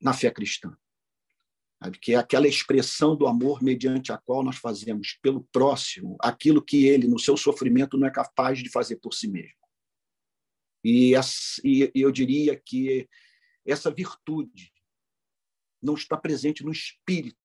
na 0.00 0.12
fé 0.12 0.30
cristã, 0.30 0.76
sabe? 1.82 1.98
que 1.98 2.14
é 2.14 2.16
aquela 2.16 2.46
expressão 2.46 3.16
do 3.16 3.26
amor 3.26 3.62
mediante 3.62 4.12
a 4.12 4.18
qual 4.18 4.42
nós 4.42 4.56
fazemos 4.56 5.18
pelo 5.20 5.42
próximo 5.52 6.16
aquilo 6.20 6.62
que 6.62 6.86
ele, 6.86 7.08
no 7.08 7.18
seu 7.18 7.36
sofrimento, 7.36 7.98
não 7.98 8.06
é 8.06 8.10
capaz 8.10 8.60
de 8.60 8.70
fazer 8.70 8.96
por 8.96 9.12
si 9.12 9.28
mesmo. 9.28 9.59
E, 10.84 11.12
eu 11.94 12.10
diria 12.10 12.58
que 12.58 13.08
essa 13.66 13.90
virtude 13.90 14.72
não 15.82 15.94
está 15.94 16.16
presente 16.16 16.64
no 16.64 16.72
espírito 16.72 17.38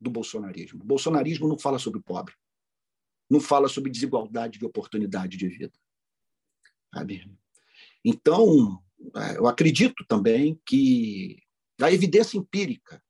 do 0.00 0.10
bolsonarismo. 0.10 0.82
O 0.82 0.86
bolsonarismo 0.86 1.48
não 1.48 1.58
fala 1.58 1.78
sobre 1.78 2.00
pobre, 2.00 2.34
não 3.30 3.40
fala 3.40 3.68
sobre 3.68 3.90
desigualdade 3.90 4.58
de 4.58 4.64
oportunidade 4.64 5.36
de 5.36 5.48
vida. 5.48 5.72
Sabe? 6.92 7.30
Então, 8.04 8.82
é, 9.16 9.38
eu 9.38 9.46
acredito 9.46 10.04
também 10.06 10.60
que 10.66 11.42
a 11.80 11.90
evidência 11.90 12.36
empírica 12.36 13.02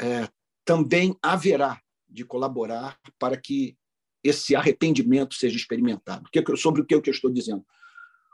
é, 0.00 0.28
também 0.64 1.16
haverá 1.22 1.80
de 2.08 2.24
colaborar 2.24 2.98
para 3.18 3.36
que 3.36 3.76
esse 4.22 4.54
arrependimento 4.54 5.34
seja 5.34 5.56
experimentado. 5.56 6.28
Sobre 6.56 6.82
o 6.82 6.86
que 6.86 6.94
eu 6.94 7.02
estou 7.06 7.30
dizendo? 7.30 7.66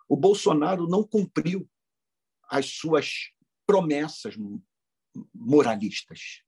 O 0.08 0.16
Bolsonaro 0.16 0.86
não 0.86 1.02
cumpriu 1.02 1.68
as 2.50 2.66
suas 2.66 3.32
promessas 3.66 4.34
moralistas. 5.34 6.42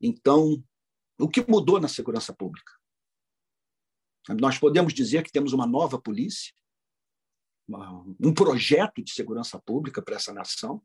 Então, 0.00 0.62
o 1.18 1.28
que 1.28 1.48
mudou 1.48 1.80
na 1.80 1.88
segurança 1.88 2.32
pública? 2.32 2.72
Nós 4.40 4.58
podemos 4.58 4.92
dizer 4.92 5.22
que 5.22 5.32
temos 5.32 5.52
uma 5.52 5.66
nova 5.66 6.00
polícia, 6.00 6.54
um 8.20 8.32
projeto 8.32 9.02
de 9.02 9.12
segurança 9.12 9.58
pública 9.58 10.02
para 10.02 10.16
essa 10.16 10.32
nação, 10.32 10.82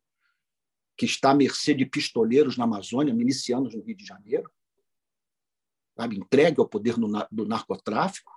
que 0.98 1.06
está 1.06 1.32
à 1.32 1.36
mercê 1.36 1.74
de 1.74 1.86
pistoleiros 1.86 2.58
na 2.58 2.66
Amazônia, 2.66 3.14
milicianos 3.14 3.74
no 3.76 3.84
Rio 3.84 3.96
de 3.96 4.06
Janeiro, 4.06 4.52
sabe? 5.98 6.18
entregue 6.18 6.60
ao 6.60 6.68
poder 6.68 6.96
do 7.32 7.46
narcotráfico, 7.46 8.32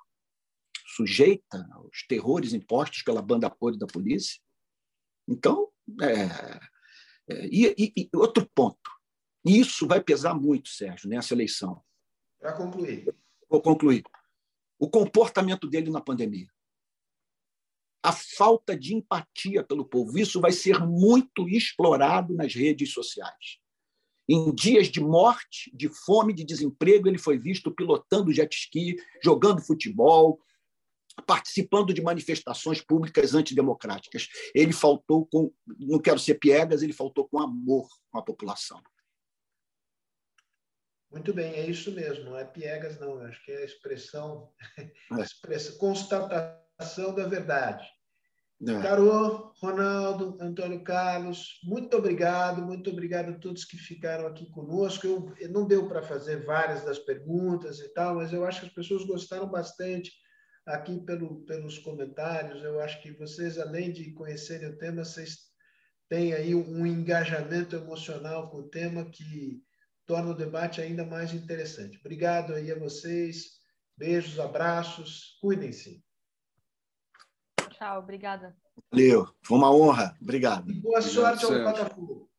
sujeita 0.87 1.69
aos 1.73 2.07
terrores 2.09 2.53
impostos 2.53 3.03
pela 3.03 3.21
banda 3.21 3.51
podre 3.51 3.79
da 3.79 3.87
polícia. 3.87 4.41
Então, 5.29 5.71
é, 6.01 6.61
é, 7.29 7.47
e, 7.47 7.93
e, 7.97 8.09
outro 8.15 8.49
ponto, 8.55 8.91
e 9.45 9.61
isso 9.61 9.87
vai 9.87 10.03
pesar 10.03 10.35
muito, 10.35 10.69
Sérgio, 10.69 11.09
nessa 11.09 11.35
eleição. 11.35 11.83
Para 12.39 12.53
concluir. 12.53 13.15
Vou 13.49 13.63
concluir. 13.63 14.05
O 14.79 14.89
comportamento 14.89 15.69
dele 15.69 15.91
na 15.91 16.01
pandemia. 16.01 16.49
A 18.03 18.13
falta 18.13 18.77
de 18.77 18.95
empatia 18.95 19.65
pelo 19.65 19.85
povo. 19.85 20.19
Isso 20.19 20.41
vai 20.41 20.53
ser 20.53 20.81
muito 20.81 21.49
explorado 21.49 22.35
nas 22.35 22.55
redes 22.55 22.93
sociais. 22.93 23.59
Em 24.29 24.55
dias 24.55 24.89
de 24.89 25.01
morte, 25.01 25.71
de 25.75 25.89
fome, 25.89 26.33
de 26.33 26.45
desemprego, 26.45 27.09
ele 27.09 27.19
foi 27.19 27.39
visto 27.39 27.71
pilotando 27.71 28.33
jet 28.33 28.53
ski, 28.57 28.97
jogando 29.23 29.63
futebol, 29.63 30.41
participando 31.27 31.95
de 31.95 32.03
manifestações 32.03 32.81
públicas 32.81 33.35
antidemocráticas. 33.35 34.29
Ele 34.55 34.73
faltou 34.73 35.27
com, 35.27 35.53
não 35.79 36.01
quero 36.01 36.19
ser 36.19 36.35
piegas, 36.35 36.83
ele 36.83 36.93
faltou 36.93 37.29
com 37.29 37.39
amor 37.39 37.89
com 38.11 38.19
a 38.19 38.23
população. 38.23 38.83
Muito 41.11 41.33
bem, 41.33 41.55
é 41.55 41.67
isso 41.67 41.93
mesmo, 41.93 42.25
não 42.25 42.39
é 42.39 42.45
piegas, 42.45 42.99
não, 42.99 43.21
acho 43.21 43.43
que 43.45 43.53
é 43.53 43.59
a 43.59 43.65
expressão, 43.65 44.53
é. 44.77 44.91
expressão 45.23 45.79
constatação 45.79 47.15
da 47.15 47.27
verdade. 47.27 47.89
É. 48.63 48.81
Carô, 48.81 49.53
Ronaldo, 49.61 50.39
Antônio 50.41 50.83
Carlos, 50.83 51.61
muito 51.63 51.95
obrigado, 51.95 52.63
muito 52.63 52.91
obrigado 52.91 53.31
a 53.31 53.39
todos 53.39 53.67
que 53.67 53.77
ficaram 53.77 54.27
aqui 54.27 54.49
conosco. 54.51 55.07
Eu, 55.39 55.51
não 55.51 55.67
deu 55.67 55.87
para 55.87 56.03
fazer 56.03 56.45
várias 56.45 56.83
das 56.83 56.99
perguntas 56.99 57.81
e 57.81 57.89
tal, 57.93 58.15
mas 58.15 58.33
eu 58.33 58.47
acho 58.47 58.61
que 58.61 58.67
as 58.69 58.73
pessoas 58.73 59.05
gostaram 59.05 59.51
bastante 59.51 60.11
aqui 60.65 60.99
pelo, 61.05 61.43
pelos 61.45 61.79
comentários. 61.79 62.65
Eu 62.65 62.81
acho 62.81 63.03
que 63.03 63.13
vocês, 63.13 63.59
além 63.59 63.93
de 63.93 64.13
conhecerem 64.13 64.71
o 64.71 64.79
tema, 64.79 65.05
vocês 65.05 65.37
têm 66.09 66.33
aí 66.33 66.55
um 66.55 66.87
engajamento 66.87 67.77
emocional 67.77 68.49
com 68.49 68.59
o 68.59 68.69
tema 68.69 69.05
que 69.11 69.63
torna 70.07 70.31
o 70.31 70.37
debate 70.37 70.81
ainda 70.81 71.05
mais 71.05 71.35
interessante. 71.35 71.99
Obrigado 71.99 72.55
aí 72.55 72.73
a 72.73 72.79
vocês. 72.79 73.57
Beijos, 73.99 74.41
abraços, 74.41 75.37
cuidem-se. 75.43 76.06
Tchau, 77.77 77.99
obrigada. 77.99 78.57
Valeu, 78.91 79.29
foi 79.43 79.59
uma 79.59 79.71
honra. 79.71 80.17
Obrigado. 80.21 80.71
E 80.71 80.75
boa 80.75 81.03
sorte 81.03 81.45
ao 81.45 81.53
Botafogo. 81.53 82.31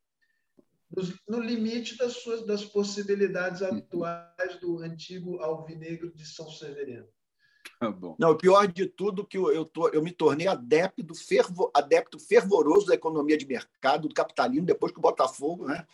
No 1.28 1.40
limite 1.40 1.96
das 1.96 2.14
suas 2.14 2.46
das 2.46 2.64
possibilidades 2.64 3.62
atuais 3.62 4.58
do 4.60 4.78
antigo 4.78 5.38
alvinegro 5.40 6.12
de 6.14 6.26
São 6.26 6.50
Severino. 6.50 7.06
Tá 7.78 7.94
Não, 8.18 8.30
o 8.30 8.36
pior 8.36 8.66
de 8.66 8.86
tudo 8.86 9.26
que 9.26 9.38
eu, 9.38 9.52
eu, 9.52 9.64
tô, 9.64 9.88
eu 9.90 10.02
me 10.02 10.10
tornei 10.10 10.48
adepto, 10.48 11.14
fervo, 11.14 11.70
adepto 11.72 12.18
fervoroso 12.18 12.86
da 12.86 12.94
economia 12.94 13.36
de 13.36 13.46
mercado, 13.46 14.08
do 14.08 14.14
capitalismo, 14.14 14.66
depois 14.66 14.90
que 14.90 14.98
o 14.98 15.02
Botafogo, 15.02 15.66
né? 15.66 15.86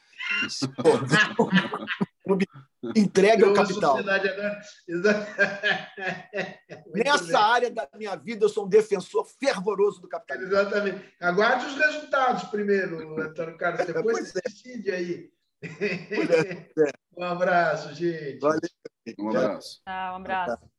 entregue 2.97 3.45
ao 3.45 3.55
capital. 3.55 3.97
Nessa 6.95 7.25
bem. 7.27 7.37
área 7.37 7.71
da 7.71 7.89
minha 7.95 8.17
vida, 8.17 8.45
eu 8.45 8.49
sou 8.49 8.67
um 8.67 8.69
defensor 8.69 9.27
fervoroso 9.39 10.01
do 10.01 10.09
capitalismo. 10.09 10.53
Exatamente. 10.53 11.15
Aguarde 11.21 11.67
os 11.67 11.77
resultados 11.77 12.45
primeiro, 12.45 13.21
Antônio 13.21 13.57
Carlos, 13.57 13.87
depois 13.87 14.33
você 14.33 14.39
é. 14.39 14.43
decide 14.43 14.91
aí. 14.91 15.31
É. 15.63 15.65
Um 17.17 17.23
abraço, 17.23 17.95
gente. 17.95 18.41
Valeu. 18.41 18.59
Um 19.21 19.29
abraço. 19.29 19.81
Tchau, 19.85 20.13
um 20.15 20.17
abraço. 20.17 20.74